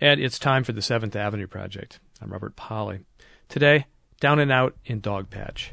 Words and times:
And 0.00 0.20
it's 0.20 0.38
time 0.38 0.62
for 0.62 0.70
the 0.70 0.80
Seventh 0.80 1.16
Avenue 1.16 1.48
Project. 1.48 1.98
I'm 2.22 2.32
Robert 2.32 2.54
Polly. 2.54 3.00
Today, 3.48 3.86
down 4.20 4.38
and 4.38 4.52
out 4.52 4.76
in 4.84 5.00
Dogpatch. 5.00 5.70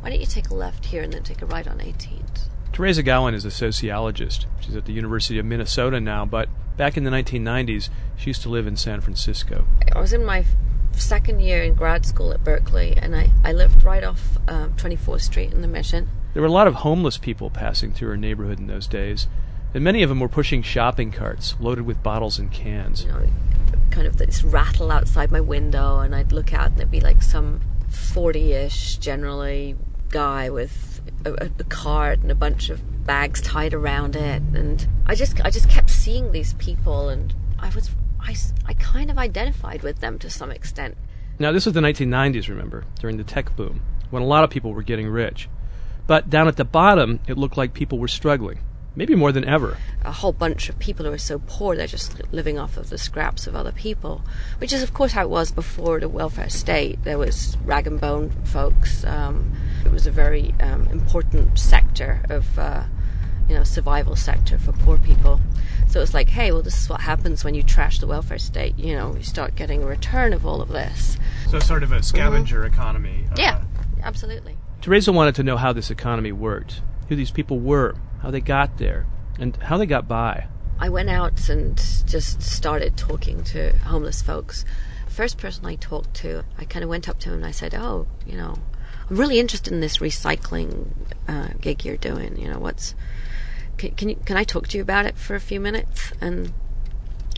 Why 0.00 0.10
don't 0.10 0.20
you 0.20 0.26
take 0.26 0.50
a 0.50 0.54
left 0.54 0.86
here 0.86 1.02
and 1.02 1.12
then 1.12 1.24
take 1.24 1.42
a 1.42 1.46
right 1.46 1.66
on 1.66 1.78
18th? 1.78 2.48
Teresa 2.72 3.02
Gowan 3.02 3.34
is 3.34 3.44
a 3.44 3.50
sociologist. 3.50 4.46
She's 4.60 4.76
at 4.76 4.84
the 4.84 4.92
University 4.92 5.40
of 5.40 5.46
Minnesota 5.46 5.98
now, 5.98 6.24
but 6.24 6.48
back 6.76 6.96
in 6.96 7.02
the 7.02 7.10
1990s, 7.10 7.88
she 8.16 8.30
used 8.30 8.42
to 8.42 8.48
live 8.48 8.68
in 8.68 8.76
San 8.76 9.00
Francisco. 9.00 9.66
I 9.92 9.98
was 9.98 10.12
in 10.12 10.24
my 10.24 10.44
second 10.92 11.40
year 11.40 11.64
in 11.64 11.74
grad 11.74 12.06
school 12.06 12.32
at 12.32 12.44
Berkeley, 12.44 12.96
and 12.96 13.16
I, 13.16 13.32
I 13.42 13.50
lived 13.50 13.82
right 13.82 14.04
off 14.04 14.38
um, 14.46 14.74
24th 14.74 15.22
Street 15.22 15.52
in 15.52 15.60
the 15.60 15.68
Mission. 15.68 16.08
There 16.34 16.42
were 16.42 16.48
a 16.48 16.52
lot 16.52 16.68
of 16.68 16.74
homeless 16.74 17.18
people 17.18 17.50
passing 17.50 17.92
through 17.92 18.10
her 18.10 18.16
neighborhood 18.16 18.60
in 18.60 18.68
those 18.68 18.86
days, 18.86 19.26
and 19.74 19.84
many 19.84 20.02
of 20.02 20.08
them 20.08 20.20
were 20.20 20.28
pushing 20.28 20.62
shopping 20.62 21.12
carts 21.12 21.54
loaded 21.60 21.86
with 21.86 22.02
bottles 22.02 22.38
and 22.38 22.50
cans. 22.50 23.04
You 23.04 23.12
know, 23.12 23.26
kind 23.90 24.06
of 24.06 24.16
this 24.16 24.42
rattle 24.44 24.90
outside 24.90 25.30
my 25.30 25.40
window, 25.40 25.98
and 25.98 26.14
I'd 26.14 26.32
look 26.32 26.52
out, 26.52 26.68
and 26.68 26.76
there'd 26.76 26.90
be 26.90 27.00
like 27.00 27.22
some 27.22 27.60
40 27.88 28.52
ish, 28.52 28.96
generally, 28.96 29.76
guy 30.08 30.50
with 30.50 31.00
a, 31.24 31.50
a 31.58 31.64
cart 31.64 32.20
and 32.20 32.30
a 32.30 32.34
bunch 32.34 32.70
of 32.70 33.06
bags 33.06 33.40
tied 33.40 33.74
around 33.74 34.16
it. 34.16 34.42
And 34.54 34.86
I 35.06 35.14
just, 35.14 35.40
I 35.44 35.50
just 35.50 35.68
kept 35.68 35.90
seeing 35.90 36.32
these 36.32 36.54
people, 36.54 37.08
and 37.08 37.34
I 37.58 37.68
was 37.70 37.90
I, 38.22 38.36
I 38.66 38.74
kind 38.74 39.10
of 39.10 39.18
identified 39.18 39.82
with 39.82 40.00
them 40.00 40.18
to 40.20 40.30
some 40.30 40.50
extent. 40.50 40.96
Now, 41.38 41.52
this 41.52 41.64
was 41.64 41.74
the 41.74 41.80
1990s, 41.80 42.48
remember, 42.48 42.84
during 43.00 43.16
the 43.16 43.24
tech 43.24 43.56
boom, 43.56 43.80
when 44.10 44.22
a 44.22 44.26
lot 44.26 44.44
of 44.44 44.50
people 44.50 44.74
were 44.74 44.82
getting 44.82 45.08
rich. 45.08 45.48
But 46.06 46.28
down 46.28 46.48
at 46.48 46.56
the 46.56 46.64
bottom, 46.64 47.20
it 47.26 47.38
looked 47.38 47.56
like 47.56 47.72
people 47.72 47.98
were 47.98 48.08
struggling, 48.08 48.60
maybe 48.94 49.14
more 49.14 49.32
than 49.32 49.44
ever. 49.44 49.76
A 50.02 50.12
whole 50.12 50.32
bunch 50.32 50.68
of 50.68 50.78
people 50.78 51.06
who 51.06 51.12
are 51.12 51.18
so 51.18 51.40
poor 51.46 51.76
they're 51.76 51.86
just 51.86 52.20
living 52.32 52.58
off 52.58 52.76
of 52.76 52.90
the 52.90 52.98
scraps 52.98 53.46
of 53.46 53.54
other 53.54 53.72
people, 53.72 54.22
which 54.58 54.72
is, 54.72 54.82
of 54.82 54.94
course, 54.94 55.12
how 55.12 55.24
it 55.24 55.30
was 55.30 55.52
before 55.52 56.00
the 56.00 56.08
welfare 56.08 56.50
state. 56.50 57.02
There 57.04 57.18
was 57.18 57.56
rag 57.64 57.86
and 57.86 58.00
bone 58.00 58.30
folks. 58.44 59.04
Um, 59.04 59.52
it 59.84 59.92
was 59.92 60.06
a 60.06 60.10
very 60.10 60.54
um, 60.60 60.86
important 60.88 61.58
sector 61.58 62.22
of. 62.28 62.58
Uh, 62.58 62.84
you 63.48 63.56
know, 63.56 63.64
survival 63.64 64.14
sector 64.14 64.60
for 64.60 64.70
poor 64.70 64.96
people. 64.98 65.40
So 65.88 66.00
it's 66.00 66.14
like, 66.14 66.28
hey, 66.28 66.52
well, 66.52 66.62
this 66.62 66.80
is 66.84 66.88
what 66.88 67.00
happens 67.00 67.42
when 67.42 67.56
you 67.56 67.64
trash 67.64 67.98
the 67.98 68.06
welfare 68.06 68.38
state. 68.38 68.78
You 68.78 68.94
know, 68.94 69.16
you 69.16 69.24
start 69.24 69.56
getting 69.56 69.82
a 69.82 69.86
return 69.86 70.32
of 70.32 70.46
all 70.46 70.62
of 70.62 70.68
this. 70.68 71.18
So 71.48 71.58
sort 71.58 71.82
of 71.82 71.90
a 71.90 72.00
scavenger 72.00 72.60
mm-hmm. 72.60 72.72
economy. 72.72 73.24
Uh, 73.32 73.34
yeah, 73.36 73.64
absolutely. 74.04 74.56
Teresa 74.80 75.10
wanted 75.10 75.34
to 75.34 75.42
know 75.42 75.56
how 75.56 75.72
this 75.72 75.90
economy 75.90 76.30
worked, 76.30 76.80
who 77.08 77.16
these 77.16 77.32
people 77.32 77.58
were, 77.58 77.96
how 78.22 78.30
they 78.30 78.40
got 78.40 78.78
there, 78.78 79.06
and 79.38 79.56
how 79.56 79.76
they 79.76 79.86
got 79.86 80.08
by. 80.08 80.46
I 80.78 80.88
went 80.88 81.10
out 81.10 81.48
and 81.48 81.76
just 82.06 82.42
started 82.42 82.96
talking 82.96 83.44
to 83.44 83.76
homeless 83.78 84.22
folks. 84.22 84.64
First 85.08 85.38
person 85.38 85.66
I 85.66 85.74
talked 85.74 86.14
to, 86.16 86.44
I 86.58 86.64
kind 86.64 86.82
of 86.82 86.88
went 86.88 87.08
up 87.08 87.18
to 87.20 87.28
him 87.28 87.36
and 87.36 87.46
I 87.46 87.50
said, 87.50 87.74
"Oh, 87.74 88.06
you 88.26 88.36
know, 88.36 88.56
I'm 89.08 89.16
really 89.16 89.40
interested 89.40 89.72
in 89.72 89.80
this 89.80 89.98
recycling 89.98 90.88
uh, 91.28 91.48
gig 91.60 91.84
you're 91.84 91.96
doing. 91.96 92.38
You 92.38 92.48
know, 92.48 92.58
what's 92.58 92.94
can, 93.76 93.90
can, 93.92 94.08
you, 94.10 94.16
can 94.24 94.36
I 94.36 94.44
talk 94.44 94.68
to 94.68 94.76
you 94.76 94.82
about 94.82 95.06
it 95.06 95.16
for 95.16 95.34
a 95.34 95.40
few 95.40 95.58
minutes? 95.58 96.12
And, 96.20 96.52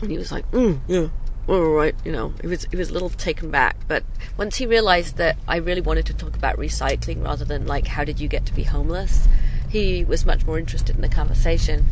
and 0.01 0.11
he 0.11 0.17
was 0.17 0.31
like, 0.31 0.49
mm, 0.51 0.79
yeah, 0.87 1.07
all 1.47 1.69
right. 1.69 1.95
You 2.03 2.11
know, 2.11 2.33
he 2.41 2.47
was 2.47 2.65
he 2.69 2.77
was 2.77 2.89
a 2.89 2.93
little 2.93 3.09
taken 3.09 3.49
back, 3.49 3.77
but 3.87 4.03
once 4.37 4.57
he 4.57 4.65
realized 4.65 5.17
that 5.17 5.37
I 5.47 5.57
really 5.57 5.81
wanted 5.81 6.05
to 6.07 6.13
talk 6.13 6.35
about 6.35 6.57
recycling 6.57 7.23
rather 7.23 7.45
than 7.45 7.65
like 7.65 7.87
how 7.87 8.03
did 8.03 8.19
you 8.19 8.27
get 8.27 8.45
to 8.47 8.53
be 8.53 8.63
homeless, 8.63 9.27
he 9.73 10.05
was 10.05 10.25
much 10.25 10.45
more 10.45 10.59
interested 10.59 10.95
in 10.95 11.01
the 11.01 11.09
conversation, 11.09 11.85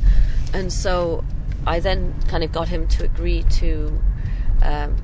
and 0.53 0.71
so 0.71 1.25
I 1.65 1.79
then 1.79 2.13
kind 2.27 2.43
of 2.43 2.51
got 2.51 2.69
him 2.69 2.87
to 2.89 3.03
agree 3.03 3.43
to 3.43 3.99
um, 4.61 4.95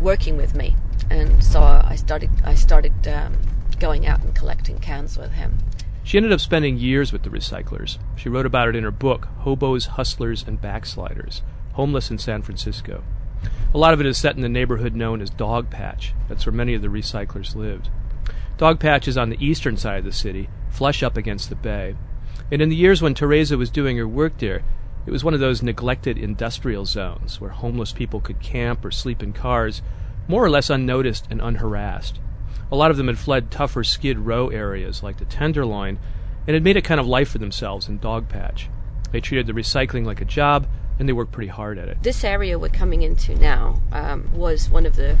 working 0.00 0.36
with 0.36 0.54
me, 0.54 0.74
and 1.10 1.44
so 1.44 1.60
I 1.60 1.94
started 1.96 2.30
I 2.44 2.54
started 2.54 3.06
um, 3.06 3.36
going 3.78 4.06
out 4.06 4.22
and 4.22 4.34
collecting 4.34 4.78
cans 4.78 5.18
with 5.18 5.32
him. 5.32 5.58
She 6.04 6.16
ended 6.16 6.32
up 6.32 6.40
spending 6.40 6.78
years 6.78 7.12
with 7.12 7.22
the 7.22 7.30
recyclers. 7.30 7.98
She 8.16 8.28
wrote 8.28 8.46
about 8.46 8.68
it 8.68 8.74
in 8.74 8.82
her 8.82 8.90
book, 8.90 9.28
Hobos, 9.40 9.86
Hustlers, 9.86 10.42
and 10.44 10.60
Backsliders 10.60 11.42
Homeless 11.74 12.10
in 12.10 12.18
San 12.18 12.42
Francisco. 12.42 13.04
A 13.74 13.78
lot 13.78 13.94
of 13.94 14.00
it 14.00 14.06
is 14.06 14.18
set 14.18 14.36
in 14.36 14.42
the 14.42 14.48
neighborhood 14.48 14.94
known 14.94 15.20
as 15.20 15.30
Dogpatch. 15.30 16.12
That's 16.28 16.44
where 16.44 16.52
many 16.52 16.74
of 16.74 16.82
the 16.82 16.88
recyclers 16.88 17.54
lived. 17.54 17.88
Dogpatch 18.58 19.08
is 19.08 19.16
on 19.16 19.30
the 19.30 19.44
eastern 19.44 19.76
side 19.76 20.00
of 20.00 20.04
the 20.04 20.12
city, 20.12 20.48
flush 20.70 21.02
up 21.02 21.16
against 21.16 21.48
the 21.48 21.54
bay. 21.54 21.94
And 22.50 22.60
in 22.60 22.68
the 22.68 22.76
years 22.76 23.00
when 23.00 23.14
Teresa 23.14 23.56
was 23.56 23.70
doing 23.70 23.96
her 23.96 24.06
work 24.06 24.38
there, 24.38 24.62
it 25.06 25.10
was 25.10 25.24
one 25.24 25.34
of 25.34 25.40
those 25.40 25.62
neglected 25.62 26.16
industrial 26.16 26.84
zones 26.84 27.40
where 27.40 27.50
homeless 27.50 27.92
people 27.92 28.20
could 28.20 28.40
camp 28.40 28.84
or 28.84 28.90
sleep 28.90 29.22
in 29.22 29.32
cars, 29.32 29.82
more 30.28 30.44
or 30.44 30.50
less 30.50 30.70
unnoticed 30.70 31.26
and 31.30 31.40
unharassed. 31.40 32.20
A 32.70 32.76
lot 32.76 32.90
of 32.90 32.96
them 32.96 33.08
had 33.08 33.18
fled 33.18 33.50
tougher 33.50 33.84
skid 33.84 34.18
row 34.20 34.48
areas 34.48 35.02
like 35.02 35.18
the 35.18 35.24
Tenderloin 35.24 35.98
and 36.46 36.54
had 36.54 36.62
made 36.62 36.76
a 36.76 36.82
kind 36.82 37.00
of 37.00 37.06
life 37.06 37.30
for 37.30 37.38
themselves 37.38 37.88
in 37.88 37.98
Dogpatch. 37.98 38.68
They 39.10 39.20
treated 39.20 39.46
the 39.46 39.52
recycling 39.52 40.06
like 40.06 40.20
a 40.20 40.24
job 40.24 40.66
and 40.98 41.08
they 41.08 41.12
worked 41.12 41.32
pretty 41.32 41.50
hard 41.50 41.78
at 41.78 41.88
it. 41.88 42.02
This 42.02 42.22
area 42.24 42.58
we're 42.58 42.68
coming 42.68 43.02
into 43.02 43.34
now 43.34 43.80
um, 43.92 44.30
was 44.32 44.70
one 44.70 44.86
of 44.86 44.96
the 44.96 45.18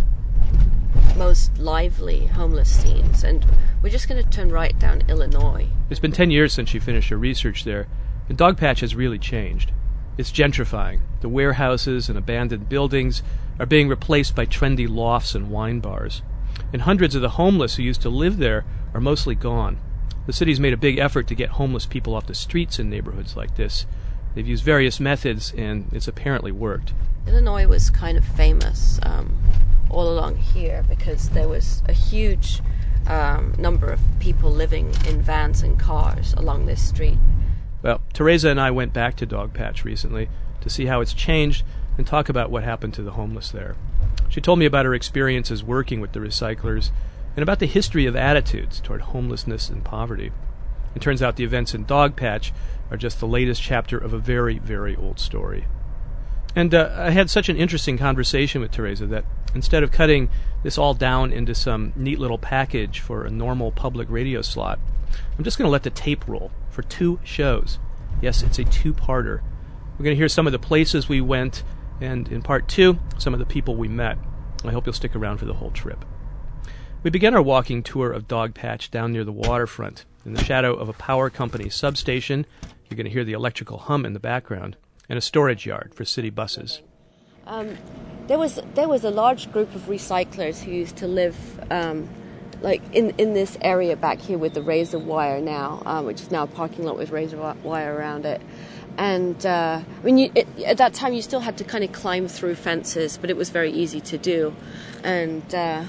most 1.16 1.58
lively 1.58 2.26
homeless 2.26 2.70
scenes, 2.70 3.24
and 3.24 3.44
we're 3.82 3.90
just 3.90 4.08
going 4.08 4.22
to 4.22 4.30
turn 4.30 4.50
right 4.50 4.78
down 4.78 5.02
Illinois. 5.08 5.68
It's 5.90 6.00
been 6.00 6.12
10 6.12 6.30
years 6.30 6.52
since 6.52 6.70
she 6.70 6.78
finished 6.78 7.10
her 7.10 7.18
research 7.18 7.64
there, 7.64 7.86
and 8.28 8.38
Dogpatch 8.38 8.80
has 8.80 8.94
really 8.94 9.18
changed. 9.18 9.72
It's 10.18 10.32
gentrifying. 10.32 11.00
The 11.20 11.28
warehouses 11.28 12.08
and 12.08 12.18
abandoned 12.18 12.68
buildings 12.68 13.22
are 13.58 13.66
being 13.66 13.88
replaced 13.88 14.34
by 14.34 14.46
trendy 14.46 14.88
lofts 14.88 15.34
and 15.34 15.50
wine 15.50 15.80
bars 15.80 16.22
and 16.72 16.82
hundreds 16.82 17.14
of 17.14 17.22
the 17.22 17.30
homeless 17.30 17.76
who 17.76 17.82
used 17.82 18.02
to 18.02 18.08
live 18.08 18.38
there 18.38 18.64
are 18.94 19.00
mostly 19.00 19.34
gone. 19.34 19.78
The 20.26 20.32
city's 20.32 20.60
made 20.60 20.72
a 20.72 20.78
big 20.78 20.98
effort 20.98 21.26
to 21.28 21.34
get 21.34 21.50
homeless 21.50 21.86
people 21.86 22.14
off 22.14 22.26
the 22.26 22.34
streets 22.34 22.78
in 22.78 22.88
neighborhoods 22.88 23.36
like 23.36 23.56
this. 23.56 23.86
They've 24.34 24.46
used 24.46 24.64
various 24.64 25.00
methods, 25.00 25.52
and 25.52 25.88
it's 25.92 26.08
apparently 26.08 26.52
worked. 26.52 26.94
Illinois 27.26 27.66
was 27.66 27.90
kind 27.90 28.16
of 28.16 28.24
famous 28.24 28.98
um, 29.02 29.36
all 29.92 30.10
along 30.10 30.36
here 30.36 30.84
because 30.88 31.30
there 31.30 31.48
was 31.48 31.82
a 31.86 31.92
huge 31.92 32.60
um, 33.06 33.54
number 33.58 33.90
of 33.90 34.00
people 34.20 34.50
living 34.50 34.94
in 35.06 35.20
vans 35.20 35.62
and 35.62 35.78
cars 35.78 36.34
along 36.34 36.66
this 36.66 36.86
street. 36.86 37.18
Well, 37.82 38.00
Teresa 38.12 38.48
and 38.48 38.60
I 38.60 38.70
went 38.70 38.92
back 38.92 39.16
to 39.16 39.26
Dogpatch 39.26 39.84
recently 39.84 40.28
to 40.60 40.70
see 40.70 40.86
how 40.86 41.00
it's 41.00 41.12
changed 41.12 41.64
and 41.98 42.06
talk 42.06 42.28
about 42.28 42.50
what 42.50 42.62
happened 42.62 42.94
to 42.94 43.02
the 43.02 43.12
homeless 43.12 43.50
there. 43.50 43.76
She 44.28 44.40
told 44.40 44.58
me 44.58 44.66
about 44.66 44.86
her 44.86 44.94
experiences 44.94 45.62
working 45.64 46.00
with 46.00 46.12
the 46.12 46.20
recyclers 46.20 46.90
and 47.36 47.42
about 47.42 47.58
the 47.58 47.66
history 47.66 48.06
of 48.06 48.16
attitudes 48.16 48.80
toward 48.80 49.02
homelessness 49.02 49.68
and 49.68 49.84
poverty. 49.84 50.32
It 50.94 51.02
turns 51.02 51.22
out 51.22 51.36
the 51.36 51.44
events 51.44 51.74
in 51.74 51.84
Dogpatch 51.84 52.52
are 52.90 52.96
just 52.96 53.20
the 53.20 53.26
latest 53.26 53.62
chapter 53.62 53.98
of 53.98 54.12
a 54.12 54.18
very, 54.18 54.58
very 54.58 54.94
old 54.94 55.18
story. 55.18 55.64
And 56.54 56.74
uh, 56.74 56.92
I 56.96 57.10
had 57.10 57.30
such 57.30 57.48
an 57.48 57.56
interesting 57.56 57.96
conversation 57.96 58.60
with 58.60 58.72
Teresa 58.72 59.06
that 59.06 59.24
instead 59.54 59.82
of 59.82 59.90
cutting 59.90 60.28
this 60.62 60.76
all 60.78 60.94
down 60.94 61.32
into 61.32 61.54
some 61.54 61.92
neat 61.96 62.18
little 62.18 62.38
package 62.38 63.00
for 63.00 63.24
a 63.24 63.30
normal 63.30 63.72
public 63.72 64.08
radio 64.10 64.42
slot, 64.42 64.78
I'm 65.36 65.44
just 65.44 65.58
going 65.58 65.66
to 65.66 65.72
let 65.72 65.82
the 65.82 65.90
tape 65.90 66.26
roll 66.28 66.50
for 66.70 66.82
two 66.82 67.20
shows. 67.24 67.78
Yes, 68.20 68.42
it's 68.42 68.58
a 68.58 68.64
two 68.64 68.92
parter. 68.92 69.40
We're 69.98 70.04
going 70.04 70.16
to 70.16 70.20
hear 70.20 70.28
some 70.28 70.46
of 70.46 70.52
the 70.52 70.58
places 70.58 71.08
we 71.08 71.20
went 71.20 71.62
and 72.00 72.28
in 72.28 72.42
part 72.42 72.68
two, 72.68 72.98
some 73.18 73.32
of 73.32 73.38
the 73.38 73.46
people 73.46 73.76
we 73.76 73.88
met. 73.88 74.18
I 74.64 74.72
hope 74.72 74.86
you'll 74.86 74.92
stick 74.92 75.16
around 75.16 75.38
for 75.38 75.46
the 75.46 75.54
whole 75.54 75.70
trip. 75.70 76.04
We 77.02 77.10
began 77.10 77.34
our 77.34 77.42
walking 77.42 77.82
tour 77.82 78.12
of 78.12 78.28
Dogpatch 78.28 78.90
down 78.90 79.12
near 79.12 79.24
the 79.24 79.32
waterfront, 79.32 80.04
in 80.24 80.34
the 80.34 80.44
shadow 80.44 80.74
of 80.74 80.88
a 80.88 80.92
power 80.92 81.30
company 81.30 81.68
substation. 81.68 82.46
You're 82.88 82.96
going 82.96 83.06
to 83.06 83.12
hear 83.12 83.24
the 83.24 83.32
electrical 83.32 83.78
hum 83.78 84.06
in 84.06 84.12
the 84.12 84.20
background, 84.20 84.76
and 85.12 85.18
a 85.18 85.20
storage 85.20 85.66
yard 85.66 85.92
for 85.94 86.06
city 86.06 86.30
buses. 86.30 86.80
Um, 87.46 87.76
there 88.28 88.38
was 88.38 88.58
there 88.74 88.88
was 88.88 89.04
a 89.04 89.10
large 89.10 89.52
group 89.52 89.74
of 89.74 89.82
recyclers 89.82 90.62
who 90.62 90.70
used 90.70 90.96
to 90.96 91.06
live 91.06 91.36
um, 91.70 92.08
like 92.62 92.80
in, 92.94 93.10
in 93.18 93.34
this 93.34 93.58
area 93.60 93.94
back 93.94 94.20
here 94.20 94.38
with 94.38 94.54
the 94.54 94.62
razor 94.62 94.98
wire 94.98 95.38
now, 95.38 95.82
um, 95.84 96.06
which 96.06 96.22
is 96.22 96.30
now 96.30 96.44
a 96.44 96.46
parking 96.46 96.86
lot 96.86 96.96
with 96.96 97.10
razor 97.10 97.36
wire 97.62 97.94
around 97.94 98.24
it 98.24 98.40
and 98.98 99.44
uh, 99.46 99.80
I 99.80 100.04
mean, 100.04 100.18
you, 100.18 100.32
it, 100.34 100.46
at 100.66 100.78
that 100.78 100.94
time 100.94 101.14
you 101.14 101.22
still 101.22 101.40
had 101.40 101.56
to 101.58 101.64
kind 101.64 101.82
of 101.84 101.92
climb 101.92 102.28
through 102.28 102.56
fences, 102.56 103.16
but 103.16 103.30
it 103.30 103.36
was 103.36 103.50
very 103.50 103.70
easy 103.70 104.00
to 104.00 104.18
do. 104.18 104.54
And 105.02 105.54
uh, 105.54 105.84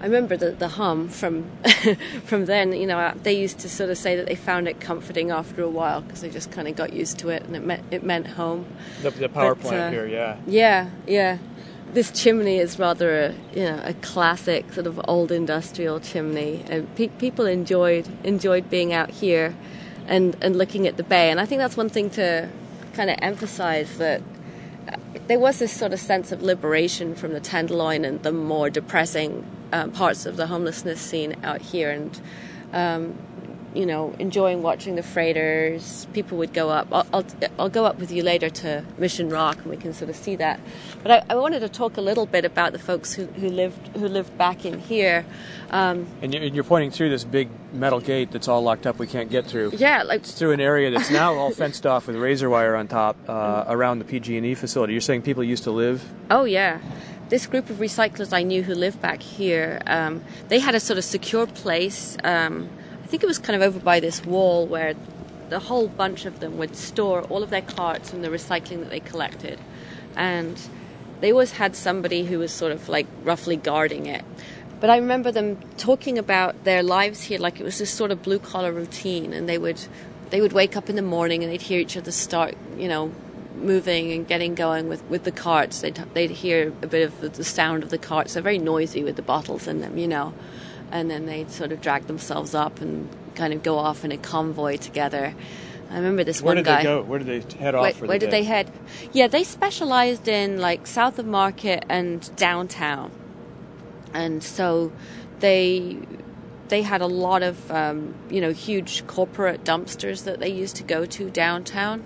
I 0.00 0.04
remember 0.04 0.36
the, 0.36 0.50
the 0.50 0.68
hum 0.68 1.08
from 1.08 1.50
from 2.24 2.44
then. 2.46 2.72
You 2.72 2.86
know, 2.86 3.14
they 3.22 3.32
used 3.32 3.58
to 3.60 3.68
sort 3.68 3.90
of 3.90 3.96
say 3.96 4.16
that 4.16 4.26
they 4.26 4.34
found 4.34 4.68
it 4.68 4.80
comforting 4.80 5.30
after 5.30 5.62
a 5.62 5.68
while 5.68 6.02
because 6.02 6.20
they 6.20 6.28
just 6.28 6.50
kind 6.50 6.68
of 6.68 6.76
got 6.76 6.92
used 6.92 7.18
to 7.20 7.30
it, 7.30 7.44
and 7.44 7.56
it 7.56 7.64
meant 7.64 7.84
it 7.90 8.02
meant 8.02 8.26
home. 8.26 8.66
The, 9.02 9.10
the 9.10 9.28
power 9.28 9.54
but, 9.54 9.68
plant 9.68 9.82
uh, 9.82 9.90
here, 9.90 10.06
yeah. 10.06 10.36
Yeah, 10.46 10.90
yeah. 11.06 11.38
This 11.92 12.10
chimney 12.10 12.58
is 12.58 12.78
rather 12.78 13.18
a 13.18 13.34
you 13.54 13.64
know 13.64 13.80
a 13.84 13.94
classic 13.94 14.72
sort 14.72 14.86
of 14.86 15.00
old 15.08 15.32
industrial 15.32 16.00
chimney, 16.00 16.64
and 16.68 16.94
pe- 16.94 17.08
people 17.08 17.46
enjoyed 17.46 18.06
enjoyed 18.22 18.68
being 18.68 18.92
out 18.92 19.10
here 19.10 19.54
and 20.06 20.36
and 20.42 20.56
looking 20.56 20.86
at 20.86 20.98
the 20.98 21.04
bay. 21.04 21.30
And 21.30 21.40
I 21.40 21.46
think 21.46 21.60
that's 21.60 21.76
one 21.76 21.88
thing 21.88 22.10
to 22.10 22.50
kind 22.92 23.08
of 23.08 23.16
emphasize 23.22 23.96
that 23.98 24.20
there 25.26 25.38
was 25.38 25.58
this 25.58 25.72
sort 25.72 25.92
of 25.92 26.00
sense 26.00 26.32
of 26.32 26.42
liberation 26.42 27.14
from 27.14 27.32
the 27.32 27.40
tenderloin 27.40 28.04
and 28.04 28.22
the 28.22 28.32
more 28.32 28.70
depressing 28.70 29.44
uh, 29.72 29.88
parts 29.88 30.26
of 30.26 30.36
the 30.36 30.46
homelessness 30.46 31.00
scene 31.00 31.36
out 31.42 31.60
here, 31.60 31.90
and 31.90 32.20
um, 32.72 33.14
you 33.76 33.84
know, 33.84 34.14
enjoying 34.18 34.62
watching 34.62 34.96
the 34.96 35.02
freighters. 35.02 36.06
People 36.14 36.38
would 36.38 36.54
go 36.54 36.70
up. 36.70 36.88
I'll, 36.90 37.06
I'll, 37.12 37.24
I'll, 37.58 37.68
go 37.68 37.84
up 37.84 37.98
with 37.98 38.10
you 38.10 38.22
later 38.22 38.48
to 38.48 38.82
Mission 38.96 39.28
Rock, 39.28 39.58
and 39.58 39.66
we 39.66 39.76
can 39.76 39.92
sort 39.92 40.08
of 40.08 40.16
see 40.16 40.34
that. 40.36 40.58
But 41.02 41.10
I, 41.12 41.34
I 41.34 41.36
wanted 41.36 41.60
to 41.60 41.68
talk 41.68 41.98
a 41.98 42.00
little 42.00 42.24
bit 42.24 42.46
about 42.46 42.72
the 42.72 42.78
folks 42.78 43.12
who, 43.12 43.26
who 43.26 43.50
lived 43.50 43.96
who 43.96 44.08
lived 44.08 44.36
back 44.38 44.64
in 44.64 44.80
here. 44.80 45.26
Um, 45.70 46.06
and 46.22 46.32
you're 46.32 46.64
pointing 46.64 46.90
through 46.90 47.10
this 47.10 47.24
big 47.24 47.50
metal 47.74 48.00
gate 48.00 48.30
that's 48.30 48.48
all 48.48 48.62
locked 48.62 48.86
up. 48.86 48.98
We 48.98 49.06
can't 49.06 49.28
get 49.28 49.44
through. 49.44 49.72
Yeah, 49.76 50.04
like 50.04 50.20
it's 50.20 50.32
through 50.32 50.52
an 50.52 50.60
area 50.60 50.90
that's 50.90 51.10
now 51.10 51.34
all 51.34 51.50
fenced 51.50 51.84
off 51.84 52.06
with 52.06 52.16
razor 52.16 52.48
wire 52.48 52.76
on 52.76 52.88
top 52.88 53.16
uh, 53.28 53.64
mm. 53.64 53.70
around 53.70 53.98
the 53.98 54.06
PG&E 54.06 54.54
facility. 54.54 54.94
You're 54.94 55.02
saying 55.02 55.22
people 55.22 55.44
used 55.44 55.64
to 55.64 55.70
live? 55.70 56.02
Oh 56.30 56.44
yeah 56.44 56.80
this 57.28 57.46
group 57.46 57.68
of 57.70 57.78
recyclers 57.78 58.32
I 58.32 58.44
knew 58.44 58.62
who 58.62 58.72
lived 58.72 59.02
back 59.02 59.20
here, 59.20 59.80
um, 59.88 60.22
they 60.46 60.60
had 60.60 60.76
a 60.76 60.80
sort 60.80 60.96
of 60.96 61.04
secure 61.04 61.44
place. 61.48 62.16
Um, 62.22 62.68
I 63.06 63.08
think 63.08 63.22
it 63.22 63.26
was 63.26 63.38
kind 63.38 63.54
of 63.54 63.62
over 63.62 63.78
by 63.78 64.00
this 64.00 64.24
wall 64.24 64.66
where 64.66 64.94
the 65.48 65.60
whole 65.60 65.86
bunch 65.86 66.24
of 66.24 66.40
them 66.40 66.58
would 66.58 66.74
store 66.74 67.22
all 67.22 67.44
of 67.44 67.50
their 67.50 67.62
carts 67.62 68.12
and 68.12 68.24
the 68.24 68.28
recycling 68.28 68.80
that 68.80 68.90
they 68.90 68.98
collected. 68.98 69.60
And 70.16 70.60
they 71.20 71.30
always 71.30 71.52
had 71.52 71.76
somebody 71.76 72.24
who 72.24 72.40
was 72.40 72.50
sort 72.50 72.72
of 72.72 72.88
like 72.88 73.06
roughly 73.22 73.54
guarding 73.54 74.06
it. 74.06 74.24
But 74.80 74.90
I 74.90 74.96
remember 74.96 75.30
them 75.30 75.56
talking 75.76 76.18
about 76.18 76.64
their 76.64 76.82
lives 76.82 77.22
here 77.22 77.38
like 77.38 77.60
it 77.60 77.62
was 77.62 77.78
this 77.78 77.92
sort 77.92 78.10
of 78.10 78.24
blue 78.24 78.40
collar 78.40 78.72
routine 78.72 79.32
and 79.32 79.48
they 79.48 79.56
would 79.56 79.80
they 80.30 80.40
would 80.40 80.52
wake 80.52 80.76
up 80.76 80.90
in 80.90 80.96
the 80.96 81.00
morning 81.00 81.44
and 81.44 81.52
they'd 81.52 81.62
hear 81.62 81.78
each 81.78 81.96
other 81.96 82.10
start, 82.10 82.56
you 82.76 82.88
know, 82.88 83.12
moving 83.54 84.10
and 84.10 84.26
getting 84.26 84.56
going 84.56 84.88
with, 84.88 85.04
with 85.04 85.22
the 85.22 85.30
carts. 85.30 85.80
They'd, 85.80 85.94
they'd 86.14 86.32
hear 86.32 86.72
a 86.82 86.88
bit 86.88 87.04
of 87.06 87.36
the 87.36 87.44
sound 87.44 87.84
of 87.84 87.90
the 87.90 87.98
carts. 87.98 88.34
They're 88.34 88.42
very 88.42 88.58
noisy 88.58 89.04
with 89.04 89.14
the 89.14 89.22
bottles 89.22 89.68
in 89.68 89.80
them, 89.80 89.96
you 89.96 90.08
know 90.08 90.34
and 90.90 91.10
then 91.10 91.26
they'd 91.26 91.50
sort 91.50 91.72
of 91.72 91.80
drag 91.80 92.06
themselves 92.06 92.54
up 92.54 92.80
and 92.80 93.08
kind 93.34 93.52
of 93.52 93.62
go 93.62 93.78
off 93.78 94.04
in 94.04 94.12
a 94.12 94.16
convoy 94.16 94.76
together. 94.76 95.34
I 95.90 95.96
remember 95.96 96.24
this 96.24 96.42
where 96.42 96.54
one 96.54 96.64
guy. 96.64 96.70
Where 96.70 96.78
did 96.78 96.86
they 96.86 96.88
go? 96.88 97.02
Where 97.02 97.18
did 97.18 97.26
they 97.26 97.58
head 97.58 97.74
off? 97.74 97.82
Where, 97.82 97.92
the 97.92 98.06
where 98.06 98.18
did 98.18 98.30
they 98.30 98.44
head? 98.44 98.70
Yeah, 99.12 99.28
they 99.28 99.44
specialized 99.44 100.26
in 100.26 100.58
like 100.58 100.86
south 100.86 101.18
of 101.18 101.26
Market 101.26 101.84
and 101.88 102.34
downtown, 102.36 103.10
and 104.12 104.42
so 104.42 104.92
they 105.40 105.98
they 106.68 106.82
had 106.82 107.00
a 107.00 107.06
lot 107.06 107.42
of 107.42 107.70
um, 107.70 108.14
you 108.28 108.40
know 108.40 108.52
huge 108.52 109.06
corporate 109.06 109.64
dumpsters 109.64 110.24
that 110.24 110.40
they 110.40 110.48
used 110.48 110.76
to 110.76 110.82
go 110.82 111.06
to 111.06 111.30
downtown. 111.30 112.04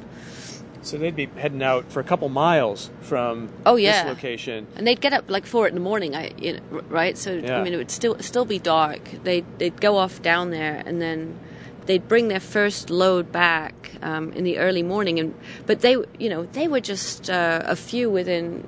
So 0.83 0.97
they'd 0.97 1.17
be 1.17 1.27
heading 1.27 1.63
out 1.63 1.91
for 1.93 2.01
a 2.01 2.05
couple 2.05 2.29
miles 2.29 2.91
from 3.03 3.51
oh 3.67 3.77
yeah 3.77 4.05
this 4.05 4.11
location, 4.11 4.67
and 4.77 4.87
they'd 4.87 5.01
get 5.01 5.13
up 5.13 5.31
like 5.31 5.47
four 5.47 5.69
in 5.69 5.75
the 5.75 5.81
morning. 5.81 6.17
I 6.17 6.33
you 6.39 6.55
know, 6.55 6.81
right. 6.89 7.17
So 7.19 7.33
yeah. 7.33 7.59
I 7.59 7.63
mean, 7.63 7.75
it 7.75 7.77
would 7.77 7.91
still 7.91 8.19
still 8.21 8.45
be 8.45 8.59
dark. 8.59 9.01
They 9.25 9.45
they'd 9.59 9.81
go 9.81 9.99
off 9.99 10.23
down 10.23 10.51
there, 10.51 10.83
and 10.87 11.01
then 11.01 11.39
they'd 11.87 12.09
bring 12.09 12.29
their 12.29 12.41
first 12.41 12.89
load 12.89 13.31
back 13.31 13.93
um, 14.03 14.33
in 14.33 14.45
the 14.45 14.59
early 14.59 14.83
morning. 14.83 15.19
And 15.19 15.35
but 15.67 15.81
they 15.81 15.97
you 16.19 16.31
know 16.31 16.45
they 16.47 16.67
were 16.67 16.81
just 16.81 17.29
uh, 17.29 17.63
a 17.65 17.77
few 17.77 18.11
within 18.11 18.65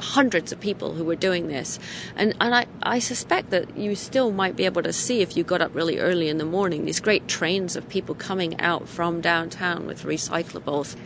hundreds 0.00 0.52
of 0.52 0.60
people 0.60 0.94
who 0.94 1.04
were 1.04 1.16
doing 1.16 1.48
this. 1.48 1.78
And, 2.16 2.34
and 2.40 2.54
I, 2.54 2.66
I 2.82 2.98
suspect 2.98 3.50
that 3.50 3.76
you 3.76 3.94
still 3.94 4.30
might 4.30 4.56
be 4.56 4.64
able 4.64 4.82
to 4.82 4.92
see 4.92 5.20
if 5.20 5.36
you 5.36 5.44
got 5.44 5.60
up 5.60 5.74
really 5.74 5.98
early 5.98 6.28
in 6.28 6.38
the 6.38 6.44
morning 6.44 6.84
these 6.84 7.00
great 7.00 7.28
trains 7.28 7.76
of 7.76 7.88
people 7.88 8.14
coming 8.14 8.60
out 8.60 8.88
from 8.88 9.20
downtown 9.20 9.86
with 9.86 10.04
recyclables 10.04 10.96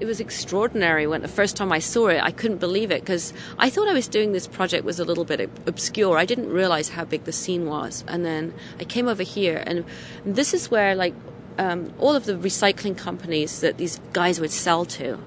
it 0.00 0.06
was 0.06 0.20
extraordinary 0.20 1.06
when 1.06 1.22
the 1.22 1.28
first 1.28 1.56
time 1.56 1.72
I 1.72 1.78
saw 1.78 2.08
it. 2.08 2.20
I 2.22 2.30
couldn't 2.30 2.58
believe 2.58 2.90
it 2.90 3.00
because 3.00 3.32
I 3.58 3.70
thought 3.70 3.88
I 3.88 3.92
was 3.92 4.08
doing 4.08 4.32
this 4.32 4.46
project 4.46 4.84
was 4.84 4.98
a 4.98 5.04
little 5.04 5.24
bit 5.24 5.40
obscure. 5.66 6.18
I 6.18 6.24
didn't 6.24 6.50
realize 6.50 6.90
how 6.90 7.04
big 7.04 7.24
the 7.24 7.32
scene 7.32 7.66
was, 7.66 8.04
and 8.08 8.24
then 8.24 8.54
I 8.80 8.84
came 8.84 9.08
over 9.08 9.22
here, 9.22 9.62
and 9.66 9.84
this 10.24 10.52
is 10.52 10.70
where 10.70 10.94
like 10.94 11.14
um, 11.58 11.92
all 11.98 12.14
of 12.14 12.24
the 12.24 12.34
recycling 12.34 12.96
companies 12.96 13.60
that 13.60 13.78
these 13.78 14.00
guys 14.12 14.40
would 14.40 14.50
sell 14.50 14.84
to 14.84 15.18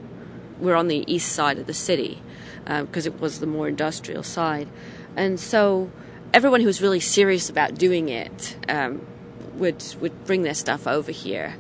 were 0.60 0.76
on 0.76 0.88
the 0.88 1.04
east 1.12 1.32
side 1.32 1.58
of 1.58 1.68
the 1.68 1.74
city 1.74 2.22
because 2.66 3.08
uh, 3.08 3.12
it 3.12 3.20
was 3.22 3.40
the 3.40 3.48
more 3.48 3.68
industrial 3.68 4.24
side, 4.24 4.68
and 5.16 5.40
so 5.40 5.90
everyone 6.34 6.60
who 6.60 6.68
was 6.68 6.82
really 6.82 7.00
serious 7.00 7.50
about 7.50 7.76
doing 7.76 8.10
it 8.10 8.58
um, 8.68 9.06
would 9.54 9.84
would 10.02 10.26
bring 10.26 10.42
their 10.42 10.54
stuff 10.54 10.86
over 10.88 11.12
here, 11.12 11.56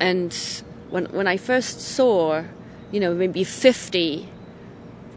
and 0.00 0.64
when 0.94 1.06
when 1.06 1.26
I 1.26 1.36
first 1.36 1.80
saw, 1.80 2.44
you 2.92 3.00
know, 3.00 3.12
maybe 3.14 3.42
50 3.42 4.28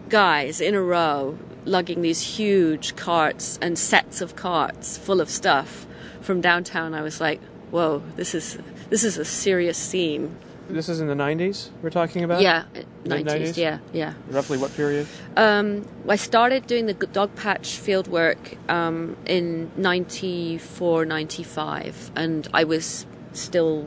guys 0.10 0.60
in 0.60 0.74
a 0.74 0.82
row 0.82 1.38
lugging 1.66 2.02
these 2.02 2.22
huge 2.40 2.96
carts 2.96 3.60
and 3.62 3.78
sets 3.78 4.20
of 4.20 4.36
carts 4.36 4.98
full 4.98 5.22
of 5.22 5.30
stuff 5.30 5.86
from 6.20 6.42
downtown, 6.42 6.96
I 6.96 7.04
was 7.04 7.22
like, 7.22 7.40
"Whoa, 7.70 8.02
this 8.16 8.34
is 8.34 8.58
this 8.90 9.04
is 9.04 9.20
a 9.20 9.26
serious 9.26 9.78
scene." 9.78 10.36
This 10.68 10.90
is 10.90 11.00
in 11.00 11.08
the 11.08 11.14
90s 11.14 11.70
we're 11.84 11.92
talking 11.92 12.24
about? 12.24 12.42
Yeah, 12.42 12.64
90s, 13.06 13.56
yeah, 13.56 13.78
yeah. 13.94 14.16
Roughly 14.30 14.58
what 14.58 14.76
period? 14.76 15.06
Um, 15.38 15.88
I 16.10 16.18
started 16.18 16.66
doing 16.66 16.88
the 16.88 16.94
dog 16.94 17.36
patch 17.36 17.78
field 17.78 18.08
work 18.08 18.58
um, 18.68 19.16
in 19.28 19.72
94, 19.78 21.06
95, 21.06 22.12
and 22.16 22.48
I 22.54 22.64
was 22.66 23.06
still 23.32 23.86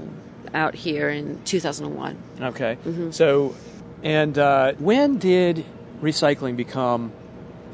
out 0.55 0.75
here 0.75 1.08
in 1.08 1.43
2001. 1.44 2.17
Okay. 2.41 2.76
Mm-hmm. 2.85 3.11
So, 3.11 3.55
and 4.02 4.37
uh, 4.38 4.73
when 4.75 5.19
did 5.19 5.64
recycling 6.00 6.56
become, 6.56 7.12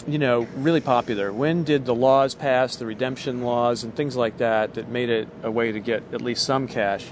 you 0.06 0.19
know, 0.19 0.46
really 0.56 0.81
popular? 0.81 1.32
When 1.32 1.64
did 1.64 1.84
the 1.84 1.94
laws 1.94 2.34
pass, 2.34 2.76
the 2.76 2.87
redemption 2.87 3.43
laws, 3.43 3.84
and 3.84 3.94
things 3.94 4.17
like 4.17 4.38
that, 4.38 4.75
that 4.75 4.88
made 4.88 5.08
it 5.08 5.28
a 5.43 5.50
way 5.50 5.73
to 5.73 5.81
get 5.81 6.02
at 6.12 6.20
least 6.20 6.44
some 6.44 6.69
cash 6.69 7.06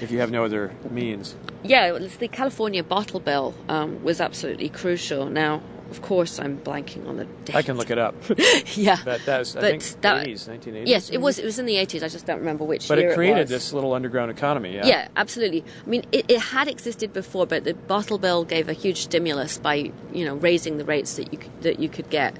if 0.00 0.10
you 0.10 0.20
have 0.20 0.30
no 0.30 0.44
other 0.44 0.72
means? 0.90 1.34
Yeah, 1.62 1.98
the 1.98 2.28
California 2.28 2.84
bottle 2.84 3.20
bill 3.20 3.54
um, 3.68 4.02
was 4.04 4.20
absolutely 4.20 4.68
crucial. 4.68 5.26
Now, 5.26 5.60
of 5.90 6.02
course, 6.02 6.38
I'm 6.38 6.58
blanking 6.58 7.08
on 7.08 7.16
the 7.16 7.24
date. 7.44 7.56
I 7.56 7.62
can 7.62 7.76
look 7.76 7.90
it 7.90 7.98
up. 7.98 8.14
yeah, 8.74 8.98
but 9.04 9.24
that 9.24 9.38
was 9.38 9.56
I 9.56 9.60
but 9.60 9.70
think 9.70 10.00
that, 10.02 10.26
80s, 10.26 10.48
1980s. 10.48 10.86
Yes, 10.86 11.10
it 11.10 11.18
was. 11.18 11.38
It 11.38 11.44
was 11.44 11.58
in 11.58 11.66
the 11.66 11.76
80s. 11.76 12.02
I 12.02 12.08
just 12.08 12.26
don't 12.26 12.38
remember 12.38 12.64
which. 12.64 12.88
But 12.88 12.98
it 12.98 13.14
created 13.14 13.42
it 13.42 13.48
this 13.48 13.72
little 13.72 13.94
underground 13.94 14.30
economy. 14.30 14.74
Yeah. 14.74 14.86
Yeah, 14.86 15.08
absolutely. 15.16 15.64
I 15.86 15.88
mean, 15.88 16.04
it, 16.12 16.26
it, 16.28 16.40
had 16.40 16.68
existed 16.68 17.12
before, 17.12 17.46
but 17.46 17.64
the 17.64 17.74
bottle 17.74 18.18
bill 18.18 18.44
gave 18.44 18.68
a 18.68 18.74
huge 18.74 18.98
stimulus 19.02 19.58
by 19.58 19.92
you 20.12 20.24
know 20.24 20.34
raising 20.36 20.76
the 20.76 20.84
rates 20.84 21.16
that 21.16 21.32
you 21.32 21.38
could, 21.38 21.62
that 21.62 21.78
you 21.78 21.88
could 21.88 22.10
get 22.10 22.36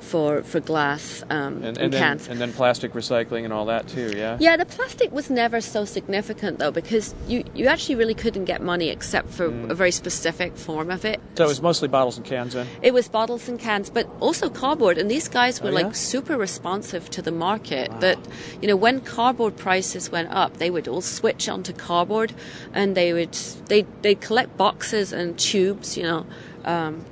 for 0.00 0.42
for 0.42 0.60
glass 0.60 1.22
um, 1.30 1.56
and, 1.56 1.64
and, 1.64 1.78
and 1.78 1.92
then, 1.92 2.00
cans. 2.00 2.28
and 2.28 2.40
then 2.40 2.52
plastic 2.52 2.92
recycling 2.92 3.44
and 3.44 3.52
all 3.52 3.66
that 3.66 3.86
too. 3.88 4.12
Yeah. 4.16 4.36
Yeah, 4.40 4.56
the 4.56 4.66
plastic 4.66 5.12
was 5.12 5.30
never 5.30 5.60
so 5.60 5.84
significant 5.84 6.58
though 6.58 6.70
because 6.70 7.14
you 7.26 7.44
you 7.54 7.66
actually 7.66 7.94
really 7.94 8.14
couldn't 8.14 8.44
get 8.44 8.62
money 8.62 8.88
except 8.88 9.30
for 9.30 9.50
mm. 9.50 9.70
a 9.70 9.74
very 9.74 9.90
specific 9.90 10.56
form 10.56 10.90
of 10.90 11.04
it. 11.04 11.20
So 11.36 11.44
it 11.44 11.48
was 11.48 11.62
mostly 11.62 11.88
bottles 11.88 12.16
and 12.16 12.26
cans 12.26 12.54
then. 12.54 12.66
It 12.82 12.92
was 12.92 13.08
bottles 13.08 13.48
and 13.48 13.58
cans, 13.58 13.90
but 13.90 14.08
also 14.20 14.48
cardboard. 14.48 14.98
And 14.98 15.10
these 15.10 15.28
guys 15.28 15.60
were 15.62 15.70
oh, 15.70 15.74
like 15.74 15.94
super 15.94 16.36
responsive 16.36 17.10
to 17.10 17.22
the 17.22 17.32
market. 17.32 17.90
Wow. 17.90 17.98
That 18.00 18.18
you 18.60 18.68
know 18.68 18.76
when 18.76 19.00
cardboard 19.00 19.56
prices 19.56 20.10
went 20.10 20.30
up, 20.30 20.58
they 20.58 20.70
would 20.70 20.88
all 20.88 21.02
switch 21.02 21.48
onto 21.48 21.72
cardboard, 21.72 22.32
and 22.72 22.96
they 22.96 23.12
would 23.12 23.34
they 23.66 23.86
they 24.02 24.14
collect 24.14 24.56
boxes 24.56 25.12
and 25.12 25.38
tubes. 25.38 25.96
You 25.96 26.04
know. 26.04 26.26
Um, 26.64 27.04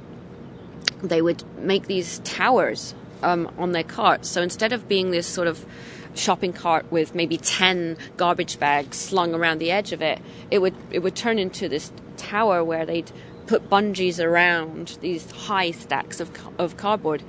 they 1.02 1.22
would 1.22 1.42
make 1.58 1.86
these 1.86 2.20
towers 2.20 2.94
um, 3.22 3.50
on 3.58 3.72
their 3.72 3.84
carts. 3.84 4.28
So 4.28 4.42
instead 4.42 4.72
of 4.72 4.88
being 4.88 5.10
this 5.10 5.26
sort 5.26 5.48
of 5.48 5.64
shopping 6.14 6.52
cart 6.52 6.90
with 6.90 7.14
maybe 7.14 7.36
10 7.36 7.96
garbage 8.16 8.58
bags 8.58 8.96
slung 8.96 9.34
around 9.34 9.58
the 9.58 9.70
edge 9.70 9.92
of 9.92 10.02
it, 10.02 10.20
it 10.50 10.58
would, 10.58 10.74
it 10.90 11.00
would 11.00 11.14
turn 11.14 11.38
into 11.38 11.68
this 11.68 11.92
tower 12.16 12.64
where 12.64 12.84
they'd 12.84 13.10
put 13.46 13.70
bungees 13.70 14.22
around 14.22 14.98
these 15.00 15.30
high 15.30 15.70
stacks 15.70 16.20
of, 16.20 16.30
of 16.58 16.76
cardboard. 16.76 17.22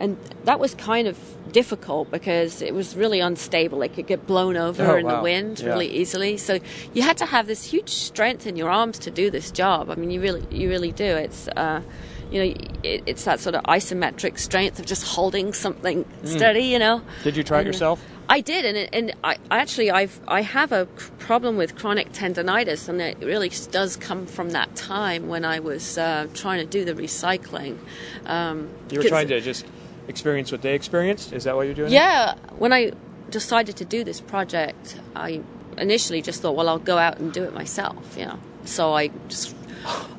And 0.00 0.16
that 0.44 0.58
was 0.58 0.74
kind 0.74 1.06
of 1.06 1.18
difficult 1.52 2.10
because 2.10 2.62
it 2.62 2.74
was 2.74 2.96
really 2.96 3.20
unstable. 3.20 3.82
It 3.82 3.94
could 3.94 4.06
get 4.06 4.26
blown 4.26 4.56
over 4.56 4.84
oh, 4.84 4.96
in 4.96 5.04
wow. 5.04 5.16
the 5.16 5.22
wind 5.22 5.60
yeah. 5.60 5.68
really 5.68 5.88
easily. 5.88 6.38
So 6.38 6.58
you 6.94 7.02
had 7.02 7.18
to 7.18 7.26
have 7.26 7.46
this 7.46 7.64
huge 7.64 7.90
strength 7.90 8.46
in 8.46 8.56
your 8.56 8.70
arms 8.70 8.98
to 9.00 9.10
do 9.10 9.30
this 9.30 9.50
job. 9.50 9.90
I 9.90 9.96
mean, 9.96 10.10
you 10.10 10.20
really, 10.20 10.46
you 10.50 10.70
really 10.70 10.92
do. 10.92 11.04
It's, 11.04 11.48
uh, 11.48 11.82
you 12.30 12.38
know, 12.38 12.60
it, 12.82 13.02
it's 13.06 13.24
that 13.24 13.40
sort 13.40 13.54
of 13.54 13.62
isometric 13.64 14.38
strength 14.38 14.78
of 14.78 14.86
just 14.86 15.04
holding 15.04 15.52
something 15.52 16.04
mm. 16.04 16.28
steady. 16.28 16.64
You 16.64 16.78
know. 16.78 17.02
Did 17.24 17.36
you 17.36 17.44
try 17.44 17.58
and 17.58 17.68
it 17.68 17.72
yourself? 17.72 18.04
I 18.30 18.40
did, 18.40 18.64
and 18.64 18.94
and 18.94 19.12
I 19.24 19.38
actually 19.50 19.90
I've 19.90 20.20
I 20.28 20.42
have 20.42 20.70
a 20.70 20.86
problem 21.18 21.56
with 21.56 21.74
chronic 21.74 22.12
tendonitis, 22.12 22.88
and 22.88 23.00
it 23.00 23.18
really 23.18 23.50
does 23.72 23.96
come 23.96 24.26
from 24.26 24.50
that 24.50 24.76
time 24.76 25.26
when 25.26 25.44
I 25.44 25.58
was 25.58 25.98
uh, 25.98 26.28
trying 26.32 26.60
to 26.60 26.66
do 26.66 26.84
the 26.84 26.94
recycling. 26.94 27.76
Um, 28.26 28.70
you 28.88 29.00
were 29.00 29.08
trying 29.08 29.26
to 29.28 29.40
just 29.40 29.66
experience 30.06 30.52
what 30.52 30.62
they 30.62 30.74
experienced. 30.74 31.32
Is 31.32 31.44
that 31.44 31.56
what 31.56 31.66
you're 31.66 31.74
doing? 31.74 31.90
Yeah. 31.90 32.34
When 32.56 32.72
I 32.72 32.92
decided 33.30 33.76
to 33.78 33.84
do 33.84 34.04
this 34.04 34.20
project, 34.20 34.96
I 35.16 35.40
initially 35.76 36.22
just 36.22 36.40
thought, 36.42 36.54
well, 36.54 36.68
I'll 36.68 36.78
go 36.78 36.98
out 36.98 37.18
and 37.18 37.32
do 37.32 37.42
it 37.42 37.52
myself. 37.52 38.16
You 38.16 38.26
know, 38.26 38.38
so 38.64 38.94
I 38.94 39.08
just 39.26 39.56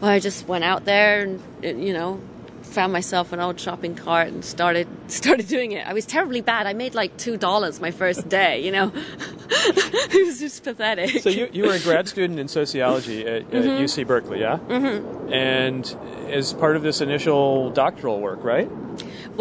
I 0.02 0.20
just 0.20 0.48
went 0.48 0.64
out 0.64 0.86
there 0.86 1.22
and 1.64 1.84
you 1.84 1.94
know 1.94 2.20
found 2.64 2.94
myself 2.94 3.34
an 3.34 3.40
old 3.42 3.60
shopping 3.60 3.96
cart 3.96 4.30
and 4.30 4.46
started 4.46 4.88
started 5.08 5.48
doing 5.48 5.74
it. 5.74 5.86
I 5.86 5.94
was 5.94 6.06
terribly 6.06 6.42
bad. 6.42 6.68
I 6.68 6.74
made 6.74 6.96
like 6.96 7.18
two 7.18 7.38
dollars 7.38 7.80
my 7.82 7.92
first 7.92 8.30
day. 8.30 8.64
You 8.66 8.72
know, 8.72 8.92
it 9.50 10.26
was 10.26 10.40
just 10.40 10.64
pathetic. 10.64 11.22
So 11.22 11.30
you, 11.30 11.50
you 11.52 11.66
were 11.66 11.74
a 11.74 11.80
grad 11.80 12.08
student 12.08 12.40
in 12.40 12.48
sociology 12.48 13.26
at, 13.28 13.42
Mm-hmm. 13.52 13.70
at 13.70 13.80
UC 13.82 14.08
Berkeley, 14.08 14.40
yeah? 14.40 14.58
Mm-hmm. 14.58 15.34
And 15.34 15.98
as 16.30 16.54
part 16.54 16.76
of 16.78 16.84
this 16.84 17.02
initial 17.02 17.70
doctoral 17.72 18.22
work, 18.22 18.44
right? 18.44 18.70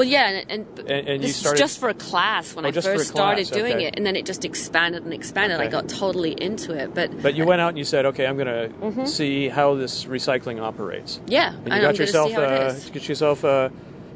Well, 0.00 0.08
yeah, 0.08 0.28
and, 0.48 0.50
and, 0.78 0.78
And- 0.90 1.08
and 1.08 1.20
you 1.22 1.28
this 1.28 1.36
started- 1.36 1.58
just 1.58 1.78
for 1.78 1.90
a 1.90 1.94
class 1.94 2.56
when 2.56 2.64
Oh, 2.64 2.68
I 2.68 2.72
first 2.72 2.86
a 2.86 2.92
class, 2.94 3.06
started 3.08 3.50
doing 3.50 3.74
okay. 3.76 3.84
it, 3.88 3.94
and 3.98 4.06
then 4.06 4.16
it 4.16 4.24
just 4.24 4.46
expanded 4.46 5.04
and 5.04 5.12
expanded. 5.12 5.60
I 5.60 5.66
got 5.66 5.88
totally 5.90 6.32
into 6.40 6.72
it, 6.72 6.94
but 6.94 7.22
But 7.22 7.34
you 7.34 7.44
went 7.44 7.60
out 7.60 7.68
and 7.68 7.76
you 7.78 7.84
said, 7.84 8.06
okay, 8.06 8.26
I'm 8.26 8.38
going 8.38 8.72
to 8.94 9.06
see 9.06 9.50
how 9.50 9.74
this 9.74 10.06
recycling 10.06 10.58
operates. 10.58 11.20
yeah, 11.26 11.48
And 11.48 11.66
you 11.66 11.72
I'm 11.74 11.80
got 11.82 11.86
gonna 11.88 11.98
yourself, 11.98 12.32
uh, 12.34 12.72
yourself 13.02 13.44
a, 13.44 13.70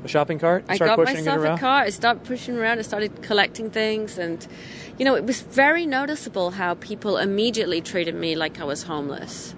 a 0.04 0.08
shopping 0.08 0.38
cart. 0.38 0.64
I 0.70 0.76
start 0.76 0.88
got 0.88 0.96
pushing 1.00 1.16
myself 1.26 1.38
it 1.38 1.42
around. 1.42 1.58
a 1.58 1.60
car. 1.60 1.80
I 1.82 1.90
started 1.90 2.24
pushing 2.24 2.56
around. 2.56 2.78
I 2.78 2.82
started 2.82 3.20
collecting 3.20 3.68
things, 3.70 4.16
and 4.16 4.46
you 4.98 5.04
know, 5.04 5.14
it 5.16 5.24
was 5.24 5.42
very 5.42 5.84
noticeable 5.84 6.52
how 6.52 6.74
people 6.76 7.18
immediately 7.18 7.82
treated 7.82 8.14
me 8.14 8.36
like 8.36 8.58
I 8.58 8.64
was 8.64 8.84
homeless. 8.84 9.54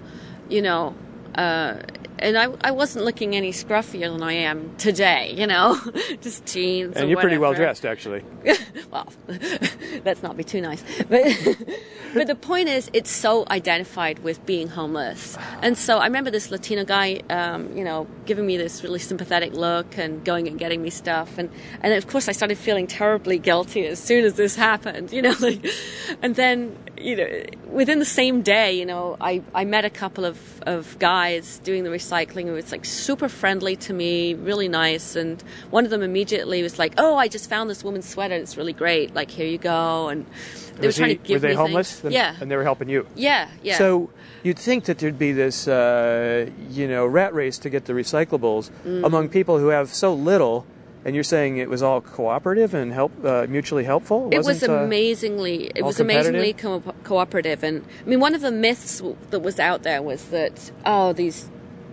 You 0.49 0.61
know, 0.61 0.93
uh, 1.35 1.75
and 2.19 2.37
I, 2.37 2.47
I 2.61 2.71
wasn't 2.71 3.05
looking 3.05 3.35
any 3.35 3.51
scruffier 3.51 4.11
than 4.11 4.23
I 4.23 4.33
am 4.33 4.75
today. 4.77 5.33
You 5.35 5.47
know, 5.47 5.79
just 6.21 6.45
jeans. 6.45 6.95
And 6.95 7.09
you're 7.09 7.19
pretty 7.19 7.37
well 7.37 7.53
dressed, 7.53 7.85
actually. 7.85 8.23
well, 8.91 9.11
let's 10.05 10.23
not 10.23 10.37
be 10.37 10.43
too 10.43 10.61
nice. 10.61 10.83
But 11.09 11.25
but 12.13 12.27
the 12.27 12.35
point 12.35 12.69
is, 12.69 12.89
it's 12.93 13.11
so 13.11 13.45
identified 13.49 14.19
with 14.19 14.45
being 14.45 14.67
homeless. 14.67 15.37
And 15.61 15.77
so 15.77 15.99
I 15.99 16.05
remember 16.05 16.31
this 16.31 16.51
Latino 16.51 16.85
guy, 16.85 17.21
um, 17.29 17.75
you 17.77 17.83
know, 17.83 18.07
giving 18.25 18.45
me 18.45 18.57
this 18.57 18.83
really 18.83 18.99
sympathetic 18.99 19.53
look 19.53 19.97
and 19.97 20.23
going 20.23 20.47
and 20.47 20.57
getting 20.57 20.81
me 20.81 20.89
stuff. 20.89 21.37
And 21.37 21.49
and 21.81 21.93
of 21.93 22.07
course, 22.07 22.27
I 22.27 22.31
started 22.31 22.57
feeling 22.57 22.87
terribly 22.87 23.37
guilty 23.37 23.85
as 23.85 23.99
soon 23.99 24.25
as 24.25 24.35
this 24.35 24.55
happened. 24.55 25.11
You 25.11 25.21
know, 25.21 25.35
like, 25.39 25.65
and 26.21 26.35
then 26.35 26.77
you 26.99 27.15
know, 27.15 27.43
within 27.69 27.99
the 27.99 28.05
same 28.05 28.41
day, 28.41 28.73
you 28.77 28.85
know, 28.85 29.17
I, 29.21 29.41
I 29.53 29.65
met 29.65 29.85
a 29.85 29.89
couple 29.89 30.25
of, 30.25 30.61
of 30.63 30.97
guys 30.99 31.59
doing 31.63 31.83
the 31.83 31.89
recycling 31.89 32.45
who 32.45 32.53
was 32.53 32.71
like 32.71 32.85
super 32.85 33.29
friendly 33.29 33.75
to 33.77 33.93
me, 33.93 34.33
really 34.33 34.67
nice. 34.67 35.15
And 35.15 35.41
one 35.69 35.85
of 35.85 35.91
them 35.91 36.01
immediately 36.01 36.63
was 36.63 36.79
like, 36.79 36.93
"Oh, 36.97 37.15
I 37.17 37.27
just 37.27 37.49
found 37.49 37.69
this 37.69 37.83
woman's 37.83 38.07
sweater. 38.07 38.35
It's 38.35 38.57
really 38.57 38.73
great. 38.73 39.13
Like, 39.15 39.29
here 39.31 39.47
you 39.47 39.57
go." 39.57 40.09
And 40.09 40.25
they 40.77 40.87
Was 40.87 40.97
were 40.97 41.01
trying 41.01 41.09
he- 41.11 41.15
to 41.17 41.23
give 41.23 41.35
were 41.41 41.47
they 41.47 41.53
me 41.53 41.55
homeless? 41.55 41.91
things. 41.91 42.01
Then- 42.03 42.11
Yeah, 42.13 42.35
And 42.41 42.49
they 42.51 42.55
were 42.55 42.63
helping 42.63 42.89
you. 42.89 43.05
yeah, 43.15 43.49
yeah. 43.63 43.77
So 43.77 44.09
you'd 44.43 44.59
think 44.59 44.85
that 44.85 44.99
there'd 44.99 45.17
be 45.19 45.31
this, 45.33 45.67
uh, 45.67 46.49
you 46.69 46.87
know, 46.87 47.05
rat 47.05 47.33
race 47.33 47.57
to 47.59 47.69
get 47.69 47.85
the 47.85 47.93
recyclables 47.93 48.69
Mm. 48.85 49.05
among 49.05 49.29
people 49.29 49.59
who 49.59 49.67
have 49.67 49.93
so 49.93 50.13
little. 50.13 50.65
And 51.05 51.15
you're 51.15 51.23
saying 51.23 51.57
it 51.57 51.69
was 51.69 51.81
all 51.81 52.01
cooperative 52.01 52.73
and 52.73 52.91
help, 52.91 53.11
uh, 53.23 53.45
mutually 53.47 53.85
helpful. 53.85 54.29
it 54.31 54.43
was 54.43 54.61
uh, 54.63 54.71
amazingly 54.71 55.71
it 55.73 55.83
was 55.83 55.99
amazingly 55.99 56.53
co- 56.53 56.81
cooperative. 57.03 57.63
And 57.63 57.85
i 58.05 58.09
mean 58.09 58.19
one 58.19 58.35
of 58.35 58.41
the 58.41 58.51
myths 58.51 58.97
w- 58.99 59.15
that 59.29 59.39
was 59.39 59.59
out 59.59 59.83
there 59.83 60.01
was 60.01 60.25
that 60.25 60.71
oh 60.85 61.13
these 61.13 61.49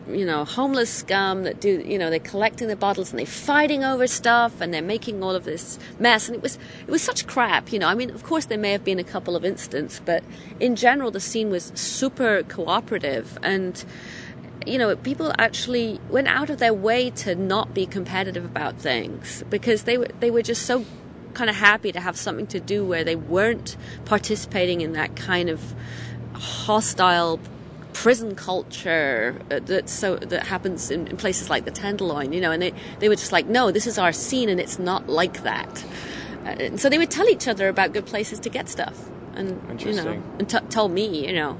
you 0.08 0.26
know 0.26 0.44
homeless 0.44 0.90
scum 0.90 1.44
that 1.44 1.60
do 1.60 1.82
you 1.86 1.98
know 1.98 2.10
they're 2.10 2.18
collecting 2.18 2.68
the 2.68 2.76
bottles 2.76 3.10
and 3.10 3.18
they're 3.18 3.24
fighting 3.26 3.82
over 3.84 4.06
stuff 4.06 4.60
and 4.60 4.74
they're 4.74 4.82
making 4.82 5.22
all 5.22 5.34
of 5.34 5.44
this 5.44 5.78
mess. 5.98 6.28
And 6.28 6.36
it 6.36 6.42
was 6.42 6.58
it 6.86 6.90
was 6.90 7.00
such 7.02 7.26
crap 7.26 7.72
you 7.72 7.78
know. 7.78 7.88
I 7.88 7.94
mean 7.94 8.10
of 8.10 8.22
course 8.24 8.46
there 8.46 8.58
may 8.58 8.72
have 8.72 8.84
been 8.84 8.98
a 8.98 9.04
couple 9.04 9.36
of 9.36 9.44
incidents 9.44 10.00
but 10.04 10.22
in 10.60 10.76
general 10.76 11.10
the 11.10 11.20
scene 11.20 11.50
was 11.50 11.72
super 11.74 12.42
cooperative. 12.42 13.38
And 13.42 13.82
you 14.66 14.78
know, 14.78 14.96
people 14.96 15.32
actually 15.38 16.00
went 16.08 16.28
out 16.28 16.50
of 16.50 16.58
their 16.58 16.74
way 16.74 17.10
to 17.10 17.34
not 17.34 17.74
be 17.74 17.86
competitive 17.86 18.44
about 18.44 18.76
things 18.76 19.44
because 19.50 19.82
they 19.84 19.98
were 19.98 20.08
they 20.20 20.30
were 20.30 20.42
just 20.42 20.62
so 20.62 20.84
kind 21.34 21.50
of 21.50 21.56
happy 21.56 21.92
to 21.92 22.00
have 22.00 22.16
something 22.16 22.46
to 22.46 22.60
do 22.60 22.84
where 22.84 23.04
they 23.04 23.16
weren't 23.16 23.76
participating 24.04 24.80
in 24.80 24.92
that 24.92 25.16
kind 25.16 25.50
of 25.50 25.74
hostile 26.34 27.40
prison 27.92 28.34
culture 28.34 29.40
uh, 29.50 29.60
that 29.60 29.88
so 29.88 30.16
that 30.16 30.46
happens 30.46 30.90
in, 30.90 31.06
in 31.08 31.16
places 31.16 31.48
like 31.50 31.64
the 31.64 31.70
Tenderloin, 31.70 32.32
you 32.32 32.40
know, 32.40 32.50
and 32.50 32.62
they 32.62 32.72
they 33.00 33.08
were 33.08 33.16
just 33.16 33.32
like, 33.32 33.46
no, 33.46 33.70
this 33.70 33.86
is 33.86 33.98
our 33.98 34.12
scene 34.12 34.48
and 34.48 34.60
it's 34.60 34.78
not 34.78 35.08
like 35.08 35.42
that. 35.42 35.84
Uh, 36.44 36.48
and 36.48 36.80
so 36.80 36.88
they 36.88 36.98
would 36.98 37.10
tell 37.10 37.28
each 37.28 37.48
other 37.48 37.68
about 37.68 37.92
good 37.92 38.06
places 38.06 38.38
to 38.40 38.50
get 38.50 38.68
stuff, 38.68 39.08
and 39.34 39.80
you 39.80 39.92
know, 40.04 40.22
and 40.38 40.48
t- 40.48 40.58
tell 40.70 40.88
me, 40.88 41.26
you 41.26 41.32
know. 41.32 41.58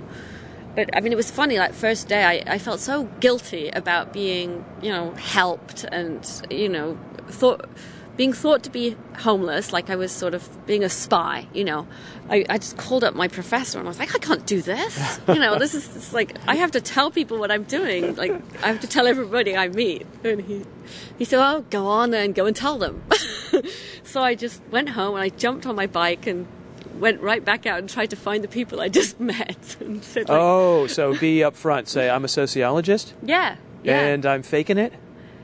But 0.75 0.97
I 0.97 1.00
mean, 1.00 1.12
it 1.12 1.16
was 1.16 1.31
funny. 1.31 1.59
Like 1.59 1.73
first 1.73 2.09
day, 2.09 2.25
I, 2.25 2.54
I 2.54 2.59
felt 2.59 2.81
so 2.81 3.04
guilty 3.21 3.69
about 3.69 4.12
being, 4.12 4.64
you 4.83 4.90
know, 4.90 5.12
helped 5.12 5.85
and 5.85 6.28
you 6.50 6.69
know, 6.69 6.99
thought 7.28 7.69
being 8.16 8.33
thought 8.33 8.62
to 8.62 8.71
be 8.71 8.97
homeless, 9.19 9.73
like 9.73 9.90
I 9.90 9.97
was 9.97 10.12
sort 10.12 10.35
of 10.35 10.66
being 10.66 10.85
a 10.85 10.88
spy. 10.88 11.49
You 11.52 11.64
know, 11.64 11.87
I, 12.28 12.45
I 12.49 12.59
just 12.59 12.76
called 12.76 13.02
up 13.02 13.14
my 13.14 13.26
professor 13.26 13.78
and 13.78 13.88
I 13.88 13.90
was 13.90 13.99
like, 13.99 14.14
I 14.14 14.19
can't 14.19 14.47
do 14.47 14.62
this. 14.62 15.21
You 15.28 15.40
know, 15.40 15.59
this 15.59 15.75
is 15.75 15.97
it's 15.97 16.12
like 16.12 16.37
I 16.47 16.57
have 16.57 16.73
to 16.73 16.81
tell 16.81 17.11
people 17.11 17.38
what 17.38 17.50
I'm 17.50 17.64
doing. 17.64 18.14
Like 18.14 18.33
I 18.62 18.69
have 18.69 18.81
to 18.81 18.87
tell 18.87 19.07
everybody 19.07 19.57
I 19.57 19.69
meet. 19.69 20.07
And 20.23 20.43
he 20.43 20.64
he 21.19 21.25
said, 21.25 21.40
Oh, 21.40 21.64
go 21.71 21.87
on 21.87 22.11
then, 22.11 22.33
go 22.33 22.47
and 22.47 22.54
tell 22.54 22.78
them. 22.78 23.02
so 24.04 24.23
I 24.23 24.35
just 24.35 24.62
went 24.71 24.90
home 24.90 25.14
and 25.14 25.25
I 25.25 25.28
jumped 25.31 25.66
on 25.66 25.75
my 25.75 25.87
bike 25.87 26.26
and 26.26 26.47
went 27.00 27.20
right 27.20 27.44
back 27.44 27.66
out 27.66 27.78
and 27.78 27.88
tried 27.88 28.10
to 28.10 28.16
find 28.16 28.42
the 28.44 28.48
people 28.48 28.80
I 28.80 28.88
just 28.88 29.18
met 29.34 29.76
and 29.80 30.02
said, 30.04 30.28
like, 30.28 30.38
Oh, 30.40 30.86
so 30.86 31.16
be 31.18 31.38
upfront. 31.38 31.88
Say, 31.88 32.08
I'm 32.10 32.24
a 32.24 32.28
sociologist 32.28 33.14
yeah, 33.22 33.56
yeah. 33.82 33.98
and 34.00 34.24
I'm 34.26 34.42
faking 34.42 34.78
it. 34.78 34.92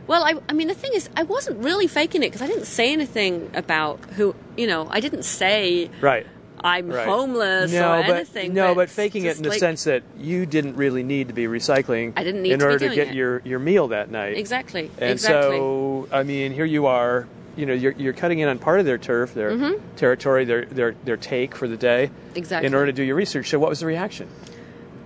well, 0.07 0.25
I, 0.25 0.35
I 0.49 0.53
mean, 0.53 0.69
the 0.69 0.75
thing 0.75 0.93
is, 0.95 1.09
I 1.17 1.23
wasn't 1.23 1.63
really 1.63 1.87
faking 1.87 2.23
it 2.23 2.27
because 2.33 2.43
I 2.43 2.47
didn't 2.47 2.67
say 2.67 2.93
anything 2.93 3.51
about 3.55 3.99
who, 4.17 4.35
you 4.57 4.67
know, 4.67 4.89
I 4.91 5.01
didn't 5.01 5.25
say 5.25 5.91
Right. 6.01 6.27
I'm 6.63 6.91
Right. 6.91 7.07
homeless 7.07 7.73
no, 7.73 7.95
or 7.95 8.03
but, 8.03 8.11
anything. 8.17 8.53
No, 8.53 8.75
but 8.75 8.83
it's 8.83 8.93
faking 8.93 9.25
it 9.25 9.37
in 9.39 9.43
the 9.45 9.53
sense 9.53 9.85
that 9.85 10.03
you 10.19 10.45
didn't 10.45 10.77
really 10.77 11.03
need 11.03 11.29
to 11.29 11.35
be 11.35 11.45
recycling. 11.45 12.13
I 12.17 12.23
didn't 12.25 12.43
need 12.43 12.53
in 12.53 12.59
to 12.59 12.67
order 12.67 12.89
to 12.89 12.95
get 12.95 13.09
it. 13.09 13.15
your, 13.15 13.41
your 13.47 13.59
meal 13.59 13.89
that 13.89 14.11
night. 14.11 14.37
Exactly. 14.37 14.91
And 14.99 15.13
exactly. 15.13 15.57
so, 15.57 16.07
I 16.13 16.23
mean, 16.23 16.53
here 16.53 16.67
you 16.67 16.85
are. 16.87 17.27
You 17.57 17.67
know, 17.67 17.75
you're, 17.75 17.93
you're 17.93 18.13
cutting 18.13 18.39
in 18.39 18.49
on 18.49 18.59
part 18.59 18.79
of 18.81 18.87
their 18.87 18.97
turf, 18.99 19.35
their 19.35 19.75
territory, 19.97 20.45
their, 20.45 20.65
their 20.67 20.95
their 21.05 21.17
take 21.17 21.55
for 21.55 21.67
the 21.69 21.77
day, 21.77 22.11
Mm-hmm. 22.13 22.39
Exactly. 22.39 22.67
in 22.67 22.75
order 22.75 22.87
to 22.87 22.93
do 22.93 23.03
your 23.03 23.17
research. 23.17 23.49
So, 23.51 23.59
what 23.59 23.69
was 23.71 23.81
the 23.81 23.87
reaction? 23.87 24.29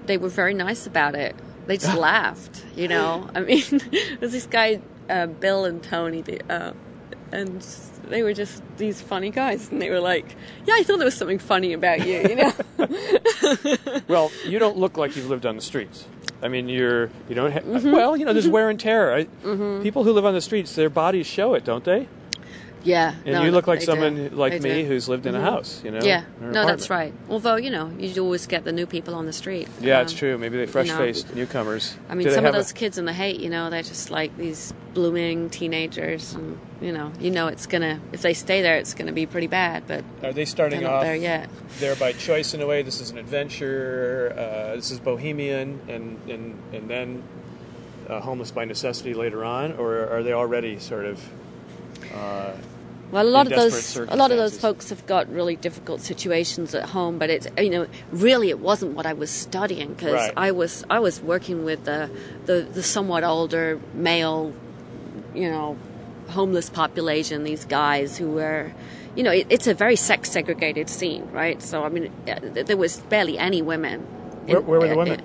they 0.07 0.19
were 0.19 0.29
very 0.29 0.53
nice 0.53 0.87
about 0.87 1.15
it. 1.15 1.35
They 1.67 1.79
just 1.79 1.97
laughed, 2.11 2.63
you 2.77 2.89
know. 2.89 3.29
I 3.35 3.41
mean, 3.41 3.65
there's 4.21 4.33
this 4.33 4.47
guy, 4.47 4.81
uh, 5.09 5.27
Bill 5.27 5.65
and 5.65 5.83
Tony, 5.83 6.21
the, 6.21 6.41
uh, 6.53 6.73
and 7.33 7.67
they 8.11 8.23
were 8.23 8.35
just 8.35 8.63
these 8.77 9.01
funny 9.01 9.31
guys, 9.31 9.71
and 9.73 9.81
they 9.81 9.89
were 9.89 10.01
like, 10.01 10.37
"Yeah, 10.67 10.75
I 10.77 10.83
thought 10.83 10.99
there 10.99 11.07
was 11.07 11.17
something 11.17 11.39
funny 11.39 11.73
about 11.73 12.07
you," 12.07 12.21
you 12.29 12.37
know. 12.37 12.53
Well, 14.09 14.31
you 14.45 14.59
don't 14.59 14.77
look 14.77 14.97
like 14.99 15.17
you've 15.17 15.29
lived 15.31 15.47
on 15.47 15.57
the 15.57 15.63
streets. 15.63 16.05
I 16.43 16.49
mean, 16.49 16.69
you're 16.69 17.07
you 17.29 17.35
don't. 17.35 17.51
Ha- 17.53 17.61
Mm-hmm. 17.61 17.91
Well, 17.93 18.17
you 18.17 18.25
know, 18.27 18.33
there's 18.35 18.47
wear 18.49 18.69
and 18.69 18.79
tear. 18.79 19.15
I, 19.15 19.25
People 19.83 20.05
who 20.05 20.13
live 20.13 20.27
on 20.27 20.35
the 20.35 20.41
streets, 20.43 20.75
their 20.75 20.91
bodies 20.91 21.27
show 21.27 21.55
it, 21.55 21.65
don't 21.65 21.85
they? 21.85 22.07
Yeah. 22.85 23.15
And 23.25 23.35
no, 23.35 23.43
you 23.45 23.51
look 23.51 23.67
like 23.67 23.81
someone 23.83 24.29
do. 24.29 24.37
like 24.37 24.61
They 24.61 24.75
me 24.77 24.83
do. 24.83 24.89
who's 24.89 25.09
lived 25.09 25.27
in 25.27 25.35
a 25.35 25.41
house. 25.41 25.81
You 25.85 25.91
know. 25.91 26.01
Yeah, 26.03 26.25
or 26.41 26.47
an 26.49 26.53
no, 26.53 26.67
that's 26.67 26.91
right. 26.91 27.13
Although 27.29 27.57
you 27.57 27.71
know, 27.71 27.91
you 27.99 28.23
always 28.23 28.47
get 28.47 28.65
the 28.65 28.73
new 28.73 28.87
people 28.87 29.15
on 29.15 29.27
the 29.27 29.33
street. 29.33 29.69
Yeah, 29.81 29.99
Um, 29.99 30.03
it's 30.05 30.13
true. 30.13 30.37
Maybe 30.39 30.57
they 30.59 30.67
fresh 30.67 30.91
faced 30.91 31.35
newcomers. 31.35 31.97
I 32.09 32.15
mean, 32.15 32.27
Do 32.27 32.31
some 32.35 32.41
of 32.41 32.45
have 32.45 32.55
a- 32.55 32.59
those 32.59 32.73
kids 32.73 32.99
in 32.99 33.05
the 33.07 33.13
Haight, 33.13 33.41
you 33.41 33.49
know, 33.51 33.71
they're 33.71 33.83
just 33.83 34.11
like 34.11 34.37
these 34.37 34.73
blooming 34.93 35.51
teenagers, 35.51 36.35
and 36.35 36.59
you 36.81 36.93
know, 36.93 37.11
you 37.19 37.31
know, 37.31 37.49
it's 37.49 37.67
gonna 37.67 38.01
if 38.13 38.23
they 38.23 38.35
stay 38.35 38.61
there, 38.63 38.77
it's 38.77 38.95
gonna 38.95 39.13
be 39.13 39.27
pretty 39.27 39.47
bad. 39.49 39.85
But 39.87 40.05
Are 40.23 40.29
they 40.29 40.33
they're 40.33 40.47
starting 40.47 40.85
off 40.87 41.03
there 41.03 41.17
yet. 41.17 41.49
there 41.81 41.97
by 41.97 42.13
choice 42.13 42.55
in 42.55 42.61
a 42.61 42.67
way? 42.67 42.83
This 42.83 43.01
is 43.01 43.11
an 43.11 43.19
adventure. 43.19 44.35
Uh, 44.37 44.77
this 44.77 44.91
is 44.91 45.01
bohemian, 45.01 45.81
and 45.89 46.19
and 46.29 46.59
and 46.73 46.89
then 46.91 47.23
uh, 48.09 48.21
homeless 48.21 48.51
by 48.51 48.65
necessity 48.67 49.15
later 49.15 49.43
on, 49.45 49.73
or 49.79 50.07
are 50.09 50.23
they 50.23 50.33
already 50.35 50.79
sort 50.79 51.07
of? 51.07 51.21
Uh, 52.15 52.53
Well, 53.15 53.27
a 53.27 53.31
lot 53.31 53.47
of 53.47 53.53
those, 53.55 53.97
a 53.97 54.17
lot 54.17 54.33
of 54.33 54.39
those 54.39 54.59
folks 54.59 54.89
have 54.91 55.07
got 55.07 55.33
really 55.33 55.55
difficult 55.55 56.01
situations 56.01 56.75
at 56.75 56.89
home. 56.91 57.17
But 57.19 57.31
it's 57.31 57.47
you 57.57 57.71
know, 57.71 57.87
really, 58.11 58.51
it 58.51 58.59
wasn't 58.59 58.93
what 58.97 59.07
I 59.07 59.13
was 59.13 59.31
studying 59.31 59.95
because 59.95 60.15
Right. 60.15 60.33
I 60.37 60.51
was 60.51 60.85
I 60.91 60.99
was 60.99 61.21
working 61.21 61.65
with 61.65 61.85
the, 61.85 62.11
the 62.47 62.63
the 62.63 62.83
somewhat 62.83 63.23
older 63.23 63.81
male, 63.95 64.53
you 65.33 65.49
know, 65.49 65.79
homeless 66.31 66.69
population. 66.71 67.45
These 67.45 67.65
guys 67.67 68.19
who 68.19 68.33
were. 68.33 68.73
You 69.17 69.23
know, 69.23 69.31
it, 69.31 69.47
it's 69.49 69.69
a 69.69 69.75
very 69.75 69.95
sex 69.95 70.33
segregated 70.33 70.91
scene, 70.91 71.31
right? 71.31 71.63
So, 71.63 71.85
I 71.85 71.89
mean, 71.89 72.11
uh, 72.27 72.41
there 72.65 72.77
was 72.77 72.97
barely 72.97 73.39
any 73.39 73.63
women. 73.63 74.01
Where- 74.47 74.59
in- 74.59 74.67
where 74.67 74.81
were 74.81 74.89
the 74.89 74.95
uh, 74.95 75.05
women? 75.05 75.21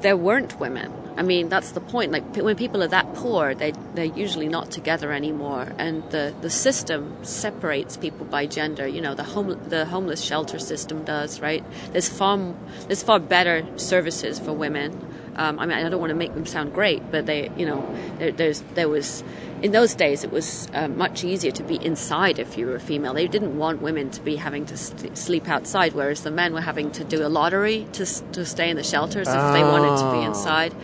there 0.00 0.16
weren't 0.16 0.58
women. 0.58 0.92
I 1.18 1.22
mean, 1.22 1.48
that's 1.48 1.72
the 1.72 1.80
point. 1.80 2.12
Like 2.12 2.24
when 2.36 2.54
people 2.56 2.80
are 2.82 2.88
that 2.88 3.12
poor, 3.14 3.54
they 3.54 3.72
they're 3.94 4.04
usually 4.04 4.48
not 4.48 4.70
together 4.70 5.12
anymore, 5.12 5.72
and 5.76 6.08
the, 6.10 6.32
the 6.40 6.48
system 6.50 7.00
separates 7.24 7.96
people 7.96 8.24
by 8.24 8.46
gender. 8.46 8.86
You 8.86 9.00
know, 9.00 9.14
the 9.14 9.24
home 9.24 9.58
the 9.68 9.84
homeless 9.86 10.22
shelter 10.22 10.58
system 10.60 11.04
does, 11.04 11.40
right? 11.40 11.64
There's 11.92 12.08
far 12.08 12.38
there's 12.86 13.02
far 13.02 13.18
better 13.18 13.66
services 13.76 14.38
for 14.38 14.52
women. 14.52 14.90
Um, 15.34 15.58
I 15.60 15.66
mean, 15.66 15.76
I 15.78 15.88
don't 15.88 16.00
want 16.00 16.10
to 16.10 16.16
make 16.16 16.34
them 16.34 16.46
sound 16.46 16.72
great, 16.74 17.00
but 17.12 17.26
they, 17.26 17.50
you 17.56 17.64
know, 17.66 17.80
there, 18.18 18.32
there's 18.32 18.60
there 18.74 18.88
was 18.88 19.22
in 19.62 19.72
those 19.72 19.94
days 19.94 20.22
it 20.24 20.30
was 20.32 20.68
uh, 20.74 20.86
much 20.88 21.24
easier 21.24 21.50
to 21.52 21.62
be 21.64 21.76
inside 21.84 22.38
if 22.38 22.56
you 22.58 22.66
were 22.66 22.76
a 22.76 22.80
female. 22.80 23.14
They 23.14 23.26
didn't 23.28 23.56
want 23.58 23.82
women 23.82 24.10
to 24.10 24.20
be 24.20 24.36
having 24.36 24.66
to 24.66 24.76
st- 24.76 25.16
sleep 25.18 25.48
outside, 25.48 25.94
whereas 25.94 26.22
the 26.22 26.30
men 26.30 26.52
were 26.54 26.60
having 26.60 26.90
to 26.92 27.04
do 27.04 27.26
a 27.26 27.28
lottery 27.28 27.86
to 27.94 28.04
to 28.32 28.44
stay 28.44 28.70
in 28.70 28.76
the 28.76 28.84
shelters 28.84 29.26
if 29.28 29.52
they 29.52 29.62
wanted 29.74 29.96
to 30.02 30.10
be 30.12 30.18
Oh. 30.24 30.28
inside. 30.30 30.74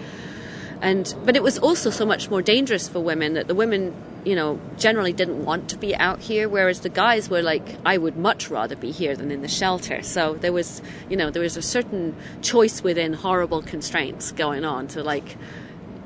And 0.85 1.14
but 1.25 1.35
it 1.35 1.43
was 1.43 1.59
also 1.59 1.88
so 1.88 2.05
much 2.05 2.29
more 2.29 2.43
dangerous 2.43 2.88
for 2.88 3.00
women 3.00 3.33
that 3.35 3.49
the 3.49 3.55
women, 3.55 3.95
you 4.23 4.37
know, 4.37 4.61
generally 4.76 5.14
didn't 5.14 5.43
want 5.43 5.71
to 5.71 5.79
be 5.79 5.97
out 5.97 6.21
here, 6.21 6.47
whereas 6.47 6.81
the 6.81 6.91
guys 6.91 7.31
were 7.31 7.41
like, 7.41 7.76
I 7.87 7.97
would 7.97 8.19
much 8.19 8.50
rather 8.50 8.76
be 8.76 8.91
here 8.91 9.17
than 9.17 9.31
in 9.31 9.41
the 9.41 9.49
shelter. 9.49 10.03
So 10.03 10.35
there 10.35 10.53
was, 10.53 10.83
you 11.09 11.17
know, 11.17 11.31
there 11.31 11.41
was 11.43 11.57
a 11.57 11.62
certain 11.62 12.14
choice 12.43 12.83
within 12.83 13.14
horrible 13.14 13.62
constraints 13.62 14.31
going 14.31 14.67
on 14.67 14.87
to 14.88 15.03
like, 15.03 15.38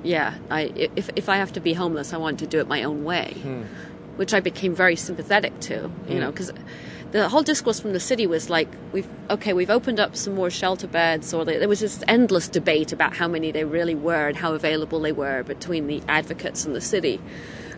yeah, 0.04 0.34
I 0.48 0.70
if 0.96 1.10
if 1.16 1.28
I 1.28 1.38
have 1.38 1.52
to 1.54 1.60
be 1.60 1.72
homeless, 1.74 2.12
I 2.12 2.18
want 2.18 2.38
to 2.38 2.46
do 2.46 2.60
it 2.60 2.68
my 2.68 2.84
own 2.84 3.02
way, 3.02 3.34
hmm. 3.42 3.62
which 4.14 4.32
I 4.32 4.38
became 4.38 4.76
very 4.76 4.94
sympathetic 4.94 5.58
to, 5.62 5.74
you 5.74 5.90
hmm. 6.06 6.20
know, 6.20 6.30
because 6.30 6.52
the 7.10 7.28
whole 7.28 7.42
discourse 7.42 7.80
from 7.80 7.92
the 7.92 8.00
city 8.00 8.26
was 8.26 8.50
like, 8.50 8.68
we've 8.92 9.08
okay, 9.30 9.52
we've 9.52 9.70
opened 9.70 9.98
up 9.98 10.14
some 10.16 10.34
more 10.34 10.50
shelter 10.50 10.86
beds, 10.86 11.32
or 11.32 11.44
there 11.44 11.68
was 11.68 11.80
this 11.80 12.02
endless 12.06 12.48
debate 12.48 12.92
about 12.92 13.16
how 13.16 13.28
many 13.28 13.50
they 13.50 13.64
really 13.64 13.94
were 13.94 14.28
and 14.28 14.36
how 14.36 14.52
available 14.54 15.00
they 15.00 15.12
were 15.12 15.42
between 15.42 15.86
the 15.86 16.02
advocates 16.08 16.64
and 16.64 16.74
the 16.74 16.80
city. 16.80 17.20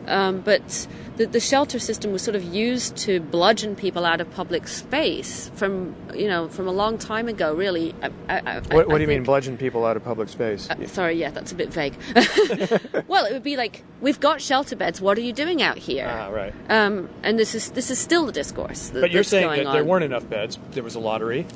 Um, 0.07 0.41
but 0.41 0.87
the, 1.17 1.27
the 1.27 1.41
shelter 1.41 1.79
system 1.79 2.13
was 2.13 2.23
sort 2.23 2.35
of 2.35 2.43
used 2.43 2.97
to 2.99 3.21
bludgeon 3.21 3.77
people 3.77 4.07
out 4.07 4.21
of 4.21 4.31
public 4.33 4.67
space 4.67 5.51
from 5.55 5.95
you 6.15 6.27
know 6.27 6.49
from 6.49 6.67
a 6.67 6.73
long 6.73 6.97
time 6.99 7.29
ago. 7.29 7.55
Really, 7.55 7.95
I, 8.03 8.11
I, 8.29 8.39
I, 8.39 8.61
What, 8.61 8.89
what 8.89 8.97
do 8.97 9.03
you 9.03 9.07
mean, 9.09 9.25
bludgeon 9.25 9.57
people 9.57 9.85
out 9.85 9.97
of 9.97 10.05
public 10.05 10.29
space? 10.29 10.69
uh, 10.71 10.87
sorry, 10.87 11.19
yeah, 11.19 11.31
that's 11.31 11.53
a 11.53 11.55
bit 11.55 11.69
vague. 11.69 11.95
well, 13.07 13.25
it 13.27 13.33
would 13.33 13.43
be 13.43 13.57
like, 13.57 13.85
we've 14.01 14.21
got 14.21 14.41
shelter 14.41 14.77
beds. 14.77 15.01
What 15.01 15.19
are 15.19 15.23
you 15.23 15.33
doing 15.33 15.63
out 15.63 15.79
here? 15.79 16.09
ah, 16.09 16.29
right. 16.29 16.55
Um, 16.69 17.09
and 17.23 17.39
this 17.39 17.55
is 17.55 17.71
this 17.71 17.91
is 17.91 17.99
still 17.99 18.27
the 18.27 18.33
discourse. 18.33 18.89
That, 18.89 19.01
But 19.01 19.11
you're 19.11 19.23
saying 19.23 19.65
that 19.65 19.73
there 19.73 19.85
weren't 19.85 20.05
enough 20.05 20.29
beds. 20.29 20.59
There 20.71 20.83
was 20.83 20.95
a 20.95 21.01
lottery. 21.01 21.47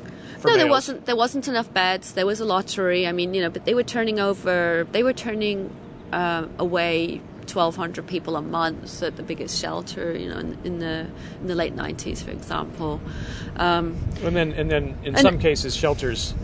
No, 0.45 0.57
there 0.57 0.69
wasn't. 0.69 1.07
There 1.07 1.17
wasn't 1.17 1.49
enough 1.49 1.73
beds. 1.73 2.13
There 2.13 2.27
was 2.27 2.41
a 2.41 2.45
lottery. 2.45 3.07
I 3.07 3.13
mean, 3.13 3.33
you 3.33 3.41
know, 3.41 3.51
but 3.51 3.65
they 3.65 3.75
were 3.75 3.83
turning 3.83 4.21
over. 4.21 4.87
They 4.93 5.03
were 5.03 5.15
turning 5.15 5.75
uh, 6.13 6.47
away. 6.59 7.23
1,200 7.49 8.07
people 8.07 8.37
a 8.37 8.43
month 8.43 9.03
at 9.03 9.17
the 9.17 9.23
biggest 9.23 9.61
shelter, 9.61 10.17
you 10.17 10.29
know, 10.29 10.39
in, 10.39 10.59
in 10.65 10.79
the 10.79 11.07
in 11.41 11.47
the 11.47 11.55
late 11.55 11.75
90s, 11.77 12.23
for 12.25 12.31
example. 12.31 13.01
Um, 13.57 13.97
And 14.23 14.35
then, 14.35 14.53
and 14.53 14.71
then, 14.71 14.97
in 15.05 15.15
And- 15.15 15.19
some 15.19 15.39
cases, 15.39 15.75
shelters 15.77 16.35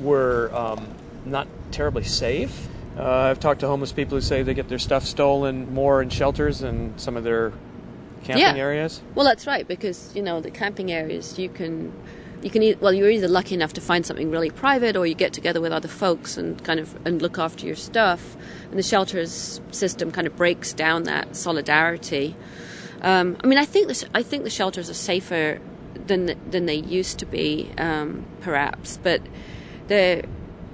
were 0.00 0.50
um, 0.54 0.86
not 1.24 1.46
terribly 1.70 2.04
safe. 2.04 2.68
Uh, 2.98 3.02
I've 3.04 3.40
talked 3.40 3.60
to 3.60 3.66
homeless 3.66 3.92
people 3.92 4.16
who 4.16 4.22
say 4.22 4.42
they 4.42 4.54
get 4.54 4.68
their 4.68 4.78
stuff 4.78 5.04
stolen 5.04 5.72
more 5.74 6.00
in 6.02 6.08
shelters 6.08 6.60
than 6.60 6.96
some 6.98 7.16
of 7.16 7.24
their 7.24 7.52
camping 8.24 8.42
Yeah. 8.42 8.56
areas. 8.56 9.00
Well, 9.14 9.26
that's 9.26 9.46
right 9.46 9.66
because 9.68 10.12
you 10.14 10.22
know 10.22 10.40
the 10.40 10.50
camping 10.50 10.90
areas 10.90 11.38
you 11.38 11.48
can 11.48 11.92
you 12.46 12.50
can 12.50 12.78
well 12.80 12.92
you're 12.92 13.10
either 13.10 13.26
lucky 13.26 13.56
enough 13.56 13.72
to 13.72 13.80
find 13.80 14.06
something 14.06 14.30
really 14.30 14.50
private 14.50 14.96
or 14.96 15.04
you 15.04 15.14
get 15.14 15.32
together 15.32 15.60
with 15.60 15.72
other 15.72 15.88
folks 15.88 16.36
and 16.36 16.62
kind 16.62 16.78
of 16.78 16.94
and 17.04 17.20
look 17.20 17.38
after 17.38 17.66
your 17.66 17.74
stuff. 17.74 18.36
And 18.70 18.78
the 18.78 18.84
shelters 18.84 19.60
system 19.72 20.12
kind 20.12 20.28
of 20.28 20.36
breaks 20.36 20.72
down 20.72 21.02
that 21.04 21.34
solidarity. 21.34 22.36
Um, 23.02 23.36
I 23.42 23.48
mean, 23.48 23.58
I 23.58 23.64
think 23.64 23.88
the, 23.88 24.08
I 24.14 24.22
think 24.22 24.44
the 24.44 24.50
shelters 24.50 24.88
are 24.88 24.94
safer 24.94 25.58
than 26.06 26.38
than 26.48 26.66
they 26.66 26.76
used 26.76 27.18
to 27.18 27.26
be, 27.26 27.68
um, 27.78 28.24
perhaps, 28.42 28.98
but 29.02 29.22
the 29.88 30.22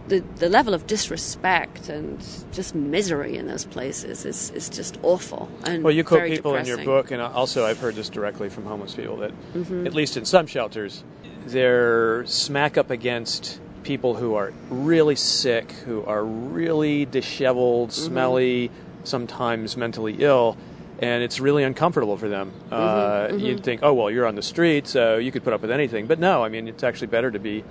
the 0.08 0.22
the 0.36 0.50
level 0.50 0.74
of 0.74 0.86
disrespect 0.86 1.88
and 1.88 2.22
just 2.52 2.74
misery 2.74 3.38
in 3.38 3.46
those 3.46 3.64
places 3.64 4.26
is, 4.26 4.50
is 4.50 4.68
just 4.68 4.98
awful 5.02 5.48
and 5.64 5.82
Well, 5.82 5.94
you 5.94 6.04
quote 6.04 6.28
people 6.28 6.54
in 6.54 6.66
your 6.66 6.84
book, 6.84 7.10
and 7.10 7.22
also 7.22 7.64
I've 7.64 7.78
heard 7.78 7.94
this 7.94 8.10
directly 8.10 8.50
from 8.50 8.66
homeless 8.66 8.94
people 8.94 9.16
that, 9.18 9.32
Mm-hmm. 9.54 9.86
at 9.86 9.94
least 9.94 10.16
in 10.18 10.24
some 10.26 10.46
shelters, 10.46 11.02
they're 11.46 12.24
smack 12.26 12.76
up 12.78 12.90
against 12.90 13.60
people 13.82 14.14
who 14.14 14.34
are 14.34 14.52
really 14.70 15.16
sick, 15.16 15.72
who 15.86 16.04
are 16.04 16.24
really 16.24 17.04
disheveled, 17.04 17.90
Mm-hmm. 17.90 18.06
smelly, 18.06 18.70
sometimes 19.04 19.76
mentally 19.76 20.16
ill, 20.20 20.56
and 21.00 21.22
it's 21.24 21.40
really 21.40 21.64
uncomfortable 21.64 22.16
for 22.16 22.28
them. 22.28 22.52
Mm-hmm, 22.70 23.34
Uh, 23.34 23.36
You'd 23.36 23.64
think, 23.64 23.80
oh 23.82 23.92
well, 23.92 24.10
you're 24.10 24.26
on 24.26 24.36
the 24.36 24.42
street, 24.42 24.86
so 24.86 25.16
you 25.18 25.32
could 25.32 25.42
put 25.42 25.52
up 25.52 25.60
with 25.62 25.70
anything, 25.72 26.06
but 26.06 26.18
no. 26.20 26.44
I 26.44 26.48
mean, 26.48 26.68
it's 26.68 26.84
actually 26.84 27.08
better 27.08 27.30
to 27.30 27.38
be, 27.40 27.64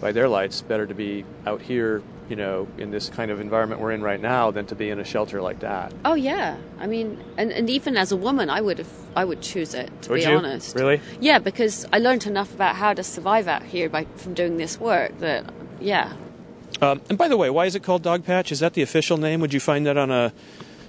by 0.00 0.12
their 0.12 0.28
lights, 0.28 0.62
better 0.62 0.86
to 0.86 0.94
be 0.94 1.24
out 1.46 1.62
here. 1.62 2.02
You 2.28 2.36
know, 2.36 2.68
in 2.78 2.92
this 2.92 3.08
kind 3.08 3.32
of 3.32 3.40
environment 3.40 3.80
we're 3.80 3.90
in 3.90 4.02
right 4.02 4.20
now, 4.20 4.52
than 4.52 4.64
to 4.66 4.76
be 4.76 4.88
in 4.88 5.00
a 5.00 5.04
shelter 5.04 5.42
like 5.42 5.58
that. 5.60 5.92
Oh 6.04 6.14
yeah, 6.14 6.58
I 6.78 6.86
mean, 6.86 7.18
and, 7.36 7.50
and 7.50 7.68
even 7.68 7.96
as 7.96 8.12
a 8.12 8.16
woman, 8.16 8.48
I 8.48 8.60
would 8.60 8.78
have, 8.78 8.92
I 9.16 9.24
would 9.24 9.42
choose 9.42 9.74
it 9.74 9.90
to 10.02 10.10
Would 10.10 10.18
be 10.18 10.22
you? 10.22 10.36
honest. 10.36 10.76
Really? 10.76 11.00
Yeah, 11.18 11.40
because 11.40 11.88
I 11.92 11.98
learned 11.98 12.28
enough 12.28 12.54
about 12.54 12.76
how 12.76 12.94
to 12.94 13.02
survive 13.02 13.48
out 13.48 13.64
here 13.64 13.88
by 13.88 14.04
from 14.14 14.34
doing 14.34 14.58
this 14.58 14.78
work 14.78 15.18
that, 15.18 15.44
yeah, 15.80 16.12
Um, 16.80 17.00
and 17.08 17.18
by 17.18 17.26
the 17.26 17.36
way, 17.36 17.50
why 17.50 17.66
is 17.66 17.74
it 17.74 17.82
called 17.82 18.02
Dog 18.04 18.24
Patch? 18.24 18.52
Is 18.52 18.60
that 18.60 18.74
the 18.74 18.82
official 18.82 19.16
name? 19.16 19.40
Would 19.40 19.52
you 19.52 19.58
find 19.58 19.84
that 19.86 19.96
on 19.96 20.12
a, 20.12 20.32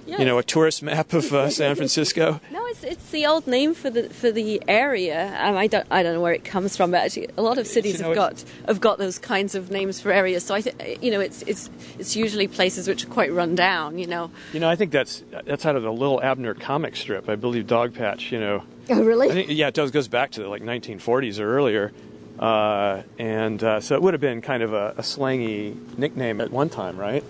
yeah. 0.06 0.18
you 0.18 0.24
know, 0.24 0.38
a 0.38 0.42
tourist 0.42 0.82
map 0.82 1.12
of 1.12 1.32
uh, 1.32 1.50
San 1.60 1.74
Francisco? 1.74 2.40
No, 2.50 2.64
it's 2.66 2.84
it's 2.84 3.10
the 3.10 3.26
old 3.26 3.46
name 3.46 3.74
for 3.74 3.90
the 3.90 4.08
for 4.08 4.30
the 4.30 4.62
area. 4.68 5.36
Um, 5.40 5.56
I 5.56 5.66
don't 5.66 5.86
I 5.90 6.02
don't 6.02 6.14
know 6.14 6.20
where 6.20 6.32
it 6.32 6.44
comes 6.44 6.76
from, 6.76 6.90
but 6.90 7.02
actually, 7.04 7.28
a 7.36 7.42
lot 7.42 7.58
of 7.58 7.66
cities 7.66 8.00
know, 8.00 8.08
have 8.08 8.16
got 8.16 8.44
have 8.66 8.80
got 8.80 8.98
those 8.98 9.18
kinds 9.18 9.54
of 9.54 9.70
names 9.70 10.00
for 10.00 10.12
areas. 10.12 10.44
So 10.44 10.54
I, 10.54 10.60
th- 10.60 10.98
you 11.00 11.10
know, 11.10 11.20
it's 11.20 11.42
it's 11.42 11.70
it's 11.98 12.16
usually 12.16 12.48
places 12.48 12.88
which 12.88 13.04
are 13.04 13.08
quite 13.08 13.32
run 13.32 13.54
down. 13.54 13.98
You 13.98 14.06
know. 14.06 14.30
You 14.52 14.60
know, 14.60 14.68
I 14.68 14.76
think 14.76 14.92
that's 14.92 15.22
that's 15.44 15.66
out 15.66 15.76
of 15.76 15.82
the 15.82 15.92
Little 15.92 16.22
Abner 16.22 16.54
comic 16.54 16.96
strip. 16.96 17.28
I 17.28 17.36
believe 17.36 17.66
Dog 17.66 17.94
Patch. 17.94 18.32
You 18.32 18.40
know, 18.40 18.62
Oh 18.90 19.02
really? 19.02 19.30
I 19.30 19.32
think 19.32 19.50
yeah, 19.50 19.68
it 19.68 19.74
does 19.74 19.90
goes 19.90 20.08
back 20.08 20.32
to 20.32 20.42
the 20.42 20.48
like 20.48 20.62
1940s 20.62 21.38
or 21.38 21.56
earlier, 21.56 21.92
uh, 22.38 23.02
and 23.18 23.62
uh, 23.62 23.80
so 23.80 23.94
it 23.94 24.02
would 24.02 24.14
have 24.14 24.20
been 24.20 24.40
kind 24.40 24.62
of 24.62 24.72
a, 24.72 24.94
a 24.96 25.02
slangy 25.02 25.76
nickname 25.96 26.40
at 26.40 26.50
one 26.50 26.68
time, 26.68 26.98
right? 26.98 27.24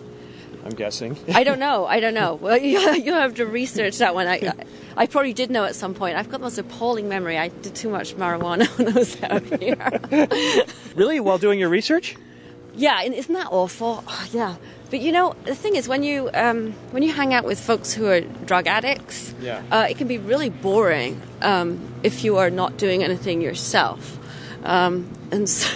I'm 0.64 0.70
guessing. 0.74 1.16
I 1.34 1.44
don't 1.44 1.58
know. 1.58 1.86
I 1.86 2.00
don't 2.00 2.14
know. 2.14 2.34
Well, 2.34 2.56
you, 2.70 2.78
you 2.94 3.12
have 3.12 3.34
to 3.36 3.46
research 3.46 3.98
that 3.98 4.14
one. 4.14 4.26
I, 4.26 4.52
I, 4.96 5.06
probably 5.06 5.32
did 5.32 5.50
know 5.50 5.64
at 5.64 5.74
some 5.74 5.94
point. 5.94 6.16
I've 6.16 6.30
got 6.30 6.38
the 6.38 6.44
most 6.44 6.58
appalling 6.58 7.08
memory. 7.08 7.36
I 7.38 7.48
did 7.48 7.74
too 7.74 7.88
much 7.90 8.14
marijuana 8.16 8.66
when 8.78 8.88
I 8.88 8.92
was 8.92 9.22
out 9.22 9.42
here. 9.60 10.64
really, 10.94 11.20
while 11.20 11.38
doing 11.38 11.58
your 11.58 11.68
research? 11.68 12.16
yeah, 12.74 13.02
and 13.02 13.12
isn't 13.12 13.34
that 13.34 13.48
awful? 13.50 14.02
Oh, 14.06 14.28
yeah. 14.32 14.56
But 14.90 15.00
you 15.00 15.10
know, 15.10 15.34
the 15.44 15.54
thing 15.54 15.74
is, 15.76 15.88
when 15.88 16.02
you 16.02 16.28
um, 16.34 16.72
when 16.90 17.02
you 17.02 17.12
hang 17.12 17.32
out 17.32 17.44
with 17.44 17.58
folks 17.58 17.92
who 17.94 18.06
are 18.06 18.20
drug 18.20 18.66
addicts, 18.66 19.34
Yeah. 19.40 19.62
uh, 19.70 19.86
it 19.88 19.96
can 19.96 20.06
be 20.06 20.18
really 20.18 20.50
boring 20.50 21.20
um, 21.40 21.80
if 22.02 22.24
you 22.24 22.36
are 22.36 22.50
not 22.50 22.76
doing 22.76 23.02
anything 23.02 23.40
yourself. 23.40 24.18
Um, 24.64 25.08
and 25.30 25.48
so, 25.48 25.66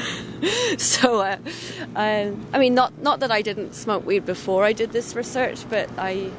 so 0.78 1.20
uh, 1.20 1.38
I, 1.94 2.32
I 2.52 2.58
mean, 2.58 2.74
not 2.74 2.98
not 3.00 3.20
that 3.20 3.30
I 3.30 3.42
didn't 3.42 3.74
smoke 3.74 4.04
weed 4.04 4.26
before 4.26 4.64
I 4.64 4.72
did 4.72 4.92
this 4.92 5.14
research, 5.14 5.68
but 5.68 5.88
I, 5.98 6.30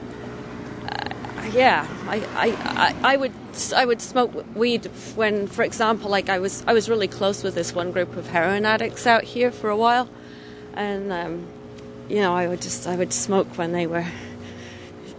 uh, 0.83 1.49
yeah, 1.53 1.87
I, 2.07 2.17
I, 2.35 2.47
I, 2.65 3.13
I 3.13 3.17
would 3.17 3.33
I 3.75 3.85
would 3.85 4.01
smoke 4.01 4.45
weed 4.55 4.85
when, 5.15 5.47
for 5.47 5.63
example, 5.63 6.09
like 6.09 6.29
I 6.29 6.39
was 6.39 6.63
I 6.67 6.73
was 6.73 6.89
really 6.89 7.07
close 7.07 7.43
with 7.43 7.55
this 7.55 7.73
one 7.73 7.91
group 7.91 8.15
of 8.15 8.27
heroin 8.27 8.65
addicts 8.65 9.07
out 9.07 9.23
here 9.23 9.51
for 9.51 9.69
a 9.69 9.77
while, 9.77 10.09
and 10.73 11.11
um, 11.11 11.47
you 12.09 12.21
know 12.21 12.35
I 12.35 12.47
would 12.47 12.61
just 12.61 12.87
I 12.87 12.95
would 12.95 13.13
smoke 13.13 13.57
when 13.57 13.71
they 13.71 13.87
were 13.87 14.05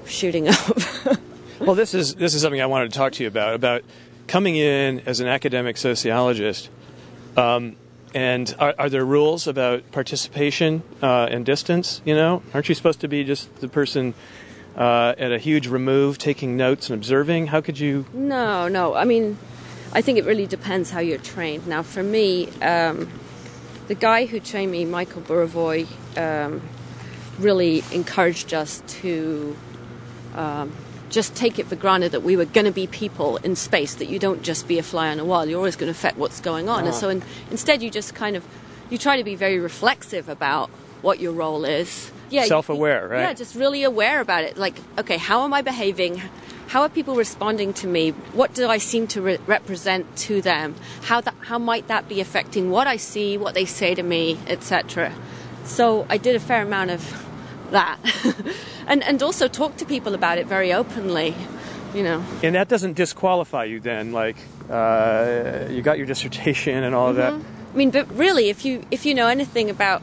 shooting 0.07 0.49
up. 0.49 0.79
Well, 1.61 1.75
this 1.75 1.93
is 1.93 2.14
this 2.14 2.35
is 2.35 2.43
something 2.43 2.61
I 2.61 2.67
wanted 2.67 2.93
to 2.93 2.97
talk 2.97 3.12
to 3.14 3.25
you 3.25 3.29
about 3.29 3.55
about 3.55 3.83
coming 4.29 4.55
in 4.57 5.01
as 5.07 5.21
an 5.21 5.27
academic 5.27 5.77
sociologist. 5.77 6.71
Um, 7.37 7.77
and 8.14 8.55
are, 8.59 8.75
are 8.79 8.88
there 8.88 9.05
rules 9.05 9.47
about 9.47 9.90
participation 9.92 10.83
uh, 11.03 11.29
and 11.31 11.44
distance? 11.44 12.01
You 12.05 12.14
know, 12.14 12.42
aren't 12.55 12.68
you 12.68 12.75
supposed 12.75 13.01
to 13.01 13.09
be 13.09 13.25
just 13.25 13.55
the 13.61 13.68
person 13.68 14.14
uh, 14.77 15.14
at 15.18 15.33
a 15.33 15.38
huge 15.38 15.66
remove, 15.66 16.18
taking 16.18 16.57
notes 16.57 16.90
and 16.90 16.99
observing? 16.99 17.49
How 17.49 17.61
could 17.61 17.79
you? 17.79 18.07
No, 18.12 18.68
no. 18.68 18.94
I 18.94 19.05
mean, 19.05 19.38
I 19.92 20.03
think 20.03 20.18
it 20.18 20.25
really 20.25 20.47
depends 20.47 20.90
how 20.90 21.01
you're 21.01 21.18
trained. 21.18 21.66
Now, 21.66 21.83
for 21.83 22.03
me, 22.03 22.49
um, 22.61 23.11
the 23.88 23.94
guy 23.94 24.27
who 24.27 24.40
trained 24.40 24.71
me, 24.71 24.85
Michael 24.85 25.23
Burawoy, 25.23 25.87
um, 26.16 26.62
really 27.38 27.85
encouraged 27.92 28.53
us 28.53 28.83
to 28.88 29.57
um, 30.35 30.73
just 31.11 31.35
take 31.35 31.59
it 31.59 31.66
for 31.66 31.77
granted 31.77 32.12
that 32.12 32.23
we 32.23 32.37
were 32.37 32.44
going 32.44 32.66
to 32.66 32.73
be 32.73 32.87
people 32.87 33.38
in 33.38 33.57
space, 33.57 33.94
that 33.97 34.07
you 34.07 34.18
don't 34.18 34.42
just 34.42 34.68
be 34.68 34.79
a 34.79 34.83
fly 34.83 35.09
on 35.09 35.18
a 35.18 35.25
wall. 35.25 35.47
You're 35.47 35.59
always 35.59 35.77
going 35.77 35.92
to 35.92 35.99
affect 35.99 36.16
what's 36.18 36.40
going 36.40 36.68
on. 36.68 36.85
And 36.85 36.94
so 36.94 37.09
in, 37.09 37.23
instead, 37.51 37.83
you 37.83 37.90
just 37.90 38.14
kind 38.14 38.37
of, 38.37 38.44
you 38.90 38.99
try 38.99 39.16
to 39.16 39.25
be 39.25 39.35
very 39.35 39.59
reflexive 39.59 40.29
about 40.29 40.71
what 41.03 41.21
your 41.21 41.33
role 41.33 41.64
is. 41.64 42.11
Yeah, 42.31 42.44
Self-aware, 42.44 43.09
right? 43.09 43.21
Yeah, 43.21 43.33
just 43.33 43.55
really 43.55 43.85
aware 43.85 44.21
about 44.21 44.44
it. 44.44 44.59
Like, 44.59 44.75
okay, 44.99 45.16
how 45.16 45.44
am 45.44 45.55
I 45.55 45.62
behaving? 45.62 46.21
How 46.68 46.83
are 46.83 46.90
people 46.90 47.14
responding 47.14 47.73
to 47.75 47.87
me? 47.87 48.11
What 48.11 48.53
do 48.53 48.68
I 48.68 48.77
seem 48.77 49.07
to 49.09 49.23
re- 49.23 49.38
represent 49.47 50.14
to 50.18 50.42
them? 50.42 50.75
How 51.03 51.23
that, 51.23 51.35
how 51.40 51.59
might 51.59 51.88
that 51.88 52.07
be 52.09 52.21
affecting 52.21 52.71
what 52.71 52.87
I 52.87 52.97
see, 52.97 53.38
what 53.38 53.55
they 53.55 53.64
say 53.64 53.94
to 53.94 54.03
me, 54.03 54.38
etc. 54.47 55.14
So 55.64 56.07
I 56.11 56.18
did 56.18 56.37
a 56.37 56.40
fair 56.40 56.62
amount 56.62 56.90
of 56.90 57.27
that, 57.71 57.99
and 58.88 59.05
and 59.05 59.22
also 59.22 59.46
talk 59.48 59.77
to 59.77 59.85
people 59.85 60.14
about 60.14 60.38
it 60.38 60.46
very 60.46 60.72
openly. 60.72 61.35
You 61.94 62.03
know, 62.03 62.24
And 62.42 62.55
that 62.55 62.68
doesn't 62.68 62.94
disqualify 62.96 63.64
you 63.64 63.81
then, 63.81 64.12
like 64.12 64.37
uh, 64.68 65.68
you 65.70 65.81
got 65.81 65.96
your 65.96 66.07
dissertation 66.07 66.85
and 66.85 66.94
all 66.94 67.09
of 67.09 67.16
that. 67.16 67.33
I 67.33 67.77
mean, 67.77 67.90
but 67.90 68.11
really, 68.14 68.51
if 68.51 68.64
you 68.64 68.85
if 68.90 69.07
you 69.07 69.14
know 69.14 69.27
anything 69.29 69.70
about 69.70 70.03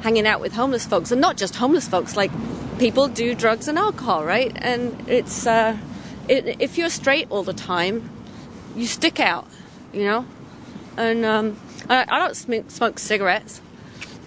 hanging 0.00 0.26
out 0.26 0.40
with 0.40 0.54
homeless 0.54 0.86
folks, 0.86 1.10
and 1.12 1.20
not 1.20 1.36
just 1.36 1.56
homeless 1.56 1.86
folks, 1.88 2.16
like 2.16 2.30
people 2.78 3.08
do 3.08 3.34
drugs 3.34 3.68
and 3.68 3.78
alcohol, 3.78 4.24
right? 4.24 4.52
And 4.56 5.08
it's 5.08 5.46
uh, 5.46 5.76
it, 6.28 6.60
if 6.60 6.78
you're 6.78 6.90
straight 6.90 7.26
all 7.30 7.42
the 7.42 7.52
time, 7.52 8.08
you 8.74 8.86
stick 8.86 9.20
out, 9.20 9.46
you 9.92 10.04
know. 10.04 10.24
And 10.96 11.24
um, 11.24 11.56
I, 11.88 12.06
I 12.08 12.18
don't 12.18 12.34
smoke, 12.34 12.70
smoke 12.70 12.98
cigarettes, 12.98 13.60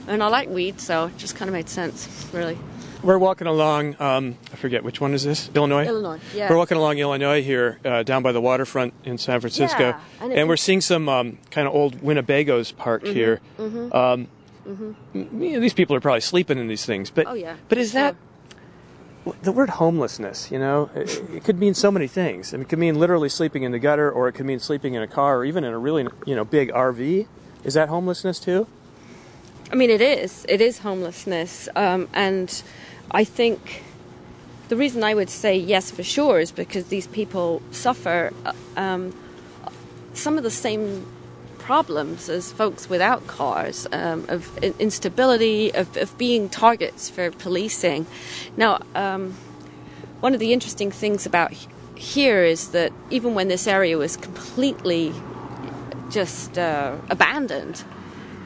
and 0.08 0.22
I 0.22 0.28
like 0.28 0.50
weed, 0.50 0.80
so 0.80 1.08
it 1.08 1.18
just 1.18 1.36
kind 1.36 1.50
of 1.50 1.54
made 1.54 1.70
sense, 1.70 2.28
really. 2.34 2.58
We're 3.02 3.18
walking 3.18 3.48
along. 3.48 3.96
Um, 4.02 4.38
I 4.52 4.56
forget 4.58 4.84
which 4.84 5.00
one 5.00 5.14
is 5.14 5.24
this. 5.24 5.50
Illinois. 5.56 5.86
Illinois, 5.86 6.20
yeah. 6.36 6.50
We're 6.50 6.58
walking 6.58 6.78
along 6.78 6.98
Illinois 6.98 7.42
here, 7.42 7.80
uh, 7.86 8.04
down 8.04 8.24
by 8.24 8.32
the 8.34 8.42
waterfront 8.42 8.94
in 9.06 9.18
San 9.18 9.40
Francisco, 9.40 9.96
Yeah, 10.22 10.28
and 10.34 10.50
we're 10.50 10.58
seeing 10.58 10.82
some 10.82 11.08
um, 11.08 11.38
kind 11.50 11.66
of 11.68 11.74
old 11.74 12.02
Winnebagos 12.02 12.76
parked 12.76 13.06
Mm-hmm, 13.06 13.14
here. 13.14 13.40
Um, 13.94 14.28
m- 14.68 14.96
you 15.42 15.54
know, 15.54 15.60
these 15.62 15.74
people 15.74 15.96
are 15.96 16.02
probably 16.02 16.20
sleeping 16.22 16.58
in 16.58 16.68
these 16.68 16.86
things, 16.86 17.10
but 17.10 17.26
Oh, 17.28 17.34
yeah, 17.34 17.56
but 17.70 17.78
is 17.78 17.94
that 17.94 18.16
the 19.44 19.52
word 19.54 19.70
homelessness? 19.72 20.52
You 20.52 20.60
know, 20.60 20.90
it, 20.94 21.22
it 21.34 21.44
could 21.46 21.58
mean 21.58 21.74
so 21.74 21.92
many 21.92 22.08
things. 22.08 22.54
I 22.54 22.58
mean, 22.58 22.64
it 22.64 22.70
could 22.70 22.80
mean 22.80 22.96
literally 23.00 23.30
sleeping 23.30 23.64
in 23.64 23.72
the 23.72 23.80
gutter, 23.80 24.12
or 24.12 24.28
it 24.28 24.34
could 24.34 24.46
mean 24.46 24.60
sleeping 24.60 24.94
in 24.96 25.02
a 25.02 25.08
car, 25.08 25.38
or 25.38 25.46
even 25.46 25.64
in 25.64 25.72
a 25.74 25.78
really 25.80 26.06
you 26.26 26.36
know 26.36 26.44
big 26.44 26.70
RV. 26.72 27.28
Is 27.64 27.74
that 27.76 27.88
homelessness 27.90 28.40
too? 28.40 28.68
I 29.72 29.76
mean, 29.76 29.90
it 29.92 30.02
is. 30.02 30.46
It 30.50 30.62
is 30.62 30.80
homelessness. 30.80 31.70
Um, 31.76 32.08
and 32.14 32.64
I 33.12 33.24
think 33.24 33.84
the 34.70 34.76
reason 34.76 35.04
I 35.04 35.16
would 35.16 35.30
say 35.30 35.58
yes 35.58 35.90
for 35.90 36.04
sure 36.04 36.40
is 36.40 36.52
because 36.52 36.86
these 36.86 37.08
people 37.08 37.62
suffer 37.72 38.32
uh, 38.46 38.54
um, 38.78 39.14
some 40.14 40.38
of 40.38 40.44
the 40.44 40.52
same 40.52 41.06
problems 41.58 42.30
as 42.30 42.52
folks 42.52 42.90
without 42.90 43.26
cars 43.28 43.88
um, 43.92 44.26
of 44.28 44.58
instability, 44.58 45.74
of, 45.74 45.96
of 45.98 46.18
being 46.18 46.50
targets 46.50 47.10
for 47.10 47.32
policing. 47.32 48.06
Now, 48.58 48.82
um, 48.96 49.34
one 50.20 50.34
of 50.34 50.40
the 50.40 50.54
interesting 50.54 50.92
things 50.92 51.26
about 51.26 51.54
here 51.96 52.44
is 52.44 52.70
that 52.70 52.92
even 53.10 53.34
when 53.34 53.48
this 53.48 53.68
area 53.68 53.98
was 53.98 54.18
completely 54.18 55.14
just 56.10 56.58
uh, 56.58 56.96
abandoned, 57.10 57.84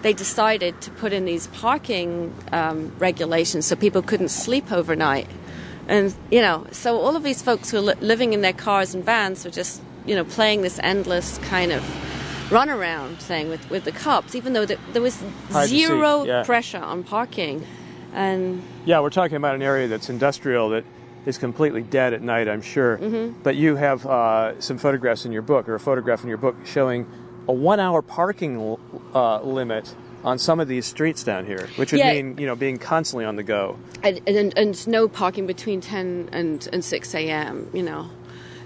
they 0.03 0.13
decided 0.13 0.79
to 0.81 0.91
put 0.91 1.13
in 1.13 1.25
these 1.25 1.47
parking 1.47 2.33
um, 2.51 2.91
regulations 2.99 3.65
so 3.65 3.75
people 3.75 4.01
couldn't 4.01 4.29
sleep 4.29 4.71
overnight. 4.71 5.27
And, 5.87 6.13
you 6.29 6.41
know, 6.41 6.67
so 6.71 6.99
all 6.99 7.15
of 7.15 7.23
these 7.23 7.41
folks 7.41 7.71
who 7.71 7.77
are 7.77 7.81
li- 7.81 7.93
living 7.99 8.33
in 8.33 8.41
their 8.41 8.53
cars 8.53 8.93
and 8.93 9.03
vans 9.03 9.43
were 9.43 9.51
just, 9.51 9.81
you 10.05 10.15
know, 10.15 10.23
playing 10.23 10.61
this 10.61 10.79
endless 10.83 11.37
kind 11.39 11.71
of 11.71 11.81
runaround 12.49 13.17
thing 13.17 13.49
with, 13.49 13.69
with 13.69 13.85
the 13.85 13.91
cops, 13.91 14.35
even 14.35 14.53
though 14.53 14.65
th- 14.65 14.79
there 14.91 15.01
was 15.01 15.21
zero 15.65 16.23
yeah. 16.23 16.43
pressure 16.43 16.77
on 16.77 17.03
parking. 17.03 17.65
And 18.13 18.61
Yeah, 18.85 18.99
we're 18.99 19.09
talking 19.09 19.37
about 19.37 19.55
an 19.55 19.61
area 19.61 19.87
that's 19.87 20.09
industrial 20.09 20.69
that 20.69 20.85
is 21.25 21.37
completely 21.37 21.81
dead 21.81 22.13
at 22.13 22.21
night, 22.21 22.47
I'm 22.47 22.61
sure. 22.61 22.97
Mm-hmm. 22.97 23.41
But 23.41 23.55
you 23.55 23.77
have 23.77 24.05
uh, 24.05 24.59
some 24.59 24.77
photographs 24.77 25.25
in 25.25 25.31
your 25.31 25.41
book, 25.41 25.67
or 25.69 25.75
a 25.75 25.79
photograph 25.79 26.23
in 26.23 26.29
your 26.29 26.37
book, 26.37 26.55
showing 26.65 27.07
a 27.47 27.53
one-hour 27.53 28.01
parking 28.01 28.77
uh, 29.13 29.41
limit 29.41 29.95
on 30.23 30.37
some 30.39 30.59
of 30.59 30.67
these 30.67 30.85
streets 30.85 31.23
down 31.23 31.45
here, 31.45 31.67
which 31.75 31.91
would 31.91 31.99
Yeah. 31.99 32.11
mean 32.13 32.37
you 32.37 32.45
know 32.47 32.55
being 32.55 32.77
constantly 32.77 33.25
on 33.25 33.35
the 33.35 33.43
go. 33.43 33.77
and, 34.01 34.21
and, 34.27 34.57
and 34.57 34.87
no 34.87 35.07
parking 35.07 35.45
between 35.47 35.81
10 35.81 36.29
and, 36.31 36.67
and 36.73 36.83
6 36.83 37.15
a.m., 37.15 37.69
you 37.73 37.83
know. 37.83 38.09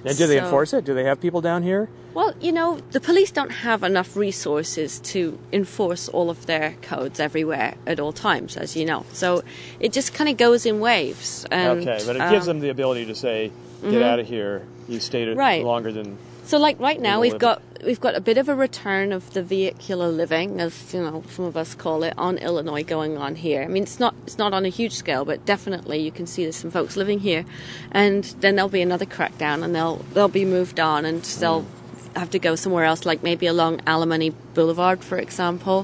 And 0.06 0.18
do 0.18 0.26
they 0.28 0.38
enforce 0.40 0.74
it? 0.74 0.86
Do 0.86 0.94
they 0.94 1.04
have 1.04 1.20
people 1.20 1.42
down 1.42 1.64
here? 1.64 1.90
Well, 2.14 2.34
you 2.40 2.52
know, 2.52 2.80
the 2.92 3.00
police 3.02 3.30
don't 3.32 3.52
have 3.52 3.84
enough 3.84 4.16
resources 4.16 5.00
to 5.00 5.38
enforce 5.52 6.08
all 6.10 6.30
of 6.30 6.46
their 6.46 6.76
codes 6.82 7.20
everywhere 7.20 7.76
at 7.86 8.00
all 8.00 8.12
times, 8.14 8.58
as 8.58 8.76
you 8.76 8.86
know. 8.86 9.06
So 9.14 9.44
it 9.80 9.92
just 9.94 10.14
kind 10.14 10.30
of 10.30 10.38
goes 10.38 10.66
in 10.66 10.80
waves. 10.80 11.46
And, 11.52 11.80
okay, 11.82 12.02
but 12.06 12.16
it 12.16 12.30
gives 12.30 12.48
um, 12.48 12.58
them 12.58 12.60
the 12.62 12.70
ability 12.70 13.06
to 13.08 13.16
say, 13.16 13.52
"Get 13.82 14.02
out 14.02 14.20
of 14.20 14.28
here. 14.28 14.64
You 14.88 15.00
stayed 15.00 15.36
Right. 15.36 15.64
longer 15.64 15.92
than." 15.92 16.18
So, 16.48 16.58
like 16.58 16.80
right 16.80 17.02
now, 17.02 17.20
we've 17.20 17.38
got 17.38 17.62
we've 17.84 18.00
got 18.00 18.16
a 18.16 18.22
bit 18.22 18.38
of 18.38 18.48
a 18.48 18.56
return 18.56 19.12
of 19.12 19.34
the 19.34 19.44
vehicular 19.44 20.08
living, 20.08 20.62
as 20.62 20.94
you 20.94 21.02
know, 21.02 21.22
some 21.28 21.44
of 21.44 21.58
us 21.58 21.76
call 21.76 22.04
it, 22.04 22.14
on 22.18 22.38
Illinois 22.38 22.86
going 22.86 23.18
on 23.18 23.36
here. 23.36 23.64
I 23.64 23.68
mean, 23.68 23.84
it's 23.84 24.00
not 24.00 24.16
it's 24.24 24.38
not 24.38 24.54
on 24.54 24.64
a 24.64 24.70
huge 24.70 24.94
scale, 24.94 25.26
but 25.26 25.46
definitely 25.46 26.00
you 26.00 26.10
can 26.10 26.26
see 26.26 26.44
there's 26.44 26.56
some 26.56 26.72
folks 26.72 26.96
living 26.96 27.20
here, 27.20 27.44
and 27.92 28.24
then 28.40 28.56
there'll 28.56 28.70
be 28.70 28.82
another 28.82 29.06
crackdown, 29.06 29.62
and 29.62 29.76
they'll 29.76 29.98
they'll 30.14 30.30
be 30.30 30.46
moved 30.46 30.80
on, 30.80 31.04
and 31.04 31.22
they'll 31.22 31.64
mm. 31.64 32.18
have 32.18 32.30
to 32.30 32.40
go 32.40 32.56
somewhere 32.56 32.86
else, 32.86 33.06
like 33.06 33.24
maybe 33.24 33.46
along 33.46 33.80
Alemany 33.80 34.34
Boulevard, 34.54 35.04
for 35.04 35.18
example, 35.18 35.84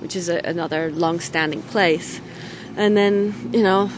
which 0.00 0.14
is 0.14 0.28
a, 0.28 0.40
another 0.44 0.90
long-standing 0.90 1.62
place, 1.62 2.20
and 2.76 2.98
then 2.98 3.34
you 3.50 3.62
know 3.62 3.90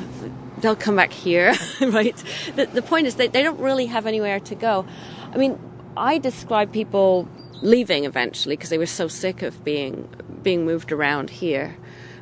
they'll 0.59 0.77
come 0.77 0.95
back 0.95 1.13
here, 1.13 1.57
right? 1.81 2.17
The, 2.55 2.67
the 2.67 2.83
point 2.83 3.09
is 3.09 3.17
that 3.17 3.33
they 3.33 3.43
don't 3.43 3.59
really 3.59 3.87
have 3.87 4.07
anywhere 4.07 4.39
to 4.39 4.55
go. 4.55 4.87
I 5.33 5.39
mean, 5.39 5.59
I 5.97 6.19
describe 6.19 6.73
people 6.73 7.29
leaving 7.63 8.05
eventually 8.05 8.57
because 8.57 8.71
they 8.71 8.79
were 8.79 8.87
so 8.87 9.09
sick 9.09 9.43
of 9.43 9.65
being 9.65 10.09
being 10.43 10.67
moved 10.67 10.93
around 10.93 11.31
here, 11.31 11.77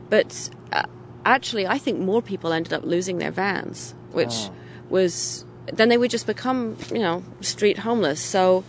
but 0.08 0.50
uh, 0.72 0.84
actually, 1.24 1.66
I 1.66 1.78
think 1.78 1.98
more 1.98 2.22
people 2.22 2.52
ended 2.52 2.72
up 2.72 2.84
losing 2.84 3.18
their 3.18 3.32
vans, 3.32 3.94
which 4.12 4.50
was 4.88 5.44
then 5.72 5.88
they 5.88 5.96
would 5.98 6.10
just 6.10 6.26
become, 6.26 6.76
you 6.92 6.98
know, 7.00 7.22
street 7.40 7.78
homeless. 7.78 8.20
So, 8.20 8.64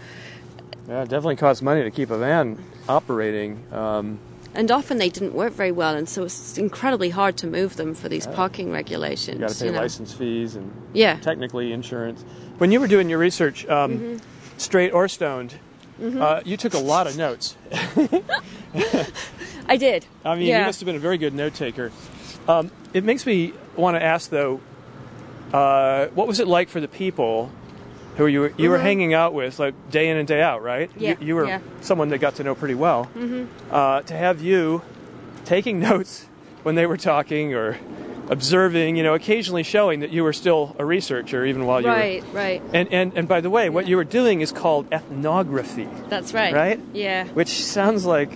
Yeah, 0.87 1.01
it 1.03 1.09
definitely 1.09 1.35
costs 1.35 1.61
money 1.61 1.83
to 1.83 1.91
keep 1.91 2.09
a 2.09 2.17
van 2.17 2.63
operating. 2.87 3.63
Um, 3.71 4.19
and 4.55 4.69
often 4.71 4.99
they 4.99 5.09
didn't 5.09 5.33
work 5.33 5.53
very 5.53 5.71
well, 5.71 5.95
and 5.95 6.07
so 6.07 6.23
it's 6.23 6.57
incredibly 6.57 7.09
hard 7.09 7.37
to 7.37 7.47
move 7.47 7.75
them 7.75 7.95
for 7.95 8.07
these 8.07 8.27
parking 8.27 8.71
regulations. 8.71 9.39
you 9.39 9.41
got 9.41 9.49
to 9.49 9.59
pay 9.59 9.65
you 9.65 9.71
know. 9.71 9.81
license 9.81 10.13
fees 10.13 10.55
and 10.55 10.71
Yeah. 10.93 11.17
technically 11.21 11.73
insurance. 11.73 12.23
When 12.59 12.71
you 12.71 12.79
were 12.79 12.87
doing 12.87 13.09
your 13.09 13.19
research, 13.19 13.67
um, 13.67 13.99
Mm-hmm. 13.99 14.17
Straight 14.57 14.91
or 14.91 15.07
stoned, 15.07 15.55
uh, 16.01 16.41
you 16.45 16.57
took 16.57 16.73
a 16.73 16.79
lot 16.79 17.07
of 17.07 17.17
notes. 17.17 17.55
I 19.67 19.77
did. 19.77 20.05
I 20.25 20.35
mean, 20.35 20.47
yeah. 20.47 20.59
you 20.59 20.65
must 20.65 20.79
have 20.79 20.85
been 20.85 20.95
a 20.95 20.99
very 20.99 21.17
good 21.17 21.33
note 21.33 21.53
taker. 21.53 21.91
Um, 22.47 22.71
it 22.93 23.03
makes 23.03 23.25
me 23.25 23.53
want 23.75 23.95
to 23.95 24.03
ask, 24.03 24.29
though, 24.29 24.59
uh, 25.53 26.07
what 26.07 26.27
was 26.27 26.39
it 26.39 26.47
like 26.47 26.69
for 26.69 26.81
the 26.81 26.87
people 26.87 27.51
who 28.17 28.27
you 28.27 28.41
were, 28.41 28.53
you 28.57 28.69
were 28.69 28.79
hanging 28.79 29.13
out 29.13 29.33
with, 29.33 29.59
like 29.59 29.73
day 29.89 30.09
in 30.09 30.17
and 30.17 30.27
day 30.27 30.41
out, 30.41 30.61
right? 30.61 30.89
Mm-hmm. 30.89 31.01
Yeah, 31.01 31.15
You, 31.19 31.27
you 31.27 31.35
were 31.35 31.45
yeah. 31.45 31.59
someone 31.81 32.09
they 32.09 32.17
got 32.17 32.35
to 32.35 32.43
know 32.43 32.55
pretty 32.55 32.75
well. 32.75 33.09
Mm-hmm. 33.15 33.73
Uh, 33.73 34.01
to 34.01 34.13
have 34.13 34.41
you 34.41 34.81
taking 35.45 35.79
notes 35.89 36.27
when 36.63 36.75
they 36.75 36.85
were 36.85 36.97
talking 36.97 37.53
or 37.53 37.77
observing, 38.33 38.97
you 38.97 39.03
know, 39.03 39.13
occasionally 39.13 39.63
showing 39.63 40.01
that 40.01 40.11
you 40.11 40.23
were 40.23 40.33
still 40.33 40.75
a 40.79 40.85
researcher 40.85 41.45
even 41.45 41.65
while 41.65 41.79
you 41.81 41.87
were. 41.87 41.93
Right, 41.93 42.23
right. 42.33 42.61
And, 42.73 42.91
and, 42.91 43.13
and 43.17 43.27
by 43.27 43.39
the 43.41 43.49
way, 43.49 43.69
what 43.69 43.87
you 43.87 43.95
were 43.95 44.03
doing 44.03 44.41
is 44.41 44.51
called 44.51 44.85
ethnography, 44.91 45.87
That's 46.09 46.33
right. 46.33 46.53
right? 46.53 46.79
Yeah. 46.93 47.25
Which 47.39 47.63
sounds 47.63 48.05
like, 48.05 48.31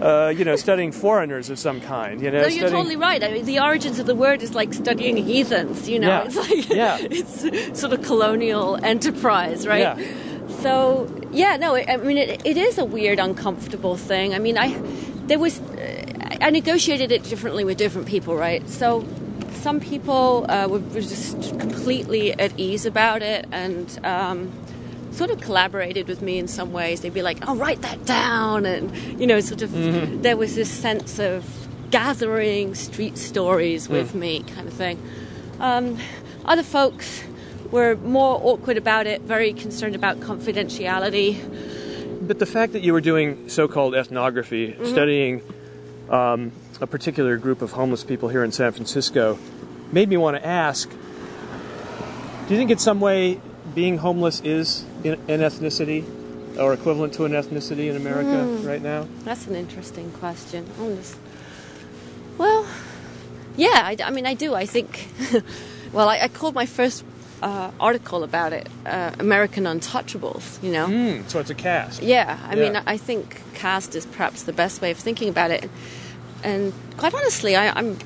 uh, 0.00 0.32
you 0.36 0.44
know, 0.44 0.56
studying 0.66 0.92
foreigners 0.92 1.50
of 1.50 1.58
some 1.58 1.80
kind. 1.80 2.20
You 2.22 2.30
know, 2.30 2.42
No, 2.42 2.48
you're 2.48 2.70
totally 2.70 2.96
right. 2.96 3.22
I 3.22 3.30
mean, 3.32 3.44
the 3.44 3.60
origins 3.60 3.98
of 3.98 4.06
the 4.06 4.14
word 4.14 4.42
is 4.42 4.54
like 4.54 4.72
studying 4.74 5.16
heathens. 5.16 5.88
You 5.88 5.98
know, 6.00 6.08
Yeah. 6.08 6.24
it's 6.26 6.36
like 6.36 6.68
Yeah. 6.82 6.98
it's 7.00 7.78
sort 7.80 7.92
of 7.92 8.02
colonial 8.02 8.78
enterprise, 8.82 9.66
right? 9.66 9.80
Yeah. 9.80 9.98
So 10.62 11.06
yeah, 11.30 11.56
no, 11.58 11.74
I 11.76 11.84
I 11.88 11.96
mean, 11.98 12.16
it, 12.18 12.40
it 12.44 12.56
is 12.56 12.78
a 12.78 12.84
weird, 12.84 13.18
uncomfortable 13.18 13.96
thing. 13.96 14.34
I 14.34 14.38
mean, 14.38 14.56
I 14.56 14.68
there 15.28 15.38
was 15.38 15.60
uh, 15.60 16.07
I 16.40 16.50
negotiated 16.50 17.12
it 17.12 17.22
differently 17.24 17.64
with 17.64 17.78
different 17.78 18.06
people, 18.06 18.36
right? 18.36 18.68
So 18.68 19.04
some 19.60 19.80
people 19.80 20.46
uh, 20.48 20.68
were, 20.68 20.78
were 20.78 21.00
just 21.00 21.40
completely 21.58 22.32
at 22.32 22.52
ease 22.58 22.86
about 22.86 23.22
it 23.22 23.46
and. 23.52 23.98
Um, 24.04 24.52
Sort 25.10 25.30
of 25.30 25.40
collaborated 25.40 26.06
with 26.06 26.22
me 26.22 26.38
in 26.38 26.46
some 26.46 26.70
ways. 26.70 27.00
They'd 27.00 27.14
be 27.14 27.22
like, 27.22 27.38
"Oh, 27.48 27.56
write 27.56 27.80
that 27.82 28.04
down," 28.04 28.66
and 28.66 28.94
you 29.18 29.26
know, 29.26 29.40
sort 29.40 29.62
of. 29.62 29.72
There 30.22 30.36
was 30.36 30.54
this 30.54 30.70
sense 30.70 31.18
of 31.18 31.44
gathering 31.90 32.76
street 32.76 33.18
stories 33.18 33.88
with 33.88 34.14
me, 34.14 34.44
kind 34.54 34.68
of 34.68 34.74
thing. 34.74 35.02
Um, 35.58 35.96
other 36.44 36.62
folks 36.62 37.24
were 37.72 37.96
more 37.96 38.38
awkward 38.44 38.76
about 38.76 39.08
it, 39.08 39.22
very 39.22 39.54
concerned 39.54 39.96
about 39.96 40.20
confidentiality. 40.20 41.40
But 42.28 42.38
the 42.38 42.46
fact 42.46 42.72
that 42.74 42.82
you 42.82 42.92
were 42.92 43.00
doing 43.00 43.48
so-called 43.48 43.94
ethnography, 43.96 44.72
Mm-hmm. 44.72 44.86
studying 44.86 45.42
um, 46.10 46.52
a 46.80 46.86
particular 46.86 47.36
group 47.36 47.62
of 47.62 47.72
homeless 47.72 48.04
people 48.04 48.28
here 48.28 48.44
in 48.44 48.52
San 48.52 48.72
Francisco, 48.72 49.38
made 49.92 50.08
me 50.08 50.16
want 50.16 50.36
to 50.36 50.46
ask: 50.46 50.88
Do 50.88 52.54
you 52.54 52.56
think, 52.56 52.70
in 52.70 52.78
some 52.78 53.00
way, 53.00 53.40
being 53.74 53.98
homeless 53.98 54.40
is 54.40 54.84
in, 55.04 55.14
an 55.28 55.40
ethnicity, 55.40 56.04
or 56.58 56.72
equivalent 56.72 57.12
to 57.14 57.24
an 57.24 57.32
ethnicity 57.32 57.88
in 57.90 57.96
America 57.96 58.44
Hmm. 58.44 58.66
right 58.66 58.82
now? 58.82 59.06
That's 59.24 59.46
an 59.46 59.54
interesting 59.54 60.10
question. 60.12 60.66
Just- 60.96 61.16
Well, 62.38 62.66
Yeah, 63.56 63.82
I, 63.84 63.96
I 64.04 64.10
mean, 64.10 64.24
I 64.26 64.34
do. 64.34 64.54
I 64.54 64.66
think. 64.66 65.08
well, 65.92 66.08
I, 66.08 66.20
I 66.20 66.28
called 66.28 66.54
my 66.54 66.64
first 66.66 67.04
uh, 67.42 67.70
article 67.78 68.22
about 68.24 68.52
it 68.52 68.68
uh, 68.86 69.12
American 69.18 69.64
Untouchables. 69.64 70.62
You 70.62 70.72
know. 70.72 70.86
Mm, 70.86 71.28
so 71.28 71.38
it's 71.40 71.50
a 71.50 71.54
caste. 71.54 72.02
Yeah, 72.02 72.38
I 72.48 72.54
Yeah. 72.56 72.62
mean, 72.72 72.82
I 72.86 72.96
think 72.96 73.40
caste 73.54 73.94
is 73.94 74.06
perhaps 74.06 74.42
the 74.44 74.52
best 74.52 74.80
way 74.80 74.90
of 74.90 74.98
thinking 74.98 75.28
about 75.28 75.50
it. 75.50 75.68
And 76.44 76.72
quite 76.96 77.14
honestly, 77.14 77.56
I, 77.56 77.68
I'm 77.78 77.98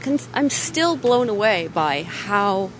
cons- 0.00 0.28
I'm 0.34 0.50
still 0.50 0.96
blown 0.96 1.28
away 1.28 1.68
by 1.68 2.02
how 2.02 2.70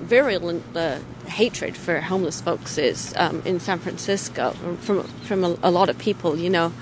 virulent 0.00 0.72
the 0.74 1.00
hatred 1.26 1.76
for 1.76 2.00
homeless 2.00 2.40
folks 2.40 2.78
is 2.78 3.12
um, 3.16 3.42
in 3.44 3.58
San 3.60 3.78
Francisco 3.78 4.52
from 4.80 5.02
from 5.02 5.44
a, 5.44 5.56
a 5.62 5.70
lot 5.70 5.88
of 5.88 5.98
people. 5.98 6.36
You 6.36 6.50
know, 6.50 6.72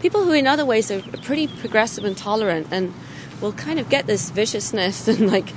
people 0.00 0.24
who 0.24 0.32
in 0.32 0.46
other 0.46 0.64
ways 0.64 0.90
are 0.90 1.00
pretty 1.22 1.46
progressive 1.48 2.04
and 2.04 2.16
tolerant, 2.16 2.68
and 2.70 2.92
will 3.40 3.52
kind 3.52 3.78
of 3.78 3.88
get 3.88 4.06
this 4.06 4.30
viciousness 4.30 5.08
and 5.12 5.30
like, 5.30 5.48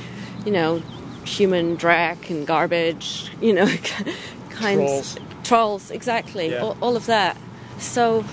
you 0.46 0.52
know, 0.52 0.82
human 1.26 1.76
dreck 1.78 2.30
and 2.30 2.46
garbage. 2.48 3.30
You 3.42 3.54
know, 3.54 3.68
kinds 4.52 5.16
Trolls. 5.16 5.18
trolls 5.44 5.92
exactly 5.92 6.52
Yeah. 6.52 6.62
all, 6.62 6.78
all 6.82 6.96
of 6.96 7.06
that. 7.08 7.36
So, 7.78 8.24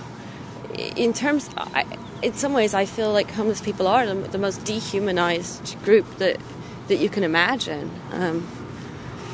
in 0.96 1.12
terms, 1.12 1.50
I, 1.57 1.85
in 2.22 2.35
some 2.35 2.52
ways, 2.52 2.74
I 2.74 2.85
feel 2.85 3.12
like 3.12 3.31
homeless 3.31 3.61
people 3.61 3.87
are 3.88 4.07
the, 4.07 4.14
the 4.14 4.38
most 4.38 4.64
dehumanized 4.64 5.76
group 5.85 6.07
that 6.18 6.38
that 6.88 6.96
you 6.98 7.09
can 7.09 7.22
imagine. 7.24 7.90
Um, 8.12 8.46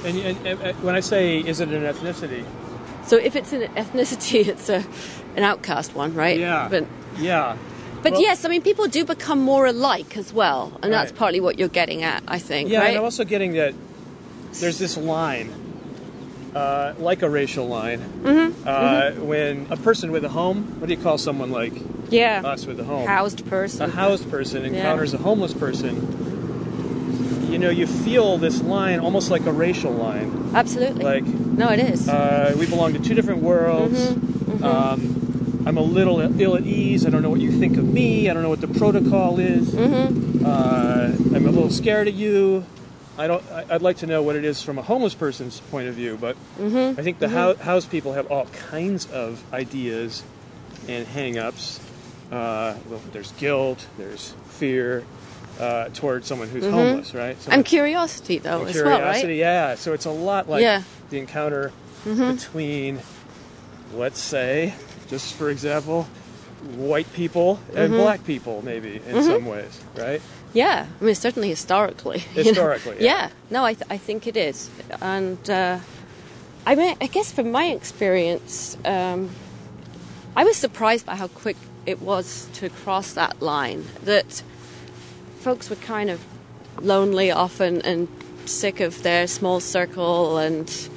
And, 0.04 0.16
and, 0.18 0.46
and 0.46 0.82
when 0.82 0.94
I 0.94 1.00
say, 1.00 1.38
is 1.38 1.60
it 1.60 1.68
an 1.70 1.82
ethnicity? 1.82 2.44
so, 3.06 3.16
if 3.16 3.34
it's 3.36 3.52
an 3.52 3.62
ethnicity, 3.74 4.46
it's 4.52 4.68
a 4.68 4.84
an 5.36 5.44
outcast 5.44 5.94
one, 5.94 6.14
right? 6.14 6.38
Yeah. 6.38 6.68
But 6.70 6.86
Yeah. 7.18 7.56
But 8.02 8.12
Well- 8.12 8.20
yes, 8.22 8.44
I 8.44 8.48
mean, 8.48 8.62
people 8.62 8.86
do 8.86 9.04
become 9.04 9.40
more 9.40 9.66
alike 9.66 10.16
as 10.16 10.32
well, 10.32 10.72
and 10.82 10.92
that's 10.92 11.12
partly 11.12 11.40
what 11.40 11.58
you're 11.58 11.68
getting 11.68 12.02
at, 12.02 12.22
I 12.28 12.38
think. 12.38 12.68
Yeah, 12.70 12.78
right? 12.80 12.88
and 12.90 12.98
I'm 12.98 13.04
also 13.04 13.24
getting 13.24 13.52
that 13.54 13.74
there's 14.60 14.78
this 14.78 14.96
line, 14.96 15.50
uh, 16.54 16.94
like 16.98 17.22
a 17.22 17.28
racial 17.30 17.66
line, 17.68 18.00
Mm-hmm. 18.24 18.66
uh, 18.68 19.10
when 19.24 19.66
a 19.70 19.76
person 19.76 20.10
with 20.12 20.24
a 20.24 20.28
home, 20.30 20.76
what 20.78 20.88
do 20.88 20.94
you 20.94 21.00
call 21.00 21.18
someone 21.18 21.50
like 21.50 21.72
yeah. 22.10 22.42
us 22.44 22.66
with 22.66 22.80
a 22.80 22.84
home? 22.84 23.06
Housed 23.06 23.46
person. 23.48 23.90
a 23.90 23.92
housed 23.92 24.30
person 24.30 24.62
Yeah. 24.62 24.68
encounters 24.78 25.12
a 25.14 25.18
homeless 25.18 25.52
person, 25.54 25.94
you 27.50 27.58
know, 27.58 27.70
you 27.70 27.86
feel 27.86 28.38
this 28.38 28.62
line 28.62 29.00
almost 29.00 29.30
like 29.30 29.46
a 29.46 29.52
racial 29.52 29.92
line. 29.92 30.50
Absolutely. 30.54 31.04
Like, 31.04 31.24
no, 31.24 31.68
it 31.68 31.78
is. 31.80 32.08
uh, 32.08 32.54
we 32.58 32.66
belong 32.66 32.92
to 32.94 32.98
two 32.98 33.14
different 33.14 33.42
worlds. 33.42 34.10
Mm-hmm, 34.10 34.64
Um, 34.64 35.27
I'm 35.68 35.76
a 35.76 35.82
little 35.82 36.18
ill 36.40 36.56
at 36.56 36.64
ease. 36.64 37.04
I 37.06 37.10
don't 37.10 37.20
know 37.20 37.28
what 37.28 37.40
you 37.40 37.52
think 37.52 37.76
of 37.76 37.84
me. 37.84 38.30
I 38.30 38.32
don't 38.32 38.42
know 38.42 38.48
what 38.48 38.62
the 38.62 38.68
protocol 38.68 39.38
is. 39.38 39.68
Mm-hmm. 39.74 40.42
Uh, 40.44 41.36
I'm 41.36 41.46
a 41.46 41.50
little 41.50 41.68
scared 41.68 42.08
of 42.08 42.14
you. 42.14 42.64
I 43.18 43.26
don't. 43.26 43.44
I'd 43.52 43.82
like 43.82 43.98
to 43.98 44.06
know 44.06 44.22
what 44.22 44.34
it 44.34 44.46
is 44.46 44.62
from 44.62 44.78
a 44.78 44.82
homeless 44.82 45.14
person's 45.14 45.60
point 45.60 45.86
of 45.88 45.94
view, 45.94 46.16
but 46.18 46.36
Mm-hmm. 46.58 46.98
I 46.98 47.02
think 47.02 47.18
the 47.18 47.28
hou- 47.28 47.56
house 47.56 47.84
people 47.84 48.14
have 48.14 48.30
all 48.30 48.46
kinds 48.46 49.10
of 49.10 49.42
ideas 49.52 50.22
and 50.88 51.06
hang-ups. 51.06 51.80
Uh, 52.32 52.74
well, 52.88 53.00
there's 53.12 53.32
guilt. 53.32 53.86
There's 53.98 54.34
fear 54.48 55.04
uh, 55.60 55.90
toward 55.92 56.24
someone 56.24 56.48
who's 56.48 56.64
homeless, 56.64 57.12
right? 57.12 57.32
and 57.34 57.42
Someone- 57.42 57.64
curiosity, 57.64 58.38
though, 58.38 58.60
and 58.60 58.70
as 58.70 58.76
well, 58.76 58.96
curiosity, 58.96 59.32
right? 59.34 59.38
yeah. 59.38 59.74
So 59.74 59.92
it's 59.92 60.06
a 60.06 60.10
lot 60.10 60.48
like 60.48 60.62
Yeah. 60.62 60.82
the 61.10 61.18
encounter 61.18 61.72
between, 62.04 63.00
let's 63.94 64.20
say, 64.20 64.72
just 65.08 65.34
for 65.34 65.50
example, 65.50 66.04
white 66.76 67.12
people 67.12 67.60
and 67.74 67.92
black 67.92 68.24
people, 68.24 68.62
maybe 68.64 69.00
in 69.06 69.22
some 69.22 69.46
ways, 69.46 69.80
right? 69.96 70.20
Yeah, 70.52 70.86
I 71.00 71.04
mean 71.04 71.14
certainly 71.14 71.48
historically. 71.48 72.24
you 72.34 72.44
know. 72.44 72.48
Historically, 72.48 73.04
yeah. 73.04 73.30
no, 73.50 73.64
I, 73.64 73.74
th- 73.74 73.90
I 73.90 73.98
think 73.98 74.26
it 74.26 74.36
is, 74.36 74.70
and 75.00 75.50
uh, 75.50 75.78
I 76.66 76.74
mean, 76.74 76.96
I 77.00 77.06
guess 77.06 77.32
from 77.32 77.50
my 77.50 77.66
experience, 77.66 78.76
um, 78.84 79.30
I 80.36 80.44
was 80.44 80.56
surprised 80.56 81.06
by 81.06 81.16
how 81.16 81.28
quick 81.28 81.56
it 81.86 82.02
was 82.02 82.48
to 82.54 82.68
cross 82.68 83.14
that 83.14 83.40
line. 83.40 83.84
That 84.04 84.42
folks 85.40 85.70
were 85.70 85.76
kind 85.76 86.10
of 86.10 86.20
lonely 86.80 87.30
often 87.30 87.80
and 87.82 88.08
sick 88.44 88.80
of 88.80 89.02
their 89.02 89.26
small 89.26 89.60
circle 89.60 90.38
and 90.38 90.88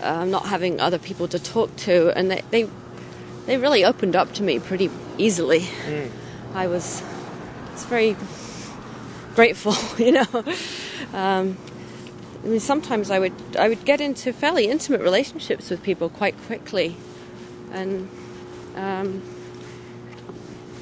uh, 0.00 0.24
not 0.24 0.46
having 0.46 0.80
other 0.80 0.98
people 0.98 1.28
to 1.28 1.38
talk 1.38 1.74
to, 1.76 2.16
and 2.16 2.30
they 2.30 2.42
they, 2.50 2.68
they 3.46 3.56
really 3.58 3.84
opened 3.84 4.16
up 4.16 4.32
to 4.34 4.42
me 4.42 4.58
pretty 4.58 4.90
easily. 5.18 5.66
I 6.54 6.66
was 6.66 7.02
it's 7.72 7.84
very 7.84 8.16
grateful, 9.34 9.74
you 10.04 10.12
know. 10.12 10.44
Um, 11.12 11.56
I 12.44 12.48
mean, 12.48 12.60
sometimes 12.60 13.10
I 13.10 13.18
would 13.18 13.32
I 13.58 13.68
would 13.68 13.84
get 13.84 14.00
into 14.00 14.32
fairly 14.32 14.66
intimate 14.66 15.00
relationships 15.00 15.70
with 15.70 15.82
people 15.82 16.08
quite 16.08 16.36
quickly, 16.46 16.96
and 17.72 18.08
um, 18.76 19.22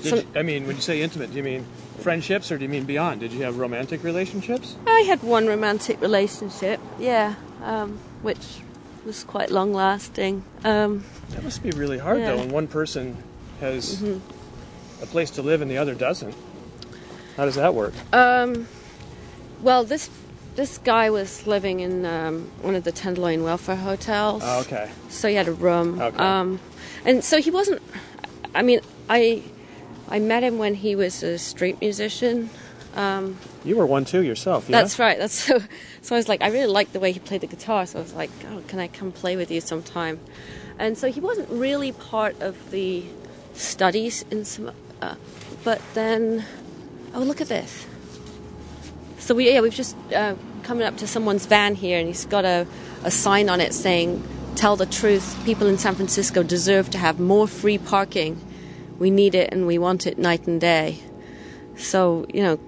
Did 0.03 0.09
Some- 0.11 0.19
you- 0.19 0.27
I 0.35 0.43
mean, 0.43 0.67
when 0.67 0.77
you 0.77 0.83
say 0.83 1.03
intimate, 1.03 1.31
do 1.31 1.37
you 1.37 1.43
mean 1.43 1.67
friendships 2.01 2.51
or 2.51 2.57
do 2.57 2.65
you 2.65 2.69
mean 2.71 2.85
beyond? 2.85 3.21
Did 3.21 3.33
you 3.33 3.43
have 3.45 3.59
romantic 3.59 4.03
relationships? 4.03 4.77
I 4.87 5.01
had 5.03 5.23
one 5.23 5.47
romantic 5.47 6.01
relationship, 6.01 6.81
yeah, 6.99 7.35
um, 7.63 7.99
which 8.23 8.61
was 9.05 9.25
quite 9.25 9.51
long 9.51 9.73
lasting. 9.73 10.45
Um, 10.65 11.05
That 11.31 11.43
must 11.45 11.63
be 11.63 11.71
really 11.71 11.99
hard, 11.99 12.19
Yeah. 12.21 12.29
Mm-hmm. 12.29 12.37
though, 12.37 12.43
when 12.45 12.53
one 12.53 12.67
person 12.69 13.17
has 13.61 14.03
a 15.03 15.07
place 15.07 15.31
to 15.33 15.43
live 15.43 15.63
and 15.63 15.71
the 15.71 15.79
other 15.79 15.95
doesn't. 15.95 16.35
How 17.37 17.45
does 17.45 17.55
that 17.57 17.75
work? 17.75 17.95
um, 18.13 18.67
well, 19.63 19.85
this 19.85 20.09
this 20.57 20.79
guy 20.79 21.11
was 21.11 21.47
living 21.47 21.81
in 21.81 22.05
um, 22.05 22.51
one 22.63 22.75
of 22.75 22.83
the 22.85 22.91
Tenderloin 22.93 23.43
welfare 23.45 23.77
hotels. 23.77 24.43
Oh, 24.45 24.61
okay. 24.61 24.91
so 25.09 25.29
he 25.29 25.35
had 25.35 25.47
a 25.49 25.53
room. 25.53 26.01
Okay. 26.01 26.17
Um, 26.17 26.59
and 27.05 27.23
so 27.23 27.41
he 27.41 27.51
wasn't. 27.51 27.81
I 28.55 28.63
mean, 28.63 28.81
I 29.09 29.43
I 30.09 30.19
met 30.19 30.43
him 30.43 30.59
when 30.59 30.75
he 30.75 30.97
was 30.97 31.23
a 31.23 31.39
street 31.39 31.81
musician. 31.81 32.51
Um, 32.95 33.39
You 33.65 33.77
were 33.77 33.87
one 33.87 34.05
too 34.05 34.23
yourself, 34.23 34.69
yeah? 34.69 34.81
That's 34.81 34.99
right. 34.99 35.19
That's 35.19 35.35
so. 35.47 35.61
So 36.03 36.15
I 36.15 36.19
was 36.19 36.29
like, 36.29 36.43
I 36.43 36.49
really 36.49 36.73
liked 36.73 36.93
the 36.93 37.01
way 37.01 37.13
he 37.13 37.21
played 37.21 37.43
the 37.43 37.47
guitar. 37.47 37.87
So 37.87 37.99
I 37.99 38.03
was 38.03 38.15
like, 38.15 38.31
oh, 38.51 38.63
can 38.69 38.79
I 38.79 38.89
come 38.89 39.13
play 39.13 39.37
with 39.37 39.51
you 39.51 39.61
sometime? 39.61 40.19
And 40.79 40.97
so 40.97 41.11
he 41.11 41.21
wasn't 41.21 41.51
really 41.51 41.93
part 41.93 42.41
of 42.41 42.71
the 42.71 43.05
studies 43.53 44.25
in 44.31 44.45
some. 44.45 44.73
Uh, 45.03 45.15
but 45.63 45.81
then, 45.95 46.45
oh 47.15 47.21
look 47.21 47.41
at 47.41 47.49
this. 47.49 47.87
So 49.19 49.35
we 49.35 49.51
yeah 49.53 49.61
we've 49.61 49.75
just 49.75 49.95
uh, 50.15 50.35
coming 50.63 50.87
up 50.87 50.97
to 50.99 51.07
someone's 51.07 51.47
van 51.47 51.75
here, 51.75 51.99
and 51.99 52.09
he's 52.09 52.25
got 52.25 52.45
a, 52.45 52.67
a 53.05 53.11
sign 53.11 53.49
on 53.51 53.61
it 53.61 53.75
saying, 53.75 54.23
"Tell 54.57 54.77
the 54.77 54.87
truth. 54.87 55.39
People 55.45 55.67
in 55.67 55.77
San 55.79 55.95
Francisco 55.95 56.43
deserve 56.43 56.91
to 56.91 56.99
have 56.99 57.21
more 57.21 57.47
free 57.47 57.79
parking. 57.79 58.41
We 58.99 59.11
need 59.11 59.35
it, 59.35 59.53
and 59.53 59.67
we 59.67 59.79
want 59.79 60.07
it 60.07 60.19
night 60.19 60.47
and 60.47 60.61
day." 60.61 60.99
So 61.77 62.27
you 62.33 62.43
know, 62.43 62.59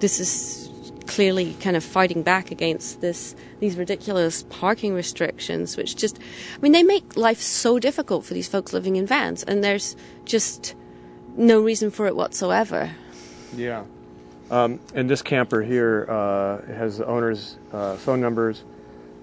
this 0.00 0.20
is 0.20 0.70
clearly 1.06 1.54
kind 1.60 1.76
of 1.76 1.84
fighting 1.84 2.22
back 2.22 2.50
against 2.50 3.00
this 3.00 3.36
these 3.60 3.76
ridiculous 3.76 4.42
parking 4.50 4.92
restrictions 4.92 5.76
which 5.76 5.94
just 5.94 6.18
I 6.18 6.58
mean 6.60 6.72
they 6.72 6.82
make 6.82 7.16
life 7.16 7.40
so 7.40 7.78
difficult 7.78 8.24
for 8.24 8.34
these 8.34 8.48
folks 8.48 8.72
living 8.72 8.96
in 8.96 9.06
vans 9.06 9.44
and 9.44 9.62
there's 9.62 9.96
just 10.24 10.74
no 11.36 11.60
reason 11.60 11.90
for 11.90 12.06
it 12.06 12.16
whatsoever. 12.16 12.90
Yeah. 13.54 13.84
Um, 14.50 14.80
and 14.94 15.08
this 15.10 15.22
camper 15.22 15.62
here 15.62 16.06
uh, 16.08 16.62
has 16.72 16.98
the 16.98 17.06
owner's 17.06 17.58
uh, 17.72 17.96
phone 17.96 18.20
numbers, 18.20 18.64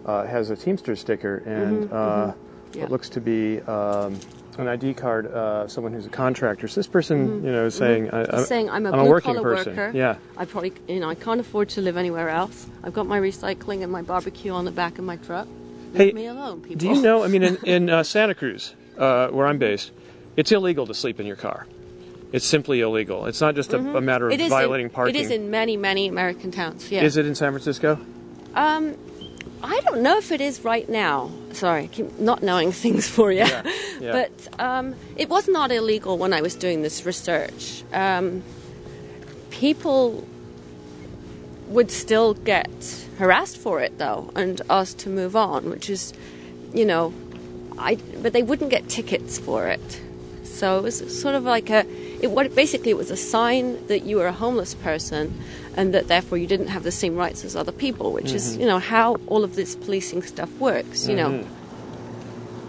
uh, 0.06 0.26
has 0.26 0.50
a 0.50 0.56
Teamster 0.56 0.96
sticker, 0.96 1.38
and 1.46 1.92
uh, 1.92 2.34
Yeah. 2.74 2.82
what 2.82 2.92
looks 2.92 3.10
to 3.10 3.22
be 3.22 3.62
um, 3.62 4.20
an 4.62 4.68
ID 4.68 4.94
card, 4.94 5.28
uh, 5.28 5.68
someone 5.68 5.94
who's 5.94 6.06
a 6.06 6.10
contractor. 6.10 6.68
So 6.68 6.80
this 6.80 6.88
person, 6.88 7.44
you 7.44 7.52
know, 7.52 7.66
is 7.66 7.76
saying, 7.76 8.10
I, 8.12 8.24
Mm-hmm. 8.24 8.38
He's 8.38 8.48
saying 8.48 8.70
I'm 8.70 8.86
a 8.86 8.92
I'm 8.92 9.00
a 9.00 9.06
working 9.06 9.42
person. 9.42 9.76
worker. 9.76 9.98
Yeah. 9.98 10.18
I 10.38 10.46
probably 10.46 10.74
you 10.88 11.00
know 11.00 11.10
I 11.10 11.16
can't 11.16 11.40
afford 11.40 11.70
to 11.70 11.82
live 11.82 11.98
anywhere 11.98 12.30
else. 12.30 12.68
I've 12.84 12.94
got 12.94 13.08
my 13.08 13.20
recycling 13.20 13.82
and 13.84 13.92
my 13.92 14.02
barbecue 14.02 14.52
on 14.52 14.66
the 14.66 14.72
back 14.72 15.00
of 15.00 15.06
my 15.06 15.16
truck. 15.18 15.48
Leave 15.94 15.98
Hey, 16.08 16.12
me 16.14 16.28
alone, 16.28 16.62
people. 16.62 16.78
Do 16.78 16.88
you 16.88 17.02
know? 17.02 17.24
I 17.24 17.28
mean, 17.28 17.44
in, 17.44 17.56
in 17.64 17.90
uh, 17.90 18.04
Santa 18.04 18.34
Cruz, 18.36 18.74
uh, 18.98 19.28
where 19.30 19.46
I'm 19.48 19.58
based, 19.60 19.92
it's 20.38 20.52
illegal 20.52 20.86
to 20.88 20.94
sleep 20.94 21.20
in 21.20 21.26
your 21.26 21.36
car. 21.36 21.68
It's 22.32 22.46
simply 22.46 22.82
illegal. 22.82 23.28
It's 23.28 23.42
not 23.42 23.54
just 23.54 23.74
a, 23.74 23.78
a 23.78 24.02
matter 24.02 24.28
of 24.28 24.34
Mm-hmm. 24.40 24.50
Violating 24.50 24.86
in, 24.88 24.90
parking. 24.92 25.16
It 25.16 25.20
is 25.20 25.30
in 25.32 25.52
many 25.52 25.78
many 25.78 26.08
American 26.08 26.52
towns. 26.52 26.92
Yeah. 26.92 27.04
Is 27.04 27.16
it 27.18 27.26
in 27.28 27.36
San 27.36 27.52
Francisco? 27.52 28.00
Um, 28.56 28.96
I 29.62 29.80
don't 29.82 30.02
know 30.02 30.18
if 30.18 30.32
it 30.32 30.42
is 30.42 30.64
right 30.64 30.88
now. 30.90 31.32
Sorry, 31.54 31.84
I 31.84 31.88
keep 31.88 32.20
not 32.20 32.44
knowing 32.44 32.72
things 32.84 33.08
for 33.08 33.32
you. 33.32 33.40
Yeah, 33.40 33.64
yeah. 34.00 34.12
But 34.12 34.60
um, 34.60 34.96
it 35.16 35.30
was 35.30 35.48
not 35.48 35.72
illegal 35.72 36.18
when 36.18 36.34
I 36.34 36.42
was 36.42 36.56
doing 36.56 36.82
this 36.82 37.06
research. 37.06 37.84
Um, 37.94 38.44
people 39.50 40.28
would 41.68 41.92
still 41.92 42.34
get 42.34 43.06
harassed 43.18 43.58
for 43.58 43.82
it, 43.82 43.98
though, 43.98 44.32
and 44.36 44.62
asked 44.70 45.00
to 45.00 45.10
move 45.10 45.36
on, 45.36 45.70
which 45.70 45.90
is, 45.90 46.14
you 46.74 46.86
know, 46.86 47.14
I. 47.78 47.96
But 47.96 48.34
they 48.34 48.44
wouldn't 48.44 48.70
get 48.70 48.90
tickets 48.90 49.40
for 49.40 49.68
it. 49.68 50.02
So 50.44 50.78
it 50.78 50.84
was 50.84 51.22
sort 51.22 51.36
of 51.36 51.44
like 51.44 51.70
a. 51.70 51.86
it 52.22 52.32
what 52.32 52.54
basically 52.56 52.92
it 52.92 52.98
was 52.98 53.12
a 53.12 53.18
sign 53.18 53.86
that 53.88 54.04
you 54.04 54.18
were 54.18 54.28
a 54.28 54.34
homeless 54.34 54.76
person, 54.76 55.42
and 55.76 55.94
that 55.94 56.08
therefore 56.08 56.38
you 56.38 56.48
didn't 56.48 56.68
have 56.68 56.84
the 56.84 56.92
same 56.92 57.16
rights 57.16 57.44
as 57.44 57.56
other 57.56 57.72
people, 57.72 58.12
which 58.12 58.28
mm-hmm. 58.28 58.36
is 58.36 58.58
you 58.58 58.66
know 58.66 58.80
how 58.80 59.16
all 59.28 59.44
of 59.44 59.56
this 59.56 59.76
policing 59.76 60.24
stuff 60.24 60.52
works. 60.60 61.08
You 61.08 61.16
mm-hmm. 61.16 61.38
know. 61.42 61.48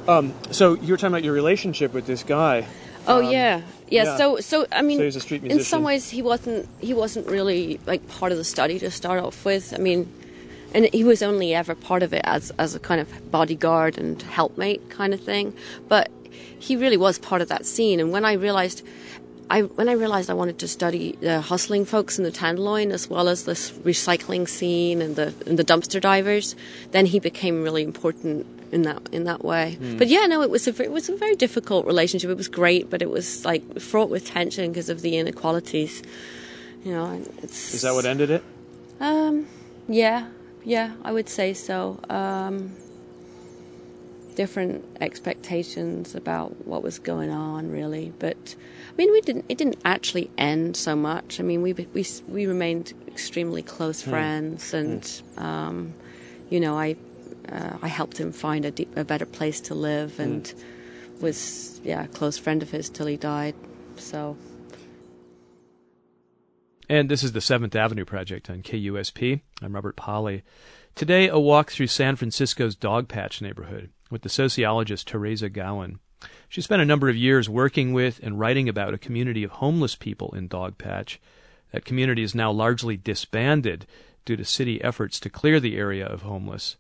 Um, 0.06 0.34
so 0.50 0.74
you 0.74 0.92
were 0.92 0.96
talking 0.96 1.14
about 1.14 1.24
your 1.24 1.32
relationship 1.32 1.94
with 1.94 2.06
this 2.06 2.22
guy. 2.22 2.66
Oh 3.06 3.18
um, 3.18 3.24
yeah. 3.24 3.62
yeah. 3.88 4.04
yeah, 4.04 4.16
So 4.16 4.38
so 4.40 4.66
I 4.72 4.82
mean, 4.82 5.10
so 5.10 5.34
in 5.36 5.62
some 5.62 5.82
ways 5.82 6.10
he 6.10 6.22
wasn't 6.22 6.68
he 6.80 6.94
wasn't 6.94 7.26
really 7.26 7.80
like 7.86 8.06
part 8.08 8.32
of 8.32 8.38
the 8.38 8.44
study 8.44 8.78
to 8.78 8.90
start 8.90 9.22
off 9.22 9.44
with. 9.44 9.72
I 9.74 9.78
mean, 9.78 10.12
and 10.74 10.86
he 10.92 11.04
was 11.04 11.22
only 11.22 11.54
ever 11.54 11.74
part 11.74 12.02
of 12.02 12.12
it 12.12 12.22
as 12.24 12.52
as 12.58 12.74
a 12.74 12.80
kind 12.80 13.00
of 13.00 13.30
bodyguard 13.30 13.98
and 13.98 14.20
helpmate 14.22 14.90
kind 14.90 15.14
of 15.14 15.20
thing. 15.20 15.54
But 15.88 16.10
he 16.58 16.76
really 16.76 16.96
was 16.96 17.18
part 17.18 17.42
of 17.42 17.48
that 17.48 17.66
scene. 17.66 18.00
And 18.00 18.10
when 18.10 18.24
I 18.24 18.32
realized, 18.32 18.82
I 19.50 19.62
when 19.62 19.88
I 19.88 19.92
realized 19.92 20.30
I 20.30 20.34
wanted 20.34 20.58
to 20.60 20.68
study 20.68 21.16
the 21.20 21.40
hustling 21.40 21.84
folks 21.84 22.18
in 22.18 22.24
the 22.24 22.30
Tenderloin 22.30 22.92
as 22.92 23.08
well 23.08 23.28
as 23.28 23.44
this 23.44 23.70
recycling 23.70 24.48
scene 24.48 25.02
and 25.02 25.16
the 25.16 25.34
and 25.46 25.58
the 25.58 25.64
dumpster 25.64 26.00
divers, 26.00 26.56
then 26.92 27.06
he 27.06 27.18
became 27.20 27.62
really 27.62 27.82
important 27.82 28.46
in 28.72 28.82
that 28.82 29.08
in 29.12 29.24
that 29.24 29.44
way. 29.44 29.78
Mm. 29.80 29.98
But 29.98 30.08
yeah, 30.08 30.26
no, 30.26 30.42
it 30.42 30.50
was 30.50 30.66
a 30.66 30.82
it 30.82 30.90
was 30.90 31.08
a 31.08 31.16
very 31.16 31.36
difficult 31.36 31.86
relationship. 31.86 32.30
It 32.30 32.36
was 32.36 32.48
great, 32.48 32.90
but 32.90 33.02
it 33.02 33.10
was 33.10 33.44
like 33.44 33.80
fraught 33.80 34.10
with 34.10 34.26
tension 34.26 34.70
because 34.72 34.88
of 34.88 35.02
the 35.02 35.16
inequalities. 35.16 36.02
You 36.84 36.92
know, 36.92 37.22
it's 37.42 37.74
is 37.74 37.82
that 37.82 37.94
what 37.94 38.04
ended 38.04 38.30
it? 38.30 38.42
Um, 39.00 39.46
yeah, 39.88 40.28
yeah, 40.64 40.92
I 41.02 41.12
would 41.12 41.28
say 41.28 41.54
so. 41.54 42.00
Um, 42.10 42.72
different 44.34 44.84
expectations 45.00 46.14
about 46.14 46.66
what 46.66 46.82
was 46.82 46.98
going 46.98 47.30
on, 47.30 47.70
really. 47.70 48.12
But 48.18 48.56
I 48.94 48.96
mean, 48.96 49.10
we 49.10 49.20
didn't. 49.22 49.46
It 49.48 49.58
didn't 49.58 49.80
actually 49.84 50.30
end 50.38 50.76
so 50.76 50.94
much. 50.94 51.40
I 51.40 51.42
mean, 51.42 51.62
we 51.62 51.72
we 51.72 52.06
we 52.28 52.46
remained 52.46 52.92
extremely 53.08 53.60
close 53.60 54.02
hmm. 54.02 54.10
friends, 54.10 54.70
mm. 54.70 54.78
and 54.78 55.02
mm. 55.02 55.42
Um, 55.42 55.94
you 56.48 56.60
know, 56.60 56.78
I 56.78 56.94
uh, 57.50 57.76
I 57.82 57.88
helped 57.88 58.18
him 58.18 58.30
find 58.30 58.64
a, 58.64 58.70
deep, 58.70 58.96
a 58.96 59.04
better 59.04 59.26
place 59.26 59.60
to 59.62 59.74
live, 59.74 60.20
and 60.20 60.44
mm. 60.44 61.20
was 61.20 61.80
yeah 61.82 62.04
a 62.04 62.08
close 62.08 62.38
friend 62.38 62.62
of 62.62 62.70
his 62.70 62.88
till 62.88 63.06
he 63.06 63.16
died. 63.16 63.56
So. 63.96 64.36
And 66.86 67.08
this 67.08 67.24
is 67.24 67.32
the 67.32 67.40
Seventh 67.40 67.74
Avenue 67.74 68.04
Project 68.04 68.50
on 68.50 68.62
KUSP. 68.62 69.40
I'm 69.62 69.74
Robert 69.74 69.96
Pollie. 69.96 70.42
Today, 70.94 71.28
a 71.28 71.38
walk 71.38 71.72
through 71.72 71.86
San 71.86 72.14
Francisco's 72.14 72.76
Dogpatch 72.76 73.40
neighborhood 73.40 73.90
with 74.10 74.20
the 74.20 74.28
sociologist 74.28 75.08
Teresa 75.08 75.48
Gowan. 75.48 75.98
She 76.48 76.60
spent 76.60 76.82
a 76.82 76.86
number 76.86 77.08
of 77.08 77.16
years 77.16 77.48
working 77.48 77.92
with 77.92 78.20
and 78.22 78.38
writing 78.38 78.68
about 78.68 78.94
a 78.94 78.98
community 78.98 79.44
of 79.44 79.52
homeless 79.52 79.96
people 79.96 80.34
in 80.36 80.48
Dogpatch. 80.48 81.18
That 81.72 81.84
community 81.84 82.22
is 82.22 82.34
now 82.34 82.50
largely 82.52 82.96
disbanded 82.96 83.86
due 84.24 84.36
to 84.36 84.44
city 84.44 84.82
efforts 84.82 85.18
to 85.20 85.30
clear 85.30 85.60
the 85.60 85.76
area 85.76 86.06
of 86.06 86.22
homeless. 86.22 86.76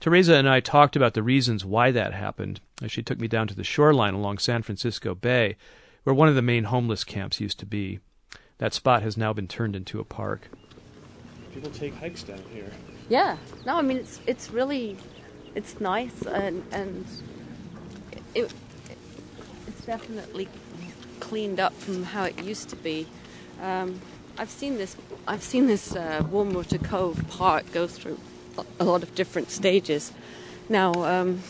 Teresa 0.00 0.34
and 0.34 0.48
I 0.48 0.60
talked 0.60 0.96
about 0.96 1.14
the 1.14 1.22
reasons 1.22 1.64
why 1.64 1.90
that 1.90 2.14
happened 2.14 2.60
as 2.82 2.90
she 2.90 3.02
took 3.02 3.20
me 3.20 3.28
down 3.28 3.46
to 3.48 3.54
the 3.54 3.64
shoreline 3.64 4.14
along 4.14 4.38
San 4.38 4.62
Francisco 4.62 5.14
Bay, 5.14 5.56
where 6.04 6.14
one 6.14 6.28
of 6.28 6.34
the 6.34 6.42
main 6.42 6.64
homeless 6.64 7.04
camps 7.04 7.40
used 7.40 7.58
to 7.58 7.66
be. 7.66 8.00
That 8.58 8.72
spot 8.72 9.02
has 9.02 9.16
now 9.16 9.32
been 9.32 9.48
turned 9.48 9.76
into 9.76 10.00
a 10.00 10.04
park. 10.04 10.48
People 11.52 11.70
take 11.70 11.94
hikes 11.94 12.22
down 12.22 12.42
here. 12.52 12.70
Yeah. 13.08 13.36
No, 13.66 13.76
I 13.76 13.82
mean 13.82 13.98
it's 13.98 14.20
it's 14.26 14.50
really 14.50 14.96
it's 15.54 15.80
nice 15.80 16.22
and 16.22 16.62
and 16.70 17.04
it 18.34 18.52
it's 19.80 19.86
definitely 19.86 20.46
cleaned 21.20 21.58
up 21.58 21.72
from 21.72 22.02
how 22.02 22.24
it 22.24 22.42
used 22.42 22.68
to 22.68 22.76
be. 22.76 23.06
Um, 23.62 24.00
I've 24.38 24.50
seen 24.50 24.76
this 24.76 24.96
I've 25.26 25.42
seen 25.42 25.66
this 25.66 25.96
uh, 25.96 26.22
Warmwater 26.30 26.82
Cove 26.82 27.22
Park 27.28 27.72
go 27.72 27.86
through 27.86 28.18
a 28.78 28.84
lot 28.84 29.02
of 29.02 29.14
different 29.14 29.50
stages. 29.50 30.12
Now, 30.68 30.92
um, 31.04 31.42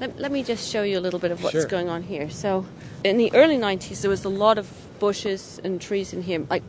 let, 0.00 0.18
let, 0.18 0.32
me 0.32 0.42
just 0.42 0.70
show 0.70 0.82
you 0.82 0.98
a 0.98 1.00
little 1.00 1.18
bit 1.18 1.30
of 1.30 1.42
what's 1.42 1.54
sure. 1.54 1.66
going 1.66 1.88
on 1.88 2.02
here. 2.02 2.30
So, 2.30 2.64
in 3.04 3.18
the 3.18 3.32
early 3.34 3.58
90s, 3.58 4.00
there 4.00 4.10
was 4.10 4.24
a 4.24 4.28
lot 4.28 4.56
of 4.56 4.70
bushes 5.00 5.60
and 5.64 5.80
trees 5.80 6.12
in 6.12 6.22
here, 6.22 6.46
like 6.48 6.62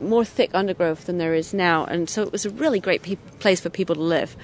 more 0.00 0.24
thick 0.24 0.50
undergrowth 0.54 1.06
than 1.06 1.18
there 1.18 1.34
is 1.34 1.52
now, 1.52 1.84
and 1.84 2.08
so 2.08 2.22
it 2.22 2.32
was 2.32 2.46
a 2.46 2.50
really 2.50 2.80
great 2.80 3.02
pe- 3.02 3.16
place 3.40 3.60
for 3.60 3.70
people 3.70 3.96
to 3.96 4.00
live. 4.00 4.36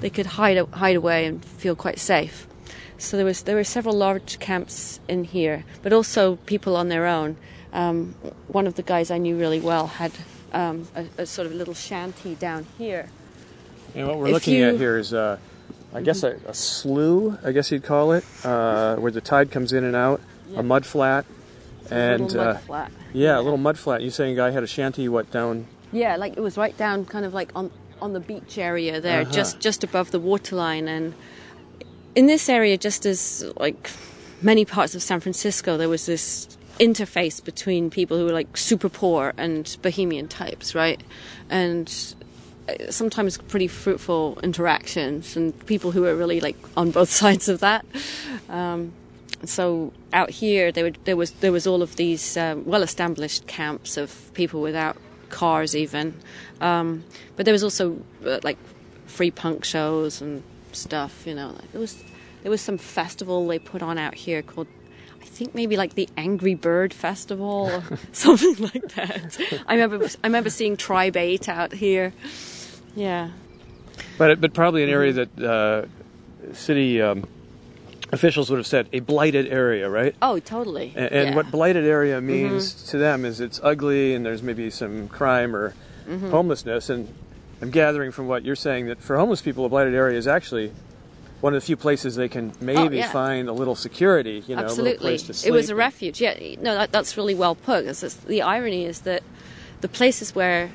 They 0.00 0.10
could 0.10 0.26
hide 0.26 0.58
hide 0.74 0.96
away 0.96 1.26
and 1.26 1.44
feel 1.44 1.74
quite 1.74 1.98
safe. 1.98 2.46
So 3.00 3.16
there 3.16 3.26
was 3.26 3.42
there 3.42 3.56
were 3.56 3.64
several 3.64 3.94
large 3.96 4.38
camps 4.38 5.00
in 5.08 5.24
here, 5.24 5.64
but 5.82 5.92
also 5.92 6.36
people 6.46 6.76
on 6.76 6.88
their 6.88 7.06
own. 7.06 7.36
Um, 7.72 8.14
one 8.48 8.66
of 8.66 8.74
the 8.74 8.82
guys 8.82 9.10
I 9.10 9.18
knew 9.18 9.38
really 9.38 9.60
well 9.60 9.86
had 9.86 10.12
um, 10.52 10.86
a, 10.94 11.06
a, 11.18 11.26
sort 11.26 11.46
of 11.46 11.54
little 11.54 11.74
shanty 11.74 12.34
down 12.34 12.66
here. 12.76 13.08
And 13.94 14.08
what 14.08 14.18
we're 14.18 14.26
if 14.26 14.32
looking 14.32 14.54
you, 14.56 14.68
at 14.68 14.74
here 14.74 14.98
is, 14.98 15.14
uh, 15.14 15.38
I 15.94 16.02
guess, 16.02 16.24
a, 16.24 16.36
a, 16.46 16.54
slough, 16.54 17.38
I 17.44 17.52
guess 17.52 17.70
you'd 17.70 17.84
call 17.84 18.12
it, 18.12 18.24
uh, 18.44 18.96
where 18.96 19.12
the 19.12 19.20
tide 19.20 19.52
comes 19.52 19.72
in 19.72 19.84
and 19.84 19.94
out, 19.94 20.20
yeah. 20.48 20.60
a 20.60 20.62
mud 20.62 20.84
flat 20.84 21.24
and 21.90 22.34
uh, 22.36 22.54
flat. 22.58 22.90
Yeah, 23.12 23.38
a 23.38 23.42
little 23.42 23.58
mud 23.58 23.78
flat. 23.78 24.02
You 24.02 24.10
saying 24.10 24.34
a 24.34 24.36
guy 24.36 24.50
had 24.50 24.62
a 24.62 24.68
shanty 24.68 25.08
what 25.08 25.30
down? 25.30 25.66
Yeah, 25.92 26.16
like 26.16 26.36
it 26.36 26.40
was 26.40 26.56
right 26.56 26.76
down, 26.76 27.04
kind 27.04 27.24
of 27.24 27.34
like 27.34 27.50
on 27.54 27.70
on 28.00 28.12
the 28.12 28.20
beach 28.20 28.58
area 28.58 29.00
there, 29.00 29.22
uh-huh. 29.22 29.30
just 29.30 29.60
just 29.60 29.84
above 29.84 30.10
the 30.10 30.20
waterline, 30.20 30.88
and 30.88 31.14
in 32.14 32.26
this 32.26 32.48
area, 32.48 32.76
just 32.76 33.06
as 33.06 33.44
like 33.56 33.90
many 34.42 34.64
parts 34.64 34.94
of 34.94 35.02
San 35.02 35.20
Francisco, 35.20 35.76
there 35.76 35.88
was 35.88 36.06
this 36.06 36.48
interface 36.78 37.44
between 37.44 37.90
people 37.90 38.16
who 38.16 38.24
were 38.24 38.32
like 38.32 38.56
super 38.56 38.88
poor 38.88 39.34
and 39.36 39.76
bohemian 39.82 40.28
types, 40.28 40.74
right? 40.74 41.00
And 41.50 41.92
uh, 42.68 42.90
sometimes 42.90 43.36
pretty 43.38 43.68
fruitful 43.68 44.38
interactions 44.42 45.36
and 45.36 45.66
people 45.66 45.90
who 45.92 46.02
were 46.02 46.16
really 46.16 46.40
like 46.40 46.56
on 46.76 46.90
both 46.90 47.10
sides 47.22 47.48
of 47.48 47.60
that. 47.60 47.84
Um, 48.48 48.92
so 49.44 49.92
out 50.12 50.30
here 50.30 50.72
there, 50.72 50.84
would, 50.84 50.98
there 51.04 51.16
was 51.16 51.30
there 51.32 51.52
was 51.52 51.66
all 51.66 51.82
of 51.82 51.96
these 51.96 52.36
uh, 52.36 52.56
well-established 52.64 53.46
camps 53.46 53.96
of 53.96 54.30
people 54.34 54.60
without 54.60 54.96
cars 55.30 55.74
even, 55.76 56.14
um, 56.60 57.04
but 57.36 57.46
there 57.46 57.52
was 57.52 57.62
also 57.62 57.98
uh, 58.26 58.40
like 58.42 58.58
free 59.06 59.30
punk 59.30 59.64
shows 59.64 60.20
and 60.20 60.42
stuff. 60.76 61.26
You 61.26 61.34
know, 61.34 61.48
like 61.48 61.72
there 61.72 61.80
was 61.80 62.02
there 62.42 62.50
was 62.50 62.60
some 62.60 62.78
festival 62.78 63.46
they 63.46 63.58
put 63.58 63.82
on 63.82 63.98
out 63.98 64.14
here 64.14 64.42
called 64.42 64.66
I 65.20 65.26
think 65.26 65.54
maybe 65.54 65.76
like 65.76 65.94
the 65.94 66.08
Angry 66.16 66.54
Bird 66.54 66.92
Festival 66.94 67.70
or 67.72 67.98
something 68.12 68.56
like 68.56 68.94
that. 68.94 69.38
I 69.66 69.74
remember 69.74 70.06
I 70.22 70.26
remember 70.26 70.50
seeing 70.50 70.76
Tribe 70.76 71.16
Eight 71.16 71.48
out 71.48 71.72
here. 71.72 72.12
Yeah. 72.94 73.30
But 74.18 74.40
but 74.40 74.54
probably 74.54 74.82
an 74.82 74.90
area 74.90 75.12
that 75.12 75.42
uh, 75.42 75.86
city 76.54 77.00
um, 77.00 77.26
officials 78.12 78.50
would 78.50 78.58
have 78.58 78.66
said 78.66 78.88
a 78.92 79.00
blighted 79.00 79.46
area, 79.46 79.88
right? 79.88 80.14
Oh, 80.20 80.38
totally. 80.38 80.92
And, 80.96 81.12
and 81.12 81.28
yeah. 81.30 81.36
what 81.36 81.50
blighted 81.50 81.84
area 81.84 82.20
means 82.20 82.72
mm-hmm. 82.72 82.90
to 82.90 82.98
them 82.98 83.24
is 83.24 83.40
it's 83.40 83.60
ugly 83.62 84.14
and 84.14 84.24
there's 84.24 84.42
maybe 84.42 84.70
some 84.70 85.08
crime 85.08 85.54
or 85.54 85.74
mm-hmm. 86.08 86.30
homelessness. 86.30 86.90
And 86.90 87.14
I'm 87.62 87.70
gathering 87.70 88.10
from 88.10 88.26
what 88.26 88.44
you're 88.44 88.56
saying 88.56 88.86
that 88.86 89.00
for 89.00 89.16
homeless 89.16 89.42
people, 89.42 89.64
a 89.64 89.68
blighted 89.68 89.94
area 89.94 90.16
is 90.16 90.26
actually 90.26 90.72
one 91.40 91.54
of 91.54 91.60
the 91.60 91.66
few 91.66 91.76
places 91.76 92.16
they 92.16 92.28
can 92.28 92.52
maybe 92.60 92.96
oh, 92.96 93.00
yeah. 93.00 93.12
find 93.12 93.48
a 93.48 93.52
little 93.52 93.74
security, 93.74 94.42
you 94.46 94.56
know, 94.56 94.62
Absolutely. 94.62 94.90
a 94.90 94.94
little 94.94 95.06
place 95.06 95.22
to 95.24 95.34
sleep. 95.34 95.48
It 95.48 95.52
was 95.52 95.70
a 95.70 95.74
refuge. 95.74 96.20
Yeah, 96.20 96.38
no, 96.60 96.74
that, 96.74 96.92
that's 96.92 97.16
really 97.16 97.34
well 97.34 97.54
put. 97.54 97.86
the 98.26 98.42
irony 98.42 98.84
is 98.84 99.00
that 99.00 99.22
the 99.80 99.88
places 99.88 100.34
where 100.34 100.70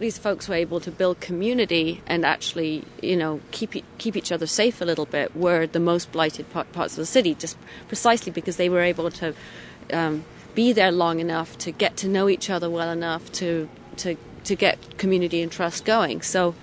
these 0.00 0.18
folks 0.18 0.48
were 0.48 0.56
able 0.56 0.80
to 0.80 0.90
build 0.90 1.20
community 1.20 2.02
and 2.06 2.24
actually, 2.24 2.84
you 3.00 3.16
know, 3.16 3.40
keep 3.52 3.84
keep 3.98 4.16
each 4.16 4.32
other 4.32 4.46
safe 4.46 4.80
a 4.80 4.84
little 4.84 5.06
bit 5.06 5.36
were 5.36 5.66
the 5.66 5.80
most 5.80 6.10
blighted 6.10 6.50
parts 6.52 6.94
of 6.94 6.96
the 6.96 7.06
city, 7.06 7.34
just 7.34 7.56
precisely 7.86 8.32
because 8.32 8.56
they 8.56 8.68
were 8.68 8.80
able 8.80 9.10
to 9.10 9.34
um, 9.92 10.24
be 10.54 10.72
there 10.72 10.90
long 10.90 11.20
enough 11.20 11.56
to 11.58 11.70
get 11.70 11.96
to 11.98 12.08
know 12.08 12.28
each 12.28 12.50
other 12.50 12.68
well 12.68 12.90
enough 12.90 13.30
to 13.32 13.68
to 13.96 14.16
to 14.44 14.54
get 14.54 14.98
community 14.98 15.42
and 15.42 15.50
trust 15.50 15.84
going. 15.84 16.22
So. 16.22 16.54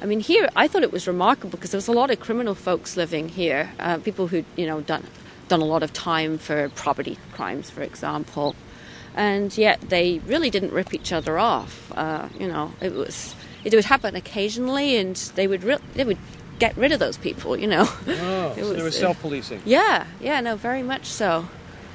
I 0.00 0.06
mean, 0.06 0.20
here 0.20 0.48
I 0.54 0.68
thought 0.68 0.84
it 0.84 0.92
was 0.92 1.08
remarkable 1.08 1.50
because 1.50 1.72
there 1.72 1.78
was 1.78 1.88
a 1.88 1.92
lot 1.92 2.12
of 2.12 2.20
criminal 2.20 2.54
folks 2.54 2.96
living 2.96 3.30
here, 3.30 3.72
uh, 3.80 3.98
people 3.98 4.28
who 4.28 4.44
you 4.54 4.64
know 4.64 4.80
done 4.80 5.02
done 5.48 5.60
a 5.60 5.64
lot 5.64 5.82
of 5.82 5.92
time 5.92 6.38
for 6.38 6.68
property 6.68 7.18
crimes, 7.32 7.70
for 7.70 7.82
example, 7.82 8.54
and 9.16 9.56
yet 9.58 9.80
they 9.80 10.20
really 10.20 10.50
didn't 10.50 10.72
rip 10.72 10.94
each 10.94 11.12
other 11.12 11.38
off. 11.38 11.90
Uh, 11.96 12.28
you 12.38 12.46
know, 12.46 12.74
it 12.80 12.92
was 12.92 13.34
it 13.64 13.74
would 13.74 13.86
happen 13.86 14.14
occasionally, 14.14 14.96
and 14.96 15.16
they 15.34 15.46
would 15.46 15.64
re- 15.64 15.78
they 15.94 16.04
would 16.04 16.18
get 16.58 16.76
rid 16.76 16.92
of 16.92 17.00
those 17.00 17.16
people. 17.16 17.56
You 17.56 17.66
know, 17.66 17.88
oh, 18.06 18.54
it 18.56 18.60
was, 18.60 18.68
so 18.68 18.74
there 18.74 18.84
was 18.84 18.98
self-policing. 18.98 19.62
Yeah, 19.64 20.06
yeah, 20.20 20.40
no, 20.40 20.56
very 20.56 20.82
much 20.82 21.06
so. 21.06 21.48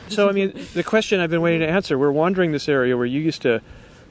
So 0.09 0.27
I 0.27 0.34
mean, 0.34 0.67
the 0.73 0.84
question 0.84 1.19
I've 1.19 1.29
been 1.29 1.41
waiting 1.41 1.61
to 1.61 1.69
answer: 1.69 1.97
We're 1.97 2.11
wandering 2.11 2.51
this 2.51 2.67
area 2.67 2.97
where 2.97 3.05
you 3.05 3.21
used 3.21 3.41
to 3.43 3.61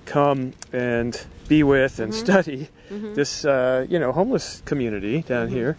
come 0.05 0.53
and 0.73 1.25
be 1.49 1.63
with 1.63 1.99
and 1.99 2.13
mm-hmm. 2.13 2.25
study 2.25 2.69
mm-hmm. 2.91 3.15
this, 3.15 3.45
uh, 3.45 3.87
you 3.89 3.99
know, 3.99 4.13
homeless 4.13 4.63
community 4.65 5.23
down 5.23 5.47
mm-hmm. 5.47 5.57
here, 5.57 5.77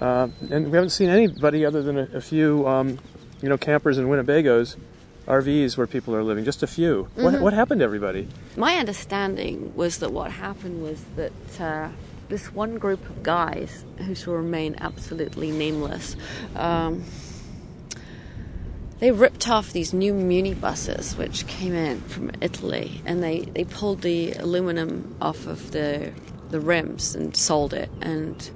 uh, 0.00 0.28
and 0.50 0.70
we 0.70 0.76
haven't 0.76 0.90
seen 0.90 1.08
anybody 1.08 1.64
other 1.64 1.82
than 1.82 1.98
a, 1.98 2.08
a 2.14 2.20
few, 2.20 2.66
um, 2.66 2.98
you 3.42 3.48
know, 3.48 3.56
campers 3.56 3.98
and 3.98 4.08
Winnebagos 4.08 4.76
RVs 5.26 5.76
where 5.76 5.86
people 5.86 6.14
are 6.14 6.22
living, 6.22 6.44
just 6.44 6.62
a 6.62 6.66
few. 6.66 7.04
Mm-hmm. 7.04 7.22
What, 7.24 7.40
what 7.40 7.52
happened 7.52 7.80
to 7.80 7.84
everybody? 7.84 8.28
My 8.56 8.76
understanding 8.76 9.74
was 9.74 9.98
that 9.98 10.12
what 10.12 10.30
happened 10.30 10.82
was 10.82 11.02
that 11.16 11.60
uh, 11.60 11.88
this 12.28 12.52
one 12.52 12.78
group 12.78 13.08
of 13.08 13.22
guys, 13.22 13.84
who 13.98 14.14
shall 14.14 14.34
remain 14.34 14.76
absolutely 14.78 15.50
nameless, 15.50 16.16
um, 16.54 17.04
they 18.98 19.10
ripped 19.10 19.48
off 19.48 19.72
these 19.72 19.92
new 19.92 20.14
Muni 20.14 20.54
buses 20.54 21.16
which 21.16 21.46
came 21.46 21.74
in 21.74 22.00
from 22.02 22.30
Italy, 22.40 23.02
and 23.04 23.22
they, 23.22 23.40
they 23.40 23.64
pulled 23.64 24.02
the 24.02 24.32
aluminum 24.32 25.16
off 25.20 25.46
of 25.46 25.72
the 25.72 26.12
the 26.50 26.60
rims 26.60 27.14
and 27.14 27.36
sold 27.36 27.74
it, 27.74 27.90
and 28.00 28.50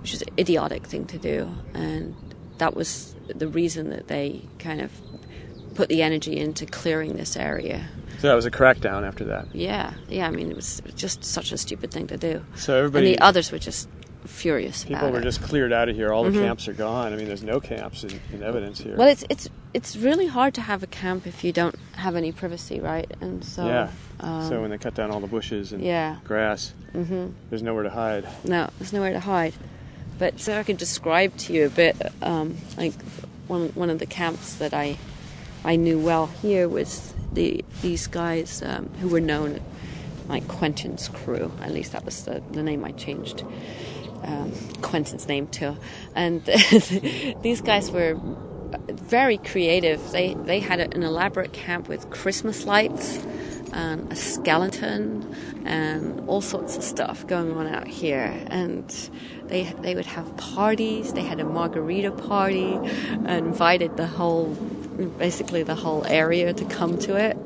which 0.00 0.12
was 0.12 0.22
an 0.22 0.28
idiotic 0.38 0.86
thing 0.86 1.04
to 1.06 1.18
do, 1.18 1.52
and 1.74 2.14
that 2.58 2.74
was 2.76 3.14
the 3.26 3.48
reason 3.48 3.90
that 3.90 4.08
they 4.08 4.42
kind 4.58 4.80
of 4.80 4.92
put 5.74 5.88
the 5.88 6.02
energy 6.02 6.36
into 6.36 6.66
clearing 6.66 7.14
this 7.14 7.36
area. 7.36 7.88
So 8.18 8.28
that 8.28 8.34
was 8.34 8.46
a 8.46 8.50
crackdown 8.50 9.06
after 9.06 9.24
that. 9.24 9.54
Yeah, 9.54 9.94
yeah. 10.08 10.28
I 10.28 10.30
mean, 10.30 10.50
it 10.50 10.56
was 10.56 10.80
just 10.94 11.24
such 11.24 11.50
a 11.50 11.58
stupid 11.58 11.90
thing 11.90 12.06
to 12.08 12.16
do. 12.16 12.44
So 12.54 12.76
everybody, 12.76 13.06
and 13.06 13.16
the 13.16 13.24
others 13.24 13.50
were 13.50 13.58
just 13.58 13.88
furious 14.24 14.84
people 14.84 15.10
were 15.10 15.20
it. 15.20 15.24
just 15.24 15.42
cleared 15.42 15.72
out 15.72 15.88
of 15.88 15.96
here. 15.96 16.12
All 16.12 16.24
the 16.24 16.32
camps 16.32 16.68
are 16.68 16.72
gone. 16.72 17.12
I 17.12 17.16
mean, 17.16 17.26
there's 17.26 17.42
no 17.42 17.60
camps 17.60 18.04
in, 18.04 18.20
in 18.32 18.42
evidence 18.42 18.80
here. 18.80 18.96
Well, 18.96 19.08
it's 19.08 19.24
it's 19.28 19.48
it's 19.74 19.96
really 19.96 20.26
hard 20.26 20.54
to 20.54 20.60
have 20.60 20.82
a 20.82 20.86
camp 20.86 21.26
if 21.26 21.44
you 21.44 21.52
don't 21.52 21.76
have 21.96 22.16
any 22.16 22.32
privacy, 22.32 22.80
right? 22.80 23.10
And 23.20 23.44
so 23.44 23.66
yeah. 23.66 23.90
um, 24.20 24.48
so 24.48 24.60
when 24.60 24.70
they 24.70 24.78
cut 24.78 24.94
down 24.94 25.10
all 25.10 25.20
the 25.20 25.26
bushes 25.26 25.72
and 25.72 25.82
yeah. 25.82 26.18
grass, 26.24 26.72
hmm 26.92 27.28
there's 27.50 27.62
nowhere 27.62 27.82
to 27.82 27.90
hide. 27.90 28.26
No, 28.44 28.70
there's 28.78 28.92
nowhere 28.92 29.12
to 29.12 29.20
hide. 29.20 29.54
But 30.18 30.40
so 30.40 30.58
I 30.58 30.62
can 30.62 30.76
describe 30.76 31.36
to 31.38 31.52
you 31.52 31.66
a 31.66 31.70
bit, 31.70 31.96
um, 32.22 32.56
like 32.76 32.94
one 33.48 33.68
one 33.70 33.90
of 33.90 33.98
the 33.98 34.06
camps 34.06 34.54
that 34.56 34.72
I 34.74 34.98
I 35.64 35.76
knew 35.76 35.98
well 35.98 36.26
here 36.26 36.68
was 36.68 37.14
the 37.32 37.64
these 37.80 38.06
guys 38.06 38.62
um, 38.62 38.88
who 39.00 39.08
were 39.08 39.20
known 39.20 39.60
like 40.28 40.46
Quentin's 40.48 41.08
crew. 41.08 41.52
At 41.60 41.72
least 41.72 41.92
that 41.92 42.04
was 42.04 42.24
the, 42.24 42.42
the 42.52 42.62
name 42.62 42.84
I 42.84 42.92
changed 42.92 43.44
um, 44.24 44.52
Quentin's 44.80 45.28
name 45.28 45.46
too. 45.48 45.76
And 46.14 46.44
these 47.42 47.60
guys 47.60 47.90
were 47.90 48.18
very 48.88 49.38
creative. 49.38 50.12
They 50.12 50.34
they 50.34 50.60
had 50.60 50.80
an 50.80 51.02
elaborate 51.02 51.52
camp 51.52 51.88
with 51.88 52.10
Christmas 52.10 52.64
lights 52.64 53.24
and 53.72 54.12
a 54.12 54.16
skeleton 54.16 55.34
and 55.64 56.28
all 56.28 56.42
sorts 56.42 56.76
of 56.76 56.82
stuff 56.82 57.26
going 57.26 57.52
on 57.52 57.66
out 57.66 57.86
here. 57.86 58.44
And 58.48 58.88
they 59.46 59.64
they 59.80 59.94
would 59.94 60.06
have 60.06 60.36
parties. 60.36 61.12
They 61.12 61.22
had 61.22 61.40
a 61.40 61.44
margarita 61.44 62.12
party, 62.12 62.74
and 62.74 63.46
invited 63.46 63.96
the 63.96 64.06
whole, 64.06 64.54
basically 65.18 65.62
the 65.62 65.74
whole 65.74 66.04
area 66.06 66.52
to 66.52 66.64
come 66.66 66.98
to 66.98 67.16
it. 67.16 67.36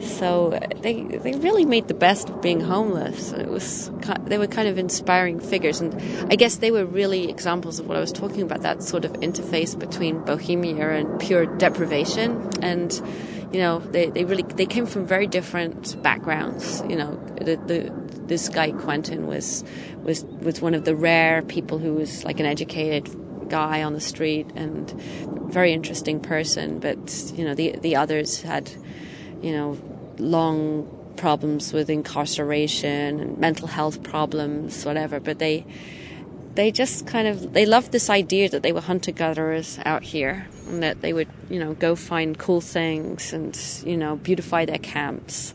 So 0.00 0.58
they 0.82 1.02
they 1.02 1.32
really 1.32 1.64
made 1.64 1.88
the 1.88 1.94
best 1.94 2.28
of 2.28 2.42
being 2.42 2.60
homeless. 2.60 3.32
It 3.32 3.48
was 3.48 3.90
they 4.24 4.38
were 4.38 4.46
kind 4.46 4.68
of 4.68 4.78
inspiring 4.78 5.40
figures, 5.40 5.80
and 5.80 5.94
I 6.30 6.36
guess 6.36 6.56
they 6.56 6.70
were 6.70 6.84
really 6.84 7.30
examples 7.30 7.78
of 7.78 7.86
what 7.86 7.96
I 7.96 8.00
was 8.00 8.12
talking 8.12 8.42
about. 8.42 8.62
That 8.62 8.82
sort 8.82 9.04
of 9.04 9.12
interface 9.14 9.78
between 9.78 10.20
bohemia 10.20 10.90
and 10.90 11.18
pure 11.18 11.46
deprivation, 11.46 12.50
and 12.62 12.92
you 13.52 13.60
know 13.60 13.78
they, 13.78 14.10
they 14.10 14.24
really 14.24 14.42
they 14.42 14.66
came 14.66 14.86
from 14.86 15.06
very 15.06 15.26
different 15.26 16.00
backgrounds. 16.02 16.82
You 16.88 16.96
know 16.96 17.16
the, 17.40 17.56
the 17.56 17.92
this 18.26 18.48
guy 18.48 18.72
Quentin 18.72 19.26
was 19.26 19.64
was 20.02 20.24
was 20.24 20.60
one 20.60 20.74
of 20.74 20.84
the 20.84 20.94
rare 20.94 21.42
people 21.42 21.78
who 21.78 21.94
was 21.94 22.24
like 22.24 22.38
an 22.38 22.46
educated 22.46 23.08
guy 23.48 23.82
on 23.82 23.92
the 23.92 24.00
street 24.00 24.46
and 24.56 24.90
very 25.50 25.72
interesting 25.72 26.20
person, 26.20 26.80
but 26.80 27.32
you 27.34 27.44
know 27.44 27.54
the 27.54 27.76
the 27.80 27.96
others 27.96 28.42
had 28.42 28.70
you 29.42 29.52
know, 29.52 29.78
long 30.18 30.88
problems 31.16 31.72
with 31.72 31.88
incarceration 31.88 33.20
and 33.20 33.38
mental 33.38 33.68
health 33.68 34.02
problems, 34.02 34.84
whatever. 34.84 35.20
But 35.20 35.38
they 35.38 35.64
they 36.54 36.70
just 36.70 37.06
kind 37.06 37.28
of 37.28 37.52
they 37.52 37.66
loved 37.66 37.92
this 37.92 38.08
idea 38.08 38.48
that 38.48 38.62
they 38.62 38.72
were 38.72 38.80
hunter 38.80 39.12
gatherers 39.12 39.78
out 39.84 40.02
here 40.02 40.46
and 40.68 40.82
that 40.82 41.02
they 41.02 41.12
would 41.12 41.28
you 41.50 41.58
know 41.58 41.74
go 41.74 41.94
find 41.94 42.38
cool 42.38 42.60
things 42.60 43.32
and 43.32 43.56
you 43.84 43.96
know 43.96 44.16
beautify 44.16 44.64
their 44.64 44.78
camps. 44.78 45.54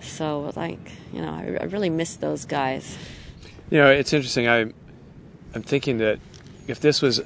So 0.00 0.52
like 0.56 0.92
you 1.12 1.20
know 1.20 1.30
I, 1.30 1.58
I 1.60 1.64
really 1.64 1.90
miss 1.90 2.16
those 2.16 2.44
guys. 2.44 2.96
You 3.70 3.78
know, 3.78 3.90
it's 3.90 4.12
interesting. 4.12 4.48
I, 4.48 4.72
I'm 5.54 5.62
thinking 5.62 5.98
that 5.98 6.18
if 6.66 6.80
this 6.80 7.00
was 7.00 7.20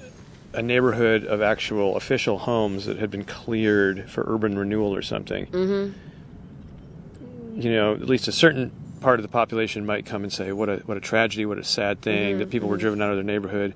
a 0.54 0.62
neighborhood 0.62 1.24
of 1.24 1.42
actual 1.42 1.96
official 1.96 2.38
homes 2.38 2.86
that 2.86 2.98
had 2.98 3.10
been 3.10 3.24
cleared 3.24 4.10
for 4.10 4.24
urban 4.26 4.58
renewal 4.58 4.94
or 4.94 5.02
something, 5.02 5.46
Mm-hmm. 5.46 7.60
you 7.60 7.70
know, 7.72 7.94
at 7.94 8.02
least 8.06 8.28
a 8.28 8.32
certain 8.32 8.72
part 9.00 9.18
of 9.18 9.22
the 9.22 9.28
population 9.28 9.84
might 9.86 10.06
come 10.06 10.22
and 10.22 10.32
say, 10.32 10.52
"What 10.52 10.68
a 10.68 10.76
what 10.86 10.96
a 10.96 11.00
tragedy! 11.00 11.46
What 11.46 11.58
a 11.58 11.64
sad 11.64 12.00
thing 12.00 12.38
that 12.38 12.50
people 12.50 12.68
were 12.68 12.76
driven 12.76 13.00
out 13.02 13.10
of 13.10 13.16
their 13.16 13.24
neighborhood." 13.24 13.74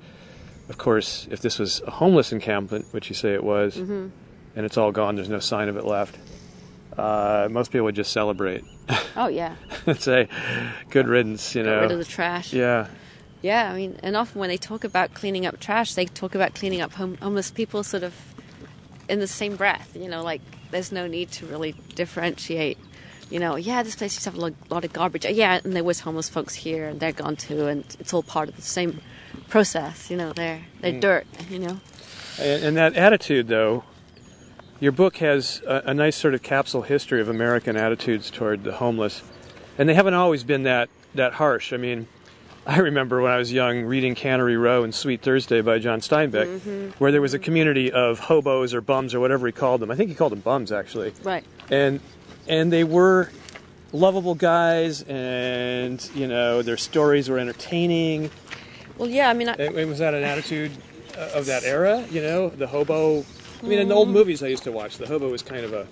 Of 0.69 0.79
course, 0.79 1.27
if 1.31 1.41
this 1.41 1.59
was 1.59 1.81
a 1.87 1.91
homeless 1.91 2.33
encampment, 2.33 2.87
which 2.91 3.09
you 3.09 3.15
say 3.15 3.33
it 3.35 3.43
was, 3.45 3.77
and 3.77 4.13
it's 4.57 4.77
all 4.77 4.93
gone, 4.93 5.17
there's 5.17 5.29
no 5.29 5.39
sign 5.39 5.69
of 5.69 5.77
it 5.77 5.85
left. 5.85 6.19
Uh, 6.97 7.49
most 7.51 7.71
people 7.71 7.85
would 7.85 7.95
just 7.95 8.13
celebrate 8.13 8.65
Oh 9.17 9.29
yeah, 9.29 9.55
and 9.87 10.01
say, 10.01 10.29
"Good 10.91 11.07
riddance," 11.07 11.55
you 11.55 11.63
get 11.63 11.71
know. 11.71 11.81
rid 11.83 11.93
of 11.93 11.99
the 11.99 12.05
trash. 12.05 12.53
yeah, 12.53 12.89
Yeah, 13.43 13.71
I 13.71 13.77
mean, 13.77 13.99
and 14.03 14.17
often 14.17 14.41
when 14.41 14.49
they 14.49 14.57
talk 14.57 14.85
about 14.85 15.15
cleaning 15.15 15.47
up 15.47 15.61
trash, 15.61 15.95
they 15.95 16.07
talk 16.07 16.35
about 16.35 16.55
cleaning 16.55 16.81
up 16.81 16.93
hom- 16.93 17.19
homeless 17.19 17.51
people 17.51 17.85
sort 17.85 18.03
of 18.03 18.15
in 19.09 19.21
the 19.21 19.27
same 19.27 19.57
breath. 19.57 19.95
You 19.95 20.09
know, 20.09 20.23
like 20.23 20.41
there's 20.71 20.91
no 20.93 21.07
need 21.07 21.31
to 21.33 21.47
really 21.47 21.75
differentiate. 21.95 22.79
You 23.31 23.39
know, 23.39 23.57
yeah, 23.57 23.83
this 23.83 23.95
place 23.95 24.15
used 24.15 24.25
to 24.25 24.31
have 24.31 24.39
a 24.39 24.55
lot, 24.71 24.85
of 24.85 24.93
garbage. 24.93 25.27
Uh, 25.27 25.29
yeah, 25.29 25.61
and 25.63 25.77
there 25.77 25.85
was 25.85 26.01
homeless 26.01 26.29
folks 26.29 26.55
here, 26.55 26.89
and 26.89 26.99
they're 26.99 27.13
gone 27.13 27.37
too, 27.37 27.67
and 27.67 27.85
it's 28.01 28.13
all 28.13 28.23
part 28.23 28.49
of 28.49 28.57
the 28.57 28.63
same 28.63 29.01
process. 29.49 30.11
You 30.11 30.17
know, 30.17 30.33
they're 30.33 30.63
they're 30.81 30.95
mm. 30.95 31.01
dirt. 31.01 31.27
You 31.49 31.59
know. 31.61 31.81
And, 32.41 32.65
and 32.65 32.77
that 32.77 32.97
attitude, 32.97 33.49
though, 33.49 33.85
your 34.81 34.93
book 34.93 35.19
has 35.19 35.63
a, 35.67 35.83
a 35.87 35.95
nice 35.95 36.17
sort 36.17 36.35
of 36.35 36.43
capsule 36.43 36.83
history 36.83 37.21
of 37.21 37.29
American 37.29 37.77
attitudes 37.77 38.31
toward 38.31 38.65
the 38.65 38.73
homeless, 38.73 39.23
and 39.77 39.89
they 39.89 39.95
haven't 39.95 40.15
always 40.15 40.43
been 40.43 40.65
that 40.65 40.89
that 41.15 41.35
harsh. 41.35 41.73
I 41.73 41.77
mean, 41.77 42.09
I 42.69 42.81
remember 42.81 43.23
when 43.23 43.33
I 43.33 43.39
was 43.39 43.51
young 43.51 43.85
reading 43.85 44.15
Cannery 44.15 44.59
Row 44.59 44.85
and 44.85 44.95
Sweet 44.95 45.23
Thursday 45.23 45.63
by 45.63 45.79
John 45.79 46.01
Steinbeck, 46.01 46.93
where 46.99 47.11
there 47.11 47.23
was 47.23 47.33
a 47.33 47.39
community 47.39 47.91
of 47.91 48.19
hobos 48.19 48.75
or 48.75 48.83
bums 48.83 49.15
or 49.15 49.21
whatever 49.21 49.47
he 49.47 49.53
called 49.53 49.81
them. 49.81 49.91
I 49.91 49.95
think 49.95 50.11
he 50.11 50.15
called 50.15 50.33
them 50.33 50.41
bums 50.41 50.71
actually, 50.71 51.15
Right. 51.23 51.45
and 51.71 51.99
and 52.47 52.71
they 52.71 52.85
were 52.85 53.31
lovable 53.93 54.35
guys, 54.35 55.01
and 55.09 56.07
you 56.15 56.27
know 56.27 56.61
their 56.61 56.77
stories 56.77 57.31
were 57.31 57.39
entertaining. 57.39 58.31
Well, 58.99 59.09
yeah. 59.09 59.31
I 59.31 59.33
mean, 59.33 59.49
I, 59.49 59.55
and 59.55 59.89
was 59.89 60.01
that 60.01 60.13
an 60.13 60.23
attitude 60.23 60.73
uh, 61.17 61.31
of 61.35 61.47
that 61.47 61.65
era? 61.65 62.05
You 62.11 62.21
know, 62.21 62.51
the 62.51 62.67
hobo. 62.67 63.25
I 63.63 63.67
mean, 63.67 63.79
in 63.79 63.89
the 63.89 63.95
old 63.95 64.11
movies 64.11 64.43
I 64.43 64.49
used 64.49 64.65
to 64.65 64.73
watch, 64.73 64.99
the 64.99 65.07
hobo 65.07 65.31
was 65.31 65.43
kind 65.43 65.65
of 65.65 65.73
a, 65.73 65.87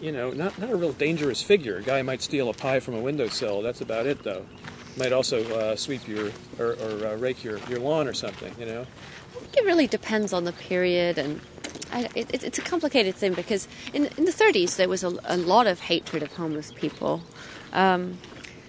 you 0.00 0.12
know, 0.12 0.30
not 0.30 0.58
not 0.58 0.70
a 0.70 0.76
real 0.76 0.92
dangerous 0.92 1.42
figure. 1.42 1.76
A 1.78 1.82
guy 1.82 2.02
might 2.02 2.22
steal 2.22 2.48
a 2.48 2.54
pie 2.54 2.80
from 2.80 2.94
a 2.94 3.00
windowsill. 3.00 3.62
That's 3.62 3.80
about 3.80 4.06
it, 4.06 4.22
though. 4.22 4.46
Might 4.96 5.12
also 5.12 5.44
uh, 5.58 5.76
sweep 5.76 6.06
your 6.08 6.30
or, 6.58 6.72
or 6.74 7.06
uh, 7.06 7.16
rake 7.16 7.44
your, 7.44 7.58
your 7.68 7.78
lawn 7.80 8.08
or 8.08 8.14
something. 8.14 8.52
You 8.58 8.66
know. 8.66 8.80
I 8.82 9.40
think 9.40 9.56
it 9.58 9.64
really 9.64 9.86
depends 9.86 10.32
on 10.32 10.44
the 10.44 10.52
period, 10.52 11.18
and 11.18 11.40
I, 11.92 12.08
it, 12.14 12.34
it- 12.34 12.44
it's 12.44 12.58
a 12.58 12.62
complicated 12.62 13.14
thing 13.14 13.34
because 13.34 13.68
in 13.92 14.06
in 14.16 14.24
the 14.24 14.32
30s 14.32 14.76
there 14.76 14.88
was 14.88 15.04
a, 15.04 15.16
a 15.24 15.36
lot 15.36 15.66
of 15.66 15.80
hatred 15.80 16.22
of 16.22 16.32
homeless 16.32 16.72
people. 16.72 17.22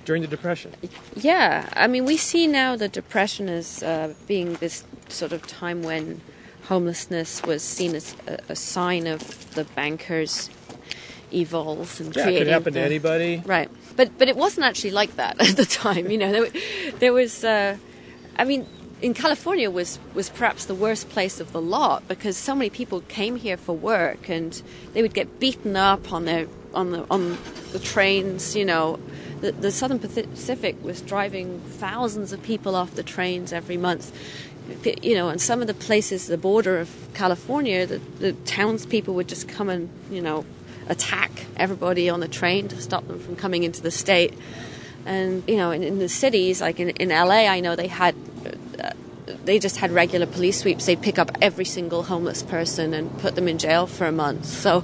During 0.06 0.22
the 0.24 0.28
Depression. 0.28 0.72
Yeah, 1.16 1.70
I 1.76 1.86
mean, 1.88 2.06
we 2.06 2.18
see 2.18 2.48
now 2.48 2.76
the 2.76 2.88
depression 2.88 3.48
as 3.48 3.84
uh, 3.84 4.14
being 4.28 4.54
this 4.56 4.84
sort 5.08 5.34
of 5.34 5.46
time 5.46 5.84
when 5.84 6.22
homelessness 6.64 7.44
was 7.44 7.62
seen 7.64 7.94
as 7.96 8.16
a, 8.28 8.40
a 8.50 8.56
sign 8.56 9.06
of 9.08 9.54
the 9.54 9.66
bankers' 9.66 10.50
evils 11.32 12.00
and 12.00 12.16
Yeah, 12.16 12.24
it 12.24 12.26
creating 12.26 12.46
could 12.46 12.54
happen 12.54 12.74
to 12.74 12.80
anybody. 12.82 13.44
Right, 13.46 13.70
but 13.96 14.18
but 14.18 14.28
it 14.28 14.36
wasn't 14.36 14.66
actually 14.66 14.92
like 14.92 15.16
that 15.16 15.40
at 15.50 15.58
the 15.58 15.66
time. 15.66 16.10
You 16.10 16.18
know, 16.18 16.32
there, 16.32 16.62
there 17.00 17.14
was. 17.14 17.44
Uh, 17.44 17.78
I 18.38 18.46
mean, 18.46 18.66
in 19.02 19.14
California 19.14 19.70
was 19.70 20.00
was 20.14 20.30
perhaps 20.30 20.66
the 20.66 20.76
worst 20.76 21.10
place 21.10 21.40
of 21.40 21.52
the 21.52 21.62
lot 21.62 22.08
because 22.08 22.38
so 22.38 22.56
many 22.56 22.70
people 22.70 23.02
came 23.02 23.36
here 23.38 23.58
for 23.58 23.76
work 23.76 24.30
and 24.30 24.62
they 24.94 25.02
would 25.02 25.14
get 25.14 25.40
beaten 25.40 25.76
up 25.76 26.12
on 26.12 26.26
their 26.26 26.48
on 26.74 26.92
the 26.92 27.06
on 27.10 27.38
the 27.72 27.80
trains. 27.80 28.56
You 28.56 28.66
know, 28.66 29.00
the, 29.42 29.52
the 29.52 29.72
Southern 29.72 30.00
Pacific 30.00 30.76
was 30.84 31.02
driving 31.02 31.60
thousands 31.62 32.34
of 32.34 32.44
people 32.44 32.76
off 32.76 32.96
the 32.96 33.04
trains 33.04 33.54
every 33.54 33.78
month. 33.78 34.12
You 34.84 35.16
know, 35.16 35.30
and 35.30 35.42
some 35.42 35.62
of 35.62 35.68
the 35.68 35.74
places, 35.74 36.28
the 36.28 36.38
border 36.38 36.78
of 36.78 36.90
California, 37.16 37.88
the, 37.88 37.98
the 38.20 38.34
townspeople 38.34 39.16
would 39.16 39.28
just 39.28 39.48
come 39.48 39.70
and 39.70 39.90
you 40.12 40.22
know 40.22 40.46
attack 40.90 41.46
everybody 41.56 42.10
on 42.10 42.20
the 42.20 42.28
train 42.28 42.68
to 42.68 42.82
stop 42.82 43.08
them 43.08 43.20
from 43.20 43.36
coming 43.36 43.64
into 43.64 43.82
the 43.82 43.92
state. 43.92 44.34
And 45.06 45.44
you 45.48 45.56
know, 45.56 45.72
in, 45.72 45.84
in 45.84 46.00
the 46.00 46.10
cities, 46.10 46.62
like 46.62 46.80
in, 46.80 46.90
in 46.90 47.10
LA, 47.10 47.48
I 47.48 47.60
know 47.62 47.76
they 47.76 47.88
had 47.88 48.16
uh, 48.84 48.92
they 49.46 49.60
just 49.60 49.78
had 49.78 49.92
regular 49.92 50.26
police 50.26 50.60
sweeps. 50.62 50.86
They'd 50.86 51.02
pick 51.02 51.18
up 51.18 51.32
every 51.42 51.66
single 51.66 52.04
homeless 52.04 52.44
person 52.44 52.94
and 52.94 53.18
put 53.20 53.36
them 53.36 53.48
in 53.48 53.58
jail 53.58 53.88
for 53.88 54.06
a 54.06 54.12
month. 54.12 54.46
So 54.46 54.84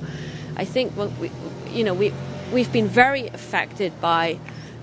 I 0.56 0.66
think 0.66 0.94
what 0.94 1.12
we, 1.18 1.32
you 1.70 1.84
know, 1.84 1.94
we 1.94 2.14
we've 2.54 2.72
been 2.72 2.88
very 2.88 3.28
affected 3.28 4.00
by 4.00 4.40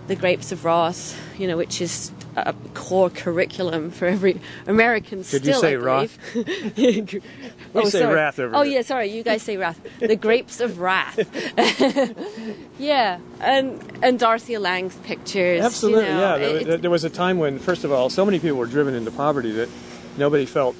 the 0.08 0.16
Grapes 0.16 0.52
of 0.52 0.64
Wrath, 0.64 1.18
you 1.38 1.46
know, 1.46 1.56
which 1.56 1.80
is 1.80 2.12
a 2.36 2.54
core 2.74 3.10
curriculum 3.10 3.90
for 3.90 4.06
every 4.06 4.40
American. 4.66 5.18
Did 5.18 5.26
still, 5.26 5.44
you 5.46 5.54
say 5.54 5.76
believe. 5.76 7.22
Oh, 7.74 7.84
say 7.84 8.00
sorry. 8.00 8.14
Wrath 8.14 8.38
over 8.38 8.56
Oh 8.56 8.62
yeah, 8.62 8.82
sorry. 8.82 9.08
You 9.08 9.22
guys 9.22 9.42
say 9.42 9.56
Wrath. 9.56 9.80
The 10.00 10.16
Grapes 10.16 10.60
of 10.60 10.78
Wrath. 10.78 11.18
yeah, 12.78 13.18
and 13.40 13.82
and 14.02 14.18
Dorothea 14.18 14.60
Lange's 14.60 14.96
pictures. 15.04 15.62
Absolutely, 15.64 16.04
you 16.06 16.10
know, 16.10 16.36
yeah. 16.36 16.46
it- 16.46 16.66
There, 16.66 16.76
there 16.78 16.90
was 16.90 17.04
a 17.04 17.10
time 17.10 17.38
when, 17.38 17.58
first 17.58 17.84
of 17.84 17.92
all, 17.92 18.10
so 18.10 18.24
many 18.24 18.38
people 18.38 18.58
were 18.58 18.66
driven 18.66 18.94
into 18.94 19.10
poverty 19.10 19.52
that 19.52 19.68
nobody 20.16 20.46
felt 20.46 20.76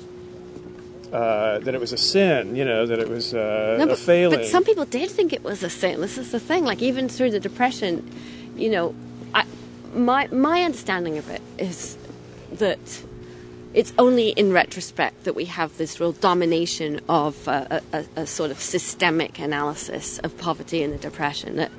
uh, 1.12 1.58
that 1.60 1.74
it 1.74 1.80
was 1.80 1.92
a 1.92 1.98
sin, 1.98 2.56
you 2.56 2.64
know, 2.64 2.86
that 2.86 2.98
it 2.98 3.08
was 3.08 3.34
uh, 3.34 3.76
No, 3.78 3.84
a 3.84 3.88
but, 3.88 3.98
failing. 3.98 4.38
but 4.40 4.46
some 4.46 4.64
people 4.64 4.84
did 4.86 5.10
think 5.10 5.32
it 5.32 5.42
was 5.44 5.62
a 5.62 5.70
sin. 5.70 6.00
This 6.00 6.16
is 6.18 6.30
the 6.32 6.40
thing. 6.40 6.64
Like 6.64 6.80
even 6.82 7.08
through 7.08 7.30
the 7.30 7.40
depression, 7.40 8.10
you 8.56 8.70
know, 8.70 8.94
my 9.92 10.26
my 10.28 10.62
understanding 10.62 11.18
of 11.18 11.28
it 11.28 11.42
is 11.58 11.96
that 12.52 13.02
it's 13.74 13.92
only 13.98 14.30
in 14.30 14.52
retrospect 14.52 15.24
that 15.24 15.34
we 15.34 15.46
have 15.46 15.76
this 15.78 15.98
real 15.98 16.12
domination 16.12 17.00
of 17.08 17.48
uh, 17.48 17.80
a, 17.92 18.04
a, 18.16 18.26
sort 18.26 18.50
of 18.50 18.60
systemic 18.60 19.38
analysis 19.38 20.18
of 20.18 20.36
poverty 20.36 20.82
and 20.82 20.92
the 20.92 20.98
depression. 20.98 21.56
That 21.56 21.72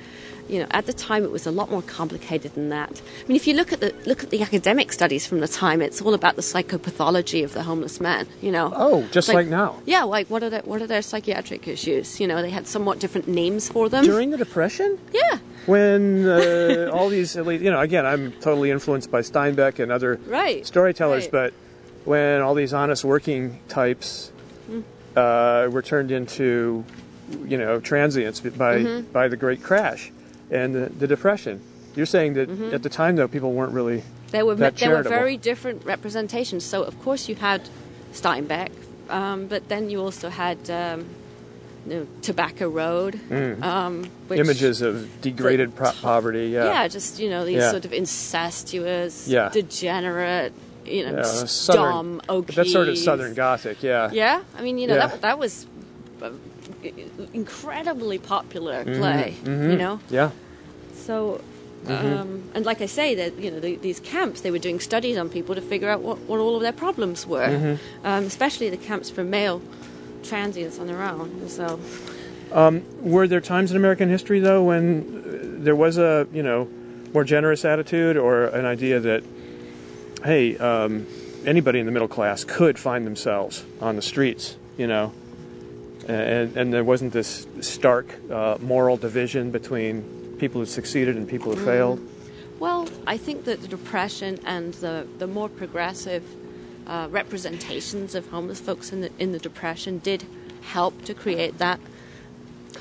you 0.50 0.60
know, 0.60 0.68
at 0.72 0.86
the 0.86 0.94
time 0.94 1.24
it 1.24 1.32
was 1.32 1.46
a 1.48 1.52
lot 1.52 1.72
more 1.72 1.82
complicated 1.82 2.54
than 2.56 2.70
that. 2.70 3.02
I 3.24 3.28
mean, 3.28 3.36
if 3.36 3.48
you 3.48 3.54
look 3.54 3.72
at 3.74 3.80
the 3.80 3.94
look 4.06 4.24
at 4.24 4.30
the 4.30 4.42
academic 4.42 4.92
studies 4.92 5.26
from 5.26 5.40
the 5.40 5.48
time, 5.48 5.82
it's 5.82 6.02
all 6.02 6.14
about 6.14 6.36
the 6.36 6.42
psychopathology 6.42 7.44
of 7.44 7.54
the 7.54 7.64
homeless 7.64 8.00
man. 8.02 8.28
You 8.42 8.52
know, 8.52 8.72
Oh, 8.76 9.04
just 9.12 9.30
It's 9.30 9.36
like 9.36 9.48
now. 9.48 9.82
Yeah, 9.86 10.04
like 10.04 10.28
what 10.30 10.44
are 10.44 10.50
their 10.50 10.62
what 10.62 10.82
are 10.82 10.88
their 10.88 11.02
psychiatric 11.02 11.68
issues? 11.68 12.20
You 12.20 12.28
know, 12.28 12.42
they 12.42 12.50
had 12.50 12.68
somewhat 12.68 13.00
different 13.00 13.28
names 13.28 13.70
for 13.70 13.90
them. 13.90 14.04
During 14.06 14.32
the 14.32 14.38
Depression? 14.38 15.00
yeah, 15.14 15.38
when 15.66 16.28
uh, 16.28 16.90
all 16.94 17.10
these, 17.10 17.36
elite- 17.36 17.62
you 17.62 17.72
know, 17.72 17.80
again, 17.80 18.06
I'm 18.06 18.32
totally 18.34 18.70
influenced 18.72 19.10
by 19.10 19.22
Steinbeck 19.22 19.80
and 19.80 19.92
other 19.92 20.20
Right, 20.28 20.66
storytellers, 20.66 21.24
right. 21.26 21.32
but 21.32 21.54
when 22.06 22.42
all 22.42 22.54
these 22.54 22.74
honest 22.74 23.04
working 23.06 23.60
types 23.70 24.32
Hmm. 24.68 24.82
uh, 25.16 25.68
were 25.72 25.82
turned 25.82 26.12
into, 26.12 26.84
you 27.46 27.58
know, 27.58 27.80
transients 27.80 28.40
by 28.42 28.80
Mm-hmm. 28.80 29.12
by 29.12 29.28
the 29.30 29.38
Great 29.38 29.62
Crash 29.64 30.12
and 30.54 30.74
the, 30.76 30.86
the 31.02 31.08
Depression, 31.08 31.56
you're 31.96 32.06
saying 32.18 32.34
that 32.36 32.48
Mm-hmm. 32.50 32.74
at 32.76 32.82
the 32.84 32.90
time 32.90 33.16
though 33.18 33.28
people 33.28 33.52
weren't 33.54 33.74
really 33.74 34.04
there 34.32 34.46
were 34.46 34.56
that 34.56 34.78
there 34.78 34.90
were 34.96 35.04
very 35.04 35.38
different 35.38 35.84
representations. 35.86 36.64
So 36.66 36.84
of 36.84 36.96
course 37.06 37.28
you 37.30 37.36
had 37.36 37.62
Steinbeck, 38.14 38.70
um, 39.10 39.48
but 39.48 39.62
then 39.70 39.90
you 39.92 40.00
also 40.02 40.30
had 40.30 40.58
um, 40.70 41.06
you 41.88 41.94
know, 41.96 42.08
Tobacco 42.22 42.70
Road, 42.70 43.14
um, 43.62 44.04
which, 44.28 44.40
Mm. 44.40 44.46
images 44.46 44.82
of 44.82 44.94
degraded 45.22 45.76
pro- 45.76 45.92
poverty. 45.92 46.48
Yeah, 46.56 46.66
Yeah, 46.66 46.88
just 46.88 47.20
you 47.20 47.30
know 47.30 47.44
these 47.46 47.58
Yeah. 47.58 47.72
sort 47.72 47.86
of 47.86 47.94
incestuous, 47.94 49.28
Yeah. 49.28 49.50
degenerate, 49.50 50.54
you 50.86 51.04
know, 51.06 51.12
Yeah, 51.18 51.22
dumb, 51.24 51.48
southern, 51.48 52.46
that's 52.56 52.72
sort 52.72 52.88
of 52.90 52.98
Southern 52.98 53.34
Gothic. 53.34 53.84
Yeah, 53.84 54.10
Yeah, 54.14 54.42
I 54.58 54.62
mean, 54.66 54.78
you 54.80 54.88
know, 54.88 54.96
that 54.96 55.22
that 55.22 55.38
was 55.40 55.68
incredibly 57.34 58.18
popular 58.18 58.84
Mm-hmm. 58.84 59.00
play. 59.00 59.36
You 59.46 59.78
know, 59.78 60.00
yeah. 60.10 60.32
So. 61.06 61.42
Um, 61.86 62.50
and 62.56 62.66
like 62.66 62.80
I 62.80 62.86
say, 62.86 63.14
that 63.16 63.38
you 63.38 63.52
know 63.52 63.60
the, 63.60 63.76
these 63.76 64.00
camps, 64.00 64.40
they 64.40 64.52
were 64.52 64.58
doing 64.58 64.80
studies 64.80 65.18
on 65.18 65.28
people 65.28 65.54
to 65.54 65.60
figure 65.60 65.90
out 65.90 66.00
what, 66.02 66.18
what 66.30 66.40
all 66.40 66.56
of 66.56 66.62
their 66.62 66.72
problems 66.72 67.28
were, 67.28 67.46
Mm-hmm. 67.46 68.06
um, 68.08 68.24
especially 68.24 68.70
the 68.70 68.78
camps 68.78 69.10
for 69.10 69.22
male 69.22 69.62
transients 70.24 70.80
on 70.80 70.88
their 70.88 71.02
own. 71.04 71.50
So 71.50 71.82
Were 73.02 73.28
there 73.28 73.42
times 73.42 73.72
in 73.72 73.76
American 73.76 74.08
history, 74.08 74.40
though, 74.40 74.64
when 74.64 75.58
uh, 75.60 75.64
there 75.64 75.76
was 75.76 75.98
a 75.98 76.26
you 76.32 76.42
know 76.42 76.70
more 77.14 77.26
generous 77.26 77.66
attitude 77.66 78.16
or 78.16 78.46
an 78.46 78.66
idea 78.66 79.02
that, 79.02 79.24
hey, 80.24 80.58
um, 80.58 81.06
anybody 81.46 81.80
in 81.80 81.86
the 81.86 81.92
middle 81.92 82.08
class 82.08 82.46
could 82.46 82.80
find 82.80 83.06
themselves 83.06 83.66
on 83.82 83.98
the 83.98 84.02
streets, 84.02 84.56
you 84.78 84.88
know, 84.88 85.12
and 86.08 86.56
and 86.56 86.72
there 86.72 86.86
wasn't 86.86 87.12
this 87.12 87.46
stark 87.60 88.08
uh, 88.32 88.58
moral 88.62 88.96
division 88.96 89.52
between 89.52 90.04
people 90.44 90.60
who 90.64 90.66
succeeded 90.82 91.14
and 91.16 91.26
people 91.36 91.50
who 91.56 91.66
failed. 91.66 92.00
Well, 92.60 92.82
I 93.08 93.18
think 93.26 93.38
that 93.46 93.58
the 93.62 93.68
depression 93.80 94.32
and 94.46 94.74
the, 94.86 94.96
the 95.22 95.28
more 95.38 95.50
progressive 95.62 96.24
uh, 96.86 97.08
representations 97.22 98.10
of 98.20 98.24
homeless 98.36 98.60
folks 98.60 98.92
in 98.94 99.00
the 99.04 99.10
in 99.24 99.32
the 99.32 99.40
depression 99.50 99.94
did 100.12 100.22
help 100.76 100.94
to 101.06 101.14
create 101.24 101.54
that 101.60 101.80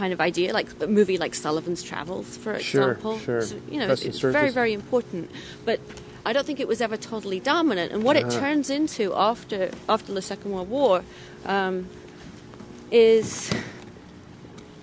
kind 0.01 0.13
of 0.13 0.21
idea, 0.21 0.49
like 0.61 0.69
a 0.83 0.87
movie 0.99 1.19
like 1.25 1.35
Sullivan's 1.45 1.83
Travels, 1.91 2.29
for 2.45 2.53
example. 2.55 3.19
sure. 3.27 3.43
So, 3.43 3.55
you 3.73 3.79
know, 3.81 3.87
Preston 3.87 4.09
it's 4.11 4.19
very 4.21 4.33
Sturges. 4.33 4.55
very 4.55 4.73
important, 4.73 5.31
but. 5.65 5.79
I 6.25 6.33
don't 6.33 6.47
think 6.47 6.61
it 6.61 6.69
was 6.69 6.81
ever 6.81 6.97
totally 6.97 7.41
dominant, 7.41 7.89
and 7.93 8.01
what 8.07 8.15
it 8.21 8.25
Uh-huh. 8.27 8.39
turns 8.45 8.71
into 8.71 9.05
after 9.31 9.59
after 9.89 10.11
the 10.19 10.23
Second 10.23 10.53
World 10.55 10.71
War 10.71 11.03
um, 11.57 11.77
is 12.93 13.51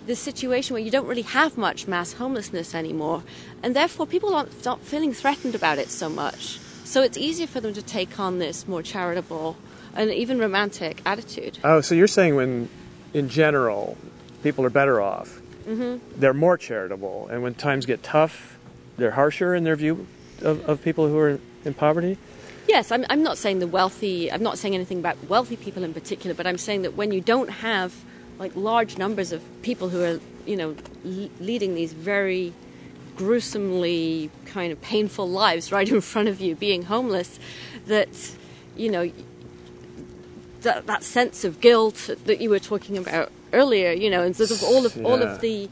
this 0.09 0.19
situation 0.19 0.73
where 0.73 0.81
you 0.83 0.89
don't 0.91 1.05
really 1.07 1.21
have 1.21 1.55
much 1.57 1.87
mass 1.87 2.13
homelessness 2.13 2.73
anymore, 2.73 3.21
and 3.63 3.75
therefore 3.75 4.07
people 4.07 4.33
aren't 4.33 4.65
not 4.65 4.81
feeling 4.81 5.13
threatened 5.13 5.53
about 5.55 5.77
it 5.77 5.89
so 5.89 6.09
much. 6.09 6.59
So 6.83 7.03
it's 7.03 7.15
easier 7.17 7.45
for 7.47 7.61
them 7.61 7.73
to 7.75 7.81
take 7.83 8.19
on 8.19 8.39
this 8.39 8.67
more 8.67 8.81
charitable 8.81 9.55
and 9.95 10.09
even 10.11 10.39
romantic 10.39 11.01
attitude. 11.05 11.59
Oh, 11.63 11.81
so 11.81 11.93
you're 11.93 12.07
saying 12.07 12.35
when, 12.35 12.69
in 13.13 13.29
general, 13.29 13.97
people 14.43 14.65
are 14.65 14.69
better 14.71 14.99
off, 14.99 15.41
Mm-hmm. 15.67 16.19
they're 16.19 16.33
more 16.33 16.57
charitable, 16.57 17.27
and 17.29 17.43
when 17.43 17.53
times 17.53 17.85
get 17.85 18.01
tough, 18.01 18.57
they're 18.97 19.11
harsher 19.11 19.53
in 19.53 19.63
their 19.63 19.75
view 19.75 20.07
of, 20.41 20.67
of 20.67 20.81
people 20.81 21.07
who 21.07 21.17
are 21.19 21.39
in 21.63 21.73
poverty. 21.75 22.17
Yes, 22.67 22.91
I'm, 22.91 23.05
I'm 23.11 23.21
not 23.21 23.37
saying 23.37 23.59
the 23.59 23.67
wealthy. 23.67 24.31
I'm 24.31 24.41
not 24.41 24.57
saying 24.57 24.73
anything 24.73 24.97
about 24.97 25.17
wealthy 25.29 25.57
people 25.57 25.83
in 25.83 25.93
particular, 25.93 26.33
but 26.33 26.47
I'm 26.47 26.57
saying 26.57 26.81
that 26.81 26.95
when 26.95 27.11
you 27.11 27.21
don't 27.21 27.49
have 27.49 27.93
like 28.39 28.55
large 28.55 28.97
numbers 28.97 29.31
of 29.31 29.43
people 29.61 29.89
who 29.89 30.01
are, 30.03 30.19
you 30.45 30.55
know, 30.55 30.75
l- 31.05 31.29
leading 31.39 31.75
these 31.75 31.93
very 31.93 32.53
gruesomely 33.17 34.31
kind 34.45 34.71
of 34.71 34.81
painful 34.81 35.29
lives 35.29 35.71
right 35.71 35.89
in 35.89 36.01
front 36.01 36.27
of 36.29 36.39
you, 36.39 36.55
being 36.55 36.83
homeless, 36.83 37.37
that 37.85 38.09
you 38.75 38.89
know 38.89 39.11
that 40.61 40.87
that 40.87 41.03
sense 41.03 41.43
of 41.43 41.61
guilt 41.61 42.09
that 42.25 42.41
you 42.41 42.49
were 42.49 42.59
talking 42.59 42.97
about 42.97 43.31
earlier, 43.53 43.91
you 43.91 44.09
know, 44.09 44.23
and 44.23 44.35
sort 44.35 44.51
of 44.51 44.63
all 44.63 44.85
of 44.85 44.97
all 45.05 45.21
of 45.21 45.41
the 45.41 45.69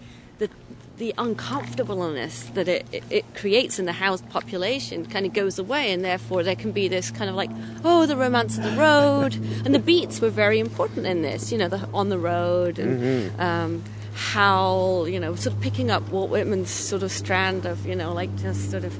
the 0.97 1.13
uncomfortableness 1.17 2.43
that 2.55 2.67
it, 2.67 2.85
it, 2.91 3.03
it 3.09 3.35
creates 3.35 3.77
in 3.77 3.85
the 3.85 3.91
housed 3.93 4.27
population 4.29 5.05
kind 5.05 5.25
of 5.25 5.33
goes 5.33 5.59
away, 5.59 5.91
and 5.91 6.03
therefore 6.03 6.43
there 6.43 6.55
can 6.55 6.71
be 6.71 6.87
this 6.87 7.11
kind 7.11 7.29
of 7.29 7.35
like, 7.35 7.51
oh, 7.83 8.05
the 8.05 8.17
romance 8.17 8.57
of 8.57 8.63
the 8.63 8.71
road, 8.71 9.35
and 9.65 9.75
the 9.75 9.79
beats 9.79 10.19
were 10.19 10.29
very 10.29 10.59
important 10.59 11.05
in 11.05 11.21
this, 11.21 11.51
you 11.51 11.57
know, 11.57 11.67
the 11.67 11.87
on 11.93 12.09
the 12.09 12.19
road 12.19 12.79
and. 12.79 13.39
Um, 13.39 13.83
Howl, 14.17 15.07
you 15.07 15.19
know, 15.19 15.35
sort 15.35 15.55
of 15.55 15.61
picking 15.61 15.91
up 15.91 16.09
Walt 16.09 16.31
Whitman's 16.31 16.71
sort 16.71 17.03
of 17.03 17.11
strand 17.11 17.67
of, 17.67 17.85
you 17.85 17.95
know, 17.95 18.13
like 18.13 18.35
just 18.37 18.71
sort 18.71 18.83
of 18.83 18.97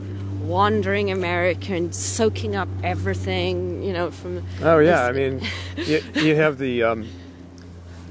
wandering 0.47 1.09
America 1.09 1.73
and 1.73 1.93
soaking 1.93 2.55
up 2.55 2.69
everything, 2.83 3.81
you 3.81 3.93
know, 3.93 4.11
from. 4.11 4.43
Oh 4.61 4.77
yeah, 4.77 5.05
I 5.05 5.11
mean, 5.13 5.41
you, 5.75 6.03
you 6.13 6.35
have 6.35 6.59
the 6.59 6.83
um, 6.83 7.09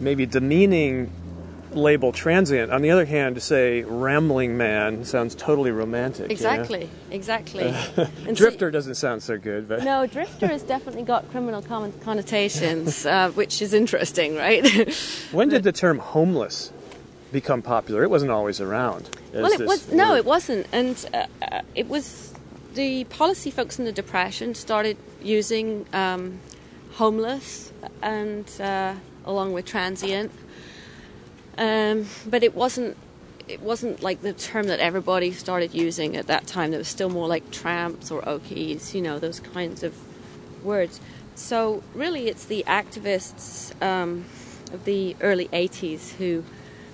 maybe 0.00 0.26
demeaning 0.26 1.12
label 1.76 2.10
transient. 2.12 2.72
On 2.72 2.82
the 2.82 2.90
other 2.90 3.04
hand, 3.04 3.34
to 3.34 3.40
say 3.40 3.82
rambling 3.82 4.56
man 4.56 5.04
sounds 5.04 5.34
totally 5.34 5.70
romantic. 5.70 6.22
you 6.22 6.26
know? 6.28 6.32
Exactly, 6.32 6.90
exactly. 7.10 7.72
So- 7.94 8.08
Drifter 8.34 8.70
doesn't 8.70 8.94
sound 8.96 9.22
so 9.22 9.38
good, 9.38 9.68
but 9.68 9.84
no, 9.84 10.06
drifter 10.06 10.46
has 10.46 10.62
definitely 10.62 11.02
got 11.02 11.30
criminal 11.30 11.62
con- 11.62 11.92
connotations, 12.02 13.06
uh, 13.06 13.30
which 13.30 13.60
is 13.62 13.74
interesting, 13.74 14.36
right? 14.36 14.66
when 15.32 15.48
did 15.48 15.62
the 15.62 15.72
term 15.72 15.98
homeless 15.98 16.72
become 17.32 17.62
popular? 17.62 18.02
It 18.02 18.10
wasn't 18.10 18.30
always 18.30 18.60
around. 18.60 19.08
well, 19.32 19.46
it 19.52 19.60
was 19.66 19.92
no, 19.92 20.10
word. 20.10 20.16
it 20.18 20.24
wasn't, 20.24 20.66
and 20.72 21.08
uh, 21.12 21.26
uh, 21.42 21.62
it 21.74 21.88
was 21.88 22.34
the 22.74 23.04
policy 23.04 23.50
folks 23.50 23.78
in 23.78 23.84
the 23.84 23.92
depression 23.92 24.54
started 24.54 24.96
using 25.22 25.86
um, 25.92 26.40
homeless 26.92 27.72
and 28.02 28.50
uh, 28.60 28.94
along 29.24 29.52
with 29.52 29.64
transient, 29.64 30.30
um, 31.58 32.06
but 32.26 32.42
it 32.42 32.54
wasn't. 32.54 32.96
It 33.48 33.60
wasn't 33.60 34.02
like 34.02 34.22
the 34.22 34.32
term 34.32 34.66
that 34.66 34.80
everybody 34.80 35.30
started 35.30 35.72
using 35.72 36.16
at 36.16 36.26
that 36.26 36.48
time. 36.48 36.70
There 36.70 36.78
was 36.78 36.88
still 36.88 37.08
more 37.08 37.28
like 37.28 37.50
tramps 37.52 38.10
or 38.10 38.20
okies, 38.22 38.92
you 38.92 39.00
know, 39.00 39.20
those 39.20 39.38
kinds 39.38 39.84
of 39.84 39.94
words. 40.64 41.00
So 41.36 41.82
really, 41.94 42.26
it's 42.26 42.44
the 42.46 42.64
activists 42.66 43.70
um, 43.80 44.24
of 44.72 44.84
the 44.84 45.14
early 45.20 45.46
'80s 45.48 46.14
who 46.16 46.42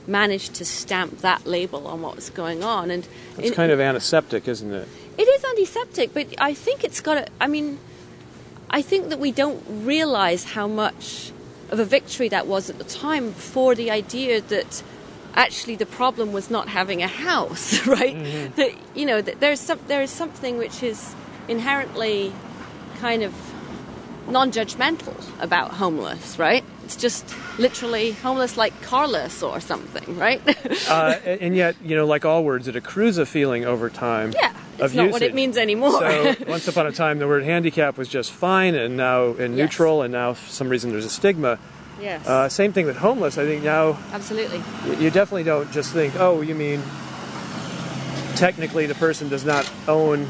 managed 0.07 0.53
to 0.55 0.65
stamp 0.65 1.19
that 1.19 1.47
label 1.47 1.87
on 1.87 2.03
what 2.03 2.17
was 2.17 2.29
going 2.29 2.63
on, 2.63 2.91
and 2.91 3.07
It's 3.39 3.49
in- 3.49 3.55
kind 3.55 3.73
of 3.73 3.81
antiseptic, 3.81 4.47
isn't 4.49 4.73
it? 4.75 4.89
it 5.17 5.23
is 5.29 5.45
antiseptic, 5.45 6.13
but 6.13 6.27
I 6.39 6.53
think 6.55 6.85
it's 6.85 7.01
got. 7.01 7.17
A, 7.17 7.27
I 7.41 7.47
mean, 7.47 7.79
I 8.69 8.83
think 8.83 9.09
that 9.09 9.19
we 9.19 9.33
don't 9.33 9.63
realize 9.69 10.45
how 10.45 10.67
much 10.67 11.33
of 11.73 11.81
a 11.81 11.85
victory 11.85 12.29
that 12.29 12.47
was 12.47 12.71
at 12.71 12.79
the 12.79 12.85
time 12.85 13.33
for 13.33 13.75
the 13.75 13.91
idea 13.91 14.41
that 14.43 14.83
actually 15.35 15.75
the 15.75 15.87
problem 15.87 16.33
was 16.33 16.51
not 16.51 16.69
having 16.69 17.03
a 17.03 17.09
house, 17.09 17.85
right? 17.87 18.15
Mm-hmm. 18.15 18.55
That 18.55 18.73
you 18.95 19.07
know 19.07 19.21
that 19.21 19.41
there's 19.41 19.61
some 19.61 19.81
there 19.89 20.03
is 20.03 20.11
something 20.11 20.59
which 20.59 20.83
is 20.83 21.15
inherently 21.49 22.33
kind 22.99 23.23
of 23.23 23.35
non-judgmental 24.29 25.15
about 25.41 25.73
homeless, 25.73 26.39
right? 26.39 26.63
It's 26.85 26.95
just 26.95 27.35
literally 27.59 28.13
homeless 28.13 28.57
like 28.57 28.81
carless 28.83 29.43
or 29.43 29.61
something, 29.61 30.17
right? 30.17 30.41
uh, 30.89 31.19
and 31.25 31.57
yet, 31.57 31.75
you 31.83 31.97
know, 31.97 32.07
like 32.07 32.25
all 32.25 32.45
words, 32.45 32.69
it 32.69 32.77
accrues 32.77 33.19
a 33.19 33.27
feeling 33.27 33.65
over 33.65 33.91
time. 33.91 34.33
Yeah, 34.41 34.55
it's 34.85 34.95
not 34.95 35.05
usage. 35.05 35.13
what 35.13 35.23
it 35.23 35.35
means 35.35 35.57
anymore. 35.57 35.93
so 35.93 36.35
once 36.47 36.69
upon 36.69 36.87
a 36.87 36.93
time, 36.93 37.19
the 37.19 37.29
word 37.29 37.45
handicap 37.45 37.97
was 37.97 38.09
just 38.09 38.33
fine, 38.33 38.75
and 38.75 38.97
now 38.97 39.33
in 39.35 39.57
neutral, 39.57 40.03
and 40.03 40.13
now 40.13 40.35
for 40.35 40.51
some 40.51 40.69
reason 40.69 40.91
there's 40.91 41.05
a 41.05 41.11
stigma. 41.11 41.59
Yes. 42.01 42.27
Uh, 42.27 42.49
same 42.49 42.73
thing 42.73 42.87
with 42.87 42.97
homeless. 42.97 43.39
I 43.39 43.45
think 43.45 43.63
now. 43.63 43.99
Absolutely. 44.13 44.59
You 44.99 45.11
definitely 45.11 45.45
don't 45.45 45.71
just 45.73 45.93
think, 45.93 46.15
oh, 46.19 46.41
you 46.41 46.55
mean 46.55 46.83
technically 48.35 48.87
the 48.87 48.95
person 48.95 49.29
does 49.29 49.45
not 49.45 49.71
own 49.87 50.29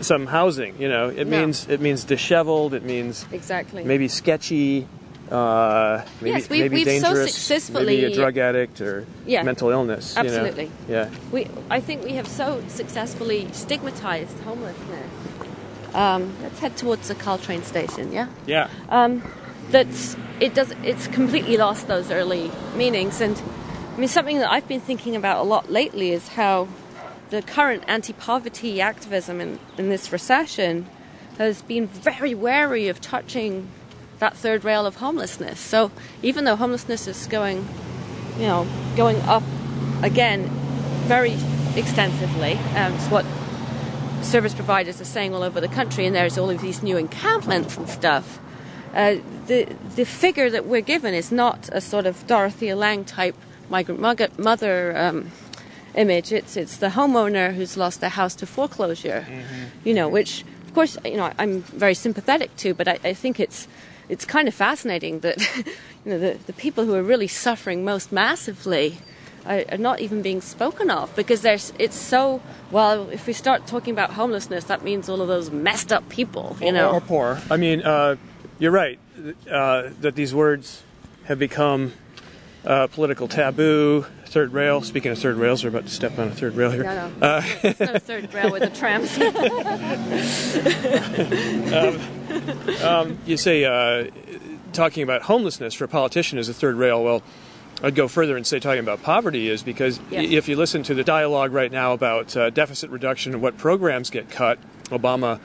some 0.00 0.26
housing. 0.26 0.80
You 0.80 0.88
know, 0.88 1.08
it 1.08 1.26
no. 1.26 1.40
means 1.40 1.68
it 1.68 1.80
means 1.80 2.04
disheveled. 2.04 2.74
It 2.74 2.84
means 2.84 3.26
exactly 3.32 3.84
maybe 3.84 4.08
sketchy. 4.08 4.86
Uh, 5.34 6.04
maybe, 6.20 6.30
yes, 6.30 6.48
we, 6.48 6.60
maybe 6.60 6.76
we've 6.76 6.84
dangerous, 6.84 7.18
so 7.18 7.26
successfully 7.26 8.02
maybe 8.02 8.12
a 8.12 8.14
drug 8.14 8.38
addict 8.38 8.80
or 8.80 9.04
yeah, 9.26 9.42
mental 9.42 9.68
illness. 9.70 10.16
Absolutely. 10.16 10.64
You 10.64 10.94
know? 10.94 11.10
Yeah. 11.10 11.10
We, 11.32 11.48
I 11.68 11.80
think 11.80 12.04
we 12.04 12.12
have 12.12 12.28
so 12.28 12.62
successfully 12.68 13.48
stigmatized 13.52 14.38
homelessness. 14.40 15.10
Um, 15.92 16.36
let's 16.40 16.60
head 16.60 16.76
towards 16.76 17.08
the 17.08 17.16
Caltrain 17.16 17.64
station. 17.64 18.12
Yeah. 18.12 18.28
Yeah. 18.46 18.68
Um, 18.90 19.24
that 19.70 19.88
it 20.38 20.54
does. 20.54 20.72
It's 20.84 21.08
completely 21.08 21.56
lost 21.56 21.88
those 21.88 22.12
early 22.12 22.52
meanings, 22.76 23.20
and 23.20 23.36
I 23.94 23.98
mean 23.98 24.08
something 24.08 24.38
that 24.38 24.52
I've 24.52 24.68
been 24.68 24.80
thinking 24.80 25.16
about 25.16 25.38
a 25.38 25.48
lot 25.48 25.68
lately 25.68 26.12
is 26.12 26.28
how 26.28 26.68
the 27.30 27.42
current 27.42 27.82
anti-poverty 27.88 28.80
activism 28.80 29.40
in, 29.40 29.58
in 29.78 29.88
this 29.88 30.12
recession 30.12 30.86
has 31.38 31.62
been 31.62 31.88
very 31.88 32.36
wary 32.36 32.86
of 32.86 33.00
touching 33.00 33.68
that 34.24 34.34
third 34.34 34.64
rail 34.64 34.86
of 34.86 34.96
homelessness. 34.96 35.60
So 35.60 35.90
even 36.22 36.46
though 36.46 36.56
homelessness 36.56 37.06
is 37.06 37.26
going, 37.26 37.68
you 38.38 38.46
know, 38.46 38.66
going 38.96 39.20
up 39.22 39.42
again 40.02 40.48
very 41.06 41.36
extensively, 41.76 42.54
um, 42.74 42.94
it's 42.94 43.08
what 43.08 43.26
service 44.22 44.54
providers 44.54 44.98
are 45.02 45.10
saying 45.16 45.34
all 45.34 45.42
over 45.42 45.60
the 45.60 45.68
country, 45.68 46.06
and 46.06 46.16
there's 46.16 46.38
all 46.38 46.48
of 46.48 46.62
these 46.62 46.82
new 46.82 46.96
encampments 46.96 47.76
and 47.76 47.86
stuff. 47.86 48.38
Uh, 48.94 49.16
the 49.46 49.64
the 49.96 50.06
figure 50.06 50.48
that 50.48 50.64
we're 50.64 50.88
given 50.94 51.12
is 51.12 51.30
not 51.30 51.68
a 51.72 51.80
sort 51.80 52.06
of 52.06 52.26
Dorothea 52.26 52.74
Lange 52.76 53.04
type 53.04 53.36
migrant 53.68 54.00
mother 54.38 54.96
um, 54.96 55.30
image. 55.94 56.32
It's 56.32 56.56
it's 56.56 56.78
the 56.78 56.88
homeowner 56.88 57.52
who's 57.52 57.76
lost 57.76 58.00
their 58.00 58.14
house 58.20 58.34
to 58.36 58.46
foreclosure, 58.46 59.26
mm-hmm. 59.28 59.86
you 59.86 59.92
know, 59.92 60.08
which 60.08 60.44
of 60.66 60.72
course 60.72 60.96
you 61.04 61.18
know 61.18 61.30
I'm 61.38 61.60
very 61.60 61.94
sympathetic 61.94 62.56
to, 62.62 62.72
but 62.72 62.88
I, 62.88 62.98
I 63.04 63.12
think 63.12 63.38
it's 63.38 63.68
it's 64.08 64.24
kind 64.24 64.48
of 64.48 64.54
fascinating 64.54 65.20
that 65.20 65.40
you 66.04 66.12
know 66.12 66.18
the, 66.18 66.38
the 66.46 66.52
people 66.52 66.84
who 66.84 66.94
are 66.94 67.02
really 67.02 67.28
suffering 67.28 67.84
most 67.84 68.12
massively 68.12 68.98
are, 69.46 69.64
are, 69.70 69.78
not 69.78 70.00
even 70.00 70.22
being 70.22 70.40
spoken 70.40 70.90
of 70.90 71.14
because 71.16 71.42
there's 71.42 71.72
it's 71.78 71.96
so 71.96 72.40
well 72.70 73.08
if 73.10 73.26
we 73.26 73.32
start 73.32 73.66
talking 73.66 73.92
about 73.92 74.10
homelessness 74.10 74.64
that 74.64 74.82
means 74.82 75.08
all 75.08 75.20
of 75.20 75.28
those 75.28 75.50
messed 75.50 75.92
up 75.92 76.08
people 76.08 76.56
you 76.60 76.72
know? 76.72 76.90
or, 76.90 76.94
or 76.94 77.00
poor. 77.00 77.40
I 77.50 77.56
mean 77.56 77.82
uh, 77.82 78.16
you're 78.58 78.72
right 78.72 78.98
uh, 79.50 79.90
that 80.00 80.14
these 80.14 80.34
words 80.34 80.82
have 81.24 81.38
become 81.38 81.92
uh, 82.64 82.86
political 82.88 83.28
taboo 83.28 84.06
third 84.34 84.52
rail. 84.52 84.82
Speaking 84.82 85.12
of 85.12 85.18
third 85.20 85.36
rails, 85.36 85.62
we're 85.62 85.70
about 85.70 85.84
to 85.84 85.92
step 85.92 86.18
on 86.18 86.26
a 86.26 86.30
third 86.32 86.56
rail 86.56 86.72
here. 86.72 86.82
No, 86.82 87.08
no. 87.08 87.26
Uh, 87.26 87.42
it's 87.62 87.78
no 87.78 87.98
third 87.98 88.34
rail 88.34 88.50
with 88.50 88.62
the 88.62 88.70
trams. 88.70 89.16
um, 92.82 93.12
um, 93.12 93.18
you 93.26 93.36
say 93.36 93.64
uh, 93.64 94.10
talking 94.72 95.04
about 95.04 95.22
homelessness 95.22 95.72
for 95.72 95.84
a 95.84 95.88
politician 95.88 96.38
is 96.38 96.48
a 96.48 96.54
third 96.54 96.74
rail. 96.74 97.04
Well, 97.04 97.22
I'd 97.80 97.94
go 97.94 98.08
further 98.08 98.36
and 98.36 98.44
say 98.44 98.58
talking 98.58 98.80
about 98.80 99.04
poverty 99.04 99.48
is 99.48 99.62
because 99.62 100.00
yes. 100.10 100.26
if 100.28 100.48
you 100.48 100.56
listen 100.56 100.82
to 100.82 100.94
the 100.94 101.04
dialogue 101.04 101.52
right 101.52 101.70
now 101.70 101.92
about 101.92 102.36
uh, 102.36 102.50
deficit 102.50 102.90
reduction 102.90 103.34
and 103.34 103.42
what 103.42 103.56
programs 103.56 104.10
get 104.10 104.30
cut, 104.30 104.58
Obama 104.86 105.38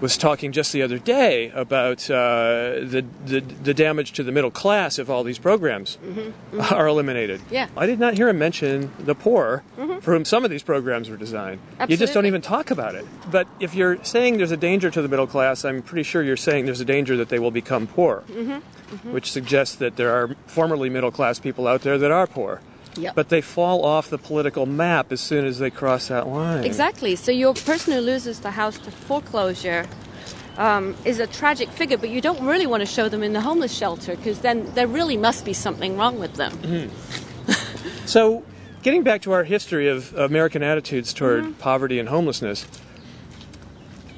was 0.00 0.16
talking 0.16 0.52
just 0.52 0.72
the 0.72 0.82
other 0.82 0.98
day 0.98 1.50
about 1.50 2.10
uh, 2.10 2.80
the, 2.82 3.04
the, 3.24 3.40
the 3.40 3.74
damage 3.74 4.12
to 4.12 4.22
the 4.22 4.32
middle 4.32 4.50
class 4.50 4.98
if 4.98 5.08
all 5.08 5.24
these 5.24 5.38
programs 5.38 5.98
mm-hmm, 6.04 6.20
mm-hmm. 6.20 6.60
are 6.74 6.86
eliminated. 6.86 7.40
Yeah, 7.50 7.68
I 7.76 7.86
did 7.86 7.98
not 7.98 8.14
hear 8.14 8.28
him 8.28 8.38
mention 8.38 8.92
the 8.98 9.14
poor, 9.14 9.62
mm-hmm. 9.76 10.00
for 10.00 10.12
whom 10.12 10.24
some 10.24 10.44
of 10.44 10.50
these 10.50 10.62
programs 10.62 11.08
were 11.08 11.16
designed. 11.16 11.60
Absolutely. 11.72 11.94
You 11.94 11.98
just 11.98 12.14
don't 12.14 12.26
even 12.26 12.42
talk 12.42 12.70
about 12.70 12.94
it. 12.94 13.06
But 13.30 13.48
if 13.60 13.74
you're 13.74 14.02
saying 14.04 14.38
there's 14.38 14.52
a 14.52 14.56
danger 14.56 14.90
to 14.90 15.02
the 15.02 15.08
middle 15.08 15.26
class, 15.26 15.64
I'm 15.64 15.82
pretty 15.82 16.02
sure 16.02 16.22
you're 16.22 16.36
saying 16.36 16.66
there's 16.66 16.80
a 16.80 16.84
danger 16.84 17.16
that 17.16 17.28
they 17.28 17.38
will 17.38 17.50
become 17.50 17.86
poor, 17.86 18.24
mm-hmm, 18.28 18.52
mm-hmm. 18.52 19.12
which 19.12 19.30
suggests 19.30 19.76
that 19.76 19.96
there 19.96 20.12
are 20.12 20.34
formerly 20.46 20.90
middle 20.90 21.10
class 21.10 21.38
people 21.38 21.66
out 21.66 21.82
there 21.82 21.98
that 21.98 22.10
are 22.10 22.26
poor. 22.26 22.60
Yep. 22.98 23.14
But 23.14 23.28
they 23.28 23.40
fall 23.40 23.84
off 23.84 24.10
the 24.10 24.18
political 24.18 24.66
map 24.66 25.12
as 25.12 25.20
soon 25.20 25.44
as 25.44 25.58
they 25.58 25.70
cross 25.70 26.08
that 26.08 26.26
line. 26.26 26.64
Exactly. 26.64 27.16
So 27.16 27.32
your 27.32 27.54
person 27.54 27.92
who 27.92 28.00
loses 28.00 28.40
the 28.40 28.52
house 28.52 28.78
to 28.78 28.90
foreclosure 28.90 29.86
um, 30.56 30.96
is 31.04 31.18
a 31.18 31.26
tragic 31.26 31.68
figure, 31.70 31.98
but 31.98 32.10
you 32.10 32.20
don't 32.20 32.44
really 32.44 32.66
want 32.66 32.80
to 32.80 32.86
show 32.86 33.08
them 33.08 33.22
in 33.22 33.32
the 33.32 33.40
homeless 33.40 33.76
shelter 33.76 34.16
because 34.16 34.40
then 34.40 34.72
there 34.74 34.86
really 34.86 35.16
must 35.16 35.44
be 35.44 35.52
something 35.52 35.96
wrong 35.96 36.18
with 36.18 36.34
them. 36.34 36.52
Mm-hmm. 36.58 38.06
so, 38.06 38.42
getting 38.82 39.02
back 39.02 39.22
to 39.22 39.32
our 39.32 39.44
history 39.44 39.88
of 39.88 40.14
American 40.14 40.62
attitudes 40.62 41.12
toward 41.12 41.44
mm-hmm. 41.44 41.52
poverty 41.52 41.98
and 41.98 42.08
homelessness, 42.08 42.66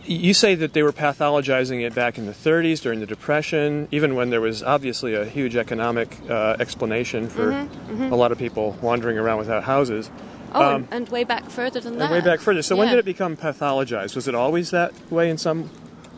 you 0.09 0.32
say 0.32 0.54
that 0.54 0.72
they 0.72 0.82
were 0.82 0.92
pathologizing 0.92 1.86
it 1.86 1.94
back 1.94 2.16
in 2.18 2.26
the 2.26 2.32
30s 2.32 2.80
during 2.80 3.00
the 3.00 3.06
Depression, 3.06 3.88
even 3.90 4.14
when 4.14 4.30
there 4.30 4.40
was 4.40 4.62
obviously 4.62 5.14
a 5.14 5.24
huge 5.24 5.54
economic 5.54 6.18
uh, 6.30 6.56
explanation 6.59 7.28
for 7.28 7.52
mm-hmm, 7.52 7.92
mm-hmm. 7.92 8.12
a 8.12 8.16
lot 8.16 8.32
of 8.32 8.38
people 8.38 8.76
wandering 8.80 9.18
around 9.18 9.38
without 9.38 9.64
houses. 9.64 10.11
Oh, 10.54 10.76
um, 10.76 10.88
and, 10.90 11.09
way 11.11 11.24
back 11.24 11.50
further 11.50 11.78
than 11.78 11.98
that. 11.98 12.11
Way 12.11 12.22
back 12.22 12.40
further. 12.40 12.62
So 12.62 12.74
yeah. 12.74 12.80
when 12.80 12.88
did 12.88 12.98
it 12.98 13.04
become 13.04 13.36
pathologized? 13.36 14.16
Was 14.16 14.26
it 14.26 14.34
always 14.34 14.70
that 14.70 14.94
way 15.11 15.28
in 15.28 15.36
some 15.36 15.70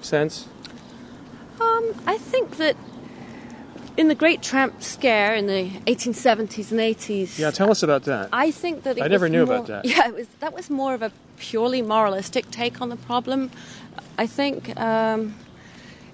sense? 0.03 0.47
Um, 1.61 1.95
I 2.07 2.17
think 2.17 2.57
that 2.59 2.77
in 3.97 4.09
the 4.09 4.15
Great 4.15 4.41
Tramp 4.41 4.83
Scare 4.83 5.35
in 5.35 5.47
the 5.47 5.69
1870s 5.87 6.71
and 6.71 6.81
80s. 6.81 7.39
Yeah, 7.39 7.51
tell 7.51 7.71
us 7.71 7.83
about 7.83 8.05
that. 8.05 8.29
I 8.33 8.51
think 8.51 8.85
that 8.85 9.03
I 9.03 9.09
never 9.09 9.29
knew 9.29 9.45
more, 9.45 9.57
about 9.57 9.67
that. 9.67 9.85
Yeah, 9.85 10.09
it 10.09 10.15
was 10.15 10.27
that 10.39 10.55
was 10.55 10.71
more 10.71 10.95
of 10.95 11.03
a 11.03 11.13
purely 11.39 11.83
moralistic 11.83 12.51
take 12.51 12.81
on 12.81 12.89
the 12.89 12.97
problem. 12.97 13.51
I 14.21 14.27
think 14.27 14.79
um, 14.79 15.35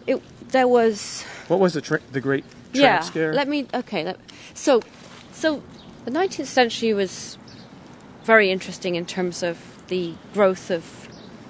it 0.07 0.23
there 0.53 0.69
was. 0.69 1.25
What 1.49 1.59
was 1.59 1.75
the 1.75 1.81
tra- 1.81 2.01
the 2.13 2.21
Great 2.21 2.45
Tramp 2.73 2.75
yeah, 2.75 3.01
Scare? 3.01 3.35
Let 3.35 3.49
me. 3.49 3.67
Okay, 3.75 4.05
let, 4.05 4.21
so 4.55 4.81
so 5.33 5.61
the 6.05 6.13
19th 6.13 6.47
century 6.47 6.95
was 6.95 7.37
very 8.23 8.53
interesting 8.53 8.95
in 8.95 9.07
terms 9.07 9.43
of 9.43 9.59
the 9.89 10.15
growth 10.35 10.71
of 10.71 11.09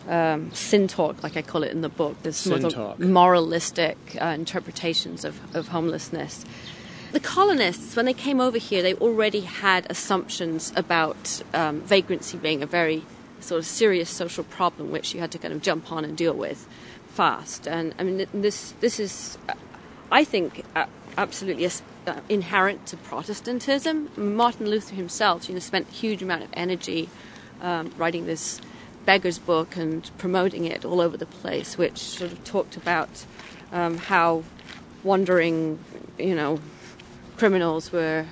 um, 0.09 0.51
sin 0.53 0.89
talk, 0.89 1.23
like 1.23 1.37
I 1.37 1.43
call 1.43 1.63
it 1.63 1.73
in 1.73 1.83
the 1.83 1.91
book. 1.91 2.17
There's 2.23 2.39
sin 2.39 2.73
moralistic 2.99 3.99
uh, 4.19 4.25
interpretations 4.29 5.27
of, 5.27 5.39
of 5.55 5.69
homelessness. 5.69 6.47
The 7.13 7.21
colonists, 7.21 7.95
when 7.97 8.07
they 8.07 8.15
came 8.15 8.41
over 8.41 8.57
here, 8.57 8.83
they 8.83 8.95
already 8.95 9.41
had 9.41 9.87
assumptions 9.91 10.73
about 10.75 11.43
um, 11.53 11.83
vagrancy 11.83 12.39
being 12.39 12.63
a 12.63 12.67
very 12.67 13.05
sort 13.41 13.59
of 13.59 13.66
serious 13.66 14.11
social 14.11 14.45
problem 14.45 14.91
which 14.91 15.14
you 15.14 15.20
had 15.20 15.30
to 15.32 15.39
kind 15.39 15.53
of 15.53 15.62
jump 15.62 15.93
on 15.93 16.05
and 16.05 16.16
deal 16.16 16.34
with 16.34 16.66
fast. 17.09 17.66
And 17.66 17.95
I 17.99 18.03
mean, 18.03 18.26
this 18.32 18.74
this 18.80 19.01
is, 19.01 19.39
I 20.11 20.24
think, 20.24 20.64
absolutely 21.16 21.66
uh, 22.07 22.20
inherent 22.28 22.87
to 22.87 22.97
Protestantism. 22.97 24.11
Martin 24.16 24.66
Luther 24.68 24.95
himself, 24.95 25.49
you 25.49 25.55
know, 25.55 25.61
spent 25.61 25.89
a 25.89 25.93
huge 25.93 26.22
amount 26.22 26.43
of 26.43 26.51
energy 26.53 27.09
um, 27.61 27.93
writing 27.97 28.26
this 28.26 28.61
beggar's 29.05 29.39
book 29.39 29.76
and 29.76 30.11
promoting 30.18 30.64
it 30.64 30.84
all 30.84 31.01
over 31.01 31.16
the 31.16 31.26
place, 31.26 31.78
which 31.78 31.99
sort 31.99 32.32
of 32.32 32.45
talked 32.45 32.76
about 32.76 33.24
um, 33.72 33.97
how 33.97 34.43
wandering, 35.03 35.78
you 36.18 36.34
know, 36.34 36.61
criminals 37.37 37.93
were 37.93 38.26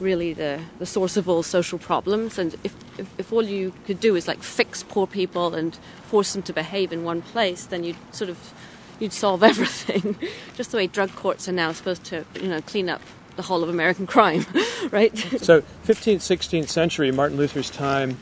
really 0.00 0.32
the, 0.32 0.60
the 0.78 0.86
source 0.86 1.16
of 1.16 1.28
all 1.28 1.42
social 1.42 1.78
problems. 1.78 2.38
And 2.38 2.54
if, 2.62 2.74
if, 2.98 3.18
if, 3.18 3.32
all 3.32 3.42
you 3.42 3.72
could 3.86 4.00
do 4.00 4.16
is 4.16 4.28
like 4.28 4.42
fix 4.42 4.82
poor 4.82 5.06
people 5.06 5.54
and 5.54 5.78
force 6.02 6.32
them 6.32 6.42
to 6.42 6.52
behave 6.52 6.92
in 6.92 7.04
one 7.04 7.22
place, 7.22 7.64
then 7.64 7.84
you'd 7.84 7.96
sort 8.12 8.30
of 8.30 8.52
you'd 9.00 9.12
solve 9.12 9.42
everything. 9.52 10.16
Just 10.56 10.72
the 10.72 10.76
way 10.76 10.86
drug 10.86 11.14
courts 11.14 11.48
are 11.48 11.52
now 11.52 11.72
supposed 11.72 12.04
to, 12.04 12.24
you 12.40 12.48
know, 12.48 12.60
clean 12.62 12.88
up 12.88 13.00
the 13.36 13.42
whole 13.42 13.62
of 13.62 13.68
American 13.68 14.06
crime, 14.14 14.44
right? 14.90 15.16
so, 15.16 15.62
15th, 15.86 16.16
16th 16.16 16.68
century, 16.68 17.10
Martin 17.10 17.38
Luther's 17.38 17.70
time, 17.70 18.18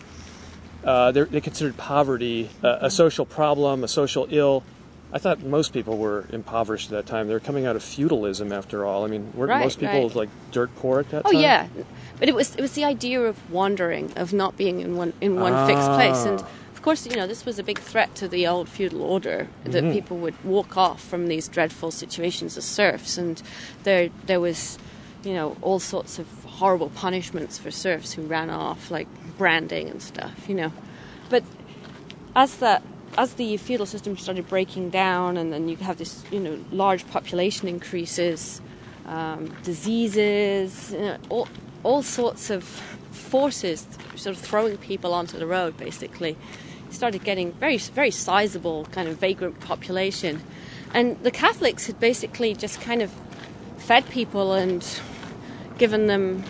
uh, 0.85 1.11
they 1.11 1.41
considered 1.41 1.77
poverty 1.77 2.49
uh, 2.63 2.79
a 2.83 2.91
social 2.91 3.27
problem, 3.27 3.83
a 3.83 3.89
social 3.89 4.29
ill. 4.31 4.63
I 5.13 5.19
thought 5.19 5.43
most 5.43 5.73
people 5.73 5.97
were 5.99 6.25
impoverished 6.33 6.91
at 6.93 6.97
that 6.97 7.07
time. 7.07 7.29
They 7.29 7.35
were 7.35 7.41
coming 7.41 7.65
out 7.65 7.77
of 7.77 7.83
feudalism, 7.83 8.53
after 8.53 8.85
all. 8.85 9.05
I 9.05 9.09
mean, 9.09 9.33
weren't 9.35 9.51
Right, 9.51 9.63
most 9.63 9.79
people 9.79 10.09
right. 10.09 10.17
like 10.17 10.29
dirt 10.51 10.75
poor 10.77 11.01
at 11.01 11.11
that 11.11 11.23
Oh 11.25 11.33
time? 11.33 11.41
yeah, 11.41 11.69
but 12.19 12.29
it 12.29 12.35
was 12.35 12.55
it 12.57 12.61
was 12.61 12.73
the 12.73 12.85
idea 12.85 13.21
of 13.23 13.37
wandering, 13.51 14.13
of 14.17 14.33
not 14.33 14.57
being 14.57 14.81
in 14.81 14.97
one 14.97 15.13
in 15.21 15.41
one 15.41 15.67
fixed 15.67 15.91
place, 15.93 16.25
and 16.25 16.41
Ah. 16.41 16.47
of 16.75 16.83
course, 16.83 17.07
you 17.07 17.15
know, 17.17 17.27
this 17.27 17.45
was 17.47 17.59
a 17.59 17.63
big 17.63 17.79
threat 17.79 18.15
to 18.17 18.29
the 18.29 18.47
old 18.49 18.69
feudal 18.69 19.03
order 19.03 19.49
that 19.65 19.85
Mm-hmm. 19.85 19.93
people 19.93 20.17
would 20.19 20.35
walk 20.45 20.77
off 20.77 21.01
from 21.03 21.29
these 21.29 21.47
dreadful 21.49 21.91
situations 21.93 22.57
as 22.59 22.65
serfs, 22.65 23.17
and 23.17 23.41
there 23.85 24.11
there 24.27 24.41
was, 24.41 24.77
you 25.25 25.35
know, 25.35 25.57
all 25.63 25.79
sorts 25.79 26.19
of 26.19 26.27
horrible 26.45 26.91
punishments 26.91 27.59
for 27.59 27.71
serfs 27.71 28.13
who 28.15 28.23
ran 28.23 28.51
off, 28.51 28.91
like 28.91 29.07
branding 29.39 29.89
and 29.89 30.03
stuff, 30.03 30.49
you 30.49 30.55
know, 30.57 30.73
but 31.31 31.45
as 32.35 32.57
that 32.59 32.83
as 33.17 33.35
the 33.35 33.57
feudal 33.57 33.87
system 33.87 34.17
started 34.17 34.49
breaking 34.49 34.91
down, 34.91 35.37
and 35.37 35.53
then 35.53 35.69
you 35.69 35.77
have 35.77 35.99
this, 35.99 36.25
you 36.31 36.41
know, 36.41 36.59
large 36.71 37.07
population 37.11 37.69
increases, 37.69 38.61
um, 39.07 39.55
diseases, 39.63 40.93
you 40.93 40.99
know, 40.99 41.19
all 41.29 41.49
all 41.83 42.03
sorts 42.03 42.51
of 42.51 42.65
forces 43.13 43.87
sort 44.17 44.37
of 44.37 44.43
throwing 44.43 44.77
people 44.79 45.15
onto 45.15 45.39
the 45.39 45.47
road. 45.47 45.77
Basically, 45.77 46.37
started 46.91 47.25
getting 47.25 47.53
very 47.53 47.79
very 47.79 48.11
sizable 48.11 48.85
kind 48.93 49.09
of 49.09 49.17
vagrant 49.17 49.61
population, 49.61 50.43
and 50.93 51.19
the 51.23 51.31
Catholics 51.31 51.87
had 51.87 51.99
basically 51.99 52.55
just 52.55 52.81
kind 52.81 53.03
of 53.03 53.11
fed 53.79 54.09
people 54.11 54.53
and 54.53 55.01
given 55.79 56.07
them 56.07 56.45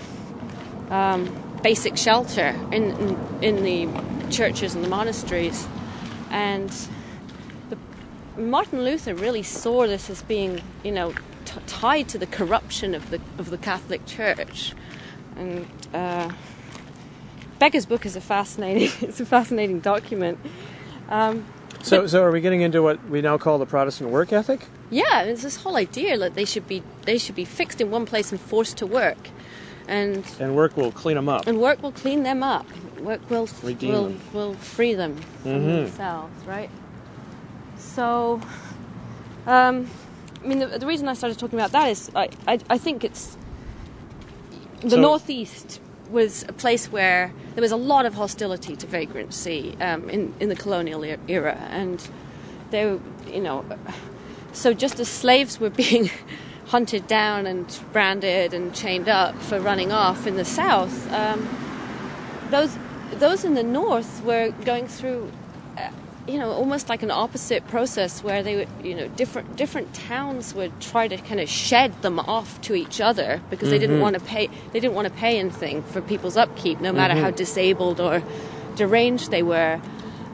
um, 0.91 1.31
basic 1.62 1.97
shelter 1.97 2.55
in, 2.73 2.91
in 2.93 3.19
in 3.43 3.62
the 3.62 4.31
churches 4.31 4.75
and 4.75 4.85
the 4.85 4.89
monasteries, 4.89 5.67
and 6.31 6.70
the, 7.70 7.77
Martin 8.41 8.83
Luther 8.85 9.14
really 9.14 9.43
saw 9.43 9.87
this 9.87 10.11
as 10.11 10.22
being, 10.22 10.61
you 10.85 10.93
know, 10.93 11.12
t- 11.45 11.61
tied 11.66 12.09
to 12.11 12.18
the 12.18 12.27
corruption 12.27 12.95
of 12.95 13.11
the 13.11 13.20
of 13.39 13.51
the 13.51 13.59
Catholic 13.59 14.05
Church, 14.07 14.74
and 15.37 15.66
uh, 15.95 16.31
beggar's 17.59 17.87
book 17.87 18.05
is 18.07 18.16
a 18.16 18.20
fascinating 18.20 18.91
it's 19.09 19.20
a 19.20 19.27
fascinating 19.27 19.81
document. 19.81 20.39
Um, 21.09 21.45
So, 21.83 22.07
so 22.09 22.22
are 22.24 22.33
we 22.33 22.41
getting 22.41 22.62
into 22.62 22.83
what 22.83 22.99
we 23.09 23.20
now 23.22 23.39
call 23.39 23.59
the 23.59 23.66
Protestant 23.66 24.11
work 24.11 24.33
ethic? 24.33 24.66
yeah, 24.91 25.22
it's 25.22 25.43
this 25.43 25.57
whole 25.57 25.77
idea 25.77 26.16
that 26.18 26.35
they 26.35 26.45
should 26.45 26.66
be 26.66 26.83
they 27.05 27.18
should 27.18 27.35
be 27.37 27.45
fixed 27.45 27.81
in 27.81 27.91
one 27.91 28.07
place 28.07 28.33
and 28.33 28.41
forced 28.41 28.77
to 28.79 28.87
work, 28.87 29.31
and 29.89 30.24
And 30.41 30.55
work 30.57 30.76
will 30.76 30.93
clean 30.93 31.16
them 31.16 31.28
up. 31.28 31.47
and 31.47 31.59
work 31.61 31.82
will 31.82 31.93
clean 31.93 32.22
them 32.22 32.43
up. 32.43 32.66
Work 33.01 33.28
will 33.30 33.49
Redeem 33.62 33.93
will 33.93 34.05
them. 34.09 34.20
will 34.32 34.55
free 34.55 34.95
them 34.95 35.16
from 35.43 35.53
Mhm. 35.62 35.66
themselves, 35.84 36.45
right? 36.47 36.70
So, 37.78 38.41
um, 39.47 39.87
I 40.43 40.47
mean, 40.47 40.59
the, 40.59 40.66
the 40.78 40.87
reason 40.87 41.09
I 41.09 41.14
started 41.14 41.39
talking 41.39 41.59
about 41.59 41.72
that 41.72 41.89
is 41.91 42.11
I 42.14 42.28
I, 42.47 42.59
I 42.70 42.78
think 42.78 43.05
it's 43.05 43.37
the 44.82 44.91
So- 44.91 45.01
northeast 45.01 45.80
was 46.11 46.45
a 46.49 46.53
place 46.53 46.87
where 46.93 47.32
there 47.55 47.62
was 47.62 47.72
a 47.72 47.76
lot 47.76 48.07
of 48.07 48.14
hostility 48.14 48.76
to 48.76 48.87
vagrancy 48.87 49.76
um, 49.80 50.09
in 50.09 50.32
in 50.41 50.49
the 50.49 50.55
colonial 50.57 51.05
era, 51.28 51.57
and 51.70 52.09
they, 52.70 52.82
you 53.32 53.41
know, 53.41 53.64
so 54.53 54.72
just 54.72 55.01
as 55.01 55.09
slaves 55.09 55.59
were 55.61 55.70
being 55.84 56.11
hunted 56.67 57.07
down 57.07 57.47
and 57.47 57.79
branded 57.93 58.53
and 58.53 58.75
chained 58.75 59.09
up 59.09 59.35
for 59.43 59.61
running 59.61 59.93
off 59.93 60.27
in 60.27 60.37
the 60.37 60.45
south, 60.45 61.12
um, 61.12 61.49
those 62.51 62.77
those 63.14 63.45
in 63.45 63.55
the 63.55 63.62
north 63.62 64.23
were 64.25 64.51
going 64.64 64.87
through. 64.89 65.31
uh, 65.79 65.91
You 66.29 66.39
know, 66.41 66.51
almost 66.51 66.89
like 66.89 67.05
an 67.05 67.12
opposite 67.12 67.62
process 67.69 68.23
where 68.25 68.43
they 68.43 68.57
would, 68.57 68.69
you 68.83 68.97
know, 68.97 69.07
different 69.17 69.55
different 69.57 69.95
towns 69.95 70.55
would 70.55 70.73
try 70.81 71.07
to 71.07 71.17
kind 71.17 71.39
of 71.41 71.49
shed 71.49 71.91
them 72.03 72.19
off 72.19 72.61
to 72.62 72.75
each 72.75 73.01
other 73.01 73.41
because 73.51 73.71
they 73.71 73.79
didn't 73.79 74.01
want 74.01 74.14
to 74.19 74.21
pay. 74.21 74.49
They 74.73 74.81
didn't 74.81 74.97
want 74.97 75.07
to 75.07 75.14
pay 75.14 75.39
anything 75.39 75.83
for 75.85 76.01
people's 76.03 76.37
upkeep, 76.37 76.81
no 76.81 76.93
matter 76.93 77.14
how 77.23 77.31
disabled 77.31 78.01
or 78.01 78.23
deranged 78.75 79.31
they 79.31 79.45
were. 79.45 79.81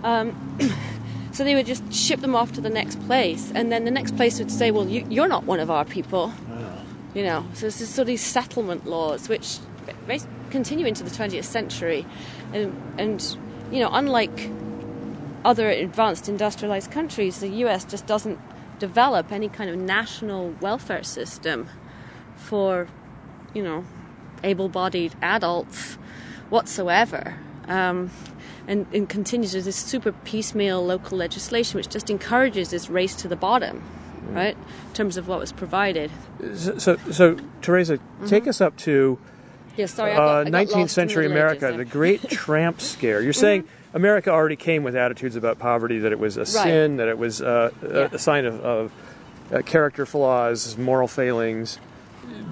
Um, 0.03 0.33
so 1.33 1.45
they 1.45 1.55
would 1.55 1.67
just 1.67 1.93
ship 1.93 2.21
them 2.21 2.35
off 2.35 2.53
to 2.53 2.61
the 2.61 2.71
next 2.71 3.01
place, 3.07 3.53
and 3.55 3.73
then 3.73 3.85
the 3.85 3.91
next 3.91 4.17
place 4.17 4.39
would 4.39 4.51
say, 4.51 4.71
"Well, 4.71 4.87
you, 4.89 5.07
you're 5.09 5.29
not 5.29 5.45
one 5.45 5.61
of 5.61 5.71
our 5.71 5.85
people." 5.85 6.33
You 7.15 7.25
know, 7.25 7.45
so 7.53 7.67
this 7.67 7.81
is 7.83 7.91
sort 7.91 8.03
of 8.03 8.07
these 8.07 8.23
settlement 8.25 8.87
laws 8.87 9.29
which 9.29 9.59
continue 10.51 10.87
into 10.87 11.03
the 11.03 11.11
20th 11.11 11.45
century, 11.45 12.07
and, 12.53 12.75
and 12.99 13.37
you 13.71 13.81
know, 13.81 13.91
unlike 13.93 14.51
other 15.45 15.69
advanced 15.69 16.29
industrialized 16.29 16.91
countries, 16.91 17.41
the 17.41 17.49
U.S. 17.49 17.85
just 17.85 18.07
doesn't 18.07 18.39
develop 18.79 19.33
any 19.33 19.49
kind 19.49 19.71
of 19.71 19.77
national 19.77 20.51
welfare 20.61 21.03
system 21.03 21.69
for, 22.37 22.89
you 23.55 23.63
know, 23.63 23.85
able-bodied 24.45 25.15
adults 25.23 25.95
whatsoever. 26.51 27.37
Um, 27.67 28.11
and, 28.69 28.87
and 28.93 29.09
continues 29.09 29.55
with 29.55 29.65
this 29.65 29.77
super 29.77 30.13
piecemeal 30.13 30.85
local 30.85 31.19
legislation, 31.19 31.79
which 31.79 31.89
just 31.89 32.11
encourages 32.11 32.71
this 32.71 32.89
race 32.89 33.15
to 33.17 33.29
the 33.29 33.37
bottom, 33.37 33.83
right? 34.31 34.57
In 34.57 34.95
terms 34.95 35.17
of 35.17 35.29
what 35.29 35.39
was 35.39 35.53
provided. 35.53 36.11
So, 36.57 36.79
so, 36.79 36.97
so 37.11 37.37
Teresa, 37.61 37.99
take 38.27 38.47
us 38.47 38.61
up 38.61 38.77
to 38.79 39.19
Yeah, 39.77 39.87
sorry, 39.87 40.13
I 40.13 40.17
got, 40.17 40.27
uh, 40.27 40.31
I 40.41 40.45
got 40.45 40.53
19th 40.53 40.71
lost 40.71 40.77
in 40.81 40.89
century 40.89 41.27
America, 41.27 41.73
the 41.77 41.85
Great 41.85 42.23
Tramp 42.31 42.81
Scare. 42.81 43.21
You're 43.23 43.33
saying 43.33 43.65
America 43.95 44.31
already 44.31 44.57
came 44.57 44.85
with 44.85 44.97
attitudes 44.97 45.37
about 45.37 45.59
poverty, 45.59 45.99
that 46.01 46.13
it 46.13 46.19
was 46.19 46.37
a 46.37 46.47
sin, 46.47 46.97
that 46.97 47.09
it 47.09 47.19
was 47.19 47.43
uh, 47.43 47.71
Yeah. 47.83 47.89
a, 48.13 48.15
a 48.15 48.19
sign 48.19 48.45
of, 48.47 48.61
of 48.61 48.93
uh, 49.53 49.63
character 49.63 50.07
flaws, 50.07 50.79
moral 50.79 51.09
failings. 51.09 51.79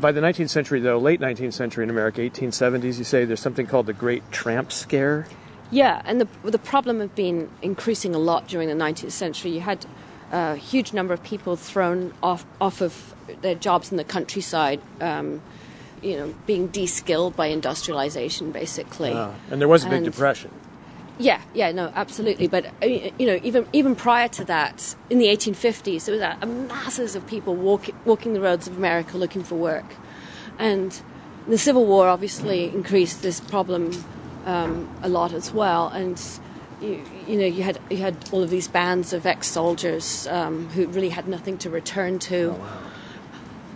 By 0.00 0.12
the 0.12 0.20
19th 0.20 0.50
century, 0.50 0.80
though, 0.80 0.98
late 0.98 1.20
19th 1.20 1.52
century 1.54 1.84
in 1.84 1.90
America, 1.90 2.20
1870s, 2.20 2.98
you 2.98 3.04
say 3.04 3.24
there's 3.24 3.40
something 3.40 3.66
called 3.66 3.86
the 3.86 3.92
Great 3.92 4.30
Tramp 4.32 4.72
Scare. 4.72 5.26
Yeah, 5.70 6.02
and 6.04 6.20
the 6.20 6.28
the 6.50 6.58
problem 6.58 7.00
had 7.00 7.14
been 7.14 7.48
increasing 7.62 8.14
a 8.14 8.18
lot 8.18 8.48
during 8.48 8.68
the 8.68 8.74
19th 8.74 9.12
century. 9.12 9.52
You 9.52 9.60
had 9.60 9.86
a 10.32 10.56
huge 10.56 10.92
number 10.92 11.14
of 11.14 11.22
people 11.22 11.56
thrown 11.56 12.12
off 12.22 12.44
off 12.60 12.80
of 12.80 13.14
their 13.42 13.54
jobs 13.54 13.90
in 13.90 13.96
the 13.96 14.04
countryside, 14.04 14.80
um, 15.00 15.40
you 16.02 16.16
know, 16.16 16.34
being 16.46 16.66
de-skilled 16.68 17.36
by 17.36 17.46
industrialization, 17.46 18.50
basically. 18.50 19.12
Uh, 19.12 19.30
and 19.50 19.60
there 19.60 19.68
was 19.68 19.84
a 19.84 19.88
big 19.88 19.98
And- 19.98 20.04
depression. 20.06 20.50
Yeah, 21.18 21.42
yeah, 21.52 21.70
no, 21.70 21.92
absolutely. 21.94 22.48
But 22.48 22.64
uh, 22.82 22.86
you 22.86 23.26
know, 23.26 23.38
even 23.42 23.66
even 23.74 23.94
prior 23.94 24.28
to 24.28 24.44
that, 24.46 24.96
in 25.10 25.18
the 25.18 25.26
1850s, 25.26 26.06
there 26.06 26.14
was 26.14 26.22
a, 26.22 26.38
a 26.40 26.46
masses 26.46 27.14
of 27.14 27.26
people 27.26 27.54
walking 27.54 27.94
walking 28.06 28.32
the 28.32 28.40
roads 28.40 28.66
of 28.66 28.76
America 28.78 29.18
looking 29.18 29.44
for 29.44 29.56
work, 29.56 29.84
and 30.58 30.98
the 31.46 31.58
Civil 31.58 31.84
War 31.84 32.08
obviously 32.08 32.64
increased 32.64 33.20
this 33.22 33.38
problem 33.38 33.92
um, 34.46 34.88
a 35.02 35.08
lot 35.08 35.32
as 35.32 35.52
well. 35.52 35.88
And 35.88 36.20
you, 36.80 37.02
you 37.26 37.38
know, 37.38 37.46
you 37.46 37.62
had 37.62 37.78
you 37.90 37.98
had 37.98 38.16
all 38.32 38.42
of 38.42 38.50
these 38.50 38.68
bands 38.68 39.12
of 39.12 39.26
ex-soldiers 39.26 40.26
um, 40.28 40.68
who 40.70 40.86
really 40.88 41.10
had 41.10 41.28
nothing 41.28 41.58
to 41.58 41.70
return 41.70 42.18
to. 42.20 42.58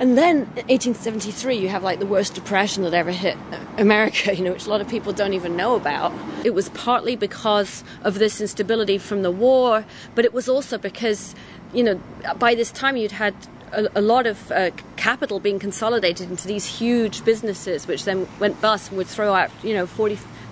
And 0.00 0.18
then, 0.18 0.36
in 0.56 0.66
1873, 0.66 1.56
you 1.56 1.68
have 1.68 1.84
like 1.84 2.00
the 2.00 2.06
worst 2.06 2.34
depression 2.34 2.82
that 2.82 2.94
ever 2.94 3.12
hit 3.12 3.36
America, 3.78 4.34
you 4.36 4.42
know, 4.42 4.52
which 4.52 4.66
a 4.66 4.70
lot 4.70 4.80
of 4.80 4.88
people 4.88 5.12
don't 5.12 5.34
even 5.34 5.56
know 5.56 5.76
about. 5.76 6.12
It 6.44 6.52
was 6.52 6.68
partly 6.70 7.14
because 7.14 7.84
of 8.02 8.18
this 8.18 8.40
instability 8.40 8.98
from 8.98 9.22
the 9.22 9.30
war, 9.30 9.84
but 10.16 10.24
it 10.24 10.34
was 10.34 10.48
also 10.48 10.78
because, 10.78 11.36
you 11.72 11.84
know, 11.84 12.00
by 12.38 12.56
this 12.56 12.72
time 12.72 12.96
you'd 12.96 13.12
had 13.12 13.34
a, 13.72 13.88
a 13.94 14.00
lot 14.00 14.26
of 14.26 14.50
uh, 14.50 14.72
capital 14.96 15.38
being 15.38 15.60
consolidated 15.60 16.28
into 16.28 16.48
these 16.48 16.64
huge 16.64 17.24
businesses, 17.24 17.86
which 17.86 18.04
then 18.04 18.26
went 18.40 18.60
bust 18.60 18.88
and 18.88 18.98
would 18.98 19.06
throw 19.06 19.32
out, 19.32 19.50
you 19.62 19.74
know, 19.74 19.86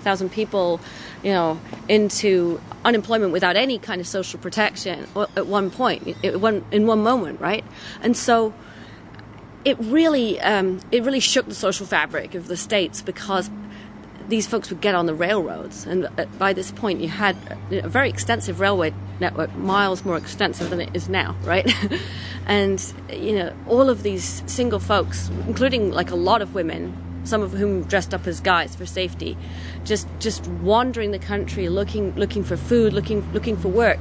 40,000 0.03 0.29
people, 0.31 0.81
you 1.23 1.31
know, 1.31 1.59
into 1.87 2.59
unemployment 2.83 3.31
without 3.31 3.55
any 3.55 3.79
kind 3.79 4.01
of 4.01 4.07
social 4.07 4.37
protection 4.37 5.07
at 5.37 5.47
one 5.47 5.71
point, 5.71 6.05
in 6.23 6.87
one 6.87 7.03
moment, 7.03 7.39
right? 7.39 7.63
And 8.01 8.15
so 8.17 8.53
it 9.63 9.77
really 9.79 10.41
um, 10.41 10.81
it 10.91 11.03
really 11.03 11.21
shook 11.21 11.45
the 11.45 11.55
social 11.55 11.85
fabric 11.85 12.35
of 12.35 12.47
the 12.47 12.57
states 12.57 13.01
because 13.01 13.49
these 14.27 14.45
folks 14.45 14.69
would 14.69 14.81
get 14.81 14.93
on 14.93 15.05
the 15.05 15.13
railroads, 15.13 15.85
and 15.85 16.05
uh, 16.05 16.25
by 16.37 16.51
this 16.51 16.71
point 16.71 16.99
you 16.99 17.07
had 17.07 17.37
a 17.71 17.87
very 17.87 18.09
extensive 18.09 18.59
railway 18.59 18.93
network, 19.21 19.55
miles 19.55 20.03
more 20.03 20.17
extensive 20.17 20.69
than 20.69 20.81
it 20.81 20.89
is 20.93 21.07
now, 21.07 21.35
right? 21.43 21.73
and 22.45 22.93
you 23.09 23.35
know 23.35 23.53
all 23.67 23.89
of 23.89 24.03
these 24.03 24.43
single 24.47 24.79
folks, 24.79 25.29
including 25.47 25.91
like 25.91 26.11
a 26.11 26.15
lot 26.15 26.41
of 26.41 26.53
women, 26.53 26.93
some 27.23 27.41
of 27.41 27.51
whom 27.51 27.83
dressed 27.83 28.13
up 28.13 28.27
as 28.27 28.39
guys 28.39 28.75
for 28.75 28.85
safety, 28.85 29.37
just 29.83 30.07
just 30.19 30.47
wandering 30.47 31.11
the 31.11 31.19
country 31.19 31.69
looking 31.69 32.15
looking 32.15 32.43
for 32.43 32.57
food, 32.57 32.93
looking 32.93 33.29
looking 33.33 33.57
for 33.57 33.67
work, 33.67 33.99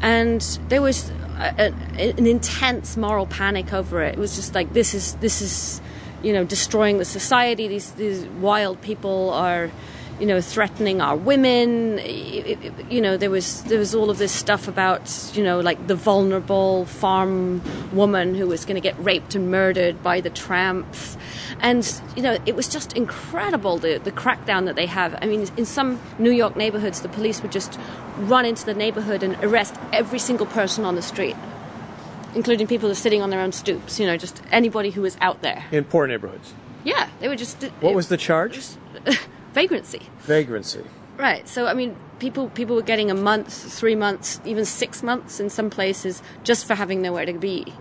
and 0.00 0.40
there 0.68 0.82
was 0.82 1.10
a, 1.38 1.72
a, 1.98 2.10
an 2.10 2.26
intense 2.26 2.96
moral 2.96 3.26
panic 3.26 3.72
over 3.72 4.02
it. 4.02 4.14
It 4.14 4.18
was 4.18 4.36
just 4.36 4.54
like 4.54 4.72
this 4.72 4.94
is 4.94 5.14
this 5.16 5.40
is 5.40 5.80
you 6.22 6.32
know 6.32 6.44
destroying 6.44 6.98
the 6.98 7.04
society. 7.04 7.68
These 7.68 7.92
these 7.92 8.26
wild 8.40 8.80
people 8.80 9.30
are 9.30 9.70
you 10.20 10.26
know, 10.26 10.40
threatening 10.40 11.00
our 11.00 11.16
women. 11.16 11.98
You 12.90 13.00
know, 13.00 13.16
there 13.16 13.30
was 13.30 13.62
there 13.64 13.78
was 13.78 13.94
all 13.94 14.10
of 14.10 14.18
this 14.18 14.30
stuff 14.30 14.68
about 14.68 15.32
you 15.34 15.42
know, 15.42 15.60
like 15.60 15.86
the 15.86 15.94
vulnerable 15.94 16.84
farm 16.84 17.62
woman 17.92 18.34
who 18.34 18.46
was 18.46 18.64
going 18.64 18.74
to 18.74 18.80
get 18.80 18.94
raped 19.02 19.34
and 19.34 19.50
murdered 19.50 20.02
by 20.02 20.20
the 20.20 20.30
tramps, 20.30 21.16
and 21.60 22.00
you 22.14 22.22
know, 22.22 22.36
it 22.44 22.54
was 22.54 22.68
just 22.68 22.92
incredible 22.92 23.78
the 23.78 23.98
the 23.98 24.12
crackdown 24.12 24.66
that 24.66 24.76
they 24.76 24.86
have. 24.86 25.18
I 25.22 25.26
mean, 25.26 25.48
in 25.56 25.64
some 25.64 25.98
New 26.18 26.32
York 26.32 26.54
neighborhoods, 26.54 27.00
the 27.00 27.08
police 27.08 27.40
would 27.40 27.52
just 27.52 27.80
run 28.18 28.44
into 28.44 28.66
the 28.66 28.74
neighborhood 28.74 29.22
and 29.22 29.42
arrest 29.42 29.74
every 29.92 30.18
single 30.18 30.46
person 30.46 30.84
on 30.84 30.94
the 30.94 31.02
street. 31.02 31.36
Including 32.32 32.68
people 32.68 32.88
who 32.88 32.92
are 32.92 32.94
sitting 32.94 33.22
on 33.22 33.30
their 33.30 33.40
own 33.40 33.50
stoops, 33.50 33.98
you 33.98 34.06
know, 34.06 34.16
just 34.16 34.40
anybody 34.52 34.90
who 34.90 35.02
was 35.02 35.16
out 35.20 35.42
there. 35.42 35.64
In 35.72 35.82
poor 35.82 36.06
neighborhoods. 36.06 36.54
Yeah, 36.84 37.08
they 37.18 37.26
were 37.26 37.34
just. 37.34 37.60
What 37.80 37.94
was 37.94 38.06
the 38.08 38.16
charge? 38.16 38.60
vagrancy. 39.52 40.02
Vagrancy. 40.20 40.84
Right. 41.16 41.46
So 41.48 41.66
I 41.66 41.74
mean, 41.74 41.96
people 42.18 42.48
people 42.50 42.76
were 42.76 42.82
getting 42.82 43.10
a 43.10 43.14
month, 43.14 43.52
three 43.52 43.94
months, 43.94 44.40
even 44.44 44.64
six 44.64 45.02
months 45.02 45.40
in 45.40 45.50
some 45.50 45.70
places 45.70 46.22
just 46.44 46.66
for 46.66 46.74
having 46.74 47.02
nowhere 47.02 47.26
to 47.26 47.34
be. 47.34 47.74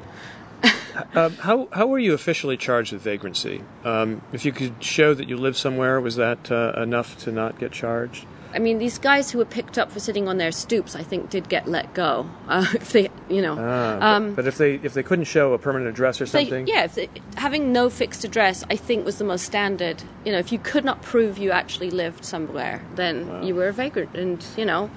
um, 1.15 1.33
how 1.37 1.67
how 1.71 1.87
were 1.87 1.99
you 1.99 2.13
officially 2.13 2.57
charged 2.57 2.91
with 2.91 3.01
vagrancy? 3.01 3.63
Um, 3.85 4.21
if 4.33 4.43
you 4.43 4.51
could 4.51 4.83
show 4.83 5.13
that 5.13 5.29
you 5.29 5.37
lived 5.37 5.57
somewhere, 5.57 6.01
was 6.01 6.17
that 6.17 6.51
uh, 6.51 6.73
enough 6.75 7.17
to 7.19 7.31
not 7.31 7.59
get 7.59 7.71
charged? 7.71 8.25
I 8.53 8.59
mean, 8.59 8.79
these 8.79 8.97
guys 8.97 9.31
who 9.31 9.37
were 9.37 9.45
picked 9.45 9.77
up 9.77 9.91
for 9.91 9.99
sitting 9.99 10.27
on 10.27 10.37
their 10.37 10.51
stoops, 10.51 10.95
I 10.95 11.03
think, 11.03 11.29
did 11.29 11.49
get 11.49 11.67
let 11.67 11.93
go. 11.93 12.29
Uh, 12.49 12.65
if 12.73 12.93
they, 12.93 13.09
you 13.29 13.43
know, 13.43 13.55
ah, 13.59 14.15
um, 14.15 14.29
but, 14.29 14.37
but, 14.37 14.47
if 14.47 14.57
they 14.57 14.75
if 14.81 14.95
they 14.95 15.03
couldn't 15.03 15.25
show 15.25 15.53
a 15.53 15.59
permanent 15.59 15.87
address 15.87 16.19
or 16.19 16.25
something, 16.25 16.65
they, 16.65 16.71
yeah, 16.71 16.87
they, 16.87 17.07
having 17.35 17.71
no 17.71 17.91
fixed 17.91 18.23
address, 18.23 18.63
I 18.71 18.75
think, 18.75 19.05
was 19.05 19.19
the 19.19 19.23
most 19.23 19.45
standard. 19.45 20.01
You 20.25 20.31
know, 20.31 20.39
if 20.39 20.51
you 20.51 20.57
could 20.57 20.83
not 20.83 21.03
prove 21.03 21.37
you 21.37 21.51
actually 21.51 21.91
lived 21.91 22.25
somewhere, 22.25 22.83
then 22.95 23.27
wow. 23.27 23.41
you 23.43 23.53
were 23.53 23.67
a 23.67 23.71
vagrant, 23.71 24.15
and 24.15 24.43
you 24.57 24.65
know, 24.65 24.89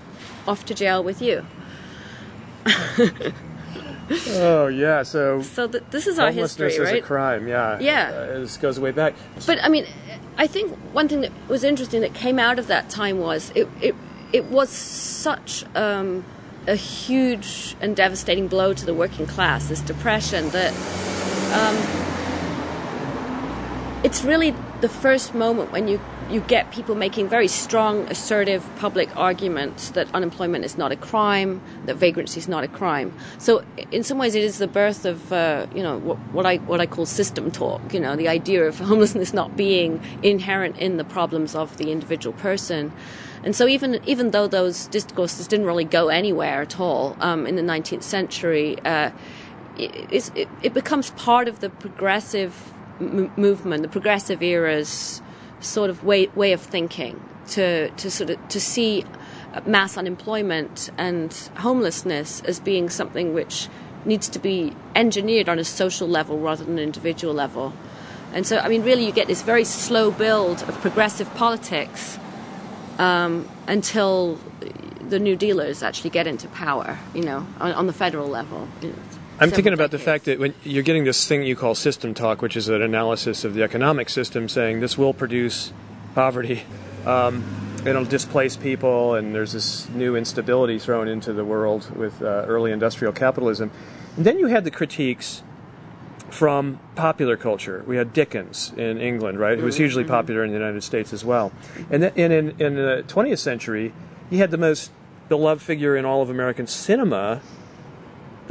off 0.48 0.64
to 0.64 0.74
jail 0.74 1.04
with 1.04 1.20
you. 1.20 1.44
oh 4.28 4.66
yeah, 4.66 5.02
so 5.02 5.42
so 5.42 5.68
th- 5.68 5.84
this 5.90 6.06
is 6.06 6.18
our 6.18 6.30
history, 6.30 6.78
right? 6.78 6.96
Is 6.96 7.00
a 7.00 7.00
crime, 7.00 7.48
yeah, 7.48 7.78
yeah. 7.80 8.08
Uh, 8.08 8.38
this 8.40 8.56
goes 8.56 8.78
way 8.78 8.92
back. 8.92 9.14
But 9.46 9.62
I 9.62 9.68
mean, 9.68 9.86
I 10.36 10.46
think 10.46 10.72
one 10.92 11.08
thing 11.08 11.20
that 11.22 11.32
was 11.48 11.64
interesting 11.64 12.00
that 12.00 12.14
came 12.14 12.38
out 12.38 12.58
of 12.58 12.66
that 12.68 12.90
time 12.90 13.18
was 13.18 13.52
it 13.54 13.68
it, 13.80 13.94
it 14.32 14.44
was 14.46 14.70
such 14.70 15.64
um, 15.76 16.24
a 16.66 16.74
huge 16.74 17.76
and 17.80 17.94
devastating 17.94 18.48
blow 18.48 18.72
to 18.72 18.86
the 18.86 18.94
working 18.94 19.26
class, 19.26 19.68
this 19.68 19.80
depression 19.80 20.48
that 20.50 20.72
um, 21.52 21.76
it's 24.04 24.24
really 24.24 24.54
the 24.80 24.88
first 24.88 25.34
moment 25.34 25.70
when 25.70 25.88
you 25.88 26.00
you 26.32 26.40
get 26.40 26.70
people 26.72 26.94
making 26.94 27.28
very 27.28 27.46
strong, 27.46 28.08
assertive 28.08 28.68
public 28.76 29.14
arguments 29.16 29.90
that 29.90 30.12
unemployment 30.14 30.64
is 30.64 30.78
not 30.78 30.90
a 30.90 30.96
crime, 30.96 31.60
that 31.84 31.96
vagrancy 31.96 32.40
is 32.40 32.48
not 32.48 32.64
a 32.64 32.68
crime. 32.68 33.12
So, 33.36 33.62
in 33.90 34.02
some 34.02 34.16
ways, 34.16 34.34
it 34.34 34.42
is 34.42 34.56
the 34.56 34.66
birth 34.66 35.04
of 35.04 35.32
uh, 35.32 35.66
you 35.74 35.82
know 35.82 35.98
what, 35.98 36.18
what, 36.32 36.46
I 36.46 36.56
what 36.56 36.80
I 36.80 36.86
call 36.86 37.04
system 37.04 37.50
talk. 37.50 37.92
You 37.92 38.00
know, 38.00 38.16
the 38.16 38.28
idea 38.28 38.64
of 38.64 38.78
homelessness 38.90 39.34
not 39.34 39.56
being 39.56 40.00
inherent 40.22 40.78
in 40.78 40.96
the 40.96 41.04
problems 41.04 41.54
of 41.54 41.76
the 41.76 41.92
individual 41.92 42.34
person. 42.38 42.92
And 43.44 43.54
so, 43.54 43.66
even 43.66 44.00
even 44.06 44.30
though 44.30 44.46
those 44.46 44.86
discourses 44.86 45.46
didn't 45.46 45.66
really 45.66 45.84
go 45.84 46.08
anywhere 46.08 46.62
at 46.62 46.80
all 46.80 47.16
um, 47.20 47.46
in 47.46 47.56
the 47.56 47.62
19th 47.62 48.04
century, 48.04 48.78
uh, 48.84 49.10
it, 49.76 50.30
it, 50.34 50.48
it, 50.62 50.74
becomes 50.74 51.10
part 51.12 51.48
of 51.48 51.60
the 51.60 51.70
progressive 51.70 52.72
movement, 53.00 53.82
the 53.82 53.88
progressive 53.88 54.42
era's 54.42 55.21
sort 55.62 55.90
of 55.90 56.04
way 56.04 56.26
way 56.34 56.52
of 56.52 56.60
thinking 56.60 57.22
to 57.48 57.90
to 57.90 58.10
sort 58.10 58.30
of 58.30 58.48
to 58.48 58.60
see 58.60 59.04
mass 59.66 59.96
unemployment 59.96 60.90
and 60.96 61.32
homelessness 61.56 62.40
as 62.42 62.60
being 62.60 62.88
something 62.88 63.34
which 63.34 63.68
needs 64.04 64.28
to 64.28 64.38
be 64.38 64.74
engineered 64.94 65.48
on 65.48 65.58
a 65.58 65.64
social 65.64 66.08
level 66.08 66.38
rather 66.38 66.64
than 66.64 66.74
an 66.74 66.84
individual 66.84 67.34
level. 67.34 67.72
And 68.32 68.46
so, 68.46 68.58
I 68.58 68.68
mean, 68.68 68.82
really, 68.82 69.04
you 69.04 69.12
get 69.12 69.26
this 69.26 69.42
very 69.42 69.64
slow 69.64 70.10
build 70.10 70.62
of 70.62 70.74
progressive 70.80 71.32
politics 71.34 72.18
um, 72.98 73.48
until 73.68 74.40
the 75.08 75.18
New 75.18 75.36
Dealers 75.36 75.82
actually 75.82 76.10
get 76.10 76.26
into 76.26 76.48
power, 76.48 76.98
you 77.14 77.22
know, 77.22 77.46
on, 77.60 77.72
on 77.72 77.86
the 77.86 77.92
federal 77.92 78.28
level. 78.28 78.68
You 78.80 78.88
know. 78.88 78.94
I'm 79.42 79.50
thinking 79.50 79.72
about 79.72 79.90
decades. 79.90 80.04
the 80.04 80.10
fact 80.10 80.24
that 80.26 80.38
when 80.38 80.54
you're 80.62 80.82
getting 80.82 81.04
this 81.04 81.26
thing 81.26 81.42
you 81.42 81.56
call 81.56 81.74
system 81.74 82.14
talk, 82.14 82.42
which 82.42 82.56
is 82.56 82.68
an 82.68 82.80
analysis 82.80 83.44
of 83.44 83.54
the 83.54 83.62
economic 83.62 84.08
system, 84.08 84.48
saying 84.48 84.80
this 84.80 84.96
will 84.96 85.12
produce 85.12 85.72
poverty, 86.14 86.62
um, 87.06 87.44
it'll 87.84 88.04
displace 88.04 88.56
people, 88.56 89.14
and 89.14 89.34
there's 89.34 89.52
this 89.52 89.88
new 89.88 90.14
instability 90.14 90.78
thrown 90.78 91.08
into 91.08 91.32
the 91.32 91.44
world 91.44 91.94
with 91.96 92.22
uh, 92.22 92.44
early 92.46 92.70
industrial 92.70 93.12
capitalism. 93.12 93.70
And 94.16 94.24
then 94.24 94.38
you 94.38 94.46
had 94.46 94.64
the 94.64 94.70
critiques 94.70 95.42
from 96.30 96.78
popular 96.94 97.36
culture. 97.36 97.82
We 97.86 97.96
had 97.96 98.12
Dickens 98.12 98.72
in 98.76 98.98
England, 98.98 99.38
right, 99.38 99.58
who 99.58 99.64
was 99.64 99.74
mm-hmm. 99.74 99.84
hugely 99.84 100.04
popular 100.04 100.44
in 100.44 100.50
the 100.50 100.56
United 100.56 100.82
States 100.82 101.12
as 101.12 101.24
well. 101.24 101.52
And, 101.90 102.02
th- 102.02 102.14
and 102.16 102.32
in, 102.32 102.60
in 102.60 102.74
the 102.76 103.04
20th 103.08 103.38
century, 103.38 103.92
he 104.30 104.38
had 104.38 104.50
the 104.50 104.58
most 104.58 104.90
beloved 105.28 105.62
figure 105.62 105.96
in 105.96 106.04
all 106.04 106.22
of 106.22 106.30
American 106.30 106.66
cinema 106.66 107.40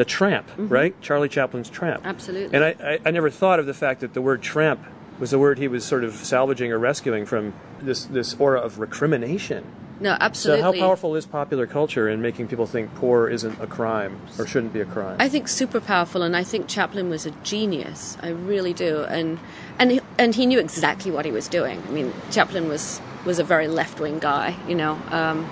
the 0.02 0.06
tramp, 0.06 0.48
mm-hmm. 0.48 0.68
right? 0.68 1.00
Charlie 1.00 1.30
Chaplin's 1.30 1.70
tramp. 1.70 2.02
Absolutely. 2.04 2.56
And 2.56 2.66
I, 2.66 2.94
I, 2.94 3.00
I, 3.06 3.12
never 3.12 3.30
thought 3.30 3.60
of 3.60 3.68
the 3.68 3.74
fact 3.74 4.00
that 4.00 4.16
the 4.16 4.22
word 4.22 4.42
tramp 4.42 4.84
was 5.20 5.30
the 5.30 5.38
word 5.38 5.60
he 5.60 5.68
was 5.68 5.86
sort 5.86 6.04
of 6.04 6.16
salvaging 6.16 6.72
or 6.72 6.80
rescuing 6.80 7.24
from 7.24 7.54
this, 7.80 8.06
this 8.06 8.34
aura 8.40 8.60
of 8.60 8.80
recrimination. 8.80 9.64
No, 10.00 10.18
absolutely. 10.20 10.64
So, 10.64 10.72
how 10.72 10.80
powerful 10.80 11.16
is 11.16 11.28
popular 11.28 11.68
culture 11.68 12.10
in 12.10 12.20
making 12.20 12.48
people 12.48 12.66
think 12.66 12.96
poor 12.96 13.30
isn't 13.30 13.62
a 13.62 13.68
crime 13.68 14.20
or 14.40 14.48
shouldn't 14.48 14.74
be 14.74 14.82
a 14.82 14.86
crime? 14.86 15.18
I 15.20 15.30
think 15.30 15.48
super 15.48 15.80
powerful, 15.80 16.24
and 16.24 16.36
I 16.36 16.44
think 16.44 16.68
Chaplin 16.68 17.08
was 17.12 17.28
a 17.28 17.32
genius. 17.44 18.18
I 18.24 18.30
really 18.30 18.74
do, 18.74 19.04
and 19.04 19.38
and 19.78 19.92
he, 19.92 20.02
and 20.18 20.34
he 20.34 20.48
knew 20.48 20.58
exactly 20.58 21.12
what 21.12 21.26
he 21.26 21.32
was 21.32 21.48
doing. 21.48 21.84
I 21.88 21.92
mean, 21.92 22.12
Chaplin 22.32 22.68
was 22.68 23.00
was 23.24 23.38
a 23.38 23.44
very 23.44 23.68
left 23.68 24.00
wing 24.00 24.18
guy. 24.18 24.58
You 24.68 24.74
know, 24.74 24.94
um, 25.12 25.46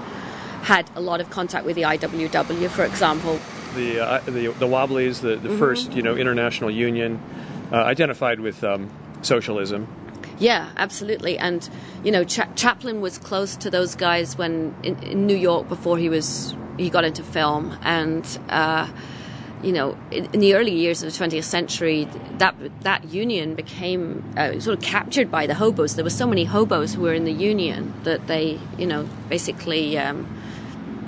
had 0.63 0.89
a 0.95 1.01
lot 1.01 1.21
of 1.21 1.29
contact 1.29 1.63
with 1.63 1.75
the 1.75 1.83
IWW, 1.83 2.71
for 2.71 2.83
example 2.83 3.39
the 3.75 3.99
uh, 3.99 4.19
the, 4.25 4.47
the 4.47 4.67
Wobblies, 4.67 5.21
the, 5.21 5.35
the 5.35 5.49
mm-hmm. 5.49 5.59
first 5.59 5.93
you 5.93 6.01
know 6.01 6.15
international 6.15 6.71
union, 6.71 7.21
uh, 7.71 7.77
identified 7.77 8.39
with 8.39 8.63
um, 8.63 8.89
socialism. 9.21 9.87
Yeah, 10.39 10.69
absolutely. 10.77 11.37
And 11.37 11.69
you 12.03 12.11
know, 12.11 12.23
Cha- 12.23 12.51
Chaplin 12.55 13.01
was 13.01 13.17
close 13.17 13.55
to 13.57 13.69
those 13.69 13.95
guys 13.95 14.37
when 14.37 14.73
in, 14.83 14.97
in, 15.03 15.27
New 15.27 15.35
York 15.35 15.67
before 15.67 15.97
he 15.97 16.07
was 16.09 16.55
he 16.77 16.89
got 16.89 17.03
into 17.03 17.23
film, 17.23 17.77
and 17.83 18.25
uh, 18.47 18.89
you 19.61 19.73
know, 19.73 19.97
in, 20.11 20.29
in, 20.33 20.39
the 20.39 20.55
early 20.55 20.73
years 20.73 21.03
of 21.03 21.11
the 21.11 21.25
20th 21.25 21.43
century, 21.43 22.07
that 22.37 22.55
that 22.81 23.09
union 23.09 23.53
became 23.55 24.23
uh, 24.37 24.59
sort 24.61 24.77
of 24.77 24.83
captured 24.83 25.29
by 25.29 25.45
the 25.45 25.55
hobos. 25.55 25.95
There 25.95 26.05
were 26.05 26.09
so 26.09 26.25
many 26.25 26.45
hobos 26.45 26.93
who 26.93 27.01
were 27.01 27.13
in 27.13 27.25
the 27.25 27.33
union 27.33 27.93
that 28.03 28.27
they, 28.27 28.59
you 28.77 28.87
know, 28.87 29.09
basically. 29.27 29.97
Um, 29.97 30.35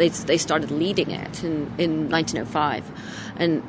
they, 0.02 0.10
they 0.10 0.38
started 0.38 0.72
leading 0.72 1.12
it 1.12 1.44
in, 1.44 1.72
in 1.78 2.10
1905. 2.10 2.84
And 3.36 3.62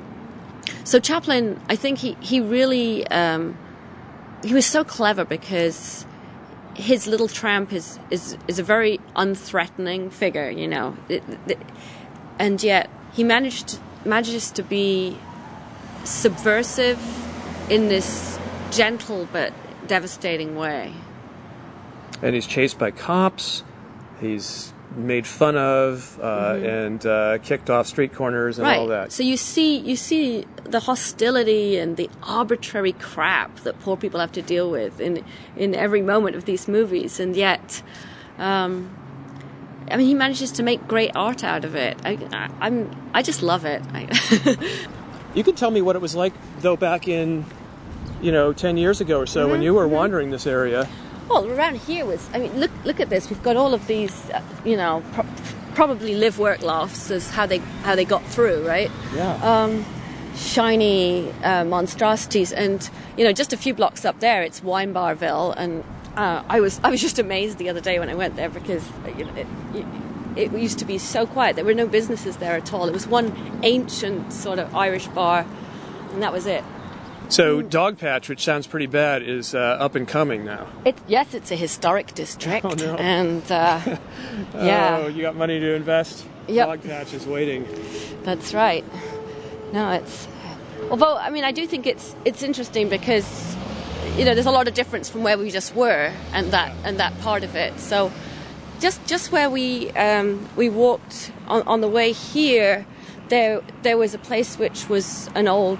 so 0.84 0.98
Chaplin, 0.98 1.60
I 1.68 1.76
think 1.76 1.98
he, 1.98 2.16
he 2.20 2.40
really, 2.40 3.06
um, 3.08 3.56
he 4.42 4.54
was 4.54 4.64
so 4.64 4.82
clever 4.82 5.26
because 5.26 6.06
his 6.74 7.06
little 7.06 7.28
tramp 7.28 7.70
is, 7.70 7.98
is, 8.10 8.38
is 8.48 8.58
a 8.58 8.62
very 8.62 8.98
unthreatening 9.14 10.10
figure, 10.10 10.48
you 10.48 10.66
know. 10.66 10.96
It, 11.10 11.22
it, 11.46 11.58
and 12.38 12.62
yet 12.62 12.88
he 13.12 13.24
managed, 13.24 13.78
manages 14.06 14.50
to 14.52 14.62
be 14.62 15.18
subversive 16.04 16.98
in 17.70 17.88
this 17.88 18.38
gentle 18.70 19.28
but 19.32 19.52
devastating 19.86 20.56
way. 20.56 20.94
And 22.22 22.34
he's 22.34 22.46
chased 22.46 22.78
by 22.78 22.90
cops. 22.90 23.64
He's 24.18 24.71
made 24.96 25.26
fun 25.26 25.56
of 25.56 26.18
uh, 26.20 26.54
mm-hmm. 26.54 26.64
and 26.66 27.06
uh, 27.06 27.38
kicked 27.38 27.70
off 27.70 27.86
street 27.86 28.14
corners 28.14 28.58
and 28.58 28.66
right. 28.66 28.78
all 28.78 28.86
that. 28.88 29.12
So 29.12 29.22
you 29.22 29.36
see, 29.36 29.78
you 29.78 29.96
see 29.96 30.46
the 30.64 30.80
hostility 30.80 31.78
and 31.78 31.96
the 31.96 32.10
arbitrary 32.22 32.92
crap 32.92 33.56
that 33.60 33.78
poor 33.80 33.96
people 33.96 34.20
have 34.20 34.32
to 34.32 34.42
deal 34.42 34.70
with 34.70 35.00
in 35.00 35.24
in 35.56 35.74
every 35.74 36.02
moment 36.02 36.36
of 36.36 36.44
these 36.44 36.68
movies, 36.68 37.20
and 37.20 37.36
yet. 37.36 37.82
Um, 38.38 38.96
I 39.90 39.96
mean, 39.96 40.06
he 40.06 40.14
manages 40.14 40.52
to 40.52 40.62
make 40.62 40.86
great 40.86 41.10
art 41.14 41.44
out 41.44 41.64
of 41.64 41.74
it. 41.74 41.98
I, 42.04 42.16
I, 42.60 42.66
am 42.68 43.10
I 43.12 43.22
just 43.22 43.42
love 43.42 43.64
it. 43.66 43.82
you 45.34 45.44
can 45.44 45.54
tell 45.54 45.70
me 45.70 45.82
what 45.82 45.96
it 45.96 45.98
was 46.00 46.14
like, 46.14 46.32
though, 46.60 46.76
back 46.76 47.08
in, 47.08 47.44
you 48.22 48.32
know, 48.32 48.52
ten 48.52 48.76
years 48.76 49.00
ago 49.00 49.18
or 49.18 49.26
so, 49.26 49.42
mm-hmm. 49.42 49.50
when 49.50 49.62
you 49.62 49.74
were 49.74 49.84
mm-hmm. 49.84 49.94
wandering 49.94 50.30
this 50.30 50.46
area. 50.46 50.88
Well, 51.28 51.50
around 51.50 51.76
here 51.76 52.04
was. 52.04 52.28
I 52.32 52.38
mean, 52.38 52.58
look 52.58 52.70
look 52.84 53.00
at 53.00 53.10
this. 53.10 53.30
We've 53.30 53.42
got 53.42 53.56
all 53.56 53.74
of 53.74 53.86
these, 53.86 54.12
uh, 54.30 54.42
you 54.64 54.76
know, 54.76 55.02
pro- 55.12 55.26
probably 55.74 56.14
live 56.14 56.38
work 56.38 56.62
lofts 56.62 57.10
as 57.10 57.30
how 57.30 57.46
they 57.46 57.58
how 57.84 57.94
they 57.94 58.04
got 58.04 58.24
through, 58.24 58.66
right? 58.66 58.90
Yeah. 59.14 59.34
Um, 59.42 59.84
shiny 60.36 61.30
uh, 61.42 61.64
monstrosities, 61.64 62.52
and 62.52 62.88
you 63.16 63.24
know, 63.24 63.32
just 63.32 63.52
a 63.52 63.56
few 63.56 63.74
blocks 63.74 64.04
up 64.04 64.20
there, 64.20 64.42
it's 64.42 64.62
Wine 64.62 64.92
Barville, 64.92 65.52
and 65.52 65.84
uh, 66.16 66.42
I 66.48 66.60
was 66.60 66.80
I 66.82 66.90
was 66.90 67.00
just 67.00 67.18
amazed 67.18 67.58
the 67.58 67.68
other 67.68 67.80
day 67.80 67.98
when 67.98 68.08
I 68.08 68.14
went 68.14 68.36
there 68.36 68.48
because 68.48 68.84
you 69.16 69.24
know, 69.24 69.34
it, 69.34 69.46
it, 69.74 69.86
it 70.36 70.52
used 70.52 70.78
to 70.80 70.84
be 70.84 70.98
so 70.98 71.26
quiet. 71.26 71.56
There 71.56 71.64
were 71.64 71.74
no 71.74 71.86
businesses 71.86 72.36
there 72.38 72.56
at 72.56 72.72
all. 72.72 72.88
It 72.88 72.92
was 72.92 73.06
one 73.06 73.60
ancient 73.62 74.32
sort 74.32 74.58
of 74.58 74.74
Irish 74.74 75.06
bar, 75.08 75.46
and 76.12 76.22
that 76.22 76.32
was 76.32 76.46
it. 76.46 76.64
So 77.32 77.62
Dogpatch, 77.62 78.28
which 78.28 78.44
sounds 78.44 78.66
pretty 78.66 78.84
bad, 78.86 79.22
is 79.22 79.54
uh, 79.54 79.58
up 79.58 79.94
and 79.94 80.06
coming 80.06 80.44
now. 80.44 80.66
It, 80.84 80.98
yes, 81.08 81.32
it's 81.32 81.50
a 81.50 81.56
historic 81.56 82.12
district, 82.14 82.66
Oh, 82.68 82.74
no. 82.74 82.94
and 82.96 83.42
uh, 83.50 83.80
yeah, 84.54 84.98
Oh, 85.00 85.06
you 85.08 85.22
got 85.22 85.34
money 85.34 85.58
to 85.58 85.74
invest? 85.74 86.26
Yep. 86.48 86.68
Dogpatch 86.68 87.14
is 87.14 87.26
waiting. 87.26 87.66
That's 88.22 88.52
right. 88.52 88.84
No, 89.72 89.92
it's. 89.92 90.28
Although 90.90 91.16
I 91.16 91.30
mean, 91.30 91.44
I 91.44 91.52
do 91.52 91.66
think 91.66 91.86
it's 91.86 92.14
it's 92.26 92.42
interesting 92.42 92.90
because 92.90 93.56
you 94.18 94.26
know 94.26 94.34
there's 94.34 94.44
a 94.44 94.50
lot 94.50 94.68
of 94.68 94.74
difference 94.74 95.08
from 95.08 95.22
where 95.22 95.38
we 95.38 95.50
just 95.50 95.74
were 95.74 96.12
and 96.34 96.50
that 96.52 96.74
and 96.84 97.00
that 97.00 97.18
part 97.20 97.44
of 97.44 97.56
it. 97.56 97.78
So 97.80 98.12
just 98.78 99.02
just 99.06 99.32
where 99.32 99.48
we 99.48 99.90
um, 99.92 100.46
we 100.56 100.68
walked 100.68 101.32
on, 101.48 101.62
on 101.62 101.80
the 101.80 101.88
way 101.88 102.12
here, 102.12 102.84
there 103.28 103.62
there 103.84 103.96
was 103.96 104.12
a 104.12 104.18
place 104.18 104.58
which 104.58 104.90
was 104.90 105.30
an 105.34 105.48
old 105.48 105.78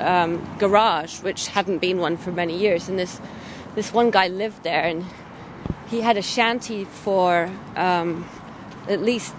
um, 0.00 0.40
garage 0.58 1.20
which 1.22 1.48
hadn't 1.48 1.78
been 1.78 1.98
one 1.98 2.16
for 2.16 2.32
many 2.32 2.56
years, 2.58 2.88
and 2.88 2.98
this 2.98 3.20
this 3.74 3.92
one 3.92 4.10
guy 4.10 4.28
lived 4.28 4.62
there 4.64 4.82
and 4.84 5.04
he 5.88 6.00
had 6.00 6.16
a 6.16 6.22
shanty 6.22 6.84
for 6.84 7.50
um, 7.76 8.26
at 8.88 9.00
least 9.02 9.34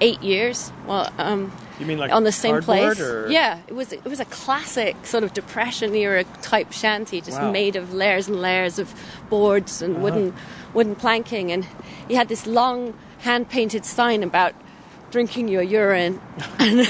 eight 0.00 0.22
years. 0.22 0.72
Well, 0.86 1.12
um, 1.18 1.52
You 1.78 1.86
mean 1.86 1.98
like 1.98 2.10
on 2.12 2.24
the 2.24 2.32
same 2.32 2.62
place? 2.62 2.98
or- 3.00 3.28
Yeah, 3.30 3.58
it 3.68 3.74
was. 3.74 3.92
It 3.92 4.04
was 4.04 4.20
a 4.20 4.24
classic 4.26 4.96
sort 5.06 5.24
of 5.24 5.32
depression 5.34 5.94
era 5.94 6.24
type 6.42 6.72
shanty, 6.72 7.20
just 7.20 7.40
Wow. 7.40 7.50
made 7.50 7.76
of 7.76 7.92
layers 7.92 8.28
and 8.28 8.40
layers 8.40 8.78
of 8.78 8.94
boards 9.28 9.82
and 9.82 10.02
wooden 10.02 10.34
wooden 10.72 10.94
planking, 10.96 11.52
and 11.52 11.66
he 12.08 12.14
had 12.14 12.28
this 12.28 12.46
long 12.46 12.94
hand 13.20 13.48
painted 13.48 13.84
sign 13.84 14.22
about 14.22 14.54
drinking 15.14 15.46
your 15.46 15.62
urine 15.62 16.20
and 16.58 16.84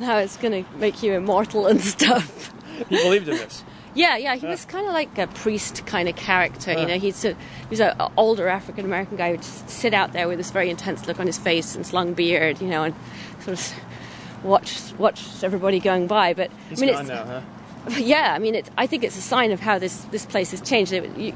how 0.00 0.16
it's 0.16 0.38
going 0.38 0.64
to 0.64 0.70
make 0.78 1.02
you 1.02 1.12
immortal 1.12 1.66
and 1.66 1.82
stuff. 1.82 2.50
He 2.88 2.96
believed 2.96 3.28
in 3.28 3.36
this. 3.36 3.62
Yeah, 3.94 4.16
yeah, 4.16 4.36
he 4.36 4.46
was 4.46 4.64
kind 4.64 4.86
of 4.86 4.94
like 4.94 5.18
a 5.18 5.26
priest 5.26 5.84
kind 5.84 6.08
of 6.08 6.16
character. 6.16 6.72
You 6.72 6.86
know, 6.86 6.98
he's 6.98 7.26
a 7.26 7.36
he's 7.68 7.80
an 7.80 7.94
older 8.16 8.48
African 8.48 8.86
American 8.86 9.18
guy 9.18 9.26
who 9.26 9.32
would 9.32 9.42
just 9.42 9.68
sit 9.68 9.92
out 9.92 10.14
there 10.14 10.28
with 10.28 10.38
this 10.38 10.50
very 10.50 10.70
intense 10.70 11.06
look 11.06 11.20
on 11.20 11.26
his 11.26 11.36
face 11.36 11.74
and 11.74 11.84
his 11.84 11.92
long 11.92 12.14
beard, 12.14 12.58
you 12.62 12.68
know, 12.68 12.84
and 12.84 12.94
sort 13.40 13.58
of 13.58 14.44
watch 14.44 14.80
watch 14.96 15.42
everybody 15.42 15.78
going 15.78 16.06
by. 16.06 16.32
But 16.32 16.50
He's 16.70 16.82
I 16.82 16.86
mean, 16.86 16.94
gone 16.94 17.00
it's, 17.02 17.10
now, 17.10 17.24
huh? 17.24 17.42
yeah, 17.98 18.32
I 18.34 18.38
mean, 18.38 18.54
it's, 18.54 18.70
I 18.78 18.86
think 18.86 19.04
it's 19.04 19.18
a 19.18 19.22
sign 19.22 19.50
of 19.50 19.60
how 19.60 19.78
this, 19.78 19.96
this 20.10 20.24
place 20.24 20.52
has 20.52 20.62
changed. 20.62 20.92
It- 20.92 21.14
you- 21.18 21.34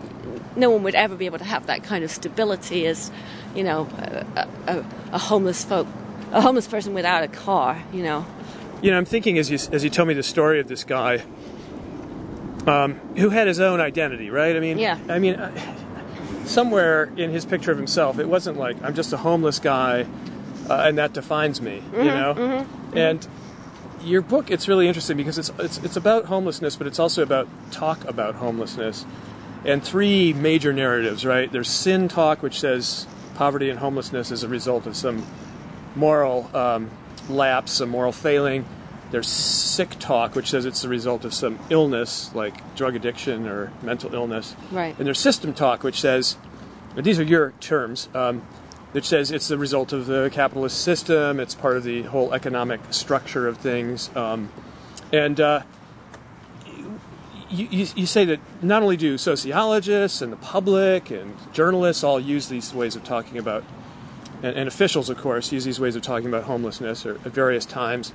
no 0.56 0.70
one 0.70 0.82
would 0.82 0.94
ever 0.94 1.16
be 1.16 1.26
able 1.26 1.38
to 1.38 1.44
have 1.44 1.66
that 1.66 1.82
kind 1.82 2.04
of 2.04 2.10
stability 2.10 2.86
as, 2.86 3.10
you 3.54 3.64
know, 3.64 3.88
a, 4.36 4.46
a, 4.66 4.84
a 5.12 5.18
homeless 5.18 5.64
folk, 5.64 5.86
a 6.32 6.40
homeless 6.40 6.66
person 6.66 6.94
without 6.94 7.22
a 7.22 7.28
car. 7.28 7.82
You 7.92 8.02
know, 8.02 8.26
You 8.82 8.90
know, 8.90 8.98
I'm 8.98 9.04
thinking 9.04 9.38
as 9.38 9.50
you 9.50 9.58
as 9.72 9.84
you 9.84 9.90
tell 9.90 10.04
me 10.04 10.14
the 10.14 10.22
story 10.22 10.58
of 10.60 10.68
this 10.68 10.84
guy, 10.84 11.22
um, 12.66 12.94
who 13.16 13.30
had 13.30 13.46
his 13.46 13.60
own 13.60 13.80
identity, 13.80 14.30
right? 14.30 14.56
I 14.56 14.60
mean, 14.60 14.78
Yeah. 14.78 14.98
I 15.08 15.18
mean, 15.18 15.34
uh, 15.34 15.52
somewhere 16.44 17.10
in 17.16 17.30
his 17.30 17.44
picture 17.44 17.70
of 17.70 17.78
himself, 17.78 18.18
it 18.18 18.28
wasn't 18.28 18.58
like 18.58 18.76
I'm 18.82 18.94
just 18.94 19.12
a 19.12 19.18
homeless 19.18 19.58
guy, 19.58 20.06
uh, 20.68 20.74
and 20.86 20.98
that 20.98 21.12
defines 21.12 21.60
me, 21.60 21.82
you 21.92 22.04
know. 22.04 22.66
And 22.94 23.26
your 24.04 24.20
book, 24.20 24.50
it's 24.50 24.66
really 24.66 24.88
interesting 24.88 25.16
because 25.16 25.38
it's 25.38 25.52
it's 25.58 25.78
it's 25.78 25.96
about 25.96 26.26
homelessness, 26.26 26.76
but 26.76 26.86
it's 26.86 26.98
also 26.98 27.22
about 27.22 27.48
talk 27.70 28.04
about 28.06 28.34
homelessness, 28.36 29.06
and 29.64 29.82
three 29.82 30.32
major 30.32 30.72
narratives, 30.72 31.24
right? 31.24 31.50
There's 31.52 31.70
sin 31.70 32.08
talk, 32.08 32.42
which 32.42 32.58
says 32.58 33.06
poverty 33.34 33.70
and 33.70 33.78
homelessness 33.78 34.30
is 34.30 34.42
a 34.42 34.48
result 34.48 34.86
of 34.86 34.94
some 34.96 35.24
moral 35.95 36.55
um, 36.57 36.90
lapse, 37.28 37.72
some 37.72 37.90
moral 37.90 38.12
failing. 38.12 38.64
There's 39.11 39.28
sick 39.28 39.97
talk, 39.99 40.34
which 40.34 40.49
says 40.49 40.64
it's 40.64 40.80
the 40.80 40.88
result 40.88 41.24
of 41.24 41.34
some 41.34 41.59
illness, 41.68 42.34
like 42.34 42.74
drug 42.74 42.97
addiction 42.97 43.47
or 43.47 43.70
mental 43.82 44.14
illness. 44.14 44.57
Right. 44.70 44.97
And 44.97 45.07
there's 45.07 45.18
system 45.18 45.53
talk, 45.53 45.82
which 45.82 46.01
says, 46.01 46.36
these 46.97 47.18
are 47.18 47.24
your 47.24 47.53
terms, 47.61 48.09
um, 48.14 48.40
which 48.93 49.07
says 49.07 49.30
it's 49.30 49.49
the 49.49 49.59
result 49.59 49.93
of 49.93 50.07
the 50.07 50.30
capitalist 50.32 50.82
system, 50.82 51.40
it's 51.40 51.55
part 51.55 51.76
of 51.76 51.84
the 51.84 52.03
whole 52.03 52.32
economic 52.32 52.80
structure 52.90 53.47
of 53.47 53.59
things. 53.59 54.14
Um, 54.16 54.51
and 55.12 55.38
uh, 55.40 55.62
you, 57.51 57.68
you, 57.70 57.86
you 57.95 58.07
say 58.07 58.24
that 58.24 58.40
not 58.62 58.82
only 58.82 58.97
do 58.97 59.18
sociologists 59.18 60.22
and 60.22 60.32
the 60.32 60.36
public 60.38 61.11
and 61.11 61.36
journalists 61.53 62.03
all 62.03 62.18
use 62.18 62.49
these 62.49 62.72
ways 62.72 62.97
of 62.97 63.05
talking 63.05 63.36
about 63.36 63.62
and, 64.43 64.57
and 64.57 64.68
officials, 64.68 65.09
of 65.09 65.18
course, 65.18 65.53
use 65.53 65.64
these 65.64 65.80
ways 65.80 65.97
of 65.97 66.03
talking 66.03 66.28
about 66.28 66.45
homelessness 66.45 67.07
or, 67.07 67.14
at 67.24 67.32
various 67.32 67.64
times. 67.64 68.12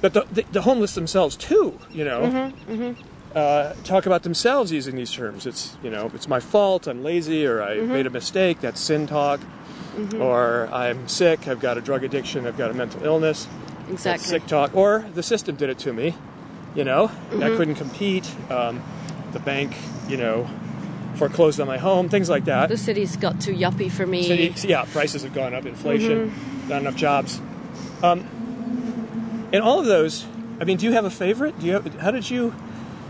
But 0.00 0.14
the, 0.14 0.26
the, 0.30 0.42
the 0.52 0.62
homeless 0.62 0.94
themselves, 0.94 1.36
too, 1.36 1.78
you 1.90 2.04
know, 2.04 2.22
mm-hmm, 2.22 2.72
mm-hmm. 2.72 3.02
Uh, 3.34 3.74
talk 3.84 4.06
about 4.06 4.22
themselves 4.22 4.72
using 4.72 4.96
these 4.96 5.12
terms. 5.12 5.44
It's, 5.44 5.76
you 5.82 5.90
know, 5.90 6.10
it's 6.14 6.26
my 6.26 6.40
fault, 6.40 6.86
I'm 6.86 7.04
lazy, 7.04 7.46
or 7.46 7.62
I 7.62 7.76
mm-hmm. 7.76 7.92
made 7.92 8.06
a 8.06 8.10
mistake, 8.10 8.62
that's 8.62 8.80
sin 8.80 9.06
talk. 9.06 9.40
Or 10.20 10.68
I'm 10.72 11.08
sick, 11.08 11.48
I've 11.48 11.60
got 11.60 11.78
a 11.78 11.80
drug 11.80 12.04
addiction, 12.04 12.46
I've 12.46 12.58
got 12.58 12.70
a 12.70 12.74
mental 12.74 13.02
illness. 13.02 13.48
That's 13.88 13.92
exactly. 14.06 14.28
sick 14.28 14.46
talk. 14.46 14.74
Or 14.76 15.06
the 15.14 15.22
system 15.22 15.56
did 15.56 15.70
it 15.70 15.78
to 15.80 15.92
me, 15.92 16.14
you 16.74 16.84
know, 16.84 17.10
I 17.32 17.48
couldn't 17.56 17.76
compete. 17.76 18.30
Um, 18.50 18.82
the 19.32 19.40
bank, 19.40 19.74
you 20.06 20.18
know, 20.18 20.48
foreclosed 21.16 21.60
on 21.60 21.66
my 21.66 21.78
home, 21.78 22.08
things 22.08 22.28
like 22.28 22.44
that. 22.44 22.68
The 22.68 22.76
city's 22.76 23.16
got 23.16 23.40
too 23.40 23.52
yuppie 23.54 23.90
for 23.90 24.06
me. 24.06 24.22
City, 24.22 24.68
yeah, 24.68 24.84
prices 24.92 25.22
have 25.22 25.34
gone 25.34 25.54
up, 25.54 25.66
inflation, 25.66 26.30
Mm-hmm. 26.30 26.68
not 26.68 26.80
enough 26.82 26.96
jobs. 26.96 27.40
Um, 28.02 29.48
in 29.52 29.62
all 29.62 29.80
of 29.80 29.86
those, 29.86 30.26
I 30.60 30.64
mean, 30.64 30.76
do 30.76 30.86
you 30.86 30.92
have 30.92 31.04
a 31.04 31.10
favorite? 31.10 31.58
Do 31.58 31.66
you 31.66 31.72
have, 31.74 32.00
how 32.00 32.10
did 32.10 32.30
you 32.30 32.54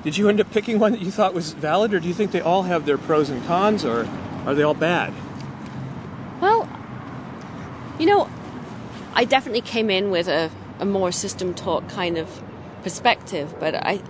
did 0.05 0.17
you 0.17 0.29
end 0.29 0.41
up 0.41 0.51
picking 0.53 0.79
one 0.79 0.93
that 0.93 1.01
you 1.01 1.11
thought 1.11 1.35
was 1.35 1.53
valid, 1.53 1.93
or 1.93 1.99
do 1.99 2.07
you 2.07 2.15
think 2.15 2.31
they 2.31 2.41
all 2.41 2.63
have 2.63 2.87
their 2.87 2.99
pros 2.99 3.29
and 3.29 3.45
cons, 3.47 3.85
or 3.85 4.07
are 4.47 4.55
they 4.55 4.63
all 4.63 4.75
bad? 4.75 5.13
Well, 6.41 6.69
you 7.99 8.07
know, 8.07 8.31
I 9.15 9.25
definitely 9.25 9.63
came 9.63 9.91
in 9.91 10.11
with 10.11 10.29
a, 10.29 10.51
a 10.79 10.85
more 10.85 11.11
system 11.11 11.55
talk 11.55 11.89
kind 11.89 12.19
of 12.19 12.43
perspective, 12.85 13.53
but 13.59 13.75
I, 13.75 14.01